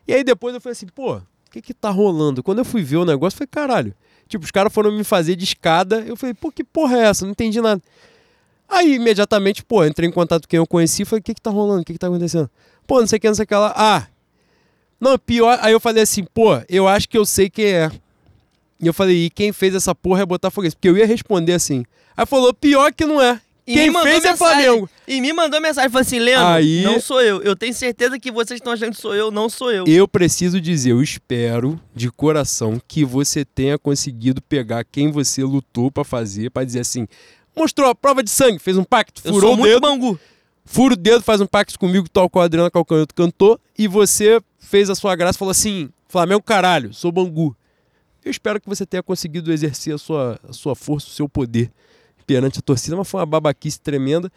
E 0.08 0.14
aí 0.14 0.24
depois 0.24 0.56
eu 0.56 0.62
falei 0.62 0.74
assim, 0.74 0.88
pô, 0.88 1.18
o 1.18 1.24
que 1.52 1.62
que 1.62 1.74
tá 1.74 1.90
rolando? 1.90 2.42
Quando 2.42 2.60
eu 2.60 2.66
fui 2.66 2.84
ver 2.84 2.98
o 2.98 3.06
negócio, 3.06 3.38
falei, 3.38 3.50
caralho, 3.52 3.94
tipo, 4.30 4.46
os 4.46 4.52
caras 4.52 4.72
foram 4.72 4.94
me 4.94 5.04
fazer 5.04 5.36
de 5.36 5.44
escada, 5.44 6.06
eu 6.08 6.16
falei, 6.16 6.34
pô, 6.34 6.52
que 6.52 6.64
porra 6.64 6.98
é 7.00 7.02
essa? 7.08 7.26
Não 7.26 7.32
entendi 7.32 7.60
nada. 7.60 7.82
Aí, 8.68 8.96
imediatamente, 8.96 9.64
pô, 9.64 9.86
entrei 9.86 10.10
em 10.10 10.12
contato 10.12 10.44
com 10.44 10.50
quem 10.50 10.58
eu 10.58 10.68
conheci 10.68 11.04
e 11.04 11.06
falei, 11.06 11.20
o 11.22 11.24
que 11.24 11.34
que 11.34 11.42
tá 11.42 11.52
rolando? 11.52 11.82
O 11.82 11.86
que 11.86 11.94
que 11.94 12.00
tá 12.00 12.08
acontecendo? 12.08 12.50
Pô, 12.88 13.00
não 13.00 13.08
sei 13.08 13.18
o 13.18 13.20
que, 13.20 13.28
não 13.28 13.36
sei 13.36 13.44
o 13.44 13.48
que 13.48 13.56
lá. 13.56 13.74
Ah, 13.76 14.08
não, 15.00 15.18
pior. 15.18 15.60
Aí 15.62 15.72
eu 15.72 15.80
falei 15.80 16.04
assim, 16.04 16.24
pô, 16.24 16.60
eu 16.70 16.88
acho 16.88 17.08
que 17.08 17.18
eu 17.18 17.26
sei 17.26 17.50
quem 17.50 17.66
é. 17.66 17.92
E 18.80 18.88
eu 18.88 18.94
falei, 18.94 19.26
e 19.26 19.30
quem 19.30 19.52
fez 19.54 19.76
essa 19.76 19.94
porra 19.94 20.24
é 20.24 20.26
Botafoguense? 20.26 20.76
Porque 20.76 20.90
eu 20.90 20.98
ia 20.98 21.06
responder 21.06 21.54
assim. 21.54 21.86
Aí 22.16 22.26
falou, 22.26 22.54
pior 22.54 22.94
que 22.94 23.06
não 23.06 23.22
é. 23.22 23.40
E 23.68 23.74
Quem 23.74 23.92
fez 24.04 24.24
é 24.24 24.36
Flamengo. 24.36 24.88
E 25.08 25.20
me 25.20 25.34
mandou 25.34 25.60
mensagem, 25.60 25.90
falou 25.90 26.02
assim, 26.02 26.20
Leandro, 26.20 26.54
Aí... 26.54 26.84
não 26.84 27.00
sou 27.00 27.20
eu. 27.20 27.42
Eu 27.42 27.56
tenho 27.56 27.74
certeza 27.74 28.20
que 28.20 28.32
vocês 28.32 28.60
estão 28.60 28.74
achando 28.74 28.92
que 28.92 29.02
sou 29.02 29.16
eu, 29.16 29.32
não 29.32 29.50
sou 29.50 29.72
eu. 29.72 29.86
Eu 29.88 30.08
preciso 30.08 30.62
dizer, 30.62 30.92
eu 30.92 31.02
espero 31.02 31.80
de 31.96 32.12
coração 32.12 32.80
que 32.88 33.04
você 33.04 33.44
tenha 33.44 33.80
conseguido 33.80 34.40
pegar 34.40 34.84
quem 34.84 35.12
você 35.12 35.44
lutou 35.44 35.90
para 35.90 36.04
fazer, 36.04 36.52
para 36.52 36.64
dizer 36.64 36.82
assim, 36.82 37.08
mostrou 37.56 37.90
a 37.90 37.96
prova 37.96 38.24
de 38.24 38.30
sangue, 38.30 38.60
fez 38.60 38.78
um 38.78 38.84
pacto, 38.84 39.22
eu 39.24 39.34
furou 39.34 39.54
o 39.54 39.64
dedo. 39.64 39.82
Bangu. 39.82 40.20
Fura 40.64 40.94
o 40.96 40.98
dedo, 40.98 41.22
faz 41.22 41.40
um 41.40 41.46
pacto 41.46 41.78
comigo, 41.78 42.10
tal 42.10 42.30
qual 42.30 42.44
a 42.44 42.46
Adriana 42.46 42.72
Calcanhoto 42.72 43.14
cantou, 43.14 43.60
e 43.78 43.88
você 43.88 44.42
fez 44.58 44.90
a 44.90 44.96
sua 44.96 45.16
graça 45.16 45.38
falou 45.38 45.52
assim: 45.52 45.90
Flamengo, 46.08 46.42
caralho, 46.42 46.94
sou 46.94 47.12
Bangu. 47.12 47.56
Eu 48.24 48.32
espero 48.32 48.60
que 48.60 48.68
você 48.68 48.86
tenha 48.86 49.04
conseguido 49.04 49.54
exercer 49.54 49.94
a 49.94 49.98
sua, 50.00 50.40
a 50.48 50.52
sua 50.52 50.76
força, 50.76 51.08
o 51.08 51.12
seu 51.12 51.30
poder 51.30 51.72
perante 52.26 52.58
a 52.58 52.62
torcida, 52.62 52.96
mas 52.96 53.08
foi 53.08 53.20
uma 53.20 53.26
babaquice 53.26 53.80
tremenda. 53.80 54.32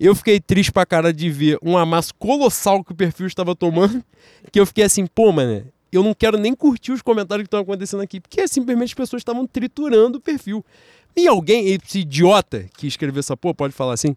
Eu 0.00 0.14
fiquei 0.14 0.40
triste 0.40 0.72
pra 0.72 0.86
cara 0.86 1.12
de 1.12 1.28
ver 1.30 1.58
um 1.62 1.76
amasso 1.76 2.14
colossal 2.14 2.82
que 2.82 2.92
o 2.92 2.94
perfil 2.94 3.26
estava 3.26 3.54
tomando, 3.54 4.02
que 4.50 4.58
eu 4.58 4.64
fiquei 4.64 4.84
assim, 4.84 5.06
pô, 5.06 5.30
mano, 5.30 5.66
eu 5.92 6.02
não 6.02 6.14
quero 6.14 6.38
nem 6.38 6.54
curtir 6.54 6.92
os 6.92 7.02
comentários 7.02 7.44
que 7.44 7.46
estão 7.46 7.60
acontecendo 7.60 8.02
aqui, 8.02 8.20
porque 8.20 8.48
simplesmente 8.48 8.88
as 8.88 8.94
pessoas 8.94 9.20
estavam 9.20 9.46
triturando 9.46 10.18
o 10.18 10.20
perfil. 10.20 10.64
E 11.16 11.28
alguém, 11.28 11.68
esse 11.68 12.00
idiota 12.00 12.66
que 12.76 12.86
escreveu 12.86 13.20
essa 13.20 13.36
porra, 13.36 13.54
pode 13.54 13.72
falar 13.72 13.94
assim, 13.94 14.16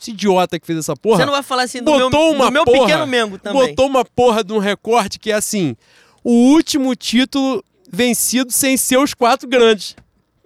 esse 0.00 0.12
idiota 0.12 0.58
que 0.58 0.66
fez 0.66 0.78
essa 0.78 0.96
porra. 0.96 1.18
Você 1.18 1.26
não 1.26 1.32
vai 1.32 1.42
falar 1.42 1.64
assim 1.64 1.82
do 1.82 1.92
botou 1.92 2.10
meu, 2.10 2.32
uma 2.32 2.50
meu 2.50 2.64
porra, 2.64 2.86
pequeno 2.86 3.06
Mengo 3.06 3.38
também. 3.38 3.68
Botou 3.68 3.86
uma 3.86 4.04
porra 4.04 4.42
de 4.42 4.52
um 4.52 4.58
recorte 4.58 5.18
que 5.18 5.30
é 5.30 5.34
assim: 5.34 5.76
o 6.24 6.32
último 6.52 6.94
título 6.94 7.62
vencido 7.90 8.52
sem 8.52 8.76
ser 8.76 8.98
os 8.98 9.12
quatro 9.12 9.48
grandes. 9.48 9.96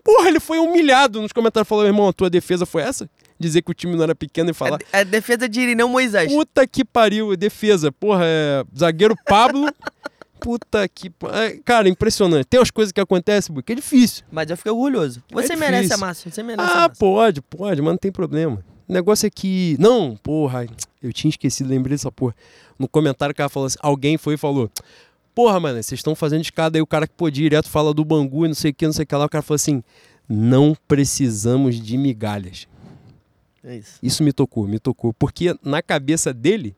Porra, 0.03 0.29
ele 0.29 0.41
foi 0.41 0.59
humilhado 0.59 1.21
nos 1.21 1.33
comentários. 1.33 1.69
Falou, 1.69 1.87
irmão, 1.87 2.09
a 2.09 2.13
tua 2.13 2.29
defesa 2.29 2.67
foi 2.67 2.83
essa? 2.83 3.09
Dizer 3.39 3.63
que 3.63 3.71
o 3.71 3.75
time 3.75 3.97
não 3.97 4.05
era 4.05 4.15
pequeno 4.15 4.51
e 4.51 4.55
falar. 4.55 4.79
A, 4.93 4.99
a 4.99 5.03
defesa 5.03 5.49
de 5.49 5.61
Irineu 5.61 5.89
Moisés. 5.89 6.31
Puta 6.31 6.67
que 6.67 6.85
pariu, 6.85 7.35
defesa. 7.37 7.91
Porra, 7.91 8.25
é. 8.25 8.65
Zagueiro 8.77 9.15
Pablo. 9.27 9.67
Puta 10.45 10.87
que. 10.87 11.11
É, 11.33 11.59
cara, 11.65 11.89
impressionante. 11.89 12.45
Tem 12.45 12.61
umas 12.61 12.71
coisas 12.71 12.93
que 12.93 13.01
acontecem, 13.01 13.55
que 13.63 13.73
é 13.73 13.77
difícil. 13.77 14.27
Mas 14.31 14.51
eu 14.51 14.59
fiquei 14.59 14.71
orgulhoso. 14.71 15.23
Você 15.33 15.55
é 15.55 15.57
merece 15.57 15.95
a 15.95 15.97
massa. 15.97 16.31
Você 16.31 16.43
merece 16.43 16.71
ah, 16.71 16.91
pode, 16.91 17.41
pode, 17.41 17.81
mas 17.81 17.93
não 17.93 17.97
tem 17.97 18.13
problema. 18.13 18.63
O 18.87 18.93
negócio 18.93 19.27
é 19.27 19.31
que. 19.31 19.75
Não, 19.81 20.15
porra, 20.23 20.67
eu 21.03 21.15
tinha 21.15 21.31
esquecido, 21.31 21.71
lembrei 21.71 21.97
dessa 21.97 22.13
porra. 22.13 22.37
No 22.79 22.87
comentário 22.87 23.35
que 23.35 23.41
ela 23.41 23.49
falou 23.49 23.69
assim: 23.69 23.79
alguém 23.81 24.19
foi 24.19 24.35
e 24.35 24.37
falou. 24.37 24.71
Porra, 25.35 25.59
mano, 25.59 25.83
vocês 25.83 25.99
estão 25.99 26.15
fazendo 26.15 26.43
escada 26.43 26.77
aí, 26.77 26.83
o 26.83 26.87
cara 26.87 27.07
que 27.07 27.15
pô, 27.17 27.31
direto 27.31 27.71
fala 27.71 27.95
do 27.95 28.05
Bangu 28.05 28.45
e 28.45 28.49
não 28.49 28.55
sei 28.55 28.71
o 28.71 28.75
que, 28.75 28.85
não 28.85 28.93
sei 28.93 29.05
o 29.05 29.07
que 29.07 29.17
lá. 29.17 29.25
O 29.25 29.31
cara 29.31 29.41
falou 29.41 29.57
assim: 29.57 29.83
não 30.29 30.77
precisamos 30.87 31.81
de 31.81 31.97
migalhas. 31.97 32.69
É 33.65 33.79
isso. 33.79 33.99
Isso 34.03 34.23
me 34.23 34.31
tocou, 34.31 34.69
me 34.69 34.79
tocou. 34.79 35.15
Porque 35.15 35.57
na 35.63 35.81
cabeça 35.81 36.35
dele, 36.35 36.77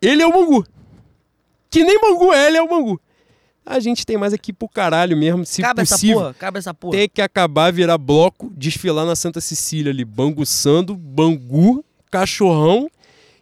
ele 0.00 0.22
é 0.22 0.26
o 0.26 0.32
Bangu. 0.32 0.66
Que 1.74 1.82
nem 1.82 2.00
Bangu 2.00 2.32
é, 2.32 2.46
ele 2.46 2.56
é 2.56 2.62
o 2.62 2.68
Bangu. 2.68 3.00
A 3.66 3.80
gente 3.80 4.06
tem 4.06 4.16
mais 4.16 4.32
aqui 4.32 4.52
pro 4.52 4.68
caralho 4.68 5.16
mesmo, 5.16 5.44
se 5.44 5.60
cabe 5.60 5.80
possível. 5.80 6.18
Essa 6.18 6.22
porra, 6.22 6.34
cabe 6.34 6.58
essa 6.60 6.72
porra. 6.72 6.96
Tem 6.96 7.08
que 7.08 7.20
acabar, 7.20 7.72
virar 7.72 7.98
bloco, 7.98 8.52
desfilar 8.56 9.04
na 9.04 9.16
Santa 9.16 9.40
Cecília 9.40 9.90
ali, 9.90 10.04
banguçando, 10.04 10.94
bangu, 10.94 11.84
cachorrão 12.12 12.88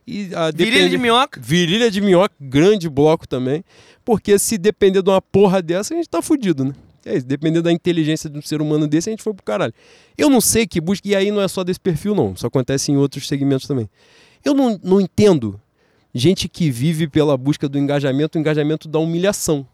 e 0.06 0.30
a 0.34 0.50
Virilha 0.50 0.88
de 0.88 0.96
minhoca. 0.96 1.38
Virilha 1.42 1.90
de 1.90 2.00
minhoca, 2.00 2.34
grande 2.40 2.88
bloco 2.88 3.28
também. 3.28 3.62
Porque 4.02 4.38
se 4.38 4.56
depender 4.56 5.02
de 5.02 5.10
uma 5.10 5.20
porra 5.20 5.60
dessa, 5.60 5.92
a 5.92 5.96
gente 5.98 6.09
tá 6.09 6.22
fudido, 6.22 6.64
né? 6.64 6.72
É 7.04 7.16
isso, 7.18 7.26
dependendo 7.26 7.64
da 7.64 7.72
inteligência 7.72 8.30
de 8.30 8.38
um 8.38 8.42
ser 8.42 8.62
humano 8.62 8.88
desse, 8.88 9.10
a 9.10 9.12
gente 9.12 9.22
foi 9.22 9.34
pro 9.34 9.44
caralho. 9.44 9.74
Eu 10.16 10.30
não 10.30 10.40
sei 10.40 10.66
que 10.66 10.80
busca, 10.80 11.06
e 11.06 11.14
aí 11.14 11.30
não 11.30 11.42
é 11.42 11.48
só 11.48 11.62
desse 11.62 11.80
perfil, 11.80 12.14
não. 12.14 12.32
Isso 12.32 12.46
acontece 12.46 12.90
em 12.90 12.96
outros 12.96 13.28
segmentos 13.28 13.66
também. 13.66 13.90
Eu 14.42 14.54
não, 14.54 14.80
não 14.82 15.00
entendo 15.02 15.60
gente 16.14 16.48
que 16.48 16.70
vive 16.70 17.09
pela 17.09 17.36
busca 17.36 17.68
do 17.68 17.78
engajamento, 17.78 18.36
o 18.36 18.40
engajamento 18.40 18.89
da 18.89 18.98
humilhação. 18.98 19.66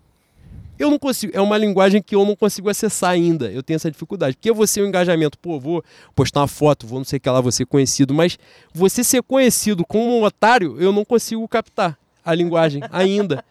Eu 0.78 0.90
não 0.90 0.98
consigo, 0.98 1.32
é 1.34 1.40
uma 1.40 1.58
linguagem 1.58 2.00
que 2.00 2.14
eu 2.14 2.24
não 2.24 2.36
consigo 2.36 2.70
acessar 2.70 3.10
ainda. 3.10 3.50
Eu 3.50 3.64
tenho 3.64 3.76
essa 3.76 3.90
dificuldade. 3.90 4.36
Porque 4.36 4.52
você 4.52 4.80
o 4.80 4.86
engajamento, 4.86 5.36
pô, 5.36 5.58
vou 5.58 5.84
postar 6.14 6.40
uma 6.40 6.46
foto, 6.46 6.86
vou 6.86 7.00
não 7.00 7.04
sei 7.04 7.16
o 7.16 7.20
que 7.20 7.28
lá, 7.28 7.50
ser 7.50 7.66
conhecido, 7.66 8.14
mas 8.14 8.38
você 8.72 9.02
ser 9.02 9.22
conhecido 9.22 9.84
como 9.84 10.18
um 10.18 10.22
otário, 10.22 10.80
eu 10.80 10.92
não 10.92 11.04
consigo 11.04 11.46
captar 11.48 11.98
a 12.24 12.32
linguagem 12.32 12.80
ainda. 12.92 13.44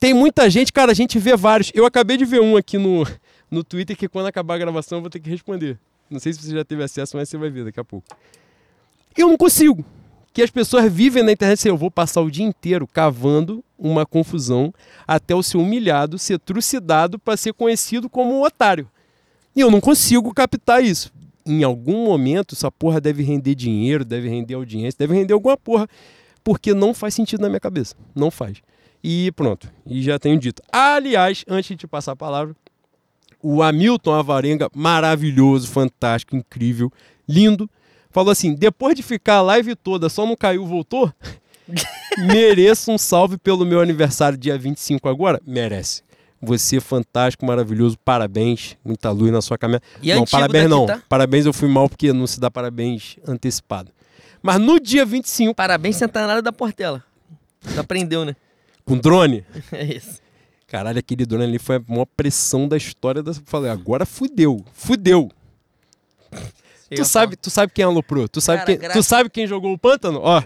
Tem 0.00 0.14
muita 0.14 0.48
gente, 0.48 0.72
cara, 0.72 0.92
a 0.92 0.94
gente 0.94 1.18
vê 1.18 1.36
vários. 1.36 1.70
Eu 1.74 1.84
acabei 1.84 2.16
de 2.16 2.24
ver 2.24 2.40
um 2.40 2.56
aqui 2.56 2.78
no, 2.78 3.06
no 3.50 3.62
Twitter 3.62 3.94
que 3.94 4.08
quando 4.08 4.26
acabar 4.26 4.54
a 4.54 4.58
gravação 4.58 4.98
eu 4.98 5.02
vou 5.02 5.10
ter 5.10 5.20
que 5.20 5.28
responder. 5.28 5.78
Não 6.08 6.18
sei 6.18 6.32
se 6.32 6.40
você 6.40 6.54
já 6.54 6.64
teve 6.64 6.82
acesso, 6.82 7.14
mas 7.16 7.28
você 7.28 7.36
vai 7.36 7.50
ver 7.50 7.66
daqui 7.66 7.78
a 7.78 7.84
pouco. 7.84 8.06
Eu 9.14 9.28
não 9.28 9.36
consigo 9.36 9.84
que 10.38 10.42
as 10.44 10.50
pessoas 10.52 10.92
vivem 10.92 11.24
na 11.24 11.32
internet 11.32 11.58
assim, 11.58 11.68
eu 11.68 11.76
vou 11.76 11.90
passar 11.90 12.20
o 12.20 12.30
dia 12.30 12.46
inteiro 12.46 12.86
cavando 12.86 13.64
uma 13.76 14.06
confusão 14.06 14.72
até 15.04 15.34
o 15.34 15.42
ser 15.42 15.56
humilhado, 15.56 16.16
ser 16.16 16.38
trucidado 16.38 17.18
para 17.18 17.36
ser 17.36 17.52
conhecido 17.52 18.08
como 18.08 18.38
um 18.38 18.44
otário. 18.44 18.88
E 19.56 19.58
eu 19.58 19.68
não 19.68 19.80
consigo 19.80 20.32
captar 20.32 20.80
isso. 20.80 21.12
Em 21.44 21.64
algum 21.64 22.04
momento, 22.04 22.54
essa 22.54 22.70
porra 22.70 23.00
deve 23.00 23.24
render 23.24 23.56
dinheiro, 23.56 24.04
deve 24.04 24.28
render 24.28 24.54
audiência, 24.54 24.96
deve 24.96 25.12
render 25.14 25.34
alguma 25.34 25.56
porra, 25.56 25.88
porque 26.44 26.72
não 26.72 26.94
faz 26.94 27.14
sentido 27.14 27.40
na 27.40 27.48
minha 27.48 27.58
cabeça. 27.58 27.96
Não 28.14 28.30
faz. 28.30 28.58
E 29.02 29.32
pronto, 29.32 29.68
e 29.84 30.00
já 30.02 30.20
tenho 30.20 30.38
dito. 30.38 30.62
Aliás, 30.70 31.44
antes 31.48 31.76
de 31.76 31.88
passar 31.88 32.12
a 32.12 32.16
palavra, 32.16 32.54
o 33.42 33.60
Hamilton 33.60 34.14
Avarenga, 34.14 34.70
maravilhoso, 34.72 35.66
fantástico, 35.66 36.36
incrível, 36.36 36.92
lindo, 37.28 37.68
falou 38.10 38.30
assim: 38.30 38.54
depois 38.54 38.94
de 38.94 39.02
ficar 39.02 39.36
a 39.36 39.42
live 39.42 39.74
toda, 39.74 40.08
só 40.08 40.26
não 40.26 40.36
caiu, 40.36 40.66
voltou? 40.66 41.12
Mereço 42.18 42.90
um 42.90 42.98
salve 42.98 43.36
pelo 43.36 43.64
meu 43.64 43.80
aniversário, 43.80 44.38
dia 44.38 44.58
25 44.58 45.08
agora? 45.08 45.40
Merece. 45.46 46.02
Você 46.40 46.76
é 46.76 46.80
fantástico, 46.80 47.44
maravilhoso, 47.44 47.98
parabéns. 48.04 48.76
Muita 48.84 49.10
luz 49.10 49.32
na 49.32 49.42
sua 49.42 49.58
caminhada. 49.58 49.84
E 50.00 50.14
não, 50.14 50.24
parabéns 50.24 50.70
não. 50.70 50.86
Tá? 50.86 51.02
Parabéns, 51.08 51.46
eu 51.46 51.52
fui 51.52 51.68
mal 51.68 51.88
porque 51.88 52.12
não 52.12 52.26
se 52.26 52.38
dá 52.38 52.50
parabéns 52.50 53.16
antecipado. 53.26 53.90
Mas 54.40 54.60
no 54.60 54.78
dia 54.78 55.04
25. 55.04 55.54
Parabéns 55.54 55.96
centenário 55.96 56.42
da 56.42 56.52
Portela. 56.52 57.02
Tu 57.60 57.80
aprendeu, 57.80 58.24
né? 58.24 58.36
Com 58.84 58.96
drone. 58.96 59.44
É 59.72 59.84
isso. 59.84 60.20
Caralho, 60.68 60.98
aquele 60.98 61.24
drone 61.24 61.44
ali 61.44 61.58
foi 61.58 61.76
a 61.76 61.82
maior 61.88 62.06
pressão 62.16 62.68
da 62.68 62.76
história 62.76 63.22
da. 63.22 63.32
Falei, 63.32 63.70
agora 63.70 64.04
fudeu. 64.04 64.64
Fudeu. 64.72 65.30
Tu 66.90 67.04
sabe, 67.04 67.36
tu 67.36 67.50
sabe 67.50 67.72
quem 67.72 67.84
aloprou? 67.84 68.28
Tu 68.28 68.40
sabe, 68.40 68.58
Cara, 68.58 68.66
quem, 68.66 68.78
graças- 68.78 69.04
tu 69.04 69.08
sabe 69.08 69.30
quem 69.30 69.46
jogou 69.46 69.72
o 69.72 69.78
pântano? 69.78 70.20
Ó. 70.22 70.42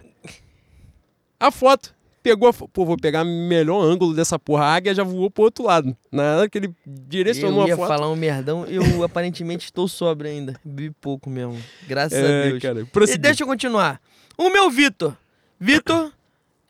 A 1.39 1.51
foto. 1.51 1.95
Pegou 2.23 2.49
a 2.49 2.53
fo- 2.53 2.69
Pô, 2.69 2.85
vou 2.85 2.97
pegar 2.97 3.23
o 3.23 3.27
melhor 3.27 3.83
ângulo 3.83 4.15
dessa 4.15 4.39
porra. 4.39 4.65
A 4.67 4.75
águia 4.77 4.95
já 4.95 5.03
voou 5.03 5.29
pro 5.29 5.43
outro 5.43 5.65
lado. 5.65 5.97
Na 6.11 6.37
hora 6.37 6.49
que 6.49 6.57
ele 6.57 6.73
direcionou 6.87 7.63
Eu 7.63 7.69
ia 7.69 7.75
a 7.75 7.77
foto. 7.77 7.89
falar 7.89 8.09
um 8.09 8.15
merdão, 8.15 8.65
eu 8.67 8.83
aparentemente 9.03 9.65
estou 9.65 9.89
sóbrio 9.89 10.31
ainda. 10.31 10.55
Bebi 10.65 10.91
pouco 11.01 11.29
mesmo. 11.29 11.61
Graças 11.89 12.17
a 12.17 12.23
É, 12.29 12.49
Deus. 12.51 12.63
cara. 12.63 12.87
E 13.13 13.19
deixa 13.19 13.43
eu 13.43 13.47
continuar. 13.49 14.01
O 14.39 14.51
meu 14.51 14.71
Vitor. 14.71 15.17
Vitor, 15.59 16.13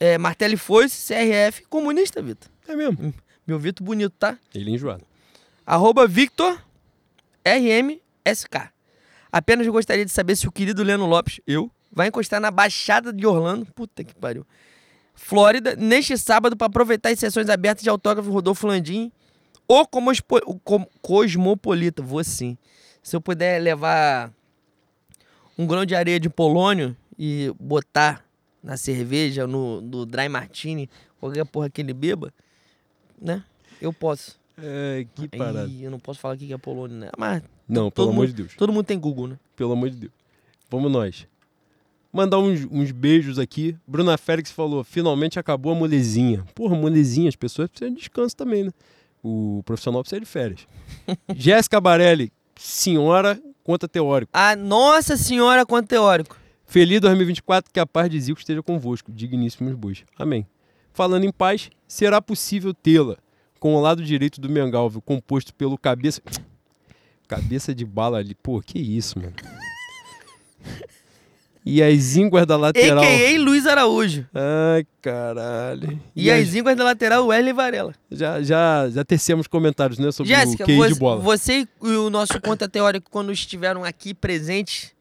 é, 0.00 0.16
Martelli 0.16 0.56
Foice, 0.56 1.06
CRF, 1.14 1.64
comunista, 1.68 2.22
Vitor. 2.22 2.50
É 2.66 2.74
mesmo. 2.74 3.12
Meu 3.46 3.58
Vitor 3.58 3.84
bonito, 3.84 4.14
tá? 4.18 4.38
Ele 4.54 4.70
é 4.70 4.74
enjoado. 4.74 5.04
Arroba 5.66 6.06
Victor 6.06 6.58
RMSK. 7.44 8.70
Apenas 9.32 9.66
gostaria 9.66 10.04
de 10.04 10.12
saber 10.12 10.36
se 10.36 10.46
o 10.46 10.52
querido 10.52 10.82
Leno 10.82 11.06
Lopes, 11.06 11.40
eu, 11.46 11.70
vai 11.90 12.08
encostar 12.08 12.38
na 12.38 12.50
Baixada 12.50 13.10
de 13.12 13.26
Orlando, 13.26 13.64
puta 13.74 14.04
que 14.04 14.14
pariu, 14.14 14.46
Flórida, 15.14 15.74
neste 15.74 16.16
sábado 16.18 16.56
para 16.56 16.66
aproveitar 16.66 17.10
as 17.10 17.18
sessões 17.18 17.48
abertas 17.48 17.82
de 17.82 17.88
autógrafo 17.88 18.30
Rodolfo 18.30 18.66
Landim 18.66 19.10
ou 19.66 19.86
como 19.86 20.10
Cosmopolita, 21.00 22.02
vou 22.02 22.22
sim. 22.24 22.58
Se 23.02 23.16
eu 23.16 23.20
puder 23.20 23.60
levar 23.60 24.32
um 25.56 25.66
grão 25.66 25.84
de 25.84 25.94
areia 25.94 26.20
de 26.20 26.28
polônio 26.28 26.96
e 27.18 27.52
botar 27.58 28.24
na 28.62 28.76
cerveja, 28.76 29.46
no, 29.46 29.80
no 29.80 30.06
dry 30.06 30.28
martini, 30.28 30.88
qualquer 31.18 31.44
porra 31.44 31.70
que 31.70 31.80
ele 31.80 31.92
beba, 31.92 32.32
né? 33.20 33.44
Eu 33.80 33.92
posso. 33.92 34.38
É, 34.58 35.06
que 35.14 35.28
parada. 35.28 35.66
Ih, 35.66 35.84
eu 35.84 35.90
não 35.90 35.98
posso 35.98 36.20
falar 36.20 36.34
aqui 36.34 36.46
que 36.46 36.52
é 36.52 36.58
polônio, 36.58 36.96
né? 36.96 37.10
Mas 37.16 37.42
Não, 37.68 37.90
todo 37.90 38.06
pelo 38.06 38.10
amor 38.10 38.26
de 38.26 38.32
Deus. 38.32 38.54
todo 38.56 38.72
mundo 38.72 38.84
tem 38.84 38.98
Google, 38.98 39.28
né? 39.28 39.38
Pelo 39.56 39.72
amor 39.72 39.90
de 39.90 39.96
Deus. 39.96 40.12
Vamos 40.70 40.90
nós. 40.90 41.26
Mandar 42.12 42.38
uns, 42.38 42.66
uns 42.70 42.90
beijos 42.90 43.38
aqui. 43.38 43.76
Bruna 43.86 44.18
Félix 44.18 44.50
falou: 44.50 44.84
finalmente 44.84 45.38
acabou 45.38 45.72
a 45.72 45.74
molezinha. 45.74 46.44
Porra, 46.54 46.76
molezinha, 46.76 47.28
as 47.28 47.36
pessoas 47.36 47.68
precisam 47.68 47.94
de 47.94 48.00
descanso 48.00 48.36
também, 48.36 48.64
né? 48.64 48.70
O 49.22 49.62
profissional 49.64 50.02
precisa 50.02 50.20
de 50.20 50.26
férias. 50.26 50.66
Jéssica 51.34 51.80
Barelli, 51.80 52.32
senhora, 52.56 53.40
conta 53.62 53.88
teórico. 53.88 54.30
Ah, 54.34 54.56
nossa 54.56 55.16
senhora, 55.16 55.64
quanto 55.64 55.88
teórico. 55.88 56.36
Feliz 56.66 57.00
2024, 57.00 57.70
que 57.72 57.78
a 57.78 57.86
paz 57.86 58.10
de 58.10 58.20
Zico 58.20 58.40
esteja 58.40 58.62
convosco, 58.62 59.12
digníssimos 59.12 59.74
bois. 59.74 60.04
Amém. 60.18 60.46
Falando 60.92 61.24
em 61.24 61.32
paz, 61.32 61.70
será 61.86 62.20
possível 62.20 62.74
tê-la 62.74 63.16
com 63.60 63.74
o 63.74 63.80
lado 63.80 64.02
direito 64.02 64.40
do 64.40 64.48
Mengalvio 64.48 65.00
composto 65.00 65.54
pelo 65.54 65.78
cabeça. 65.78 66.20
Cabeça 67.32 67.74
de 67.74 67.86
bala 67.86 68.18
ali. 68.18 68.34
Pô, 68.34 68.60
que 68.60 68.78
isso, 68.78 69.18
mano. 69.18 69.32
E 71.64 71.82
as 71.82 72.14
ínguas 72.14 72.44
da 72.44 72.58
lateral. 72.58 73.02
A.K.A. 73.02 73.40
Luiz 73.40 73.66
Araújo. 73.66 74.26
Ai, 74.34 74.84
caralho. 75.00 75.98
E, 76.14 76.30
as 76.30 76.54
ínguas 76.54 76.76
da 76.76 76.84
lateral, 76.84 77.26
Wesley 77.28 77.54
Varela. 77.54 77.94
Já, 78.10 78.42
já, 78.42 78.90
já 78.90 79.02
tecemos 79.02 79.46
comentários, 79.46 79.98
né? 79.98 80.12
Sobre 80.12 80.34
Jéssica, 80.34 80.64
o 80.64 80.66
QI 80.66 80.76
você, 80.76 80.92
de 80.92 80.98
bola. 80.98 81.20
você 81.22 81.68
e 81.82 81.96
o 81.96 82.10
nosso 82.10 82.38
conta 82.38 82.68
teórico, 82.68 83.08
quando 83.10 83.32
estiveram 83.32 83.82
aqui 83.82 84.12
presentes 84.12 84.92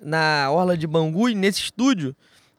na 0.00 0.50
Orla 0.50 0.76
de 0.76 0.88
Bangu, 0.88 1.28
e 1.28 1.36
nesse 1.36 1.60
estúdio, 1.60 2.16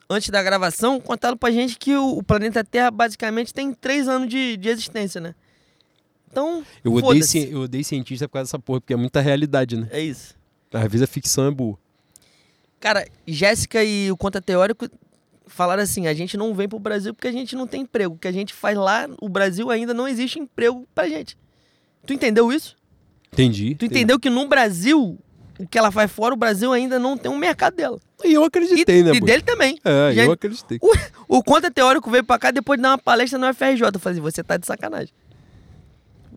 antes 0.10 0.30
da 0.30 0.42
gravação, 0.42 1.02
contaram 1.02 1.36
pra 1.36 1.52
gente 1.52 1.78
que 1.78 1.96
o, 1.98 2.20
o 2.20 2.24
planeta 2.24 2.64
Terra 2.64 2.92
basicamente 2.92 3.54
tem 3.54 3.74
três 3.74 4.08
anos 4.08 4.30
de, 4.30 4.56
de 4.56 4.70
existência, 4.70 5.20
né? 5.20 5.36
Então, 6.38 6.64
Eu 6.84 6.94
odeio, 6.94 7.24
eu 7.50 7.62
odeio 7.62 7.84
cientista 7.84 8.28
por 8.28 8.34
causa 8.34 8.46
dessa 8.48 8.60
porra, 8.60 8.80
porque 8.80 8.94
é 8.94 8.96
muita 8.96 9.20
realidade, 9.22 9.76
né? 9.76 9.88
É 9.90 10.00
isso. 10.00 10.36
Às 10.72 10.84
vezes 10.84 11.02
a 11.02 11.08
ficção 11.08 11.48
é 11.48 11.52
boa. 11.52 11.76
Cara, 12.80 13.08
Jéssica 13.26 13.84
e 13.84 14.12
o 14.12 14.18
Conta 14.18 14.40
Teórico 14.40 14.88
falaram 15.48 15.82
assim: 15.82 16.06
a 16.06 16.14
gente 16.14 16.38
não 16.38 16.54
vem 16.54 16.70
pro 16.70 16.78
Brasil 16.78 17.12
porque 17.14 17.28
a 17.28 17.32
gente 17.32 17.56
não 17.56 17.66
tem 17.66 17.82
emprego. 17.82 18.14
O 18.14 18.18
que 18.20 18.28
a 18.28 18.32
gente 18.32 18.54
faz 18.54 18.78
lá, 18.78 19.10
o 19.20 19.28
Brasil 19.28 19.72
ainda 19.72 19.96
não 19.96 20.08
existe 20.08 20.38
emprego 20.38 20.86
pra 20.94 21.10
gente. 21.10 21.36
Tu 22.06 22.14
entendeu 22.14 22.52
isso? 22.54 22.76
Entendi. 23.34 23.74
Tu 23.74 23.86
entendeu 23.86 24.20
que 24.20 24.30
no 24.30 24.48
Brasil, 24.48 25.18
o 25.60 25.68
que 25.68 25.76
ela 25.78 25.92
faz 25.92 26.12
fora, 26.12 26.36
o 26.36 26.38
Brasil 26.38 26.72
ainda 26.72 27.00
não 27.00 27.18
tem 27.18 27.32
um 27.32 27.38
mercado 27.38 27.76
dela. 27.76 28.00
E 28.24 28.32
eu 28.34 28.44
E, 28.44 28.46
acreditei, 28.46 29.02
né, 29.02 29.10
e 29.16 29.20
boy? 29.20 29.28
dele 29.28 29.42
também. 29.42 29.80
É, 29.84 30.14
Já- 30.14 30.26
eu 30.26 30.32
acreditei. 30.34 30.78
O, 31.28 31.38
o 31.40 31.44
Conta 31.44 31.72
Teórico 31.72 32.12
veio 32.12 32.24
pra 32.24 32.38
cá 32.38 32.52
depois 32.52 32.78
de 32.78 32.84
dar 32.84 32.92
uma 32.92 32.98
palestra 33.00 33.40
no 33.40 33.48
FRJ. 33.52 33.82
Eu 33.92 34.00
falei: 34.00 34.20
você 34.22 34.44
tá 34.44 34.56
de 34.56 34.68
sacanagem. 34.68 35.12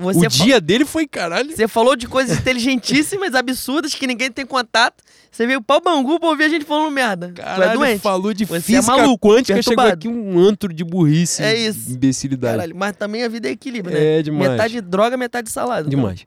Você 0.01 0.27
o 0.27 0.29
dia 0.31 0.61
dele 0.61 0.85
foi 0.85 1.07
caralho. 1.07 1.55
Você 1.55 1.69
falou 1.69 1.95
de 1.95 2.09
coisas 2.09 2.39
inteligentíssimas, 2.39 3.35
absurdas, 3.37 3.95
que 3.95 4.07
ninguém 4.07 4.31
tem 4.33 4.47
contato. 4.47 5.05
Você 5.31 5.47
veio 5.47 5.61
pra 5.63 5.79
Bangu 5.79 6.19
pra 6.19 6.29
ouvir 6.31 6.45
a 6.45 6.49
gente 6.49 6.65
falando 6.65 6.91
merda. 6.91 7.29
tu 7.29 7.41
é 7.41 7.45
Caralho, 7.45 7.79
doente. 7.79 8.01
falou 8.01 8.33
de 8.35 8.45
Você 8.47 8.57
é 8.57 8.61
física 8.61 8.97
maluco, 8.97 9.29
quântica, 9.29 9.63
chegou 9.63 9.77
perturbado. 9.85 9.93
aqui 9.93 10.09
um 10.09 10.39
antro 10.39 10.73
de 10.73 10.83
burrice. 10.83 11.43
É 11.43 11.55
isso. 11.57 11.91
Imbecilidade. 11.93 12.57
Caralho, 12.57 12.75
mas 12.77 12.97
também 12.97 13.23
a 13.23 13.29
vida 13.29 13.49
é 13.49 13.53
equilíbrio, 13.53 13.95
né? 13.95 14.19
É 14.19 14.23
demais. 14.23 14.51
Metade 14.53 14.81
droga, 14.81 15.17
metade 15.17 15.51
salada. 15.51 15.89
Demais. 15.89 16.27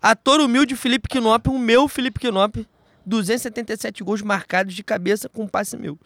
Ator 0.00 0.40
humilde 0.40 0.76
Felipe 0.76 1.08
Quinop, 1.08 1.48
o 1.48 1.58
meu 1.58 1.88
Felipe 1.88 2.20
Quinop, 2.20 2.66
277 3.06 4.04
gols 4.04 4.20
marcados 4.22 4.74
de 4.74 4.84
cabeça 4.84 5.28
com 5.28 5.44
um 5.44 5.48
passe 5.48 5.76
meu. 5.76 5.98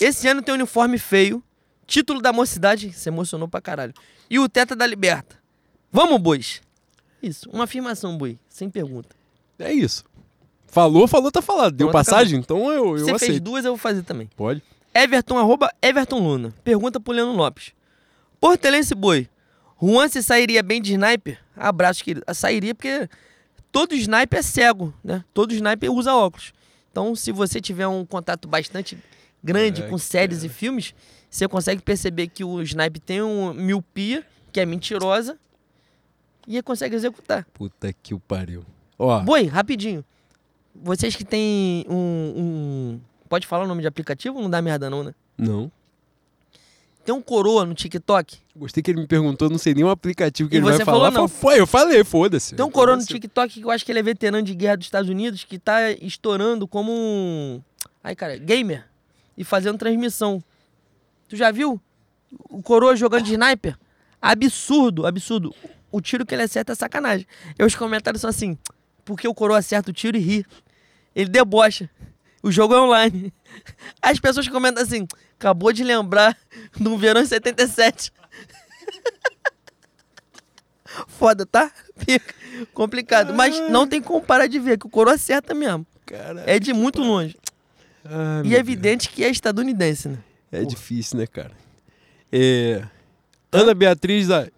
Esse 0.00 0.26
ano 0.26 0.42
tem 0.42 0.54
uniforme 0.54 0.98
feio, 0.98 1.42
título 1.86 2.20
da 2.20 2.32
mocidade, 2.32 2.92
se 2.92 3.08
emocionou 3.08 3.46
pra 3.46 3.60
caralho. 3.60 3.92
E 4.28 4.38
o 4.38 4.48
Teta 4.48 4.74
da 4.74 4.86
Liberta. 4.86 5.36
Vamos, 5.94 6.20
bois. 6.20 6.60
Isso, 7.22 7.48
uma 7.50 7.64
afirmação, 7.64 8.18
boi, 8.18 8.36
sem 8.48 8.68
pergunta. 8.68 9.14
É 9.60 9.72
isso. 9.72 10.04
Falou, 10.66 11.06
falou, 11.06 11.30
tá 11.30 11.40
falado. 11.40 11.72
Deu 11.76 11.86
Pronto, 11.88 12.04
passagem? 12.04 12.40
Então 12.40 12.70
eu, 12.72 12.96
eu 12.96 12.98
Você 12.98 13.04
fez 13.04 13.22
aceito. 13.22 13.44
duas, 13.44 13.64
eu 13.64 13.70
vou 13.70 13.78
fazer 13.78 14.02
também. 14.02 14.28
Pode. 14.36 14.60
Everton, 14.92 15.38
arroba 15.38 15.70
Everton 15.80 16.18
Luna. 16.18 16.52
Pergunta 16.64 16.98
pro 16.98 17.12
Leandro 17.12 17.36
Lopes. 17.36 17.70
Portelense 18.40 18.92
Boi. 18.92 19.28
Juan 19.80 20.08
se 20.08 20.20
sairia 20.20 20.64
bem 20.64 20.82
de 20.82 20.94
sniper? 20.94 21.38
Abraço, 21.56 22.02
querido. 22.02 22.24
Ah, 22.26 22.34
Sairia 22.34 22.74
porque 22.74 23.08
todo 23.70 23.94
sniper 23.94 24.40
é 24.40 24.42
cego, 24.42 24.92
né? 25.02 25.24
Todo 25.32 25.54
sniper 25.54 25.92
usa 25.92 26.12
óculos. 26.12 26.52
Então, 26.90 27.14
se 27.14 27.30
você 27.30 27.60
tiver 27.60 27.86
um 27.86 28.04
contato 28.04 28.48
bastante 28.48 28.98
grande 29.42 29.82
É, 29.82 29.88
com 29.88 29.96
séries 29.96 30.42
e 30.42 30.48
filmes, 30.48 30.92
você 31.30 31.46
consegue 31.46 31.80
perceber 31.82 32.26
que 32.28 32.42
o 32.42 32.60
sniper 32.62 33.00
tem 33.00 33.22
uma 33.22 33.54
miopia, 33.54 34.24
que 34.52 34.58
é 34.60 34.66
mentirosa, 34.66 35.38
e 36.46 36.60
consegue 36.62 36.94
executar. 36.94 37.46
Puta 37.54 37.92
que 37.92 38.14
o 38.14 38.20
pariu. 38.20 38.64
Ó, 38.98 39.20
Boi, 39.20 39.46
rapidinho. 39.46 40.04
Vocês 40.74 41.14
que 41.16 41.24
têm 41.24 41.84
um, 41.88 41.94
um- 42.36 43.00
Pode 43.28 43.46
falar 43.46 43.64
o 43.64 43.68
nome 43.68 43.80
de 43.80 43.86
aplicativo? 43.88 44.40
Não 44.40 44.50
dá 44.50 44.60
merda 44.62 44.88
não, 44.90 45.02
né? 45.04 45.14
não. 45.38 45.70
Tem 47.04 47.14
um 47.14 47.20
coroa 47.20 47.66
no 47.66 47.74
TikTok. 47.74 48.38
Gostei 48.56 48.82
que 48.82 48.90
ele 48.90 49.02
me 49.02 49.06
perguntou, 49.06 49.50
não 49.50 49.58
sei 49.58 49.74
nem 49.74 49.84
o 49.84 49.90
aplicativo 49.90 50.48
que 50.48 50.56
E 50.56 50.58
ele 50.58 50.64
vai 50.64 50.78
falar. 50.86 51.12
falou. 51.12 51.28
Foi, 51.28 51.60
eu 51.60 51.66
falei, 51.66 52.02
foda-se. 52.02 52.54
Tem 52.54 52.64
um 52.64 52.70
coroa 52.70 52.96
no. 52.96 53.04
TikTok 53.04 53.60
que 53.60 53.62
eu 53.66 53.70
acho 53.70 53.84
que 53.84 53.92
ele 53.92 53.98
é 53.98 54.02
veterano 54.02 54.42
de 54.42 54.54
guerra 54.54 54.76
dos 54.78 54.86
Estados 54.86 55.10
Unidos 55.10 55.44
que 55.44 55.58
tá 55.58 55.90
estourando 56.00 56.66
como 56.66 56.90
um. 56.90 57.60
Ai, 58.02 58.16
cara, 58.16 58.38
gamer. 58.38 58.86
E 59.36 59.44
fazendo 59.44 59.76
transmissão. 59.76 60.42
Tu 61.28 61.36
já 61.36 61.50
viu? 61.50 61.78
O 62.48 62.62
coroa 62.62 62.96
jogando 62.96 63.24
de 63.24 63.32
sniper? 63.32 63.76
Absurdo, 64.22 65.06
absurdo. 65.06 65.54
O 65.94 66.00
tiro 66.00 66.26
que 66.26 66.34
ele 66.34 66.42
acerta 66.42 66.72
é 66.72 66.74
sacanagem. 66.74 67.24
E 67.56 67.62
os 67.64 67.76
comentários 67.76 68.20
são 68.20 68.28
assim: 68.30 68.58
porque 69.04 69.28
o 69.28 69.34
coroa 69.34 69.58
acerta 69.58 69.90
o 69.90 69.94
tiro 69.94 70.16
e 70.16 70.20
ri. 70.20 70.46
Ele 71.14 71.30
debocha. 71.30 71.88
O 72.42 72.50
jogo 72.50 72.74
é 72.74 72.80
online. 72.80 73.32
As 74.02 74.18
pessoas 74.18 74.48
comentam 74.48 74.82
assim: 74.82 75.06
acabou 75.38 75.72
de 75.72 75.84
lembrar 75.84 76.36
do 76.78 76.98
verão 76.98 77.20
em 77.22 77.26
77. 77.26 78.10
Foda, 81.08 81.44
tá? 81.46 81.70
Fica 81.96 82.34
complicado. 82.72 83.34
Mas 83.34 83.58
não 83.70 83.86
tem 83.86 84.00
como 84.02 84.20
parar 84.20 84.46
de 84.46 84.58
ver 84.58 84.78
que 84.78 84.86
o 84.86 84.90
coroa 84.90 85.14
acerta 85.14 85.54
mesmo. 85.54 85.86
Caralho. 86.06 86.42
É 86.48 86.58
de 86.58 86.72
muito 86.72 87.00
longe. 87.00 87.36
Ai, 88.04 88.42
E 88.46 88.54
é 88.56 88.58
evidente 88.58 89.08
que 89.10 89.24
é 89.24 89.28
estadunidense, 89.30 90.08
né? 90.08 90.18
É 90.52 90.64
difícil, 90.64 91.18
né, 91.18 91.26
cara? 91.26 91.52
É... 92.32 92.82
Ana 93.50 93.74
Beatriz 93.74 94.26
Za- 94.26 94.50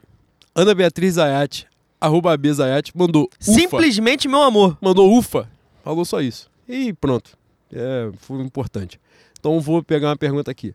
Ana 0.58 0.74
Beatriz 0.74 1.16
Zayat, 1.16 1.66
arroba 2.00 2.32
AB 2.32 2.50
Zayat, 2.50 2.90
mandou 2.94 3.24
ufa. 3.24 3.52
Simplesmente 3.52 4.26
meu 4.26 4.40
amor. 4.40 4.78
Mandou 4.80 5.14
ufa. 5.14 5.46
Falou 5.84 6.02
só 6.02 6.22
isso. 6.22 6.50
E 6.66 6.94
pronto. 6.94 7.36
É, 7.70 8.10
foi 8.20 8.40
importante. 8.40 8.98
Então 9.38 9.60
vou 9.60 9.82
pegar 9.82 10.08
uma 10.08 10.16
pergunta 10.16 10.50
aqui. 10.50 10.74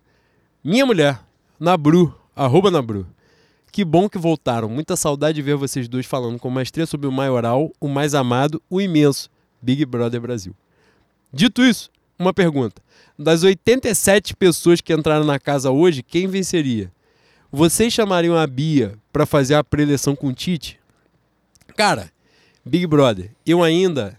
Minha 0.63 0.85
mulher, 0.85 1.19
Nabru, 1.59 2.15
arroba 2.35 2.69
Nabru. 2.69 3.07
Que 3.71 3.83
bom 3.83 4.07
que 4.07 4.19
voltaram. 4.19 4.69
Muita 4.69 4.95
saudade 4.95 5.37
de 5.37 5.41
ver 5.41 5.55
vocês 5.55 5.87
dois 5.87 6.05
falando 6.05 6.37
com 6.37 6.51
maestria 6.51 6.85
sobre 6.85 7.07
o 7.07 7.11
maioral, 7.11 7.71
o 7.81 7.87
mais 7.87 8.13
amado, 8.13 8.61
o 8.69 8.79
imenso 8.79 9.31
Big 9.59 9.83
Brother 9.83 10.21
Brasil. 10.21 10.53
Dito 11.33 11.63
isso, 11.63 11.89
uma 12.19 12.31
pergunta. 12.31 12.83
Das 13.17 13.41
87 13.41 14.35
pessoas 14.35 14.79
que 14.79 14.93
entraram 14.93 15.25
na 15.25 15.39
casa 15.39 15.71
hoje, 15.71 16.03
quem 16.03 16.27
venceria? 16.27 16.91
Vocês 17.51 17.91
chamariam 17.91 18.37
a 18.37 18.47
Bia 18.47 18.93
pra 19.11 19.25
fazer 19.25 19.55
a 19.55 19.63
preleção 19.63 20.15
com 20.15 20.27
o 20.27 20.33
Tite? 20.33 20.79
Cara, 21.75 22.09
Big 22.65 22.87
Brother, 22.87 23.31
eu 23.45 23.61
ainda. 23.61 24.17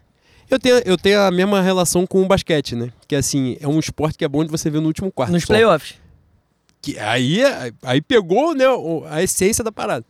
Eu 0.50 0.58
tenho, 0.58 0.82
eu 0.84 0.98
tenho 0.98 1.18
a 1.20 1.30
mesma 1.30 1.62
relação 1.62 2.06
com 2.06 2.22
o 2.22 2.26
basquete, 2.26 2.76
né? 2.76 2.92
Que 3.08 3.16
assim, 3.16 3.56
é 3.58 3.66
um 3.66 3.78
esporte 3.78 4.18
que 4.18 4.24
é 4.24 4.28
bom 4.28 4.44
de 4.44 4.50
você 4.50 4.68
ver 4.68 4.80
no 4.80 4.86
último 4.86 5.10
quarto. 5.10 5.32
Nos 5.32 5.44
só. 5.44 5.46
playoffs. 5.46 5.94
Que 6.82 6.98
aí, 6.98 7.40
aí 7.82 8.02
pegou 8.02 8.54
né, 8.54 8.64
a 9.08 9.22
essência 9.22 9.64
da 9.64 9.72
parada. 9.72 10.04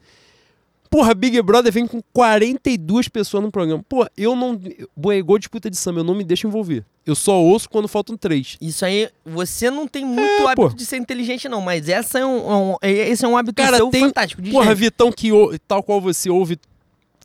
Porra, 0.92 1.14
Big 1.14 1.40
Brother 1.40 1.72
vem 1.72 1.86
com 1.86 2.00
42 2.12 3.08
pessoas 3.08 3.42
no 3.42 3.50
programa. 3.50 3.82
Pô, 3.88 4.06
eu 4.16 4.36
não. 4.36 4.60
Boa, 4.94 5.14
é 5.14 5.18
igual 5.18 5.38
disputa 5.38 5.70
de 5.70 5.76
samba, 5.76 6.00
eu 6.00 6.04
não 6.04 6.14
me 6.14 6.22
deixo 6.22 6.46
envolver. 6.46 6.84
Eu 7.06 7.14
só 7.14 7.40
ouço 7.40 7.68
quando 7.68 7.88
faltam 7.88 8.16
três. 8.16 8.56
Isso 8.60 8.84
aí, 8.84 9.08
você 9.24 9.70
não 9.70 9.88
tem 9.88 10.04
muito 10.04 10.20
É, 10.20 10.44
hábito 10.52 10.68
pô. 10.68 10.76
de 10.76 10.84
ser 10.84 10.98
inteligente, 10.98 11.48
não, 11.48 11.62
mas 11.62 11.88
essa 11.88 12.18
é 12.18 12.26
um, 12.26 12.72
um- 12.72 12.76
esse 12.82 13.24
é 13.24 13.28
um 13.28 13.36
hábito 13.36 13.54
Cara, 13.62 13.78
seu 13.78 13.88
tem- 13.88 14.02
fantástico. 14.02 14.42
De 14.42 14.50
Porra, 14.50 14.64
gênio. 14.66 14.76
Vitão, 14.76 15.10
que 15.10 15.30
tal 15.66 15.82
qual 15.82 15.98
você 16.00 16.28
ouve 16.28 16.58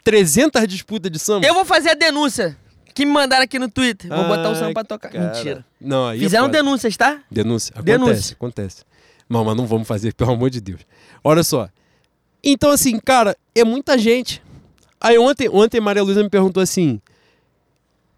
300 0.03 0.65
disputas 0.68 1.11
de 1.11 1.19
samba. 1.19 1.45
Eu 1.45 1.53
vou 1.53 1.65
fazer 1.65 1.89
a 1.89 1.94
denúncia 1.94 2.57
que 2.94 3.06
me 3.06 3.11
mandaram 3.11 3.44
aqui 3.44 3.60
no 3.60 3.69
Twitter. 3.69 4.10
Vou 4.10 4.27
botar 4.30 4.49
o 4.49 4.56
samba 4.56 4.73
pra 4.73 4.84
tocar. 4.84 5.10
cara. 5.10 5.34
Mentira. 5.34 5.65
Não, 5.80 6.07
aí 6.07 6.18
é 6.19 6.22
Fizeram 6.23 6.45
foda. 6.45 6.57
denúncias, 6.57 6.95
tá? 6.98 7.19
Denúncia. 7.30 7.73
Acontece, 7.73 7.99
Denúncia. 7.99 8.34
acontece. 8.35 8.84
Não, 9.30 9.44
mas 9.44 9.57
não 9.57 9.68
vamos 9.68 9.88
fazer, 9.88 10.14
pelo 10.14 10.31
amor 10.31 10.49
de 10.49 10.61
Deus. 10.61 10.80
Olha 11.23 11.44
só. 11.44 11.68
Então, 12.49 12.72
assim, 12.72 12.98
cara, 12.98 13.36
é 13.53 13.64
muita 13.65 13.98
gente. 13.98 14.41
Aí 15.02 15.18
ontem, 15.18 15.49
ontem 15.49 15.82
Maria 15.82 16.02
Luísa 16.02 16.24
me 16.24 16.30
perguntou 16.30 16.64
assim: 16.64 17.02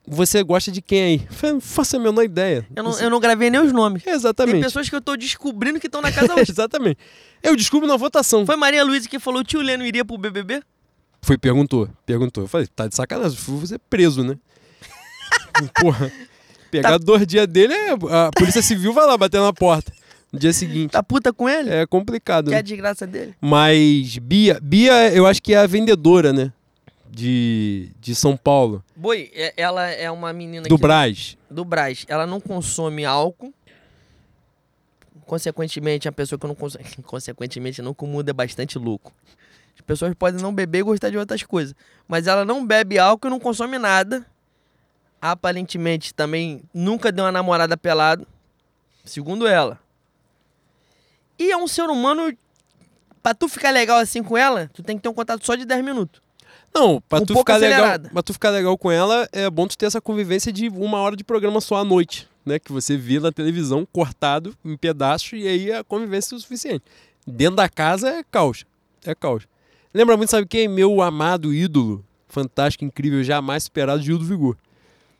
Você 0.07 0.43
gosta 0.43 0.71
de 0.71 0.81
quem 0.83 1.01
aí? 1.01 1.27
Eu 1.41 1.59
faço 1.59 1.95
a 1.95 1.99
menor 1.99 2.21
ideia. 2.23 2.63
Eu 2.75 2.83
não, 2.83 2.91
Assim, 2.91 3.03
eu 3.05 3.09
não 3.09 3.19
gravei 3.19 3.49
nem 3.49 3.59
os 3.59 3.73
nomes. 3.73 4.03
Tem 4.03 4.13
Exatamente. 4.13 4.63
pessoas 4.63 4.87
que 4.87 4.95
eu 4.95 5.01
tô 5.01 5.17
descobrindo 5.17 5.79
que 5.79 5.87
estão 5.87 5.99
na 5.99 6.11
casa 6.13 6.35
hoje. 6.35 6.51
Exatamente. 6.51 6.99
Eu 7.41 7.55
descubro 7.55 7.87
na 7.87 7.97
votação. 7.97 8.45
Foi 8.45 8.55
Maria 8.55 8.83
Luísa 8.83 9.09
que 9.09 9.17
falou: 9.17 9.41
o 9.41 9.43
tio 9.43 9.61
Leno 9.61 9.83
iria 9.83 10.05
pro 10.05 10.15
BBB? 10.17 10.61
Foi, 11.23 11.37
perguntou, 11.37 11.89
perguntou. 12.05 12.43
Eu 12.43 12.47
falei, 12.47 12.67
tá 12.67 12.87
de 12.87 12.95
sacanagem, 12.95 13.37
vou 13.47 13.65
ser 13.65 13.79
preso, 13.89 14.23
né? 14.23 14.37
Porra, 15.81 16.11
pegar 16.71 16.91
Tá. 16.91 16.97
dois 16.97 17.25
dias 17.27 17.45
dele, 17.47 17.73
é, 17.73 17.89
a 17.91 18.29
Polícia 18.33 18.61
Civil 18.61 18.93
vai 18.93 19.05
lá 19.05 19.17
bater 19.17 19.41
na 19.41 19.51
porta 19.51 19.91
no 20.31 20.39
dia 20.39 20.53
seguinte. 20.53 20.91
Tá 20.91 21.01
puta 21.03 21.31
com 21.33 21.47
ele? 21.49 21.69
É 21.69 21.85
complicado, 21.87 22.45
Que 22.45 22.51
é 22.51 22.53
né? 22.55 22.59
a 22.59 22.61
desgraça 22.61 23.05
dele. 23.07 23.35
Mas 23.41 24.17
Bia, 24.17 24.59
Bia, 24.61 25.13
eu 25.13 25.25
acho 25.25 25.41
que 25.41 25.53
é 25.53 25.57
a 25.57 25.67
vendedora, 25.67 26.31
né? 26.33 26.51
De, 27.11 27.89
de 27.99 28.13
São 28.13 28.37
Paulo, 28.37 28.83
Boi, 28.95 29.31
é- 29.33 29.53
ela 29.57 29.87
é 29.89 30.11
uma 30.11 30.31
menina 30.31 30.67
do 30.69 30.75
que- 30.75 30.81
Brás. 30.81 31.35
do 31.49 31.65
Brás. 31.65 32.05
Ela 32.07 32.27
não 32.27 32.39
consome 32.39 33.03
álcool. 33.03 33.51
Consequentemente, 35.25 36.07
a 36.07 36.11
pessoa 36.11 36.37
que 36.39 36.47
não 36.47 36.55
consome. 36.55 36.83
Consequentemente, 37.03 37.81
não 37.81 37.95
muda 38.03 38.31
é 38.31 38.33
bastante 38.33 38.77
louco. 38.77 39.11
As 39.75 39.81
pessoas 39.81 40.13
podem 40.13 40.41
não 40.41 40.53
beber 40.53 40.79
e 40.79 40.83
gostar 40.83 41.09
de 41.09 41.17
outras 41.17 41.41
coisas. 41.43 41.73
Mas 42.07 42.27
ela 42.27 42.45
não 42.45 42.65
bebe 42.65 42.99
álcool 42.99 43.27
e 43.27 43.29
não 43.31 43.39
consome 43.39 43.77
nada. 43.79 44.25
Aparentemente, 45.21 46.13
também 46.13 46.61
nunca 46.73 47.11
deu 47.11 47.25
uma 47.25 47.31
namorada 47.31 47.75
pelado. 47.75 48.25
Segundo 49.03 49.47
ela. 49.47 49.79
E 51.39 51.49
é 51.51 51.57
um 51.57 51.67
ser 51.67 51.89
humano. 51.89 52.31
Pra 53.23 53.33
tu 53.33 53.47
ficar 53.47 53.71
legal 53.71 53.97
assim 53.97 54.21
com 54.23 54.37
ela, 54.37 54.69
tu 54.73 54.81
tem 54.83 54.95
que 54.97 55.03
ter 55.03 55.09
um 55.09 55.13
contato 55.13 55.45
só 55.45 55.55
de 55.55 55.65
10 55.65 55.83
minutos. 55.83 56.21
Não, 56.73 57.01
pra 57.01 57.19
Um 57.19 57.25
tu 57.25 57.35
ficar 57.37 57.57
legal, 57.57 57.79
acelerada. 57.79 58.09
pra 58.09 58.21
tu 58.23 58.33
ficar 58.33 58.49
legal 58.51 58.77
com 58.77 58.91
ela, 58.91 59.27
é 59.31 59.49
bom 59.49 59.67
tu 59.67 59.77
ter 59.77 59.85
essa 59.87 59.99
convivência 59.99 60.53
de 60.53 60.69
uma 60.69 60.99
hora 60.99 61.15
de 61.15 61.23
programa 61.23 61.59
só 61.59 61.77
à 61.77 61.83
noite, 61.83 62.27
né? 62.45 62.59
Que 62.59 62.71
você 62.71 62.95
vê 62.95 63.19
na 63.19 63.31
televisão 63.31 63.87
cortado 63.91 64.55
em 64.63 64.77
pedaços 64.77 65.33
e 65.33 65.47
aí 65.47 65.71
a 65.71 65.83
convivência 65.83 66.35
é 66.35 66.37
o 66.37 66.39
suficiente. 66.39 66.83
Dentro 67.27 67.55
da 67.57 67.67
casa 67.67 68.09
é 68.09 68.23
caos. 68.23 68.65
É 69.05 69.13
caos. 69.15 69.47
Lembra 69.93 70.15
muito, 70.15 70.29
sabe 70.29 70.47
quem? 70.47 70.67
Meu 70.67 71.01
amado 71.01 71.53
ídolo, 71.53 72.05
fantástico, 72.27 72.85
incrível, 72.85 73.23
jamais 73.23 73.63
superado, 73.63 74.01
Gil 74.01 74.17
do 74.17 74.25
Vigor. 74.25 74.55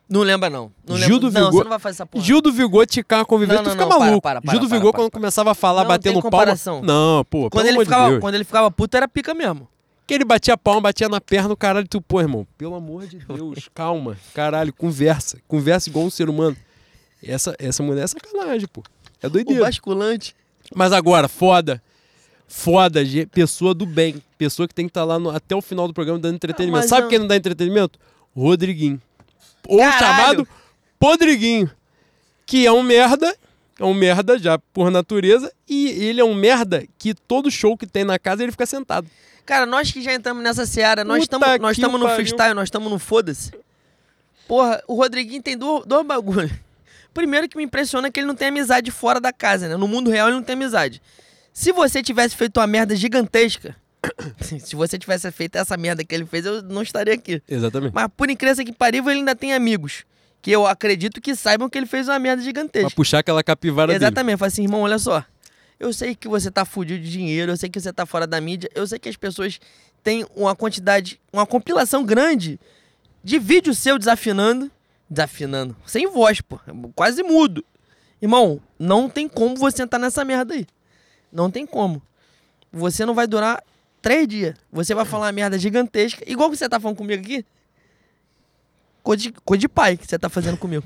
Não 0.10 0.22
lembra, 0.22 0.49
não. 0.49 0.72
Não, 0.88 0.98
Gil 0.98 1.15
lembra. 1.18 1.19
do 1.19 1.31
não, 1.31 1.45
Vigor- 1.45 1.52
você 1.52 1.64
não 1.64 1.69
vai 1.69 1.80
fazer 1.80 1.95
essa 1.98 2.06
porra. 2.06 2.23
Gil 2.26 2.41
do 2.41 2.52
Vigor 2.52 2.88
ticar 2.88 3.23
convivência, 3.26 3.57
Não, 3.57 3.64
tu 3.64 3.68
não, 3.68 3.72
fica 3.73 3.86
não, 3.86 3.90
para, 3.91 3.99
maluco. 4.07 4.22
para, 4.23 4.41
para, 4.41 4.52
Gil 4.52 4.60
do 4.60 4.68
para, 4.68 4.77
Vigor, 4.77 4.91
para, 4.91 5.02
quando 5.02 5.11
para. 5.11 5.19
começava 5.19 5.52
a 5.52 5.53
falar, 5.53 5.81
Não 5.84 5.88
batendo 5.90 6.14
palma. 6.15 6.22
comparação. 6.31 6.81
Não, 6.81 7.23
pô, 7.30 7.49
Quando 7.49 7.68
ele, 7.68 7.77
de 7.77 7.84
ficava, 7.86 8.19
quando 8.19 8.36
ele 8.36 8.44
ficava 8.44 8.72
puto, 8.72 8.98
era 8.98 9.07
pica 9.07 9.34
mesmo. 9.36 9.68
Que 10.07 10.15
ele 10.15 10.26
batia 10.26 10.57
palma, 10.57 10.81
batia 10.81 11.07
na 11.07 11.22
perna, 11.22 11.53
o 11.53 11.56
caralho, 11.57 11.88
tu, 11.88 12.02
pô, 12.02 12.19
irmão, 12.19 12.48
pelo 12.57 12.73
amor 12.73 13.06
de 13.06 13.18
Deus, 13.19 13.69
calma, 13.76 14.18
caralho, 14.34 14.73
conversa, 14.73 15.38
conversa 15.48 15.88
igual 15.90 16.03
um 16.06 16.10
ser 16.10 16.27
humano. 16.27 16.57
Essa, 17.23 17.56
essa 17.60 17.84
mulher 17.84 18.06
é 18.06 18.07
sacanagem, 18.07 18.68
pô. 18.68 18.81
É 19.22 19.27
O 19.27 19.30
doideira. 19.30 19.64
basculante. 19.65 20.36
Mas 20.73 20.91
agora, 20.91 21.27
foda, 21.27 21.80
foda, 22.48 23.02
pessoa 23.31 23.73
do 23.76 23.86
bem, 23.86 24.15
pessoa 24.38 24.68
que 24.68 24.73
tem 24.73 24.86
que 24.86 24.90
estar 24.91 25.03
lá 25.03 25.19
no- 25.19 25.30
até 25.30 25.56
o 25.56 25.61
final 25.61 25.88
do 25.88 25.94
programa 25.94 26.19
dando 26.19 26.36
entretenimento. 26.36 26.88
Sabe 26.88 27.03
eu- 27.03 27.10
quem 27.10 27.19
não 27.19 27.27
dá 27.27 27.36
entretenimento? 27.36 27.99
Rodriguinho. 28.36 28.99
Ou 29.68 29.80
Caralho! 29.80 29.99
chamado 29.99 30.48
Podriguinho, 30.99 31.69
que 32.45 32.65
é 32.65 32.72
um 32.72 32.84
merda, 32.84 33.36
é 33.80 33.84
um 33.84 33.94
merda 33.94 34.38
já 34.38 34.57
por 34.73 34.91
natureza, 34.91 35.52
e 35.68 35.88
ele 35.90 36.19
é 36.19 36.23
um 36.23 36.34
merda 36.34 36.86
que 36.98 37.14
todo 37.14 37.49
show 37.49 37.77
que 37.77 37.88
tem 37.88 38.03
na 38.03 38.19
casa 38.19 38.44
ele 38.44 38.52
fica 38.52 38.65
sentado. 38.65 39.07
Cara, 39.45 39.65
nós 39.65 39.91
que 39.91 40.02
já 40.02 40.14
entramos 40.14 40.44
nessa 40.44 40.65
seara, 40.65 41.03
nós 41.03 41.23
estamos 41.23 41.99
no 41.99 42.10
freestyle, 42.10 42.53
nós 42.53 42.68
estamos 42.68 42.91
no 42.91 42.99
foda-se. 42.99 43.52
Porra, 44.48 44.81
o 44.88 44.95
Rodriguinho 44.95 45.41
tem 45.41 45.57
dois, 45.57 45.86
dois 45.86 46.06
bagulhos. 46.06 46.52
Primeiro 47.14 47.49
que 47.49 47.57
me 47.57 47.64
impressiona 47.64 48.07
é 48.07 48.11
que 48.11 48.19
ele 48.19 48.27
não 48.27 48.36
tem 48.36 48.49
amizade 48.49 48.91
fora 48.91 49.19
da 49.19 49.34
casa, 49.34 49.68
né? 49.68 49.76
No 49.76 49.88
mundo 49.88 50.10
real 50.11 50.27
ele 50.27 50.36
não 50.36 50.44
tem 50.44 50.53
amizade. 50.53 51.02
Se 51.53 51.72
você 51.72 52.03
tivesse 52.03 52.36
feito 52.36 52.60
uma 52.60 52.68
merda 52.68 52.95
gigantesca, 52.95 53.76
se 54.59 54.76
você 54.76 54.97
tivesse 54.97 55.30
feito 55.31 55.57
essa 55.57 55.76
merda 55.77 56.03
que 56.03 56.13
ele 56.13 56.26
fez, 56.26 56.45
eu 56.45 56.61
não 56.63 56.81
estaria 56.81 57.13
aqui. 57.13 57.41
Exatamente. 57.47 57.93
Mas 57.93 58.07
por 58.15 58.30
incrível 58.30 58.65
que 58.65 58.71
parível, 58.71 59.11
ele 59.11 59.19
ainda 59.19 59.35
tem 59.35 59.53
amigos. 59.53 60.05
Que 60.41 60.51
eu 60.51 60.65
acredito 60.65 61.19
que 61.19 61.35
saibam 61.35 61.69
que 61.69 61.77
ele 61.77 61.85
fez 61.85 62.07
uma 62.07 62.17
merda 62.17 62.41
gigantesca. 62.41 62.88
Pra 62.88 62.95
puxar 62.95 63.19
aquela 63.19 63.43
capivara 63.43 63.91
dele. 63.91 64.03
Exatamente, 64.03 64.38
fala 64.38 64.47
assim, 64.47 64.63
irmão, 64.63 64.81
olha 64.81 64.97
só. 64.97 65.23
Eu 65.77 65.91
sei 65.93 66.15
que 66.15 66.27
você 66.27 66.49
tá 66.49 66.65
fudido 66.65 67.03
de 67.03 67.11
dinheiro, 67.11 67.51
eu 67.51 67.57
sei 67.57 67.69
que 67.69 67.80
você 67.80 67.91
tá 67.91 68.05
fora 68.05 68.26
da 68.26 68.39
mídia, 68.39 68.69
eu 68.73 68.85
sei 68.88 68.99
que 68.99 69.09
as 69.09 69.17
pessoas 69.17 69.59
têm 70.03 70.26
uma 70.35 70.55
quantidade, 70.55 71.19
uma 71.31 71.45
compilação 71.45 72.05
grande 72.05 72.59
de 73.23 73.38
vídeo 73.38 73.73
seu 73.73 73.97
desafinando. 73.97 74.71
Desafinando. 75.09 75.76
Sem 75.85 76.07
voz, 76.07 76.41
pô. 76.41 76.59
Quase 76.95 77.21
mudo. 77.23 77.65
Irmão, 78.21 78.61
não 78.77 79.09
tem 79.09 79.27
como 79.27 79.55
você 79.55 79.84
entrar 79.84 79.99
nessa 79.99 80.23
merda 80.23 80.53
aí. 80.53 80.65
Não 81.31 81.49
tem 81.49 81.65
como. 81.65 82.01
Você 82.71 83.05
não 83.05 83.13
vai 83.13 83.27
durar 83.27 83.63
três 84.01 84.27
dias. 84.27 84.55
Você 84.71 84.93
vai 84.95 85.05
falar 85.05 85.26
uma 85.27 85.31
merda 85.31 85.57
gigantesca, 85.57 86.23
igual 86.27 86.49
que 86.49 86.57
você 86.57 86.67
tá 86.69 86.80
falando 86.80 86.97
comigo 86.97 87.21
aqui. 87.23 87.45
Coisa 89.03 89.23
de, 89.23 89.31
coisa 89.31 89.59
de 89.59 89.67
pai 89.69 89.97
que 89.97 90.05
você 90.05 90.19
tá 90.19 90.30
fazendo 90.30 90.57
comigo. 90.57 90.84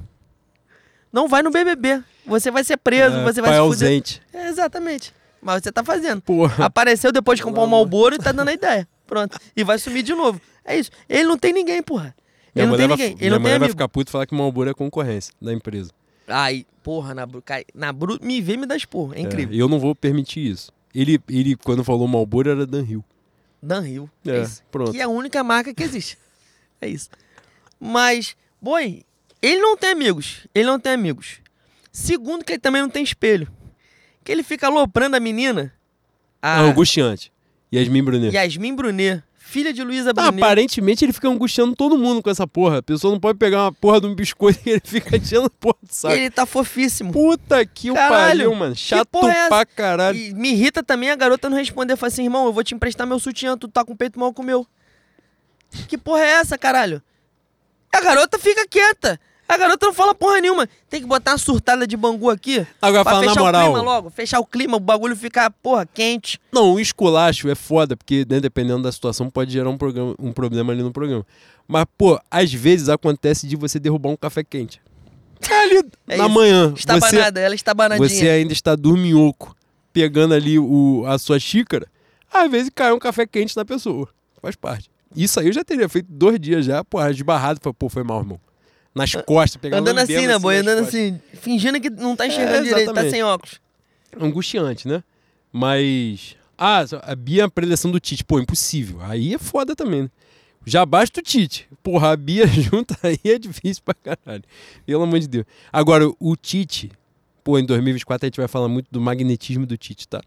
Não 1.11 1.27
vai 1.27 1.41
no 1.43 1.51
BBB. 1.51 2.01
Você 2.25 2.49
vai 2.49 2.63
ser 2.63 2.77
preso, 2.77 3.17
É, 3.17 3.23
você 3.23 3.41
vai 3.41 3.51
pai 3.51 3.57
se 3.57 3.59
ausente. 3.59 4.21
É, 4.33 4.47
exatamente. 4.47 5.13
Mas 5.41 5.61
você 5.63 5.71
tá 5.71 5.83
fazendo. 5.83 6.21
Porra. 6.21 6.65
Apareceu 6.65 7.11
depois 7.11 7.37
de 7.37 7.43
comprar 7.43 7.63
um 7.63 7.67
Malboro 7.67 8.15
e 8.15 8.17
tá 8.17 8.31
dando 8.31 8.47
a 8.49 8.53
ideia. 8.53 8.87
Pronto. 9.05 9.37
E 9.55 9.63
vai 9.63 9.77
sumir 9.77 10.03
de 10.03 10.13
novo. 10.13 10.39
É 10.63 10.77
isso. 10.77 10.89
Ele 11.09 11.25
não 11.25 11.37
tem 11.37 11.51
ninguém, 11.51 11.83
porra. 11.83 12.15
Minha 12.55 12.63
Ele 12.63 12.71
não 12.71 12.77
tem 12.77 12.87
vai, 12.87 12.97
ninguém. 12.97 13.15
minha 13.15 13.23
Ele 13.23 13.29
não 13.31 13.37
tem 13.37 13.41
mulher 13.41 13.59
vai 13.59 13.65
amigo. 13.65 13.71
ficar 13.71 13.89
puto 13.89 14.09
e 14.09 14.11
falar 14.11 14.25
que 14.25 14.33
Malboro 14.33 14.69
é 14.69 14.73
concorrência 14.73 15.33
da 15.41 15.51
empresa. 15.51 15.91
Ai, 16.27 16.65
porra, 16.81 17.13
na, 17.13 17.27
na 17.75 17.91
Bru, 17.91 18.17
me 18.21 18.39
vê 18.41 18.55
me 18.55 18.65
dá 18.65 18.75
esporro. 18.77 19.13
É 19.13 19.19
incrível. 19.19 19.53
É, 19.53 19.61
eu 19.61 19.67
não 19.67 19.79
vou 19.79 19.93
permitir 19.93 20.39
isso. 20.49 20.71
Ele, 20.93 21.19
ele 21.29 21.55
quando 21.55 21.83
falou 21.83 22.07
Malboro, 22.07 22.49
era 22.49 22.65
Dan 22.65 22.83
Hill. 22.83 23.03
Dan 23.61 23.87
Hill. 23.87 24.09
É, 24.25 24.29
É, 24.37 24.41
isso. 24.43 24.61
pronto. 24.71 24.91
Que 24.91 24.99
é 24.99 25.03
a 25.03 25.07
única 25.07 25.43
marca 25.43 25.73
que 25.73 25.83
existe. 25.83 26.17
É 26.81 26.87
isso. 26.87 27.09
Mas, 27.79 28.35
boi, 28.61 29.03
ele 29.41 29.59
não 29.61 29.75
tem 29.77 29.91
amigos. 29.91 30.47
Ele 30.53 30.65
não 30.65 30.79
tem 30.79 30.93
amigos. 30.93 31.39
Segundo, 31.91 32.43
que 32.43 32.53
ele 32.53 32.59
também 32.59 32.81
não 32.81 32.89
tem 32.89 33.03
espelho. 33.03 33.47
Que 34.23 34.31
ele 34.31 34.43
fica 34.43 34.67
aloprando 34.67 35.15
a 35.15 35.19
menina. 35.19 35.73
A 36.41 36.59
Ah, 36.59 36.61
angustiante. 36.61 37.31
Yasmin 37.73 38.03
Brunet. 38.03 38.33
Yasmin 38.35 38.75
Brunet, 38.75 39.23
filha 39.53 39.71
de 39.71 39.83
Luísa 39.83 40.09
Ah, 40.09 40.13
Brunet. 40.13 40.37
aparentemente 40.43 41.05
ele 41.05 41.13
fica 41.13 41.29
angustiando 41.29 41.75
todo 41.75 41.95
mundo 41.97 42.23
com 42.23 42.29
essa 42.29 42.47
porra. 42.47 42.79
A 42.79 42.81
pessoa 42.83 43.11
não 43.13 43.19
pode 43.19 43.37
pegar 43.37 43.65
uma 43.65 43.71
porra 43.71 44.01
de 44.01 44.07
um 44.07 44.15
biscoito 44.15 44.59
e 44.65 44.71
ele 44.71 44.81
fica 44.83 45.15
enchendo 45.17 45.47
porra 45.51 45.77
de 45.83 45.95
saco. 45.95 46.15
ele 46.15 46.31
tá 46.31 46.45
fofíssimo. 46.45 47.13
Puta 47.13 47.63
que 47.65 47.91
o 47.91 47.93
pariu, 47.93 48.55
mano. 48.55 48.73
que 48.73 48.81
Chato 48.81 49.07
porra 49.07 49.31
é 49.31 49.47
pra 49.47 49.65
caralho. 49.65 50.17
E 50.17 50.33
me 50.33 50.49
irrita 50.53 50.81
também 50.81 51.11
a 51.11 51.15
garota 51.15 51.49
não 51.49 51.57
responder. 51.57 51.95
Fala 51.95 52.07
assim, 52.11 52.23
irmão, 52.23 52.45
eu 52.47 52.51
vou 52.53 52.63
te 52.63 52.73
emprestar 52.73 53.05
meu 53.05 53.19
sutiã, 53.19 53.55
tu 53.55 53.67
tá 53.67 53.85
com 53.85 53.93
o 53.93 53.95
peito 53.95 54.19
mal 54.19 54.33
com 54.33 54.41
o 54.41 54.45
meu. 54.45 54.65
Que 55.87 55.97
porra 55.97 56.21
é 56.21 56.29
essa, 56.31 56.57
caralho? 56.57 57.01
A 57.93 58.01
garota 58.01 58.39
fica 58.39 58.67
quieta. 58.67 59.19
A 59.53 59.57
garota 59.57 59.85
não 59.85 59.93
fala 59.93 60.15
porra 60.15 60.41
nenhuma. 60.41 60.67
Tem 60.89 61.01
que 61.01 61.07
botar 61.07 61.31
uma 61.31 61.37
surtada 61.37 61.85
de 61.85 61.95
bangu 61.95 62.29
aqui. 62.29 62.65
Agora, 62.81 63.03
fala 63.03 63.21
na 63.21 63.27
fechar 63.29 63.41
o 63.41 63.45
moral. 63.45 63.63
clima 63.71 63.81
logo. 63.81 64.09
Fechar 64.09 64.39
o 64.39 64.45
clima, 64.45 64.77
o 64.77 64.79
bagulho 64.79 65.15
ficar, 65.15 65.49
porra, 65.51 65.85
quente. 65.85 66.39
Não, 66.51 66.73
o 66.73 66.79
esculacho 66.79 67.49
é 67.49 67.55
foda, 67.55 67.95
porque 67.95 68.25
né, 68.29 68.39
dependendo 68.39 68.81
da 68.83 68.91
situação 68.91 69.29
pode 69.29 69.51
gerar 69.51 69.69
um, 69.69 69.77
programa- 69.77 70.15
um 70.19 70.31
problema 70.31 70.73
ali 70.73 70.81
no 70.81 70.91
programa. 70.91 71.25
Mas, 71.67 71.85
pô, 71.97 72.19
às 72.31 72.51
vezes 72.53 72.89
acontece 72.89 73.47
de 73.47 73.55
você 73.55 73.79
derrubar 73.79 74.09
um 74.09 74.15
café 74.17 74.43
quente. 74.43 74.81
É 75.49 75.61
ali 75.63 75.77
É 76.07 76.17
na 76.17 76.25
isso. 76.25 76.33
manhã. 76.33 76.69
Você, 76.71 76.79
Estabanada, 76.79 77.39
ela 77.39 77.55
estabanadinha. 77.55 78.09
você 78.09 78.29
ainda 78.29 78.53
está 78.53 78.75
dorminhoco, 78.75 79.55
pegando 79.91 80.33
ali 80.33 80.57
o, 80.57 81.03
a 81.07 81.17
sua 81.19 81.39
xícara. 81.39 81.87
Às 82.31 82.49
vezes 82.49 82.71
cai 82.73 82.91
um 82.91 82.99
café 82.99 83.25
quente 83.27 83.55
na 83.55 83.63
pessoa. 83.63 84.07
Faz 84.41 84.55
parte. 84.55 84.89
Isso 85.15 85.39
aí 85.39 85.47
eu 85.47 85.53
já 85.53 85.63
teria 85.63 85.87
feito 85.87 86.07
dois 86.09 86.39
dias 86.39 86.65
já, 86.65 86.83
pô, 86.83 86.99
esbarrado. 87.07 87.59
Falei, 87.61 87.75
pô, 87.77 87.87
foi 87.87 88.03
mal, 88.03 88.19
irmão. 88.21 88.39
Nas 88.95 89.11
costas, 89.25 89.59
pegando 89.59 89.79
Andando 89.89 89.99
assim, 89.99 90.27
né, 90.27 90.37
boy? 90.37 90.55
nas 90.57 90.61
Andando 90.67 90.83
costas. 90.85 90.99
assim, 91.01 91.19
fingindo 91.41 91.79
que 91.81 91.89
não 91.89 92.15
tá 92.15 92.27
enxergando 92.27 92.57
É, 92.67 92.69
direito, 92.69 92.93
tá 92.93 93.09
sem 93.09 93.23
óculos. 93.23 93.59
angustiante, 94.19 94.87
né? 94.87 95.03
Mas. 95.51 96.35
Ah, 96.57 96.85
a 97.01 97.15
Bia, 97.15 97.45
a 97.45 97.49
preleção 97.49 97.89
do 97.91 97.99
Tite. 97.99 98.23
Pô, 98.23 98.39
impossível. 98.39 98.99
Aí 99.01 99.33
é 99.33 99.37
foda 99.37 99.75
também, 99.75 100.03
né? 100.03 100.09
Já 100.65 100.85
basta 100.85 101.19
o 101.19 101.23
Tite. 101.23 101.67
Porra, 101.81 102.11
a 102.11 102.15
Bia 102.15 102.45
junto 102.47 102.95
aí 103.03 103.19
é 103.25 103.37
difícil 103.39 103.83
pra 103.83 103.93
caralho. 103.95 104.43
Pelo 104.85 105.03
amor 105.03 105.19
de 105.19 105.27
Deus. 105.27 105.45
Agora, 105.71 106.09
o 106.19 106.35
Tite. 106.35 106.91
Pô, 107.43 107.57
em 107.59 107.65
2024 107.65 108.25
a 108.25 108.27
gente 108.27 108.37
vai 108.37 108.47
falar 108.47 108.69
muito 108.69 108.87
do 108.89 109.01
magnetismo 109.01 109.65
do 109.65 109.75
Tite, 109.75 110.07
tá? 110.07 110.21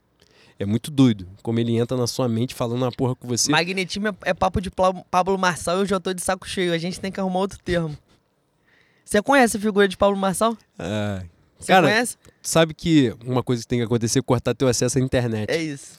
É 0.59 0.67
muito 0.67 0.91
doido. 0.91 1.27
Como 1.43 1.59
ele 1.61 1.77
entra 1.77 1.97
na 1.97 2.07
sua 2.07 2.29
mente 2.29 2.55
falando 2.55 2.83
uma 2.83 2.93
porra 2.93 3.15
com 3.15 3.27
você. 3.29 3.51
Magnetismo 3.51 4.09
é, 4.09 4.15
é 4.27 4.35
papo 4.35 4.61
de 4.61 4.71
Pablo 4.71 5.39
Marçal 5.39 5.79
e 5.79 5.81
eu 5.83 5.87
já 5.87 6.01
tô 6.01 6.13
de 6.13 6.21
saco 6.23 6.47
cheio. 6.49 6.73
A 6.73 6.79
gente 6.79 6.99
tem 7.01 7.11
que 7.13 7.21
arrumar 7.21 7.39
outro 7.41 7.59
termo. 7.65 7.97
Você 9.07 9.23
conhece 9.23 9.57
a 9.57 9.61
figura 9.61 9.87
de 9.87 9.97
Pablo 9.97 10.17
Marçal? 10.17 10.59
Ah, 10.77 11.23
Você 11.61 11.69
Cara, 11.69 11.87
conhece? 11.87 12.17
sabe 12.43 12.75
que 12.75 13.15
uma 13.25 13.41
coisa 13.41 13.63
que 13.63 13.69
tem 13.69 13.79
que 13.79 13.85
acontecer 13.85 14.19
é 14.19 14.23
cortar 14.23 14.53
teu 14.53 14.67
acesso 14.67 14.99
à 14.99 15.01
internet. 15.01 15.49
É 15.49 15.63
isso. 15.63 15.93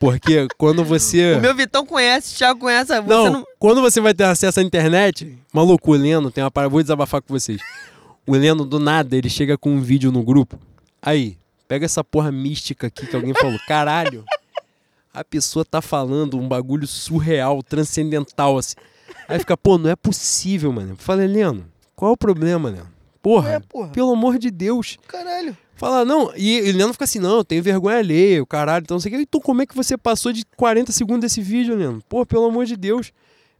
Porque 0.00 0.48
quando 0.56 0.82
você. 0.82 1.34
O 1.36 1.40
meu 1.40 1.54
Vitão 1.54 1.84
conhece, 1.84 2.34
o 2.34 2.38
Thiago 2.38 2.60
conhece. 2.60 2.98
Não, 3.02 3.30
não... 3.30 3.46
quando 3.58 3.82
você 3.82 4.00
vai 4.00 4.14
ter 4.14 4.24
acesso 4.24 4.58
à 4.58 4.62
internet, 4.62 5.38
maluco, 5.52 5.92
o 5.92 5.94
Leno 5.94 6.30
tem 6.30 6.42
uma 6.42 6.50
parada, 6.50 6.70
vou 6.70 6.80
desabafar 6.82 7.20
com 7.20 7.38
vocês. 7.38 7.60
O 8.26 8.32
Leno, 8.32 8.64
do 8.64 8.80
nada, 8.80 9.14
ele 9.14 9.28
chega 9.28 9.58
com 9.58 9.70
um 9.70 9.80
vídeo 9.82 10.10
no 10.10 10.22
grupo. 10.22 10.58
Aí, 11.02 11.36
pega 11.68 11.84
essa 11.84 12.02
porra 12.02 12.32
mística 12.32 12.86
aqui 12.86 13.06
que 13.06 13.14
alguém 13.14 13.34
falou. 13.34 13.58
Caralho, 13.68 14.24
a 15.12 15.22
pessoa 15.22 15.62
tá 15.62 15.82
falando 15.82 16.38
um 16.38 16.48
bagulho 16.48 16.86
surreal, 16.86 17.62
transcendental, 17.62 18.56
assim. 18.56 18.76
Aí 19.28 19.38
fica, 19.38 19.56
pô, 19.58 19.76
não 19.76 19.90
é 19.90 19.96
possível, 19.96 20.72
mano. 20.72 20.96
Fala, 20.96 21.26
Leno, 21.26 21.66
qual 21.94 22.10
é 22.10 22.14
o 22.14 22.16
problema, 22.16 22.68
Leno? 22.70 22.90
Porra, 23.22 23.52
É, 23.52 23.60
porra. 23.60 23.88
pelo 23.90 24.12
amor 24.12 24.38
de 24.38 24.50
Deus. 24.50 24.98
Caralho. 25.06 25.56
Fala, 25.76 26.04
não, 26.04 26.32
e 26.36 26.60
o 26.60 26.76
Leandro 26.76 26.92
fica 26.92 27.04
assim, 27.04 27.18
não, 27.18 27.38
eu 27.38 27.44
tenho 27.44 27.62
vergonha 27.62 27.98
alheia, 27.98 28.42
o 28.42 28.46
caralho, 28.46 28.82
então 28.84 28.96
não 28.96 29.00
sei 29.00 29.12
o 29.12 29.16
que. 29.16 29.22
Então 29.22 29.40
como 29.40 29.62
é 29.62 29.66
que 29.66 29.74
você 29.74 29.96
passou 29.96 30.32
de 30.32 30.44
40 30.56 30.92
segundos 30.92 31.22
desse 31.22 31.40
vídeo, 31.40 31.74
Leandro? 31.76 32.02
Pô, 32.08 32.24
pelo 32.26 32.44
amor 32.46 32.66
de 32.66 32.76
Deus. 32.76 33.12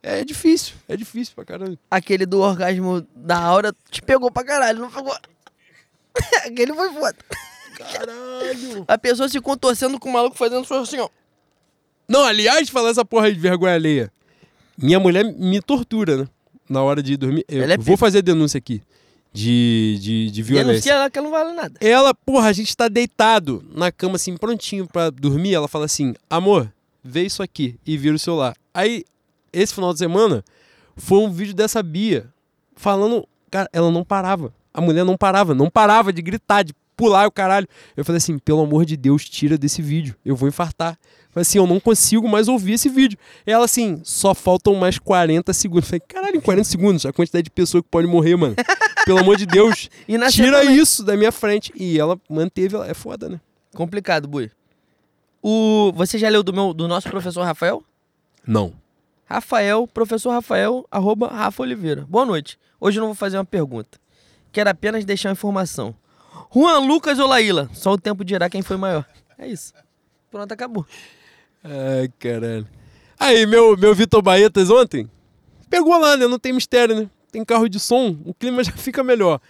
É 0.02 0.24
difícil, 0.24 0.74
é 0.88 0.96
difícil 0.96 1.32
pra 1.34 1.44
caralho. 1.44 1.78
Aquele 1.90 2.26
do 2.26 2.40
orgasmo 2.40 3.06
da 3.14 3.38
aura 3.38 3.72
te 3.90 4.02
pegou 4.02 4.30
pra 4.32 4.44
caralho, 4.44 4.80
não 4.80 4.90
pegou? 4.90 5.16
Aquele 6.44 6.74
foi 6.74 6.92
foda. 6.92 7.16
Caralho. 7.76 8.84
A 8.88 8.98
pessoa 8.98 9.28
se 9.28 9.40
contorcendo 9.40 9.98
com 9.98 10.08
o 10.08 10.12
maluco 10.12 10.36
fazendo 10.36 10.66
assim, 10.74 10.98
ó. 10.98 11.08
Não, 12.08 12.24
aliás, 12.24 12.68
falar 12.68 12.90
essa 12.90 13.04
porra 13.04 13.32
de 13.32 13.38
vergonha 13.38 13.74
alheia. 13.74 14.12
Minha 14.76 14.98
mulher 15.00 15.24
me 15.24 15.60
tortura, 15.60 16.16
né? 16.16 16.28
Na 16.72 16.82
hora 16.82 17.02
de 17.02 17.16
dormir. 17.16 17.44
Eu 17.48 17.62
é 17.62 17.76
vou 17.76 17.96
fazer 17.96 18.22
denúncia 18.22 18.58
aqui 18.58 18.82
de, 19.32 19.98
de, 20.00 20.30
de 20.30 20.42
violência. 20.42 20.72
Denuncia 20.72 20.92
ela 20.92 21.10
que 21.10 21.18
ela 21.18 21.24
não 21.28 21.32
vale 21.32 21.52
nada. 21.52 21.74
Ela, 21.80 22.14
porra, 22.14 22.48
a 22.48 22.52
gente 22.52 22.76
tá 22.76 22.88
deitado 22.88 23.64
na 23.74 23.90
cama, 23.90 24.16
assim, 24.16 24.36
prontinho 24.36 24.86
pra 24.86 25.10
dormir. 25.10 25.54
Ela 25.54 25.68
fala 25.68 25.86
assim: 25.86 26.14
amor, 26.28 26.70
vê 27.02 27.22
isso 27.22 27.42
aqui. 27.42 27.76
E 27.86 27.96
vira 27.96 28.14
o 28.14 28.18
celular. 28.18 28.54
Aí, 28.74 29.04
esse 29.52 29.74
final 29.74 29.92
de 29.92 29.98
semana, 29.98 30.44
foi 30.96 31.18
um 31.18 31.30
vídeo 31.30 31.54
dessa 31.54 31.82
Bia 31.82 32.26
falando. 32.76 33.26
Cara, 33.50 33.68
ela 33.72 33.90
não 33.90 34.04
parava. 34.04 34.52
A 34.72 34.80
mulher 34.80 35.04
não 35.04 35.16
parava, 35.16 35.54
não 35.54 35.68
parava 35.68 36.12
de 36.12 36.22
gritar, 36.22 36.62
de 36.62 36.74
pular 37.02 37.26
o 37.26 37.32
caralho. 37.32 37.66
Eu 37.96 38.04
falei 38.04 38.18
assim: 38.18 38.38
pelo 38.38 38.60
amor 38.60 38.84
de 38.84 38.96
Deus, 38.96 39.28
tira 39.28 39.58
desse 39.58 39.82
vídeo. 39.82 40.14
Eu 40.24 40.36
vou 40.36 40.48
infartar. 40.48 40.92
Eu 40.92 41.32
falei 41.32 41.42
assim: 41.42 41.58
eu 41.58 41.66
não 41.66 41.80
consigo 41.80 42.28
mais 42.28 42.46
ouvir 42.46 42.74
esse 42.74 42.88
vídeo. 42.88 43.18
Ela 43.44 43.64
assim: 43.64 44.00
só 44.04 44.34
faltam 44.34 44.76
mais 44.76 44.98
40 45.00 45.52
segundos. 45.52 45.84
Eu 45.84 45.88
falei: 45.90 46.02
caralho, 46.06 46.36
em 46.36 46.40
40 46.40 46.64
segundos, 46.64 47.04
a 47.04 47.12
quantidade 47.12 47.44
de 47.44 47.50
pessoa 47.50 47.82
que 47.82 47.88
pode 47.88 48.06
morrer, 48.06 48.36
mano. 48.36 48.54
Pelo 49.04 49.18
amor 49.18 49.36
de 49.36 49.46
Deus. 49.46 49.90
E 50.06 50.18
Tira 50.30 50.60
também. 50.60 50.76
isso 50.76 51.02
da 51.02 51.16
minha 51.16 51.32
frente. 51.32 51.72
E 51.74 51.98
ela 51.98 52.20
manteve, 52.28 52.76
ela 52.76 52.86
é 52.88 52.94
foda, 52.94 53.28
né? 53.28 53.40
Complicado, 53.74 54.28
Bui. 54.28 54.50
O... 55.42 55.90
Você 55.94 56.18
já 56.18 56.28
leu 56.28 56.42
do, 56.42 56.52
meu, 56.52 56.72
do 56.72 56.86
nosso 56.86 57.08
professor 57.08 57.42
Rafael? 57.42 57.82
Não. 58.46 58.72
Rafael, 59.24 59.88
professor 59.88 60.30
Rafael, 60.30 60.86
arroba 60.90 61.28
Rafa 61.28 61.62
Oliveira. 61.62 62.06
Boa 62.08 62.26
noite. 62.26 62.58
Hoje 62.80 62.98
eu 62.98 63.00
não 63.00 63.08
vou 63.08 63.14
fazer 63.14 63.38
uma 63.38 63.44
pergunta. 63.44 63.98
Quero 64.52 64.68
apenas 64.68 65.04
deixar 65.04 65.30
uma 65.30 65.32
informação. 65.32 65.94
Juan 66.54 66.80
Lucas 66.80 67.18
ou 67.18 67.26
Laíla? 67.26 67.70
Só 67.72 67.92
o 67.92 67.98
tempo 67.98 68.24
dirá 68.24 68.50
quem 68.50 68.62
foi 68.62 68.76
maior. 68.76 69.04
É 69.38 69.48
isso. 69.48 69.72
Pronto, 70.30 70.52
acabou. 70.52 70.86
Ai, 71.64 72.10
caralho. 72.18 72.66
Aí, 73.18 73.46
meu, 73.46 73.76
meu 73.76 73.94
Vitor 73.94 74.20
Baetas 74.22 74.68
ontem 74.70 75.08
pegou 75.72 75.96
lá, 75.98 76.18
né? 76.18 76.26
Não 76.26 76.38
tem 76.38 76.52
mistério, 76.52 76.94
né? 76.94 77.10
Tem 77.30 77.42
carro 77.42 77.66
de 77.66 77.80
som, 77.80 78.14
o 78.26 78.34
clima 78.34 78.62
já 78.62 78.72
fica 78.72 79.02
melhor. 79.02 79.40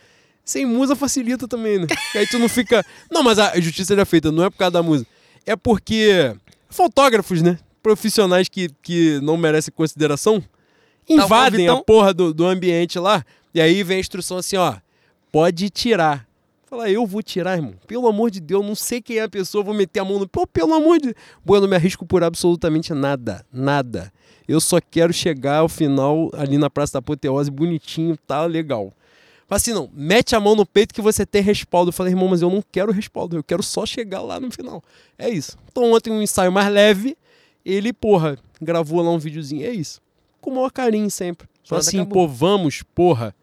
Sem 0.44 0.64
musa 0.64 0.94
facilita 0.94 1.48
também, 1.48 1.80
né? 1.80 1.86
Que 2.12 2.18
aí 2.18 2.26
tu 2.26 2.38
não 2.38 2.48
fica. 2.48 2.84
Não, 3.10 3.22
mas 3.22 3.38
a 3.38 3.58
justiça 3.60 3.96
já 3.96 4.02
é 4.02 4.04
feita, 4.04 4.30
não 4.30 4.44
é 4.44 4.50
por 4.50 4.56
causa 4.56 4.72
da 4.72 4.82
música. 4.82 5.10
É 5.44 5.56
porque 5.56 6.34
fotógrafos, 6.68 7.42
né? 7.42 7.58
Profissionais 7.82 8.48
que, 8.48 8.68
que 8.82 9.20
não 9.20 9.36
merecem 9.36 9.72
consideração 9.74 10.42
invadem 11.08 11.68
a 11.68 11.72
Vitão. 11.72 11.84
porra 11.84 12.14
do, 12.14 12.32
do 12.32 12.46
ambiente 12.46 12.98
lá. 12.98 13.24
E 13.52 13.60
aí 13.60 13.82
vem 13.82 13.96
a 13.96 14.00
instrução 14.00 14.38
assim, 14.38 14.56
ó. 14.56 14.76
Pode 15.30 15.68
tirar. 15.70 16.26
Fala, 16.73 16.89
eu 16.89 17.07
vou 17.07 17.23
tirar, 17.23 17.57
irmão. 17.59 17.74
Pelo 17.86 18.09
amor 18.09 18.31
de 18.31 18.40
Deus, 18.40 18.65
não 18.65 18.74
sei 18.74 19.03
quem 19.03 19.19
é 19.19 19.24
a 19.24 19.28
pessoa, 19.28 19.62
vou 19.62 19.74
meter 19.74 20.01
a 20.01 20.05
mão 20.07 20.19
no. 20.19 20.27
Pô, 20.27 20.47
pelo 20.47 20.73
amor 20.73 20.99
de 20.99 21.15
Pô, 21.44 21.57
eu 21.57 21.61
não 21.61 21.69
me 21.69 21.77
arrisco 21.77 22.07
por 22.07 22.24
absolutamente 22.24 22.94
nada. 22.94 23.44
Nada. 23.53 24.11
Eu 24.49 24.59
só 24.59 24.81
quero 24.81 25.12
chegar 25.12 25.59
ao 25.59 25.69
final 25.69 26.31
ali 26.32 26.57
na 26.57 26.70
Praça 26.70 26.94
da 26.94 27.01
Apoteose, 27.01 27.51
bonitinho, 27.51 28.16
tá 28.27 28.47
legal. 28.47 28.90
Fala 29.47 29.59
assim, 29.59 29.74
não, 29.74 29.90
mete 29.93 30.35
a 30.35 30.40
mão 30.40 30.57
no 30.57 30.65
peito 30.65 30.94
que 30.94 31.03
você 31.03 31.27
tem 31.27 31.43
respaldo. 31.43 31.90
Eu 31.90 31.93
falei, 31.93 32.15
irmão, 32.15 32.27
mas 32.28 32.40
eu 32.40 32.49
não 32.49 32.65
quero 32.73 32.90
respaldo, 32.90 33.36
eu 33.36 33.44
quero 33.44 33.62
só 33.62 33.85
chegar 33.85 34.23
lá 34.23 34.40
no 34.40 34.51
final. 34.51 34.82
É 35.19 35.28
isso. 35.28 35.59
Então 35.70 35.93
ontem 35.93 36.11
um 36.11 36.23
ensaio 36.23 36.51
mais 36.51 36.73
leve, 36.73 37.19
ele, 37.66 37.93
porra, 37.93 38.39
gravou 38.62 39.03
lá 39.03 39.11
um 39.11 39.19
videozinho. 39.19 39.66
É 39.66 39.70
isso. 39.70 40.01
Com 40.40 40.49
o 40.49 40.55
maior 40.55 40.73
carinho 40.73 41.11
sempre. 41.11 41.47
Só 41.62 41.77
assim, 41.77 41.99
acabou. 42.01 42.27
pô, 42.27 42.32
vamos, 42.32 42.82
porra. 42.94 43.35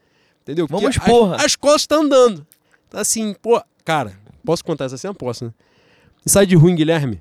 Entendeu? 0.42 0.68
Porque 0.68 0.82
Vamos, 0.84 0.98
a- 0.98 1.06
porra. 1.06 1.44
A, 1.44 1.46
escola 1.46 1.76
está 1.76 1.96
andando. 1.96 2.48
Assim, 2.94 3.34
pô. 3.34 3.62
Cara, 3.86 4.18
posso 4.44 4.64
contar 4.64 4.86
essa 4.86 4.98
cena? 4.98 5.14
Posso, 5.14 5.46
né? 5.46 6.46
De 6.46 6.56
ruim, 6.56 6.76
Guilherme. 6.76 7.20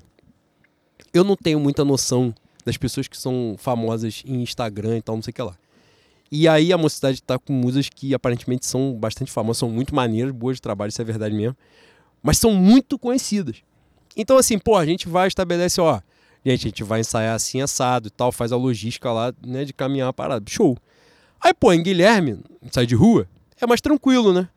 Eu 1.13 1.23
não 1.23 1.35
tenho 1.35 1.59
muita 1.59 1.83
noção 1.83 2.33
das 2.65 2.77
pessoas 2.77 3.07
que 3.07 3.17
são 3.17 3.55
famosas 3.57 4.21
em 4.25 4.41
Instagram 4.41 4.97
e 4.97 5.01
tal, 5.01 5.15
não 5.15 5.23
sei 5.23 5.31
o 5.31 5.33
que 5.33 5.41
lá. 5.41 5.55
E 6.31 6.47
aí 6.47 6.71
a 6.71 6.77
mocidade 6.77 7.23
tá 7.23 7.39
com 7.39 7.51
musas 7.51 7.89
que 7.89 8.13
aparentemente 8.13 8.67
são 8.67 8.93
bastante 8.93 9.31
famosas, 9.31 9.57
são 9.57 9.69
muito 9.69 9.95
maneiras, 9.95 10.31
boas 10.31 10.57
de 10.57 10.61
trabalho, 10.61 10.89
isso 10.89 11.01
é 11.01 11.05
verdade 11.05 11.33
mesmo. 11.33 11.57
Mas 12.21 12.37
são 12.37 12.53
muito 12.53 12.99
conhecidas. 12.99 13.57
Então, 14.15 14.37
assim, 14.37 14.59
pô, 14.59 14.75
a 14.75 14.85
gente 14.85 15.07
vai 15.09 15.27
estabelece, 15.27 15.81
ó, 15.81 15.99
gente, 16.45 16.67
a 16.67 16.69
gente 16.69 16.83
vai 16.83 16.99
ensaiar 16.99 17.35
assim, 17.35 17.61
assado 17.61 18.07
e 18.07 18.11
tal, 18.11 18.31
faz 18.31 18.51
a 18.51 18.57
logística 18.57 19.11
lá, 19.11 19.33
né, 19.43 19.65
de 19.65 19.73
caminhar 19.73 20.09
a 20.09 20.13
parada. 20.13 20.45
Show. 20.47 20.77
Aí, 21.41 21.53
pô, 21.53 21.73
em 21.73 21.81
Guilherme, 21.81 22.39
sai 22.71 22.85
de 22.85 22.93
rua, 22.93 23.27
é 23.59 23.65
mais 23.65 23.81
tranquilo, 23.81 24.31
né? 24.33 24.47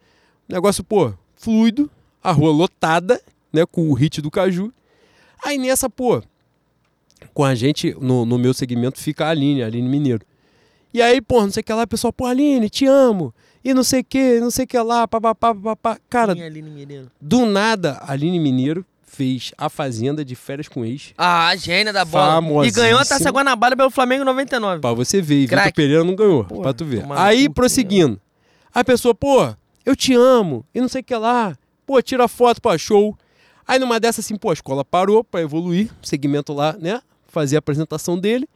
Negócio, 0.52 0.84
pô, 0.84 1.12
fluido, 1.34 1.90
a 2.22 2.30
rua 2.30 2.50
lotada, 2.52 3.20
né, 3.52 3.64
com 3.64 3.88
o 3.90 3.94
hit 3.94 4.20
do 4.20 4.30
Caju. 4.30 4.72
Aí 5.44 5.56
nessa, 5.56 5.88
pô, 5.88 6.22
com 7.32 7.42
a 7.44 7.54
gente, 7.54 7.96
no, 8.00 8.26
no 8.26 8.38
meu 8.38 8.52
segmento, 8.52 9.00
fica 9.00 9.24
a 9.26 9.30
Aline, 9.30 9.62
a 9.62 9.66
Aline 9.66 9.88
Mineiro. 9.88 10.20
E 10.92 11.00
aí, 11.00 11.22
pô, 11.22 11.40
não 11.40 11.50
sei 11.50 11.62
o 11.62 11.64
que 11.64 11.72
lá, 11.72 11.86
pessoal, 11.86 12.12
pô, 12.12 12.26
Aline, 12.26 12.68
te 12.68 12.84
amo. 12.84 13.34
E 13.64 13.72
não 13.72 13.82
sei 13.82 14.00
o 14.00 14.04
que, 14.04 14.40
não 14.40 14.50
sei 14.50 14.64
o 14.64 14.68
que 14.68 14.78
lá, 14.78 15.08
papapá, 15.08 15.54
papapá. 15.54 15.98
Cara, 16.10 16.34
Quem 16.34 16.42
é 16.42 16.46
Aline 16.46 16.70
Mineiro? 16.70 17.10
do 17.18 17.46
nada, 17.46 17.92
a 18.02 18.12
Aline 18.12 18.38
Mineiro 18.38 18.84
fez 19.06 19.52
A 19.56 19.70
Fazenda 19.70 20.22
de 20.24 20.34
Férias 20.34 20.68
com 20.68 20.84
Ex. 20.84 21.14
Ah, 21.16 21.54
gênia 21.56 21.92
da 21.92 22.04
bola. 22.04 22.66
E 22.66 22.70
ganhou 22.70 22.98
a 22.98 23.04
Taça 23.04 23.30
Guanabara 23.30 23.76
pelo 23.76 23.90
Flamengo 23.90 24.22
em 24.22 24.26
99. 24.26 24.80
Pra 24.80 24.92
você 24.92 25.22
ver, 25.22 25.42
e 25.42 25.46
Vitor. 25.46 25.72
Pereira 25.72 26.04
não 26.04 26.14
ganhou, 26.14 26.44
Porra, 26.44 26.62
pra 26.62 26.72
tu 26.74 26.84
ver. 26.84 27.04
Aí, 27.16 27.48
prosseguindo. 27.48 28.20
A 28.74 28.82
pessoa, 28.82 29.14
pô, 29.14 29.54
eu 29.84 29.96
te 29.96 30.14
amo, 30.14 30.64
e 30.74 30.80
não 30.80 30.88
sei 30.88 31.00
o 31.00 31.04
que 31.04 31.14
lá. 31.14 31.56
Pô, 31.86 32.00
tira 32.00 32.28
foto, 32.28 32.60
pô, 32.60 32.76
show. 32.78 33.16
Aí 33.66 33.78
numa 33.78 33.98
dessas 34.00 34.24
assim, 34.24 34.36
pô, 34.36 34.50
a 34.50 34.54
escola 34.54 34.84
parou 34.84 35.22
pra 35.22 35.40
evoluir, 35.40 35.90
segmento 36.02 36.52
lá, 36.52 36.74
né? 36.78 37.00
Fazer 37.26 37.56
a 37.56 37.58
apresentação 37.58 38.18
dele. 38.18 38.48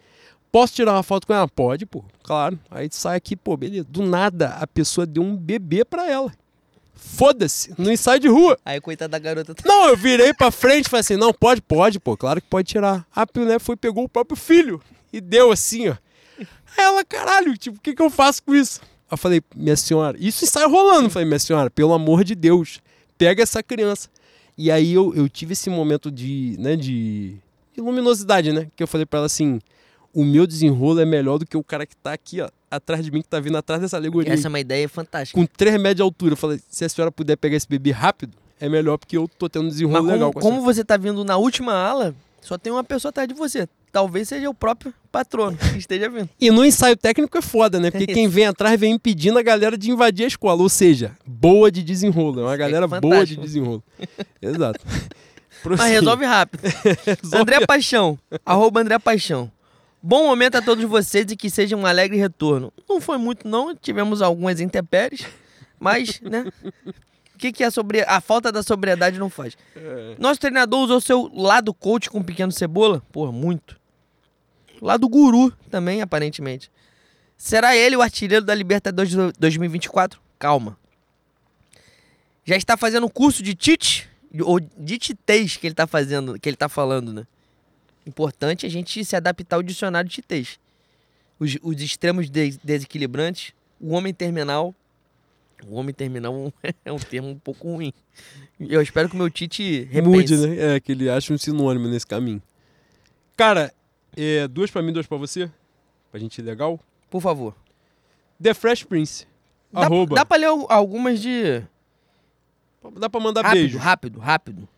Posso 0.51 0.75
tirar 0.75 0.93
uma 0.93 1.03
foto 1.03 1.27
com 1.27 1.35
ela? 1.35 1.49
Pode, 1.49 1.87
pô, 1.87 2.05
claro. 2.23 2.59
Aí 2.71 2.89
sai 2.91 3.17
aqui, 3.17 3.37
pô, 3.37 3.57
beleza. 3.57 3.87
Do 3.89 4.05
nada, 4.05 4.51
a 4.61 4.67
pessoa 4.67 5.07
deu 5.07 5.23
um 5.23 5.37
bebê 5.37 5.85
pra 5.85 6.11
ela. 6.11 6.33
Foda-se, 6.95 7.75
no 7.77 7.93
ensaio 7.93 8.19
de 8.19 8.29
rua. 8.29 8.59
Aí, 8.65 8.81
coitada 8.81 9.11
da 9.11 9.19
garota. 9.19 9.55
Não, 9.67 9.89
eu 9.89 9.97
virei 9.97 10.33
pra 10.33 10.51
frente 10.51 10.87
e 10.87 10.89
falei 10.89 11.03
assim: 11.03 11.17
não, 11.17 11.33
pode, 11.33 11.61
pode, 11.61 12.01
pô, 12.01 12.17
claro 12.17 12.41
que 12.41 12.49
pode 12.49 12.69
tirar. 12.69 13.07
A 13.15 13.27
mulher 13.35 13.61
foi, 13.61 13.77
pegou 13.77 14.05
o 14.05 14.09
próprio 14.09 14.37
filho 14.37 14.83
e 15.13 15.21
deu 15.21 15.53
assim, 15.53 15.89
ó. 15.89 15.97
Aí 16.39 16.85
ela, 16.85 17.05
caralho, 17.05 17.57
tipo, 17.57 17.77
o 17.77 17.81
que, 17.81 17.95
que 17.95 18.03
eu 18.03 18.11
faço 18.11 18.43
com 18.43 18.55
isso? 18.55 18.81
Eu 19.11 19.17
falei, 19.17 19.41
minha 19.55 19.77
senhora, 19.77 20.17
isso 20.21 20.45
está 20.45 20.67
rolando. 20.67 21.07
Eu 21.07 21.11
falei, 21.11 21.27
minha 21.27 21.39
senhora, 21.39 21.71
pelo 21.71 21.93
amor 21.93 22.25
de 22.25 22.35
Deus, 22.35 22.81
pega 23.17 23.43
essa 23.43 23.63
criança. 23.63 24.09
E 24.59 24.71
aí 24.71 24.93
eu, 24.93 25.15
eu 25.15 25.29
tive 25.29 25.53
esse 25.53 25.69
momento 25.69 26.11
de, 26.11 26.57
né, 26.59 26.77
de 26.77 27.37
luminosidade, 27.77 28.53
né? 28.53 28.69
Que 28.75 28.83
eu 28.83 28.87
falei 28.87 29.05
para 29.05 29.19
ela 29.19 29.27
assim, 29.27 29.61
o 30.13 30.25
meu 30.25 30.47
desenrolo 30.47 30.99
é 30.99 31.05
melhor 31.05 31.39
do 31.39 31.47
que 31.47 31.57
o 31.57 31.63
cara 31.63 31.85
que 31.85 31.95
tá 31.95 32.13
aqui, 32.13 32.41
ó, 32.41 32.49
atrás 32.71 33.05
de 33.05 33.11
mim, 33.11 33.21
que 33.21 33.29
tá 33.29 33.39
vindo 33.39 33.57
atrás 33.57 33.81
dessa 33.81 33.97
alegoria. 33.97 34.33
Essa 34.33 34.49
é 34.49 34.51
uma 34.51 34.61
ideia 34.61 34.89
fantástica. 34.89 35.39
Com 35.39 35.47
3 35.47 35.75
metros 35.75 35.97
de 35.97 36.03
altura. 36.03 36.33
Eu 36.33 36.37
falei, 36.37 36.61
se 36.69 36.85
a 36.85 36.89
senhora 36.89 37.13
puder 37.13 37.37
pegar 37.37 37.57
esse 37.57 37.69
bebê 37.69 37.91
rápido, 37.91 38.33
é 38.59 38.69
melhor 38.69 38.97
porque 38.97 39.17
eu 39.17 39.29
tô 39.29 39.49
tendo 39.49 39.67
um 39.67 39.69
desenrolo 39.69 40.05
Mas 40.05 40.13
legal. 40.15 40.33
como, 40.33 40.43
com 40.43 40.49
a 40.49 40.53
como 40.53 40.65
você 40.65 40.83
tá 40.83 40.97
vindo 40.97 41.23
na 41.23 41.37
última 41.37 41.75
ala, 41.75 42.15
só 42.47 42.57
tem 42.57 42.73
uma 42.73 42.85
pessoa 42.85 43.11
atrás 43.11 43.29
de 43.29 43.35
você. 43.35 43.69
Talvez 43.91 44.29
seja 44.29 44.49
o 44.49 44.55
próprio 44.55 44.95
patrono 45.11 45.57
que 45.57 45.79
esteja 45.79 46.09
vindo. 46.09 46.29
E 46.41 46.49
no 46.51 46.65
ensaio 46.65 46.97
técnico 46.97 47.37
é 47.37 47.43
foda, 47.43 47.81
né? 47.81 47.91
Porque 47.91 48.09
É 48.11 48.15
quem 48.15 48.29
vem 48.29 48.47
atrás 48.47 48.79
vem 48.79 48.93
impedindo 48.93 49.37
a 49.37 49.43
galera 49.43 49.77
de 49.77 49.91
invadir 49.91 50.25
a 50.25 50.29
escola. 50.29 50.63
Ou 50.63 50.69
seja, 50.69 51.17
boa 51.27 51.73
de 51.73 51.83
desenrolo. 51.83 52.41
É 52.41 52.45
uma 52.45 52.57
galera 52.57 52.87
boa 52.87 53.27
de 53.27 53.37
desenrolo. 53.37 53.83
Exato. 54.41 54.79
Mas 55.65 55.91
resolve 55.91 56.25
rápido. 56.25 56.61
Resolve. 57.05 57.37
André 57.37 57.67
Paixão, 57.67 58.17
arroba 58.45 58.81
André 58.81 58.99
Paixão. 59.01 59.51
Bom 60.01 60.27
momento 60.27 60.55
a 60.55 60.63
todos 60.63 60.85
vocês 60.85 61.27
e 61.33 61.37
que 61.37 61.51
seja 61.51 61.77
um 61.77 61.85
alegre 61.85 62.17
retorno. 62.17 62.73
Não 62.89 63.01
foi 63.01 63.19
muito, 63.19 63.49
não. 63.49 63.75
Tivemos 63.75 64.23
algumas 64.23 64.61
intempéries, 64.61 65.27
mas, 65.81 66.21
né? 66.21 66.45
O 67.37 67.39
que, 67.39 67.53
que 67.53 67.63
é 67.63 67.71
sobre 67.71 68.01
a 68.01 68.19
falta 68.19 68.51
da 68.51 68.63
sobriedade 68.63 69.19
não 69.19 69.29
faz? 69.29 69.59
Nosso 70.19 70.41
treinador 70.41 70.81
usou 70.85 71.03
seu 71.03 71.31
lado 71.35 71.75
coach 71.75 72.09
com 72.09 72.23
pequeno 72.23 72.51
cebola? 72.51 73.03
Porra, 73.13 73.31
muito. 73.31 73.79
Lado 74.81 75.07
guru 75.07 75.53
também, 75.71 76.01
aparentemente. 76.01 76.71
Será 77.37 77.77
ele 77.77 77.95
o 77.95 78.01
artilheiro 78.01 78.43
da 78.43 78.55
Libertadores 78.55 79.13
do- 79.13 79.33
2024? 79.39 80.19
Calma. 80.39 80.79
Já 82.43 82.57
está 82.57 82.75
fazendo 82.77 83.09
curso 83.11 83.43
de 83.43 83.55
Tite? 83.55 84.09
Ou 84.43 84.59
de 84.61 84.99
titês 84.99 85.57
que 85.57 85.67
ele 85.67 85.75
tá 85.75 85.87
fazendo, 85.87 86.39
que 86.39 86.49
ele 86.49 86.57
tá 86.57 86.69
falando, 86.69 87.13
né? 87.13 87.27
Importante 88.07 88.65
a 88.67 88.69
gente 88.69 89.05
se 89.05 89.15
adaptar 89.17 89.57
ao 89.57 89.63
dicionário 89.63 90.09
de 90.09 90.17
titês. 90.17 90.59
Os, 91.39 91.57
os 91.63 91.81
extremos 91.83 92.29
des- 92.31 92.57
desequilibrantes, 92.59 93.53
o 93.81 93.93
homem 93.95 94.13
terminal. 94.15 94.75
O 95.67 95.75
homem 95.77 95.95
terminal 95.95 96.53
é 96.85 96.93
um 96.93 96.99
termo 96.99 97.29
um 97.29 97.39
pouco 97.39 97.73
ruim. 97.73 97.93
Eu 98.61 98.83
espero 98.83 99.09
que 99.09 99.15
o 99.15 99.19
meu 99.19 99.31
Tite 99.31 99.85
repense. 99.85 100.09
Mude, 100.35 100.37
né? 100.37 100.77
É, 100.77 100.81
que 100.81 100.93
ele 100.93 101.09
acha 101.09 101.33
um 101.33 101.39
sinônimo 101.39 101.89
nesse 101.89 102.07
caminho. 102.07 102.43
Cara, 103.37 103.73
é, 104.17 104.47
duas 104.49 104.71
pra 104.71 104.83
mim, 104.83 104.93
duas 104.93 105.07
pra 105.07 105.17
você. 105.19 105.51
Pra 106.11 106.21
gente 106.21 106.39
ir 106.39 106.43
legal. 106.43 106.79
Por 107.11 107.21
favor. 107.21 107.55
The 108.43 108.53
Fresh 108.55 108.85
Prince. 108.85 109.27
Dá, 109.73 109.83
arroba. 109.83 110.15
dá 110.15 110.25
pra 110.25 110.37
ler 110.37 110.47
al- 110.47 110.67
algumas 110.71 111.21
de. 111.21 111.63
Dá 112.99 113.09
pra 113.11 113.21
mandar 113.21 113.43
Rápido, 113.43 113.61
beijo. 113.63 113.79
rápido, 113.79 114.21
rápido. 114.21 114.69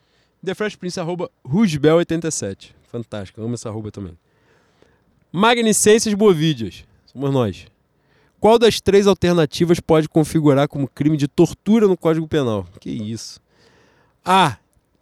The 0.45 0.55
Fresh 0.55 0.77
Prince, 0.77 0.99
arroba 0.99 1.31
Rusbel87. 1.47 2.71
Fantástico, 2.85 3.43
amo 3.43 3.55
essa 3.55 3.69
arroba 3.69 3.91
também. 3.91 4.17
Magnicências 5.31 6.15
Bovídeas. 6.15 6.85
Somos 7.07 7.31
nós. 7.33 7.67
Qual 8.41 8.59
das 8.59 8.81
três 8.81 9.07
alternativas 9.07 9.81
pode 9.81 10.09
configurar 10.09 10.69
como 10.69 10.87
crime 10.89 11.17
de 11.17 11.27
tortura 11.27 11.89
no 11.89 11.97
Código 11.97 12.27
Penal? 12.29 12.67
Que 12.81 12.91
isso. 12.91 13.41
A. 14.25 14.57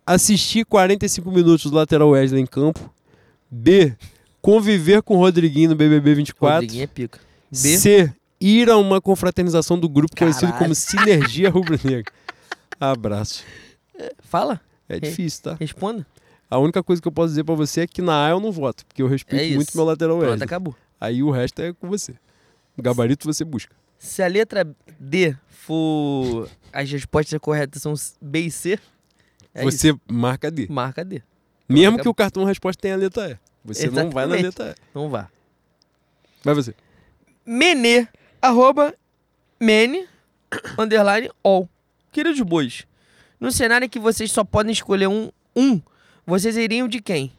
Assistir 0.06 0.64
45 0.64 1.30
minutos 1.30 1.70
do 1.70 1.76
lateral 1.76 2.10
Wesley 2.10 2.40
em 2.42 2.46
campo. 2.46 2.92
B. 3.50 3.94
Conviver 4.40 5.02
com 5.02 5.16
o 5.16 5.18
Rodriguinho 5.18 5.70
no 5.70 5.76
BBB 5.76 6.14
24. 6.14 6.54
Rodriguinho 6.54 6.84
é 6.84 6.86
pica. 6.86 7.18
B. 7.50 7.56
C. 7.76 8.12
Ir 8.40 8.70
a 8.70 8.76
uma 8.76 9.00
confraternização 9.00 9.78
do 9.78 9.88
grupo 9.88 10.14
conhecido 10.16 10.46
Caralho. 10.52 10.58
como 10.64 10.74
Sinergia 10.74 11.50
Rubro-Negra. 11.50 12.12
Abraço. 12.78 13.42
Fala, 14.20 14.60
É 14.88 15.00
difícil, 15.00 15.42
tá? 15.42 15.56
responda. 15.58 16.06
A 16.48 16.58
única 16.58 16.82
coisa 16.82 17.00
que 17.02 17.08
eu 17.08 17.12
posso 17.12 17.28
dizer 17.30 17.44
pra 17.44 17.54
você 17.54 17.80
é 17.80 17.86
que 17.86 18.00
na 18.02 18.26
A 18.26 18.30
eu 18.30 18.38
não 18.40 18.52
voto, 18.52 18.84
porque 18.86 19.02
eu 19.02 19.08
respeito 19.08 19.52
É 19.52 19.54
muito 19.56 19.74
meu 19.74 19.84
lateral 19.84 20.18
Pronto, 20.18 20.30
Wesley. 20.32 20.44
acabou. 20.44 20.76
Aí 21.00 21.22
o 21.22 21.30
resto 21.30 21.60
é 21.62 21.72
com 21.72 21.88
você. 21.88 22.14
Gabarito 22.78 23.32
você 23.32 23.44
busca. 23.44 23.74
Se 23.98 24.22
a 24.22 24.26
letra 24.26 24.66
D 24.98 25.36
for. 25.48 26.48
As 26.72 26.90
respostas 26.90 27.38
corretas 27.40 27.82
são 27.82 27.94
B 28.20 28.40
e 28.40 28.50
C. 28.50 28.78
É 29.54 29.62
você 29.62 29.94
marca 30.10 30.50
D. 30.50 30.64
isso. 30.64 30.72
Marca 30.72 31.04
D. 31.04 31.22
Mesmo 31.68 31.96
acabou. 31.96 32.02
que 32.02 32.08
o 32.08 32.14
cartão 32.14 32.44
resposta 32.44 32.80
tenha 32.80 32.94
a 32.94 32.98
letra 32.98 33.30
E. 33.30 33.38
Você 33.64 33.88
não 33.88 34.10
vai 34.10 34.26
na 34.26 34.36
Exatamente. 34.36 34.44
letra 34.44 34.74
E. 34.78 34.94
Não 34.94 35.08
vá. 35.08 35.28
Vai 36.44 36.54
você. 36.54 36.74
Menê, 37.44 38.06
arroba 38.40 38.94
Mene, 39.58 40.06
underline, 40.78 41.30
all. 41.42 41.68
Queridos 42.12 42.40
bois, 42.42 42.86
no 43.40 43.50
cenário 43.50 43.86
em 43.86 43.88
que 43.88 43.98
vocês 43.98 44.30
só 44.30 44.44
podem 44.44 44.72
escolher 44.72 45.06
um, 45.06 45.30
um 45.54 45.80
vocês 46.26 46.56
iriam 46.56 46.86
de 46.88 47.00
quem? 47.00 47.32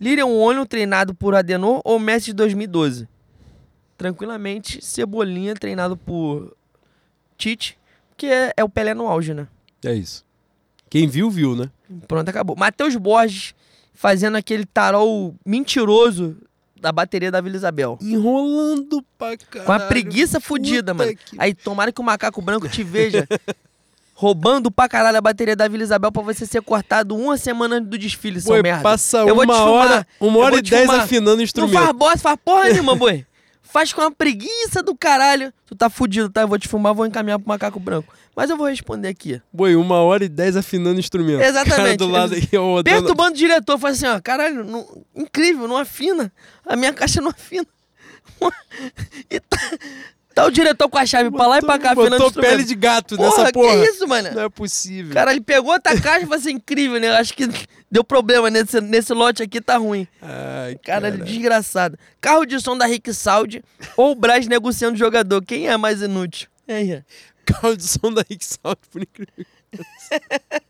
Lirian 0.00 0.26
Ono, 0.26 0.66
treinado 0.66 1.14
por 1.14 1.34
Adenor, 1.34 1.80
ou 1.84 1.98
Messi 1.98 2.26
de 2.26 2.34
2012? 2.34 3.08
Tranquilamente, 3.96 4.84
Cebolinha, 4.84 5.54
treinado 5.54 5.96
por 5.96 6.54
Tite, 7.38 7.78
que 8.16 8.26
é, 8.26 8.52
é 8.56 8.64
o 8.64 8.68
Pelé 8.68 8.94
no 8.94 9.06
auge, 9.06 9.32
né? 9.34 9.46
É 9.84 9.92
isso. 9.94 10.24
Quem 10.90 11.06
viu, 11.08 11.30
viu, 11.30 11.54
né? 11.56 11.70
Pronto, 12.08 12.28
acabou. 12.28 12.56
Matheus 12.56 12.96
Borges 12.96 13.54
fazendo 13.92 14.36
aquele 14.36 14.64
tarol 14.64 15.34
mentiroso 15.44 16.36
da 16.80 16.90
bateria 16.92 17.30
da 17.30 17.40
Vila 17.40 17.56
Isabel. 17.56 17.98
Enrolando 18.00 19.02
pra 19.16 19.36
caralho. 19.36 19.66
Com 19.66 19.72
a 19.72 19.80
preguiça 19.80 20.40
fudida, 20.40 20.92
Puta 20.94 21.04
mano. 21.06 21.16
que- 21.16 21.36
Aí 21.38 21.54
tomara 21.54 21.90
que 21.92 22.00
o 22.00 22.04
macaco 22.04 22.42
branco 22.42 22.68
te 22.68 22.82
veja 22.84 23.26
roubando 24.14 24.70
pra 24.70 24.88
caralho 24.88 25.16
a 25.18 25.20
bateria 25.20 25.56
da 25.56 25.66
Vila 25.66 25.82
Isabel 25.82 26.12
pra 26.12 26.22
você 26.22 26.44
ser 26.46 26.62
cortado 26.62 27.16
uma 27.16 27.36
semana 27.36 27.76
antes 27.76 27.88
do 27.90 27.98
desfile, 27.98 28.40
seu 28.40 28.52
Boi, 28.52 28.62
merda. 28.62 28.82
passa 28.82 29.18
Eu 29.18 29.34
vou 29.34 29.44
te 29.44 29.50
uma 29.50 29.54
filmar. 29.56 29.72
hora, 29.72 30.06
uma 30.20 30.38
hora 30.40 30.56
e 30.56 30.62
te 30.62 30.70
dez 30.70 30.88
afinando 30.90 31.32
o 31.34 31.36
Não 31.36 31.42
instrumento. 31.44 31.72
faz 31.84 31.92
bosta, 31.96 32.18
faz 32.18 32.38
porra 32.44 32.64
nenhuma, 32.68 32.94
boi. 32.94 33.24
Faz 33.74 33.92
com 33.92 34.02
a 34.02 34.08
preguiça 34.08 34.84
do 34.84 34.94
caralho. 34.94 35.52
Tu 35.66 35.74
tá 35.74 35.90
fudido, 35.90 36.30
tá? 36.30 36.42
Eu 36.42 36.46
vou 36.48 36.56
te 36.56 36.68
filmar, 36.68 36.94
vou 36.94 37.04
encaminhar 37.06 37.40
pro 37.40 37.48
macaco 37.48 37.80
branco. 37.80 38.14
Mas 38.36 38.48
eu 38.48 38.56
vou 38.56 38.68
responder 38.68 39.08
aqui. 39.08 39.42
Boi, 39.52 39.74
uma 39.74 39.96
hora 39.96 40.24
e 40.24 40.28
dez 40.28 40.56
afinando 40.56 40.94
o 40.94 41.00
instrumento. 41.00 41.40
Exatamente. 41.42 41.76
Cara 41.76 41.96
do 41.96 42.06
lado 42.06 42.34
ó, 42.56 42.82
dando- 42.82 42.84
Perturbando 42.84 43.30
o 43.32 43.36
diretor, 43.36 43.76
fala 43.76 43.92
assim, 43.92 44.06
ó, 44.06 44.20
caralho, 44.20 44.62
não- 44.62 44.86
incrível, 45.16 45.66
não 45.66 45.76
afina. 45.76 46.32
A 46.64 46.76
minha 46.76 46.92
caixa 46.92 47.20
não 47.20 47.30
afina. 47.30 47.66
E 49.30 49.40
tá, 49.40 49.58
tá 50.34 50.44
o 50.44 50.50
diretor 50.50 50.88
com 50.88 50.98
a 50.98 51.06
chave 51.06 51.30
pra 51.30 51.46
lá 51.46 51.58
e 51.58 51.60
pra 51.62 51.78
cá, 51.78 51.94
Botou 51.94 52.32
pele 52.32 52.64
de 52.64 52.74
gato 52.74 53.16
porra, 53.16 53.28
nessa 53.38 53.52
porra. 53.52 53.74
que 53.78 53.90
isso, 53.90 54.06
mano? 54.08 54.30
Não 54.32 54.42
é 54.42 54.48
possível. 54.48 55.12
Cara, 55.14 55.30
ele 55.30 55.40
pegou 55.40 55.72
outra 55.72 55.98
caixa 56.00 56.20
e 56.20 56.22
falou 56.26 56.36
assim, 56.38 56.52
incrível, 56.52 56.98
né? 57.00 57.10
Acho 57.12 57.32
que 57.34 57.48
deu 57.90 58.02
problema 58.02 58.50
nesse, 58.50 58.80
nesse 58.80 59.12
lote 59.12 59.42
aqui, 59.42 59.60
tá 59.60 59.76
ruim. 59.76 60.06
Ai, 60.20 60.76
Cara, 60.84 61.10
cara. 61.12 61.24
desgraçado. 61.24 61.98
Carro 62.20 62.44
de 62.44 62.58
som 62.60 62.76
da 62.76 62.86
Rick 62.86 63.12
Saudi 63.14 63.62
ou 63.96 64.12
o 64.12 64.14
Braz 64.14 64.46
negociando 64.46 64.96
jogador. 64.98 65.42
Quem 65.44 65.68
é 65.68 65.76
mais 65.76 66.02
inútil? 66.02 66.48
É 66.66 66.74
aí. 66.76 67.02
Carro 67.46 67.76
de 67.76 67.84
som 67.84 68.12
da 68.12 68.24
Rick 68.28 68.44
Sound, 68.44 68.78
por 68.90 69.02
incrível. 69.02 69.46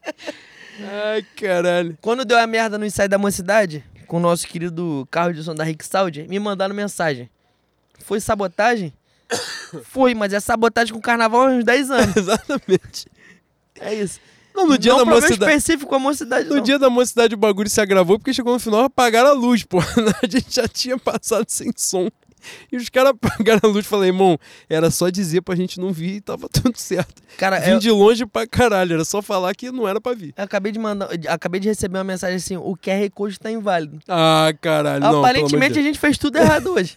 Ai, 0.81 1.25
caralho. 1.37 1.97
Quando 2.01 2.25
deu 2.25 2.39
a 2.39 2.47
merda 2.47 2.77
no 2.77 2.85
ensaio 2.85 3.09
da 3.09 3.17
mocidade, 3.19 3.85
com 4.09 4.17
o 4.17 4.21
nosso 4.21 4.47
querido 4.47 5.07
carro 5.11 5.33
de 5.33 5.43
som 5.43 5.55
da 5.55 5.63
Rick 5.65 5.87
Saudi, 5.87 6.27
me 6.29 6.39
mandaram 6.39 6.75
mensagem. 6.75 7.31
Foi 8.01 8.21
sabotagem? 8.21 8.93
Foi, 9.85 10.15
mas 10.15 10.33
é 10.33 10.41
sabotagem 10.41 10.95
com 10.95 11.01
carnaval 11.01 11.43
há 11.43 11.51
uns 11.51 11.65
10 11.65 11.91
anos. 11.91 12.17
Exatamente. 12.17 13.07
É 13.81 13.95
isso. 13.95 14.21
Não, 14.55 14.69
no 14.69 14.79
dia 14.79 14.93
não 14.93 15.01
da 15.01 15.05
mocidade. 15.07 15.35
específico 15.57 15.93
a 15.95 15.99
mocidade, 15.99 16.49
No 16.49 16.57
não. 16.57 16.63
dia 16.63 16.79
da 16.79 16.89
mocidade 16.89 17.35
o 17.35 17.39
bagulho 17.39 17.69
se 17.69 17.81
agravou 17.81 18.19
porque 18.21 18.33
chegou 18.33 18.53
no 18.53 18.61
final 18.61 18.83
apagaram 18.85 19.31
a 19.31 19.33
luz, 19.33 19.65
pô. 19.65 19.81
A 20.23 20.27
gente 20.29 20.55
já 20.55 20.69
tinha 20.69 20.97
passado 20.97 21.47
sem 21.49 21.73
som. 21.77 22.09
E 22.71 22.77
os 22.77 22.89
caras 22.91 23.13
apagaram 23.13 23.61
a 23.65 23.67
luz. 23.67 23.85
Falei, 23.87 24.11
irmão, 24.11 24.39
era 24.69 24.91
só 24.93 25.09
dizer 25.09 25.41
pra 25.41 25.57
gente 25.57 25.81
não 25.81 25.91
vir 25.93 26.17
e 26.17 26.21
tava 26.21 26.47
tudo 26.53 26.77
certo. 26.79 27.21
Cara, 27.37 27.59
Vim 27.59 27.71
eu, 27.73 27.79
de 27.81 27.91
longe 27.91 28.27
pra 28.27 28.47
caralho. 28.47 28.93
Era 28.95 29.05
só 29.05 29.21
falar 29.23 29.53
que 29.57 29.73
não 29.73 29.89
era 29.89 30.01
pra 30.01 30.13
vir. 30.15 30.33
eu 30.37 30.45
acabei 30.45 30.71
de 30.71 30.79
mandar, 30.79 31.09
acabei 31.29 31.59
de 31.59 31.67
receber 31.69 31.99
uma 31.99 32.05
mensagem 32.05 32.37
assim, 32.37 32.57
o 32.57 32.77
QR 32.77 33.11
Code 33.13 33.41
tá 33.41 33.51
inválido. 33.51 33.99
Ah, 34.07 34.53
caralho. 34.61 35.01
Não, 35.01 35.19
Aparentemente 35.19 35.73
a 35.73 35.75
Deus. 35.75 35.87
gente 35.87 35.99
fez 35.99 36.17
tudo 36.19 36.37
errado 36.37 36.69
hoje. 36.75 36.97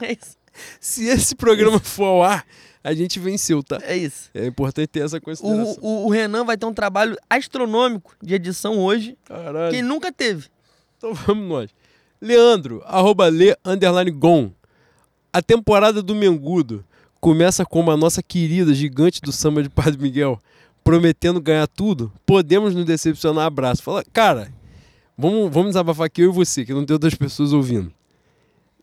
É 0.00 0.12
isso. 0.12 0.36
Se 0.80 1.06
esse 1.06 1.34
programa 1.34 1.78
for 1.78 2.04
ao 2.04 2.22
ar, 2.22 2.44
a 2.82 2.94
gente 2.94 3.18
venceu, 3.18 3.62
tá? 3.62 3.78
É 3.82 3.96
isso. 3.96 4.30
É 4.34 4.46
importante 4.46 4.88
ter 4.88 5.04
essa 5.04 5.20
consideração. 5.20 5.76
O, 5.82 6.04
o, 6.04 6.06
o 6.06 6.10
Renan 6.10 6.44
vai 6.44 6.56
ter 6.56 6.66
um 6.66 6.72
trabalho 6.72 7.16
astronômico 7.28 8.14
de 8.22 8.34
edição 8.34 8.78
hoje, 8.78 9.16
Caralho. 9.24 9.70
que 9.70 9.76
ele 9.76 9.86
nunca 9.86 10.10
teve. 10.10 10.48
Então 10.96 11.14
vamos 11.14 11.48
nós. 11.48 11.70
Leandro, 12.20 12.82
arroba 12.84 13.28
le, 13.28 13.56
underline 13.64 14.10
gon. 14.10 14.50
A 15.32 15.40
temporada 15.40 16.02
do 16.02 16.14
Mengudo 16.14 16.84
começa 17.20 17.64
como 17.64 17.90
a 17.90 17.96
nossa 17.96 18.22
querida 18.22 18.74
gigante 18.74 19.20
do 19.20 19.30
samba 19.30 19.62
de 19.62 19.68
Padre 19.68 20.00
Miguel, 20.00 20.38
prometendo 20.82 21.40
ganhar 21.40 21.66
tudo. 21.68 22.12
Podemos 22.26 22.74
nos 22.74 22.84
decepcionar, 22.84 23.44
abraço. 23.44 23.82
Fala, 23.82 24.02
cara, 24.12 24.52
vamos, 25.16 25.52
vamos 25.52 25.70
desabafar 25.70 26.06
aqui 26.06 26.22
eu 26.22 26.30
e 26.30 26.34
você, 26.34 26.64
que 26.64 26.72
não 26.72 26.84
tem 26.84 26.94
outras 26.94 27.14
pessoas 27.14 27.52
ouvindo. 27.52 27.92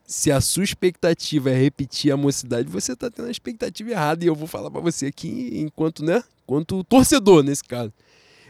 Se 0.08 0.32
a 0.32 0.40
sua 0.40 0.64
expectativa 0.64 1.52
é 1.52 1.54
repetir 1.54 2.14
a 2.14 2.18
mocidade, 2.18 2.70
você 2.70 2.96
tá 2.96 3.12
tendo 3.12 3.28
a 3.28 3.32
expectativa 3.32 3.92
errada. 3.92 4.24
E 4.24 4.28
eu 4.28 4.34
vou 4.34 4.48
falar 4.48 4.72
para 4.72 4.80
você 4.80 5.08
aqui, 5.08 5.52
enquanto, 5.56 6.04
né? 6.04 6.24
Enquanto 6.46 6.82
torcedor, 6.86 7.44
nesse 7.44 7.62
caso. 7.62 7.92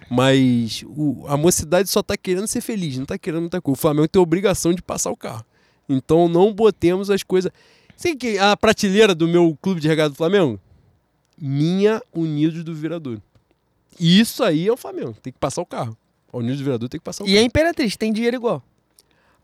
Mas 0.07 0.83
o, 0.85 1.25
a 1.27 1.35
mocidade 1.35 1.89
só 1.89 2.03
tá 2.03 2.15
querendo 2.15 2.47
ser 2.47 2.61
feliz, 2.61 2.95
não 2.99 3.07
tá 3.07 3.17
querendo 3.17 3.41
muita 3.41 3.59
coisa. 3.59 3.75
O 3.75 3.81
Flamengo 3.81 4.07
tem 4.07 4.19
a 4.19 4.23
obrigação 4.23 4.71
de 4.71 4.83
passar 4.83 5.09
o 5.09 5.17
carro. 5.17 5.43
Então 5.89 6.29
não 6.29 6.53
botemos 6.53 7.09
as 7.09 7.23
coisas. 7.23 7.51
Sei 7.95 8.15
que 8.15 8.37
a 8.37 8.55
prateleira 8.55 9.15
do 9.15 9.27
meu 9.27 9.57
clube 9.59 9.81
de 9.81 9.87
regado 9.87 10.13
do 10.13 10.17
Flamengo? 10.17 10.59
Minha 11.35 12.01
Unidos 12.13 12.63
do 12.63 12.75
Virador. 12.75 13.19
Isso 13.99 14.43
aí 14.43 14.67
é 14.67 14.71
o 14.71 14.77
Flamengo. 14.77 15.15
Tem 15.21 15.33
que 15.33 15.39
passar 15.39 15.61
o 15.63 15.65
carro. 15.65 15.97
A 16.31 16.37
Unidos 16.37 16.59
do 16.59 16.63
Virador 16.63 16.87
tem 16.87 16.99
que 16.99 17.03
passar 17.03 17.23
o 17.23 17.27
E 17.27 17.31
carro. 17.31 17.41
a 17.41 17.43
Imperatriz 17.43 17.97
tem 17.97 18.13
dinheiro 18.13 18.35
igual. 18.35 18.63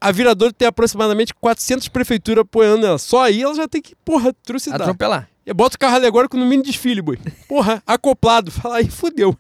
A 0.04 0.12
Virador 0.12 0.52
tem 0.52 0.68
aproximadamente 0.68 1.34
400 1.34 1.88
prefeituras 1.88 2.42
apoiando 2.42 2.86
ela. 2.86 2.98
Só 2.98 3.24
aí 3.24 3.42
ela 3.42 3.56
já 3.56 3.70
tem 3.70 3.82
que, 3.82 3.96
porra, 4.04 4.34
trucidar. 4.44 4.82
Atropelar. 4.82 5.30
E 5.46 5.54
bota 5.54 5.78
o 5.78 5.80
carro 5.80 5.96
alegórico 5.96 6.36
no 6.36 6.46
mini 6.46 6.62
desfile, 6.62 7.02
boi. 7.02 7.18
Porra, 7.48 7.82
acoplado. 7.88 8.52
Fala 8.52 8.80
aí, 8.80 8.90
fudeu. 8.90 9.34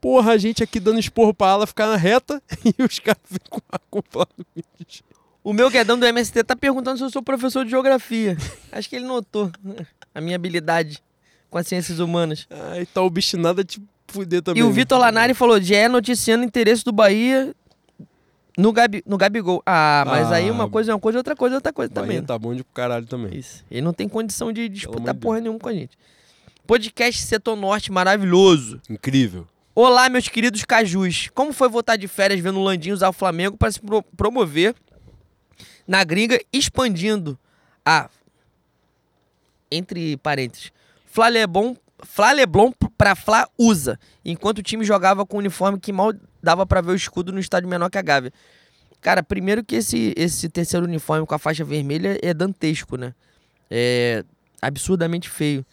Porra, 0.00 0.30
a 0.30 0.36
gente 0.36 0.62
aqui 0.62 0.78
dando 0.78 1.00
esporro 1.00 1.34
pra 1.34 1.48
ala 1.48 1.66
ficar 1.66 1.88
na 1.88 1.96
reta 1.96 2.40
e 2.64 2.80
os 2.80 3.00
caras 3.00 3.22
vêm 3.28 3.40
com 3.50 3.60
acoplado 3.72 4.30
no 4.38 4.46
mini 4.54 4.86
desfile. 4.86 5.08
O 5.42 5.52
meu 5.52 5.68
guedão 5.68 5.98
do 5.98 6.06
MST 6.06 6.44
tá 6.44 6.54
perguntando 6.54 6.98
se 6.98 7.02
eu 7.02 7.10
sou 7.10 7.20
professor 7.20 7.64
de 7.64 7.72
geografia. 7.72 8.36
Acho 8.70 8.88
que 8.88 8.94
ele 8.94 9.06
notou 9.06 9.50
a 10.14 10.20
minha 10.20 10.36
habilidade 10.36 11.02
com 11.50 11.58
as 11.58 11.66
ciências 11.66 11.98
humanas. 11.98 12.46
Ai, 12.48 12.86
tá 12.86 13.02
obstinado 13.02 13.62
a 13.62 13.64
te 13.64 13.82
fuder 14.06 14.42
também. 14.42 14.62
E 14.62 14.64
o 14.64 14.68
né? 14.68 14.72
Vitor 14.72 14.96
Lanari 14.96 15.34
falou: 15.34 15.58
é 15.58 15.88
noticiando 15.88 16.44
o 16.44 16.46
interesse 16.46 16.84
do 16.84 16.92
Bahia 16.92 17.52
no, 18.56 18.72
Gabi, 18.72 19.02
no 19.06 19.16
Gabigol. 19.16 19.62
Ah, 19.66 20.04
mas 20.06 20.30
aí 20.32 20.48
Ah. 20.48 20.52
uma 20.52 20.68
coisa 20.68 20.92
é 20.92 20.94
uma 20.94 21.00
coisa, 21.00 21.18
outra 21.18 21.34
coisa 21.36 21.54
é 21.56 21.58
outra 21.58 21.72
coisa 21.72 21.92
também. 21.92 22.22
tá 22.22 22.38
bom 22.38 22.54
de 22.54 22.62
caralho 22.64 23.06
também. 23.06 23.36
Isso. 23.38 23.64
Ele 23.70 23.82
não 23.82 23.92
tem 23.92 24.08
condição 24.08 24.52
de 24.52 24.68
disputar 24.68 25.14
porra 25.14 25.40
nenhuma 25.40 25.58
com 25.58 25.68
a 25.68 25.72
gente. 25.74 25.96
Podcast 26.66 27.22
Setor 27.22 27.56
Norte 27.56 27.92
maravilhoso. 27.92 28.80
Incrível. 28.88 29.46
Olá, 29.74 30.08
meus 30.08 30.28
queridos 30.28 30.64
cajus. 30.64 31.28
Como 31.34 31.52
foi 31.52 31.68
voltar 31.68 31.96
de 31.96 32.06
férias 32.08 32.40
vendo 32.40 32.58
o 32.58 32.62
Landinho 32.62 32.94
usar 32.94 33.08
o 33.08 33.12
Flamengo 33.12 33.56
para 33.56 33.70
se 33.72 33.80
pro- 33.80 34.02
promover 34.16 34.74
na 35.86 36.02
gringa, 36.04 36.40
expandindo 36.52 37.38
a. 37.84 38.08
Entre 39.70 40.16
parênteses. 40.18 40.70
Flalebon, 41.06 41.76
Flaleblon 42.02 42.72
pra 42.96 43.14
Fla 43.14 43.48
usa, 43.58 43.98
enquanto 44.24 44.58
o 44.58 44.62
time 44.62 44.84
jogava 44.84 45.26
com 45.26 45.36
um 45.36 45.40
uniforme 45.40 45.78
que 45.80 45.92
mal 45.92 46.12
dava 46.44 46.64
pra 46.66 46.80
ver 46.80 46.92
o 46.92 46.96
escudo 46.96 47.32
no 47.32 47.40
estádio 47.40 47.68
menor 47.68 47.90
que 47.90 47.98
a 47.98 48.02
Gávea. 48.02 48.32
Cara, 49.00 49.22
primeiro 49.22 49.64
que 49.64 49.76
esse, 49.76 50.14
esse 50.16 50.48
terceiro 50.48 50.86
uniforme 50.86 51.26
com 51.26 51.34
a 51.34 51.38
faixa 51.38 51.64
vermelha 51.64 52.18
é 52.22 52.32
dantesco, 52.32 52.96
né? 52.96 53.14
É 53.70 54.24
absurdamente 54.62 55.28
feio. 55.28 55.64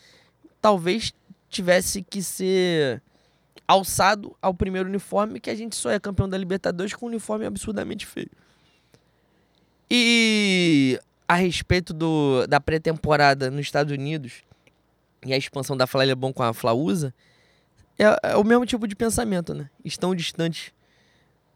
Talvez 0.61 1.13
tivesse 1.49 2.01
que 2.01 2.23
ser 2.23 3.01
alçado 3.67 4.35
ao 4.41 4.53
primeiro 4.53 4.89
uniforme, 4.89 5.39
que 5.39 5.49
a 5.49 5.55
gente 5.55 5.75
só 5.75 5.91
é 5.91 5.99
campeão 5.99 6.27
da 6.27 6.37
Libertadores 6.37 6.93
com 6.93 7.05
um 7.05 7.09
uniforme 7.09 7.45
absurdamente 7.45 8.05
feio. 8.05 8.29
E 9.89 10.99
a 11.27 11.35
respeito 11.35 11.93
do, 11.93 12.45
da 12.47 12.59
pré-temporada 12.59 13.49
nos 13.49 13.61
Estados 13.61 13.93
Unidos 13.93 14.43
e 15.25 15.33
a 15.33 15.37
expansão 15.37 15.77
da 15.77 15.87
Fla 15.87 16.03
Lebon 16.03 16.33
com 16.33 16.43
a 16.43 16.53
Flausa, 16.53 17.13
é, 18.03 18.31
é 18.31 18.35
o 18.35 18.43
mesmo 18.43 18.65
tipo 18.65 18.87
de 18.87 18.95
pensamento, 18.95 19.53
né? 19.53 19.69
Estão 19.83 20.13
distantes, 20.15 20.71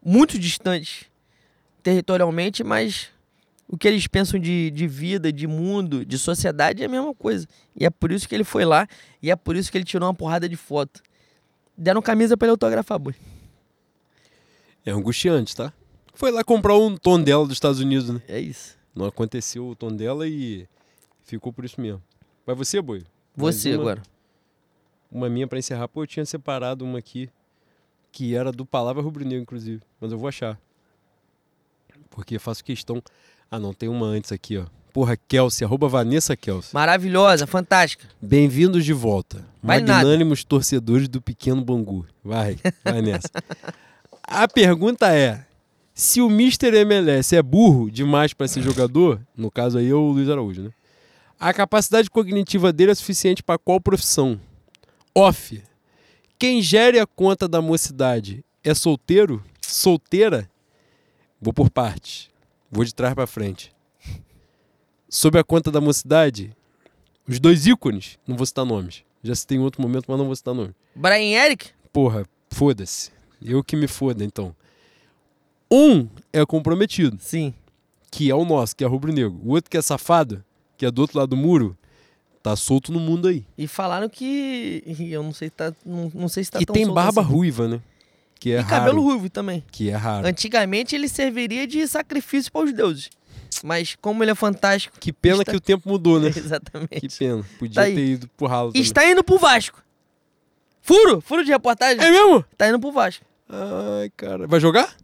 muito 0.04 0.38
distantes 0.38 1.06
territorialmente, 1.82 2.62
mas 2.64 3.08
o 3.68 3.76
que 3.76 3.86
eles 3.88 4.06
pensam 4.06 4.38
de, 4.38 4.70
de 4.70 4.86
vida, 4.86 5.32
de 5.32 5.46
mundo, 5.46 6.04
de 6.04 6.18
sociedade 6.18 6.82
é 6.82 6.86
a 6.86 6.88
mesma 6.88 7.14
coisa. 7.14 7.46
E 7.74 7.84
é 7.84 7.90
por 7.90 8.10
isso 8.12 8.28
que 8.28 8.34
ele 8.34 8.44
foi 8.44 8.64
lá 8.64 8.86
e 9.22 9.30
é 9.30 9.36
por 9.36 9.56
isso 9.56 9.70
que 9.70 9.78
ele 9.78 9.84
tirou 9.84 10.06
uma 10.08 10.14
porrada 10.14 10.48
de 10.48 10.56
foto. 10.56 11.02
Deram 11.76 12.00
camisa 12.00 12.36
pra 12.36 12.46
ele 12.46 12.52
autografar, 12.52 12.98
boi. 12.98 13.14
É 14.84 14.90
angustiante, 14.90 15.54
tá? 15.54 15.72
Foi 16.14 16.30
lá 16.30 16.42
comprar 16.44 16.76
um 16.78 16.96
tom 16.96 17.20
dela 17.20 17.44
dos 17.44 17.54
Estados 17.56 17.80
Unidos, 17.80 18.08
né? 18.08 18.22
É 18.28 18.40
isso. 18.40 18.76
Não 18.94 19.04
aconteceu 19.06 19.66
o 19.68 19.76
tom 19.76 19.88
dela 19.94 20.26
e 20.26 20.66
ficou 21.24 21.52
por 21.52 21.64
isso 21.64 21.80
mesmo. 21.80 22.02
Vai 22.46 22.54
você, 22.54 22.80
boi? 22.80 23.04
Você 23.34 23.70
uma- 23.74 23.80
agora. 23.80 24.02
Uma 25.16 25.30
minha 25.30 25.46
pra 25.46 25.58
encerrar. 25.58 25.88
Pô, 25.88 26.02
eu 26.02 26.06
tinha 26.06 26.26
separado 26.26 26.84
uma 26.84 26.98
aqui 26.98 27.30
que 28.12 28.36
era 28.36 28.52
do 28.52 28.66
Palavra 28.66 29.02
Rubro-Negro, 29.02 29.44
inclusive. 29.44 29.80
Mas 29.98 30.12
eu 30.12 30.18
vou 30.18 30.28
achar. 30.28 30.60
Porque 32.10 32.38
faço 32.38 32.62
questão. 32.62 33.02
Ah, 33.50 33.58
não, 33.58 33.72
tem 33.72 33.88
uma 33.88 34.04
antes 34.04 34.30
aqui, 34.30 34.58
ó. 34.58 34.66
Porra, 34.92 35.16
Kelsey, 35.16 35.64
arroba 35.64 35.88
Vanessa 35.88 36.36
Kelsey. 36.36 36.74
Maravilhosa, 36.74 37.46
fantástica. 37.46 38.06
Bem-vindos 38.20 38.84
de 38.84 38.92
volta. 38.92 39.42
Vai 39.62 39.80
nada. 39.80 39.94
Magnânimos 39.94 40.44
torcedores 40.44 41.08
do 41.08 41.22
Pequeno 41.22 41.64
Bangu. 41.64 42.04
Vai, 42.22 42.58
vai 42.84 43.00
nessa. 43.00 43.30
A 44.22 44.46
pergunta 44.46 45.14
é: 45.16 45.46
se 45.94 46.20
o 46.20 46.28
Mr. 46.28 46.76
MLS 46.76 47.34
é 47.34 47.42
burro 47.42 47.90
demais 47.90 48.34
para 48.34 48.46
ser 48.48 48.60
jogador, 48.60 49.18
no 49.34 49.50
caso 49.50 49.78
aí 49.78 49.88
é 49.88 49.94
o 49.94 50.10
Luiz 50.10 50.28
Araújo, 50.28 50.60
né? 50.60 50.70
A 51.40 51.54
capacidade 51.54 52.10
cognitiva 52.10 52.70
dele 52.70 52.90
é 52.90 52.94
suficiente 52.94 53.42
para 53.42 53.58
qual 53.58 53.80
profissão? 53.80 54.38
Off. 55.18 55.62
Quem 56.38 56.60
gere 56.60 57.00
a 57.00 57.06
conta 57.06 57.48
da 57.48 57.62
mocidade 57.62 58.44
é 58.62 58.74
solteiro? 58.74 59.42
Solteira? 59.62 60.46
Vou 61.40 61.54
por 61.54 61.70
partes. 61.70 62.28
Vou 62.70 62.84
de 62.84 62.94
trás 62.94 63.14
para 63.14 63.26
frente. 63.26 63.74
Sob 65.08 65.38
a 65.38 65.42
conta 65.42 65.72
da 65.72 65.80
mocidade, 65.80 66.54
os 67.26 67.40
dois 67.40 67.66
ícones, 67.66 68.18
não 68.26 68.36
vou 68.36 68.44
citar 68.44 68.66
nomes. 68.66 69.04
Já 69.22 69.34
citei 69.34 69.56
em 69.56 69.60
outro 69.62 69.80
momento, 69.80 70.04
mas 70.06 70.18
não 70.18 70.26
vou 70.26 70.36
citar 70.36 70.52
nome. 70.52 70.74
Brian 70.94 71.42
Eric? 71.44 71.70
Porra, 71.90 72.26
foda-se. 72.50 73.10
Eu 73.40 73.64
que 73.64 73.74
me 73.74 73.88
foda, 73.88 74.22
então. 74.22 74.54
Um 75.72 76.10
é 76.30 76.44
comprometido, 76.44 77.16
Sim. 77.18 77.54
que 78.10 78.30
é 78.30 78.34
o 78.34 78.44
nosso, 78.44 78.76
que 78.76 78.84
é 78.84 78.86
rubro-negro. 78.86 79.40
O 79.42 79.52
outro 79.52 79.70
que 79.70 79.78
é 79.78 79.82
safado, 79.82 80.44
que 80.76 80.84
é 80.84 80.90
do 80.90 81.00
outro 81.00 81.18
lado 81.18 81.30
do 81.30 81.38
muro, 81.38 81.74
tá 82.46 82.54
solto 82.54 82.92
no 82.92 83.00
mundo 83.00 83.26
aí. 83.26 83.44
E 83.58 83.66
falaram 83.66 84.08
que. 84.08 84.82
Eu 85.10 85.22
não 85.22 85.32
sei, 85.32 85.48
se 85.48 85.54
tá, 85.54 85.72
não, 85.84 86.12
não 86.14 86.28
sei 86.28 86.44
se 86.44 86.50
tá 86.52 86.60
e 86.60 86.66
tem 86.66 86.86
barba 86.92 87.20
assim. 87.22 87.30
ruiva, 87.30 87.66
né? 87.66 87.80
Que 88.38 88.52
é 88.52 88.58
e 88.58 88.60
raro. 88.60 88.68
cabelo 88.68 89.02
ruivo 89.02 89.28
também. 89.28 89.64
Que 89.72 89.90
é 89.90 89.96
raro. 89.96 90.26
Antigamente 90.28 90.94
ele 90.94 91.08
serviria 91.08 91.66
de 91.66 91.84
sacrifício 91.88 92.52
para 92.52 92.64
os 92.66 92.72
deuses. 92.72 93.10
Mas 93.64 93.96
como 94.00 94.22
ele 94.22 94.30
é 94.30 94.34
fantástico. 94.34 94.96
Que 95.00 95.12
pena 95.12 95.38
Está- 95.42 95.50
que 95.50 95.56
o 95.56 95.60
tempo 95.60 95.88
mudou, 95.88 96.20
né? 96.20 96.28
Exatamente. 96.36 97.00
Que 97.00 97.18
pena. 97.18 97.44
Podia 97.58 97.74
Tá 97.82 97.88
ter 97.88 98.04
ido 98.06 98.28
pro 98.36 98.46
ralo 98.46 98.68
também. 98.70 98.82
Está 98.82 99.10
indo 99.10 99.24
pro 99.24 99.38
Vasco. 99.38 99.82
Furo! 100.82 101.20
Furo 101.20 101.44
de 101.44 101.50
reportagem. 101.50 102.00
É 102.04 102.10
mesmo? 102.10 102.44
Tá 102.56 102.68
indo 102.68 102.78
pro 102.78 102.92
Vasco. 102.92 103.24
Ai, 103.48 104.10
cara. 104.16 104.46
Vai 104.46 104.60
jogar? 104.60 104.94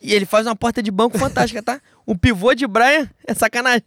E 0.00 0.12
ele 0.12 0.26
faz 0.26 0.46
uma 0.46 0.54
porta 0.54 0.80
de 0.80 0.90
banco 0.92 1.18
fantástica, 1.18 1.60
tá? 1.62 1.80
Um 2.06 2.16
pivô 2.16 2.54
de 2.54 2.68
Brian 2.68 3.10
é 3.26 3.34
sacanagem. 3.34 3.82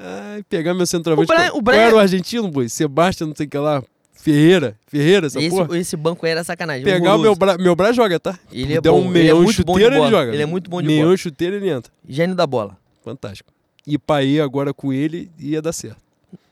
Ai, 0.00 0.42
pegar 0.48 0.74
meu 0.74 0.86
centroavante. 0.86 1.30
O 1.30 1.34
Brian- 1.34 1.52
o 1.54 1.60
Brian- 1.60 1.80
era 1.80 1.96
o 1.96 1.98
argentino, 1.98 2.48
boi? 2.48 2.68
Sebastião, 2.68 3.28
não 3.28 3.34
sei 3.36 3.46
o 3.46 3.50
que 3.50 3.58
lá. 3.58 3.82
Ferreira. 4.12 4.76
Ferreira, 4.86 5.26
essa 5.26 5.40
porra. 5.48 5.66
Esse, 5.70 5.78
esse 5.78 5.96
banco 5.96 6.26
era 6.26 6.42
sacanagem. 6.44 6.84
Pegar 6.84 7.16
o 7.16 7.18
meu 7.18 7.34
bra... 7.34 7.56
meu 7.56 7.74
braço 7.74 7.94
joga, 7.94 8.18
tá? 8.20 8.38
Ele 8.52 8.74
é 8.74 8.80
bom, 8.80 9.00
um 9.00 9.10
ele 9.10 9.18
é 9.18 9.22
meião 9.22 9.38
bom 9.42 9.44
de 9.48 9.52
chuteiro, 9.54 9.94
ele 9.96 10.10
joga. 10.10 10.32
Ele 10.32 10.42
é 10.42 10.46
muito 10.46 10.68
bom 10.70 10.80
de 10.80 10.86
meião 10.88 11.04
bola. 11.06 11.16
chuteiro, 11.16 11.56
ele 11.56 11.68
entra. 11.70 11.92
Gênio 12.08 12.34
da 12.36 12.46
bola. 12.46 12.76
Fantástico. 13.04 13.52
E 13.86 13.96
Paê 13.98 14.40
agora 14.40 14.74
com 14.74 14.92
ele 14.92 15.30
ia 15.38 15.62
dar 15.62 15.72
certo. 15.72 15.98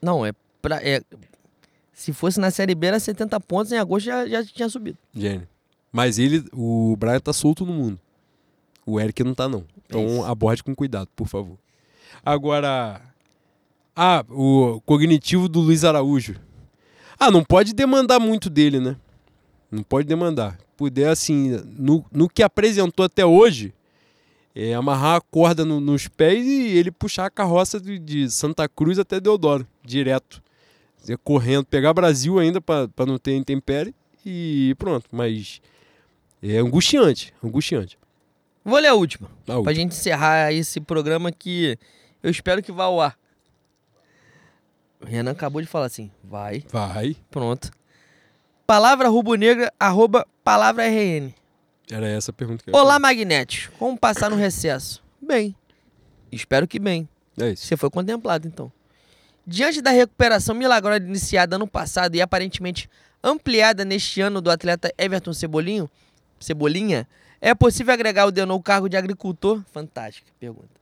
Não, 0.01 0.25
é 0.25 0.31
pra. 0.61 0.81
É, 0.81 1.01
se 1.93 2.13
fosse 2.13 2.39
na 2.39 2.51
Série 2.51 2.73
B, 2.73 2.87
era 2.87 2.99
70 2.99 3.39
pontos, 3.41 3.71
em 3.71 3.77
agosto 3.77 4.05
já, 4.05 4.27
já 4.27 4.43
tinha 4.43 4.69
subido. 4.69 4.97
Gênio. 5.13 5.47
Mas 5.91 6.17
ele, 6.19 6.43
o 6.53 6.95
Brian 6.97 7.19
tá 7.19 7.33
solto 7.33 7.65
no 7.65 7.73
mundo. 7.73 7.99
O 8.85 8.99
Eric 8.99 9.23
não 9.23 9.33
tá, 9.33 9.47
não. 9.49 9.59
É 9.59 9.63
Então 9.89 10.05
isso. 10.07 10.23
aborde 10.25 10.63
com 10.63 10.73
cuidado, 10.73 11.09
por 11.15 11.27
favor. 11.27 11.57
Agora. 12.25 13.01
Ah, 13.99 14.23
o 14.29 14.79
cognitivo 14.85 15.49
do 15.49 15.59
Luiz 15.59 15.83
Araújo. 15.83 16.35
Ah, 17.19 17.31
não 17.31 17.43
pode 17.43 17.73
demandar 17.73 18.19
muito 18.19 18.47
dele, 18.49 18.79
né? 18.79 18.95
Não 19.71 19.81
pode 19.81 20.07
demandar. 20.07 20.57
Puder, 20.77 21.09
assim, 21.09 21.59
no, 21.77 22.05
no 22.11 22.29
que 22.29 22.43
apresentou 22.43 23.03
até 23.03 23.25
hoje, 23.25 23.73
é 24.55 24.75
amarrar 24.75 25.15
a 25.15 25.21
corda 25.21 25.65
no- 25.65 25.79
nos 25.79 26.07
pés 26.07 26.45
e 26.45 26.77
ele 26.77 26.91
puxar 26.91 27.25
a 27.25 27.29
carroça 27.31 27.79
de, 27.79 27.97
de 27.97 28.29
Santa 28.29 28.69
Cruz 28.69 28.99
até 28.99 29.19
Deodoro, 29.19 29.65
direto. 29.83 30.43
Dizer, 31.01 31.17
Correndo, 31.23 31.65
pegar 31.65 31.93
Brasil 31.93 32.37
ainda 32.37 32.61
para 32.61 32.87
não 33.07 33.17
ter 33.17 33.35
intempérie 33.35 33.95
e 34.23 34.75
pronto. 34.77 35.05
Mas 35.11 35.59
é 36.43 36.57
angustiante, 36.59 37.33
angustiante. 37.43 37.97
Vou 38.63 38.77
ler 38.77 38.89
a 38.89 38.93
última. 38.93 39.27
A 39.27 39.45
Pra 39.45 39.55
última. 39.57 39.73
gente 39.73 39.93
encerrar 39.93 40.51
esse 40.53 40.79
programa 40.79 41.31
que 41.31 41.77
eu 42.21 42.29
espero 42.29 42.61
que 42.61 42.71
vá 42.71 42.83
ao 42.83 43.01
ar. 43.01 43.17
O 45.01 45.05
Renan 45.05 45.31
acabou 45.31 45.61
de 45.61 45.67
falar 45.67 45.85
assim. 45.85 46.11
Vai. 46.23 46.63
Vai. 46.69 47.15
Pronto. 47.29 47.71
Palavra 48.65 49.07
rubro-negra, 49.07 49.71
arroba 49.79 50.27
palavra 50.43 50.85
RN. 50.87 51.33
Era 51.89 52.07
essa 52.07 52.31
a 52.31 52.33
pergunta 52.33 52.63
que 52.63 52.69
eu 52.69 52.73
ia 52.73 52.79
Olá. 52.79 52.99
Magnete. 52.99 53.69
Como 53.79 53.97
passar 53.97 54.29
no 54.29 54.35
recesso? 54.35 55.03
Bem. 55.21 55.55
Espero 56.31 56.67
que 56.67 56.79
bem. 56.79 57.07
É 57.39 57.51
isso. 57.51 57.65
Você 57.65 57.77
foi 57.77 57.89
contemplado, 57.89 58.47
então. 58.47 58.71
Diante 59.45 59.81
da 59.81 59.91
recuperação 59.91 60.53
milagrosa 60.53 61.05
iniciada 61.05 61.55
ano 61.55 61.67
passado 61.67 62.15
e 62.15 62.21
aparentemente 62.21 62.89
ampliada 63.23 63.85
neste 63.85 64.19
ano 64.19 64.41
do 64.41 64.51
atleta 64.51 64.93
Everton 64.97 65.33
Cebolinho, 65.33 65.89
Cebolinha, 66.39 67.07
é 67.39 67.55
possível 67.55 67.93
agregar 67.93 68.25
o 68.25 68.31
Denô 68.31 68.55
o 68.55 68.61
cargo 68.61 68.89
de 68.89 68.97
agricultor? 68.97 69.63
Fantástica 69.71 70.29
pergunta. 70.39 70.76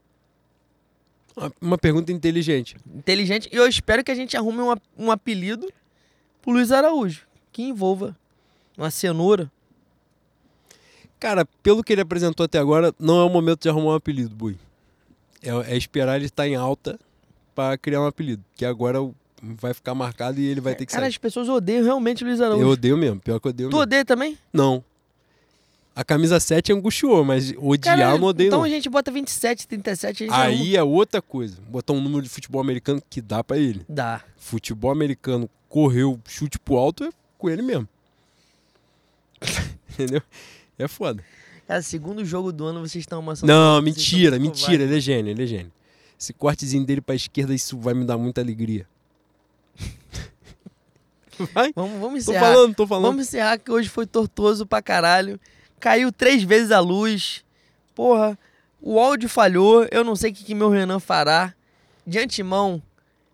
Uma- 1.60 1.76
pergunta 1.78 2.10
inteligente. 2.12 2.76
Inteligente. 2.94 3.48
E 3.52 3.56
eu 3.56 3.66
espero 3.66 4.02
que 4.02 4.10
a 4.10 4.14
gente 4.14 4.36
arrume 4.36 4.60
um, 4.60 4.74
um 4.98 5.10
apelido 5.10 5.70
pro 6.40 6.52
Luiz 6.52 6.72
Araújo, 6.72 7.26
que 7.52 7.62
envolva 7.62 8.16
uma 8.76 8.90
cenoura. 8.90 9.50
Cara, 11.18 11.46
pelo 11.62 11.82
que 11.82 11.92
ele 11.92 12.00
apresentou 12.02 12.44
até 12.44 12.58
agora, 12.58 12.92
não 12.98 13.20
é 13.20 13.24
o 13.24 13.28
momento 13.28 13.62
de 13.62 13.68
arrumar 13.68 13.92
um 13.92 13.94
apelido, 13.94 14.34
Bui. 14.34 14.56
É, 15.42 15.72
é 15.72 15.76
esperar 15.76 16.16
ele 16.16 16.26
estar 16.26 16.46
em 16.46 16.54
alta 16.54 16.98
pra 17.54 17.76
criar 17.78 18.00
um 18.02 18.06
apelido. 18.06 18.42
Que 18.54 18.64
agora 18.64 18.98
vai 19.42 19.72
ficar 19.72 19.94
marcado 19.94 20.38
e 20.40 20.46
ele 20.46 20.60
vai 20.60 20.74
ter 20.74 20.84
que 20.86 20.92
Cara, 20.92 21.04
sair. 21.04 21.10
as 21.10 21.18
pessoas 21.18 21.48
odeiam 21.48 21.84
realmente 21.84 22.22
o 22.22 22.26
Luiz 22.26 22.40
Araújo. 22.40 22.62
Eu 22.62 22.68
odeio 22.70 22.96
mesmo, 22.96 23.20
pior 23.20 23.38
que 23.40 23.46
eu 23.46 23.50
odeio 23.50 23.68
Tu 23.68 23.72
mesmo. 23.72 23.82
odeia 23.82 24.04
também? 24.04 24.38
Não. 24.52 24.84
A 25.96 26.04
camisa 26.04 26.38
7 26.38 26.74
angustiou, 26.74 27.24
mas 27.24 27.54
odiar 27.56 27.96
Cara, 27.96 28.18
não 28.18 28.26
odeio 28.28 28.48
então 28.48 28.58
não. 28.58 28.66
a 28.66 28.68
gente 28.68 28.86
bota 28.86 29.10
27, 29.10 29.66
37, 29.66 30.24
a 30.24 30.26
gente. 30.26 30.36
Aí 30.36 30.76
é 30.76 30.82
outra 30.82 31.22
coisa. 31.22 31.56
Botar 31.70 31.94
um 31.94 32.02
número 32.02 32.20
de 32.20 32.28
futebol 32.28 32.60
americano 32.60 33.02
que 33.08 33.22
dá 33.22 33.42
pra 33.42 33.56
ele. 33.56 33.82
Dá. 33.88 34.22
Futebol 34.36 34.90
americano 34.90 35.48
correu 35.70 36.20
chute 36.28 36.58
pro 36.58 36.76
alto 36.76 37.04
é 37.04 37.08
com 37.38 37.48
ele 37.48 37.62
mesmo. 37.62 37.88
Entendeu? 39.90 40.20
É 40.78 40.86
foda. 40.86 41.24
Cara, 41.66 41.80
segundo 41.80 42.22
jogo 42.26 42.52
do 42.52 42.66
ano 42.66 42.80
vocês 42.80 43.02
estão 43.02 43.20
amassando. 43.20 43.50
Não, 43.50 43.80
mentira, 43.80 44.38
mentira. 44.38 44.82
Ele 44.82 44.98
é 44.98 45.00
gênio, 45.00 45.30
ele 45.30 45.44
é 45.44 45.46
gênio. 45.46 45.72
Esse 46.20 46.34
cortezinho 46.34 46.84
dele 46.84 47.00
pra 47.00 47.14
esquerda, 47.14 47.54
isso 47.54 47.78
vai 47.78 47.94
me 47.94 48.04
dar 48.04 48.18
muita 48.18 48.42
alegria. 48.42 48.86
Vai? 51.52 51.70
Vamos, 51.74 52.00
vamos 52.00 52.24
Tô 52.24 52.32
encerrar. 52.32 52.52
falando, 52.52 52.74
tô 52.74 52.86
falando. 52.86 53.04
Vamos 53.04 53.26
encerrar 53.26 53.58
que 53.58 53.70
hoje 53.70 53.90
foi 53.90 54.06
tortuoso 54.06 54.64
pra 54.66 54.80
caralho. 54.80 55.38
Caiu 55.80 56.10
três 56.10 56.42
vezes 56.42 56.70
a 56.70 56.80
luz. 56.80 57.44
Porra, 57.94 58.38
o 58.80 58.98
áudio 58.98 59.28
falhou. 59.28 59.86
Eu 59.90 60.04
não 60.04 60.16
sei 60.16 60.30
o 60.30 60.34
que, 60.34 60.44
que 60.44 60.54
meu 60.54 60.70
Renan 60.70 61.00
fará. 61.00 61.54
De 62.06 62.18
antemão, 62.18 62.82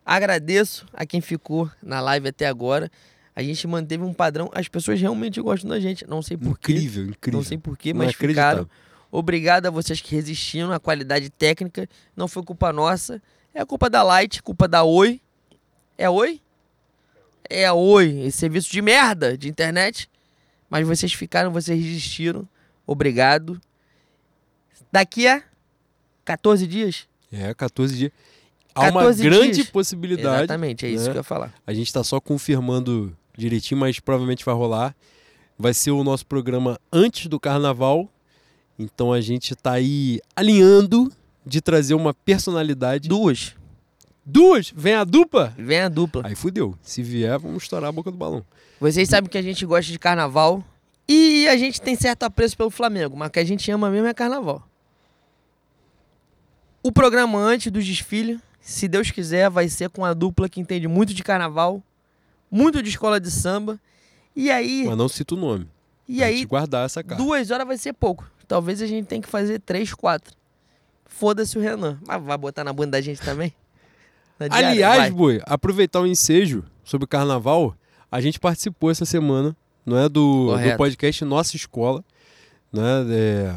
agradeço 0.05 0.87
a 0.93 1.05
quem 1.05 1.21
ficou 1.21 1.71
na 1.83 2.01
live 2.01 2.29
até 2.29 2.47
agora. 2.47 2.91
A 3.35 3.43
gente 3.43 3.67
manteve 3.67 4.03
um 4.03 4.13
padrão. 4.13 4.51
As 4.55 4.69
pessoas 4.69 5.01
realmente 5.01 5.41
gostam 5.41 5.71
da 5.71 5.81
gente. 5.81 6.07
Não 6.07 6.23
sei 6.23 6.37
porquê. 6.37 6.73
Incrível, 6.73 7.07
incrível. 7.07 7.39
Não 7.39 7.45
sei 7.45 7.59
porquê, 7.59 7.95
mas 7.95 8.11
é 8.11 8.13
ficaram. 8.13 8.69
Obrigado 9.11 9.67
a 9.67 9.71
vocês 9.71 10.01
que 10.01 10.15
resistiram 10.15 10.73
à 10.73 10.81
qualidade 10.81 11.29
técnica. 11.29 11.89
Não 12.17 12.27
foi 12.27 12.43
culpa 12.43 12.73
nossa. 12.73 13.21
É 13.55 13.65
culpa 13.65 13.91
da 13.91 14.03
Light, 14.03 14.43
culpa 14.43 14.67
da 14.67 14.85
Oi. 14.85 15.21
É 15.99 16.09
Oi? 16.09 16.41
É 17.49 17.71
Oi, 17.71 18.21
esse 18.21 18.39
serviço 18.39 18.71
de 18.73 18.81
merda 18.81 19.37
de 19.37 19.49
internet. 19.49 20.09
Mas 20.73 20.89
vocês 20.89 21.13
ficaram, 21.13 21.53
vocês 21.53 21.79
resistiram. 21.79 22.49
Obrigado. 22.87 23.61
Daqui 24.91 25.29
a 25.29 25.43
14 26.25 26.67
dias? 26.67 27.07
É, 27.31 27.53
14 27.53 27.95
dias. 27.95 28.13
Há 28.75 28.85
uma 28.85 29.01
14 29.01 29.23
grande 29.23 29.53
dias. 29.53 29.69
possibilidade. 29.69 30.45
Exatamente, 30.45 30.87
é 30.87 30.89
isso 30.89 31.05
né? 31.05 31.11
que 31.11 31.19
eu 31.19 31.21
ia 31.21 31.23
falar. 31.23 31.53
A 31.67 31.75
gente 31.75 31.93
tá 31.93 32.03
só 32.03 32.19
confirmando 32.19 33.15
direitinho, 33.37 33.79
mas 33.79 34.01
provavelmente 34.01 34.47
vai 34.47 34.55
rolar. 34.55 34.97
Vai 35.59 35.75
ser 35.75 35.91
o 35.91 36.03
nosso 36.03 36.25
programa 36.25 36.81
antes 36.91 37.27
do 37.27 37.39
carnaval. 37.39 38.09
Então 38.79 39.13
a 39.13 39.21
gente 39.21 39.55
tá 39.55 39.73
aí 39.73 40.23
alinhando 40.35 41.13
de 41.45 41.61
trazer 41.61 41.93
uma 41.93 42.15
personalidade. 42.15 43.11
Duas. 43.11 43.55
Duas? 44.25 44.73
Vem 44.75 44.95
a 44.95 45.05
dupla? 45.05 45.53
Vem 45.59 45.81
a 45.81 45.89
dupla. 45.89 46.23
Aí 46.27 46.35
fudeu. 46.35 46.77
Se 46.83 47.03
vier, 47.03 47.39
vamos 47.39 47.63
estourar 47.65 47.89
a 47.89 47.93
boca 47.93 48.11
do 48.11 48.17
balão. 48.17 48.45
Vocês 48.81 49.09
sabem 49.09 49.29
que 49.29 49.39
a 49.39 49.43
gente 49.43 49.65
gosta 49.67 49.91
de 49.91 49.99
carnaval. 49.99 50.65
E 51.09 51.49
a 51.49 51.57
gente 51.57 51.81
tem 51.81 51.97
certo 51.97 52.23
apreço 52.23 52.57
pelo 52.57 52.71
Flamengo, 52.71 53.17
mas 53.17 53.29
o 53.29 53.31
que 53.33 53.41
a 53.41 53.45
gente 53.45 53.69
ama 53.71 53.91
mesmo 53.91 54.07
é 54.07 54.15
carnaval. 54.15 54.67
O 56.83 56.93
programa 56.93 57.39
antes 57.39 57.71
do 57.73 57.83
desfile, 57.83 58.41
se 58.61 58.87
Deus 58.89 59.11
quiser, 59.11 59.51
vai 59.51 59.69
ser 59.69 59.91
com 59.91 60.05
a 60.05 60.15
dupla 60.15 60.49
que 60.49 60.61
entende 60.61 60.87
muito 60.89 61.13
de 61.13 61.23
carnaval, 61.23 61.83
muito 62.51 62.81
de 62.83 62.89
escola 62.89 63.21
de 63.21 63.31
samba. 63.31 63.81
E 64.35 64.51
aí, 64.51 64.85
Mas 64.87 64.97
não 64.97 65.09
cita 65.09 65.35
o 65.35 65.39
nome. 65.39 65.69
e 66.09 66.17
Pra 66.19 66.27
aí 66.27 66.37
gente 66.39 66.47
guardar 66.47 66.87
essa 66.87 67.03
cara. 67.03 67.21
duas 67.21 67.51
horas 67.51 67.67
vai 67.67 67.77
ser 67.77 67.93
pouco. 67.93 68.31
Talvez 68.49 68.81
a 68.81 68.87
gente 68.87 69.07
tenha 69.07 69.21
que 69.21 69.29
fazer 69.29 69.59
três, 69.61 69.93
quatro. 69.93 70.35
Foda-se 71.05 71.59
o 71.59 71.61
Renan. 71.61 71.99
Mas 72.07 72.23
vai 72.23 72.39
botar 72.39 72.65
na 72.65 72.73
bunda 72.73 72.93
da 72.93 73.01
gente 73.01 73.21
também? 73.21 73.53
Diária? 74.39 74.69
Aliás, 74.69 74.99
Vai. 74.99 75.11
Boi, 75.11 75.41
aproveitar 75.45 76.01
o 76.01 76.07
ensejo 76.07 76.65
sobre 76.85 77.05
o 77.05 77.09
carnaval, 77.09 77.75
a 78.11 78.21
gente 78.21 78.41
participou 78.41 78.91
essa 78.91 79.05
semana, 79.05 79.57
não 79.85 79.97
é 79.99 80.09
do, 80.09 80.57
do 80.57 80.77
podcast 80.77 81.25
Nossa 81.25 81.57
Escola, 81.57 82.05
né? 82.73 83.07
É, 83.11 83.55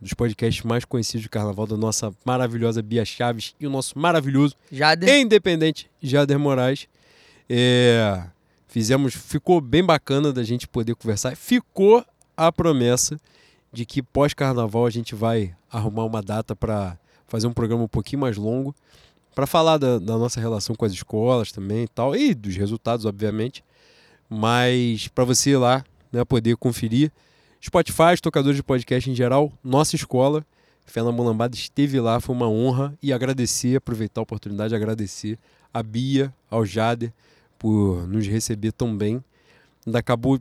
dos 0.00 0.14
podcasts 0.14 0.64
mais 0.64 0.84
conhecidos 0.84 1.22
de 1.22 1.28
carnaval 1.28 1.66
da 1.66 1.76
nossa 1.76 2.12
maravilhosa 2.24 2.82
Bia 2.82 3.04
Chaves 3.04 3.54
e 3.60 3.66
o 3.66 3.70
nosso 3.70 3.96
maravilhoso 3.96 4.56
Jader, 4.70 5.20
independente 5.20 5.88
Jader 6.02 6.38
Moraes. 6.38 6.88
É, 7.48 8.24
fizemos, 8.66 9.14
ficou 9.14 9.60
bem 9.60 9.84
bacana 9.84 10.32
da 10.32 10.42
gente 10.42 10.66
poder 10.66 10.96
conversar. 10.96 11.36
Ficou 11.36 12.04
a 12.36 12.50
promessa 12.50 13.20
de 13.72 13.86
que 13.86 14.02
pós-carnaval 14.02 14.86
a 14.86 14.90
gente 14.90 15.14
vai 15.14 15.54
arrumar 15.70 16.04
uma 16.04 16.20
data 16.20 16.56
para 16.56 16.98
fazer 17.28 17.46
um 17.46 17.52
programa 17.52 17.84
um 17.84 17.88
pouquinho 17.88 18.20
mais 18.20 18.36
longo, 18.36 18.74
para 19.34 19.46
falar 19.46 19.78
da, 19.78 19.98
da 19.98 20.18
nossa 20.18 20.40
relação 20.40 20.74
com 20.74 20.84
as 20.84 20.92
escolas 20.92 21.52
também 21.52 21.84
e 21.84 21.88
tal, 21.88 22.14
e 22.14 22.34
dos 22.34 22.56
resultados, 22.56 23.04
obviamente. 23.06 23.64
Mas 24.28 25.08
para 25.08 25.24
você 25.24 25.50
ir 25.50 25.56
lá 25.56 25.84
né, 26.12 26.24
poder 26.24 26.56
conferir. 26.56 27.10
Spotify, 27.64 28.20
tocadores 28.20 28.56
de 28.56 28.62
podcast 28.62 29.08
em 29.08 29.14
geral, 29.14 29.52
nossa 29.64 29.96
escola. 29.96 30.44
Na 30.94 31.12
Mulambada 31.12 31.54
esteve 31.54 31.98
lá, 32.00 32.20
foi 32.20 32.34
uma 32.34 32.48
honra 32.48 32.92
e 33.00 33.12
agradecer, 33.12 33.76
aproveitar 33.76 34.20
a 34.20 34.24
oportunidade 34.24 34.70
de 34.70 34.74
agradecer 34.74 35.38
a 35.72 35.82
Bia, 35.82 36.34
ao 36.50 36.66
Jader, 36.66 37.12
por 37.58 38.06
nos 38.06 38.26
receber 38.26 38.72
tão 38.72 38.94
bem. 38.94 39.24
Ainda 39.86 40.00
acabou 40.00 40.38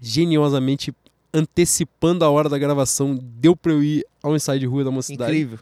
geniosamente 0.00 0.92
antecipando 1.32 2.24
a 2.24 2.30
hora 2.30 2.48
da 2.48 2.58
gravação, 2.58 3.16
deu 3.22 3.54
para 3.54 3.72
eu 3.72 3.82
ir 3.82 4.04
ao 4.22 4.34
ensaio 4.34 4.58
de 4.58 4.66
rua 4.66 4.82
da 4.82 4.90
mocidade. 4.90 5.30
incrível. 5.30 5.58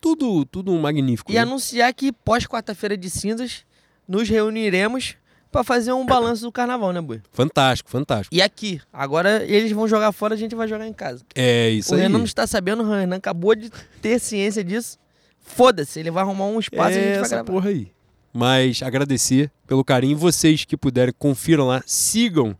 Tudo, 0.00 0.44
tudo 0.44 0.72
magnífico. 0.72 1.30
E 1.30 1.34
né? 1.34 1.40
anunciar 1.40 1.92
que 1.94 2.12
pós 2.12 2.46
quarta-feira 2.46 2.96
de 2.96 3.08
cinzas 3.10 3.64
nos 4.06 4.28
reuniremos 4.28 5.16
pra 5.50 5.64
fazer 5.64 5.92
um 5.92 6.04
balanço 6.04 6.42
do 6.42 6.52
carnaval, 6.52 6.92
né, 6.92 7.00
Bui? 7.00 7.22
Fantástico, 7.32 7.88
fantástico. 7.88 8.34
E 8.34 8.42
aqui, 8.42 8.80
agora 8.92 9.42
eles 9.44 9.72
vão 9.72 9.88
jogar 9.88 10.12
fora, 10.12 10.34
a 10.34 10.36
gente 10.36 10.54
vai 10.54 10.68
jogar 10.68 10.86
em 10.86 10.92
casa. 10.92 11.24
É 11.34 11.70
isso 11.70 11.92
o 11.92 11.96
aí. 11.96 12.02
Renan 12.02 12.18
não 12.18 12.24
está 12.24 12.46
sabendo, 12.46 12.82
o 12.82 12.90
Renan 12.90 13.16
acabou 13.16 13.54
de 13.54 13.70
ter 14.02 14.18
ciência 14.18 14.62
disso. 14.62 14.98
Foda-se, 15.40 16.00
ele 16.00 16.10
vai 16.10 16.22
arrumar 16.22 16.46
um 16.46 16.58
espaço 16.58 16.96
e 16.96 16.98
a 16.98 17.00
é 17.00 17.04
gente 17.04 17.14
vai 17.14 17.22
essa 17.22 17.36
gravar. 17.36 17.52
porra 17.52 17.70
aí. 17.70 17.88
Mas 18.32 18.82
agradecer 18.82 19.50
pelo 19.66 19.82
carinho. 19.82 20.16
Vocês 20.16 20.64
que 20.64 20.76
puderem, 20.76 21.14
confiram 21.16 21.68
lá, 21.68 21.82
sigam 21.86 22.54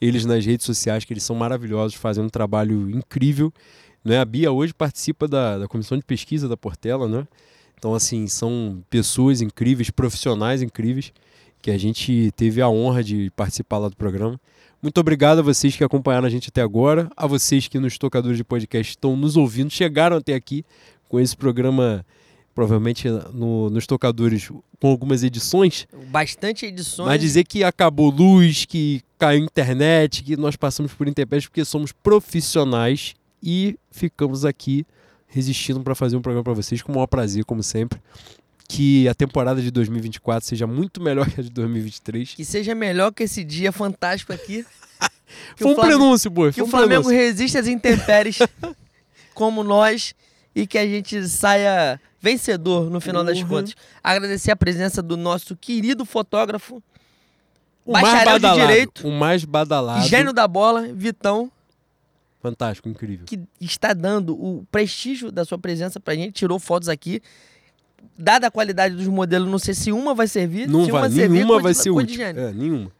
eles 0.00 0.24
nas 0.24 0.46
redes 0.46 0.64
sociais, 0.64 1.04
que 1.04 1.12
eles 1.12 1.24
são 1.24 1.36
maravilhosos, 1.36 1.96
fazendo 1.96 2.26
um 2.26 2.30
trabalho 2.30 2.88
incrível. 2.88 3.52
Né? 4.08 4.18
A 4.18 4.24
Bia 4.24 4.50
hoje 4.52 4.72
participa 4.74 5.28
da, 5.28 5.58
da 5.58 5.68
comissão 5.68 5.96
de 5.98 6.04
pesquisa 6.04 6.48
da 6.48 6.56
Portela, 6.56 7.06
né? 7.08 7.26
Então, 7.78 7.94
assim, 7.94 8.26
são 8.26 8.82
pessoas 8.90 9.40
incríveis, 9.40 9.90
profissionais 9.90 10.62
incríveis, 10.62 11.12
que 11.62 11.70
a 11.70 11.78
gente 11.78 12.32
teve 12.36 12.60
a 12.60 12.68
honra 12.68 13.04
de 13.04 13.30
participar 13.36 13.78
lá 13.78 13.88
do 13.88 13.96
programa. 13.96 14.40
Muito 14.82 14.98
obrigado 14.98 15.40
a 15.40 15.42
vocês 15.42 15.76
que 15.76 15.84
acompanharam 15.84 16.26
a 16.26 16.30
gente 16.30 16.48
até 16.48 16.60
agora, 16.62 17.10
a 17.16 17.26
vocês 17.26 17.68
que 17.68 17.78
nos 17.78 17.98
tocadores 17.98 18.36
de 18.36 18.44
podcast 18.44 18.92
estão 18.92 19.16
nos 19.16 19.36
ouvindo, 19.36 19.70
chegaram 19.70 20.16
até 20.16 20.34
aqui 20.34 20.64
com 21.08 21.18
esse 21.20 21.36
programa, 21.36 22.04
provavelmente 22.54 23.08
no- 23.32 23.70
nos 23.70 23.86
tocadores, 23.86 24.48
com 24.80 24.88
algumas 24.88 25.22
edições, 25.24 25.86
Bastante 26.10 26.64
edições. 26.66 27.06
mas 27.08 27.20
dizer 27.20 27.44
que 27.44 27.64
acabou 27.64 28.10
luz, 28.10 28.64
que 28.64 29.00
caiu 29.18 29.44
internet, 29.44 30.22
que 30.22 30.36
nós 30.36 30.54
passamos 30.54 30.92
por 30.94 31.08
intempéries 31.08 31.46
porque 31.46 31.64
somos 31.64 31.90
profissionais 31.92 33.14
e 33.42 33.78
ficamos 33.90 34.44
aqui 34.44 34.86
resistindo 35.26 35.80
para 35.80 35.94
fazer 35.94 36.16
um 36.16 36.22
programa 36.22 36.44
para 36.44 36.54
vocês 36.54 36.80
com 36.82 36.92
o 36.92 36.94
maior 36.94 37.06
prazer, 37.06 37.44
como 37.44 37.62
sempre. 37.62 38.00
Que 38.68 39.08
a 39.08 39.14
temporada 39.14 39.60
de 39.62 39.70
2024 39.70 40.46
seja 40.46 40.66
muito 40.66 41.02
melhor 41.02 41.28
que 41.30 41.40
a 41.40 41.42
de 41.42 41.50
2023. 41.50 42.34
Que 42.34 42.44
seja 42.44 42.74
melhor 42.74 43.12
que 43.12 43.22
esse 43.22 43.42
dia 43.44 43.72
fantástico 43.72 44.32
aqui. 44.32 44.64
Que 45.56 45.62
Foi 45.62 45.72
um 45.72 45.74
Flamengo- 45.74 45.98
prenúncio, 45.98 46.30
boa. 46.30 46.48
Que 46.48 46.54
Foi 46.54 46.64
o 46.64 46.66
um 46.66 46.70
Flamengo 46.70 47.02
prenúncio. 47.04 47.16
resista 47.18 47.58
às 47.60 47.66
intempéries 47.66 48.38
como 49.34 49.62
nós 49.62 50.14
e 50.54 50.66
que 50.66 50.78
a 50.78 50.86
gente 50.86 51.28
saia 51.28 52.00
vencedor 52.20 52.88
no 52.90 52.98
final 52.98 53.22
das 53.22 53.38
Uhum. 53.38 53.46
contas. 53.48 53.74
Agradecer 54.02 54.50
a 54.50 54.56
presença 54.56 55.02
do 55.02 55.18
nosso 55.18 55.54
querido 55.54 56.06
fotógrafo, 56.06 56.82
O 57.84 57.92
mais 57.92 58.06
bacharel 58.06 58.38
de 58.38 58.54
direito, 58.54 59.06
O 59.06 59.12
mais 59.12 59.44
badalado. 59.44 60.08
gênio 60.08 60.32
da 60.32 60.48
bola, 60.48 60.88
Vitão, 60.94 61.52
Fantástico, 62.40 62.88
incrível. 62.88 63.26
que 63.26 63.40
está 63.60 63.92
dando 63.92 64.32
o 64.34 64.64
prestígio 64.70 65.32
da 65.32 65.44
sua 65.44 65.58
presença 65.58 65.98
pra 65.98 66.14
gente, 66.14 66.32
tirou 66.32 66.58
fotos 66.58 66.88
aqui. 66.88 67.20
dada 68.16 68.46
a 68.46 68.50
qualidade 68.50 68.94
dos 68.94 69.08
modelos, 69.08 69.50
não 69.50 69.58
sei 69.58 69.74
se 69.74 69.90
uma 69.90 70.14
vai 70.14 70.28
servir. 70.28 70.68
Não 70.68 70.84
se 70.84 70.90
vai, 70.92 71.02
uma 71.02 71.10
servir, 71.10 71.34
nenhuma 71.34 71.56
de- 71.56 71.62
vai 71.64 71.74
ser 71.74 71.90
útil. 71.90 72.22
É, 72.22 72.52
nenhuma. 72.52 72.92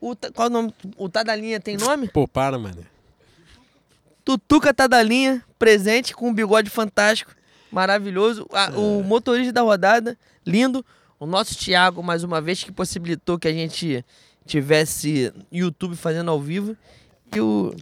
O, 0.00 0.16
qual 0.34 0.48
o 0.48 0.50
nome? 0.50 0.74
O 0.96 1.08
tá 1.08 1.22
da 1.22 1.34
linha 1.36 1.60
tem 1.60 1.76
nome? 1.76 2.08
Pô, 2.08 2.26
para, 2.26 2.58
mano. 2.58 2.84
Tutuca 4.24 4.72
tá 4.72 4.86
da 4.86 5.02
linha, 5.02 5.44
presente 5.58 6.14
com 6.14 6.28
um 6.28 6.34
bigode 6.34 6.70
fantástico, 6.70 7.32
maravilhoso. 7.70 8.46
A- 8.52 8.70
É. 8.72 8.76
O 8.76 9.02
motorista 9.02 9.52
da 9.52 9.62
rodada, 9.62 10.16
lindo. 10.46 10.84
O 11.20 11.26
nosso 11.26 11.56
Thiago, 11.56 12.02
mais 12.02 12.24
uma 12.24 12.40
vez, 12.40 12.62
que 12.64 12.72
possibilitou 12.72 13.38
que 13.38 13.46
a 13.46 13.52
gente 13.52 14.04
tivesse 14.44 15.32
YouTube 15.52 15.94
fazendo 15.96 16.30
ao 16.32 16.40
vivo. 16.40 16.76
E 17.34 17.40
o. 17.40 17.72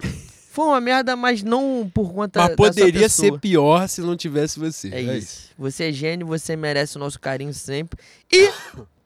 Foi 0.52 0.64
uma 0.64 0.80
merda, 0.80 1.14
mas 1.14 1.44
não 1.44 1.88
por 1.94 2.12
conta 2.12 2.40
Mas 2.40 2.50
da 2.50 2.56
poderia 2.56 3.08
ser 3.08 3.38
pior 3.38 3.88
se 3.88 4.00
não 4.00 4.16
tivesse 4.16 4.58
você. 4.58 4.88
É 4.92 5.00
isso. 5.00 5.50
Você 5.56 5.90
é 5.90 5.92
gênio, 5.92 6.26
você 6.26 6.56
merece 6.56 6.96
o 6.96 6.98
nosso 6.98 7.20
carinho 7.20 7.54
sempre. 7.54 7.96
E 8.32 8.50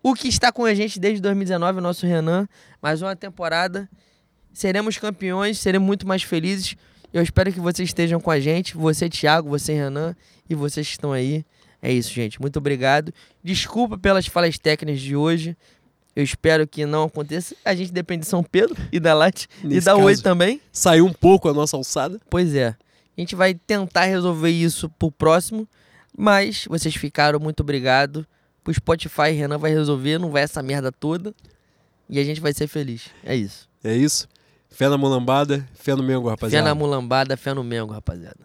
o 0.02 0.14
que 0.14 0.26
está 0.26 0.50
com 0.50 0.64
a 0.64 0.72
gente 0.72 0.98
desde 0.98 1.20
2019, 1.20 1.80
o 1.80 1.82
nosso 1.82 2.06
Renan, 2.06 2.48
mais 2.80 3.02
uma 3.02 3.14
temporada. 3.14 3.86
Seremos 4.54 4.96
campeões, 4.96 5.58
seremos 5.58 5.86
muito 5.86 6.08
mais 6.08 6.22
felizes. 6.22 6.76
Eu 7.12 7.22
espero 7.22 7.52
que 7.52 7.60
vocês 7.60 7.90
estejam 7.90 8.18
com 8.18 8.30
a 8.30 8.40
gente. 8.40 8.74
Você, 8.74 9.10
Thiago, 9.10 9.50
você, 9.50 9.74
Renan, 9.74 10.16
e 10.48 10.54
vocês 10.54 10.86
que 10.86 10.92
estão 10.94 11.12
aí. 11.12 11.44
É 11.82 11.92
isso, 11.92 12.10
gente. 12.10 12.40
Muito 12.40 12.56
obrigado. 12.56 13.12
Desculpa 13.42 13.98
pelas 13.98 14.26
falhas 14.26 14.56
técnicas 14.58 14.98
de 14.98 15.14
hoje. 15.14 15.54
Eu 16.16 16.22
espero 16.22 16.66
que 16.66 16.86
não 16.86 17.04
aconteça. 17.04 17.56
A 17.64 17.74
gente 17.74 17.92
depende 17.92 18.20
de 18.22 18.26
São 18.28 18.42
Pedro 18.42 18.76
e 18.92 19.00
da 19.00 19.14
Late 19.14 19.48
e 19.64 19.80
da 19.80 19.96
Oi 19.96 20.12
caso- 20.12 20.22
também. 20.22 20.60
Saiu 20.72 21.06
um 21.06 21.12
pouco 21.12 21.48
a 21.48 21.52
nossa 21.52 21.76
alçada. 21.76 22.20
Pois 22.30 22.54
é. 22.54 22.68
A 23.16 23.20
gente 23.20 23.34
vai 23.34 23.54
tentar 23.54 24.04
resolver 24.04 24.50
isso 24.50 24.88
pro 24.90 25.10
próximo. 25.10 25.68
Mas 26.16 26.66
vocês 26.68 26.94
ficaram, 26.94 27.40
muito 27.40 27.60
obrigado. 27.60 28.24
Pro 28.62 28.72
Spotify, 28.72 29.30
Renan 29.32 29.58
vai 29.58 29.72
resolver, 29.72 30.18
não 30.18 30.30
vai 30.30 30.42
essa 30.44 30.62
merda 30.62 30.92
toda. 30.92 31.34
E 32.08 32.18
a 32.20 32.24
gente 32.24 32.40
vai 32.40 32.52
ser 32.52 32.66
feliz. 32.68 33.06
É 33.24 33.34
isso. 33.34 33.68
É 33.82 33.94
isso. 33.94 34.28
Fé 34.70 34.88
na 34.88 34.96
mulambada, 34.96 35.66
fé 35.74 35.94
no 35.94 36.02
Mengo, 36.02 36.24
Fé 36.24 36.30
rapaziada. 36.30 36.68
na 36.68 36.74
mulambada, 36.74 37.36
fé 37.36 37.52
no 37.54 37.62
Mengo, 37.64 37.92
rapaziada. 37.92 38.40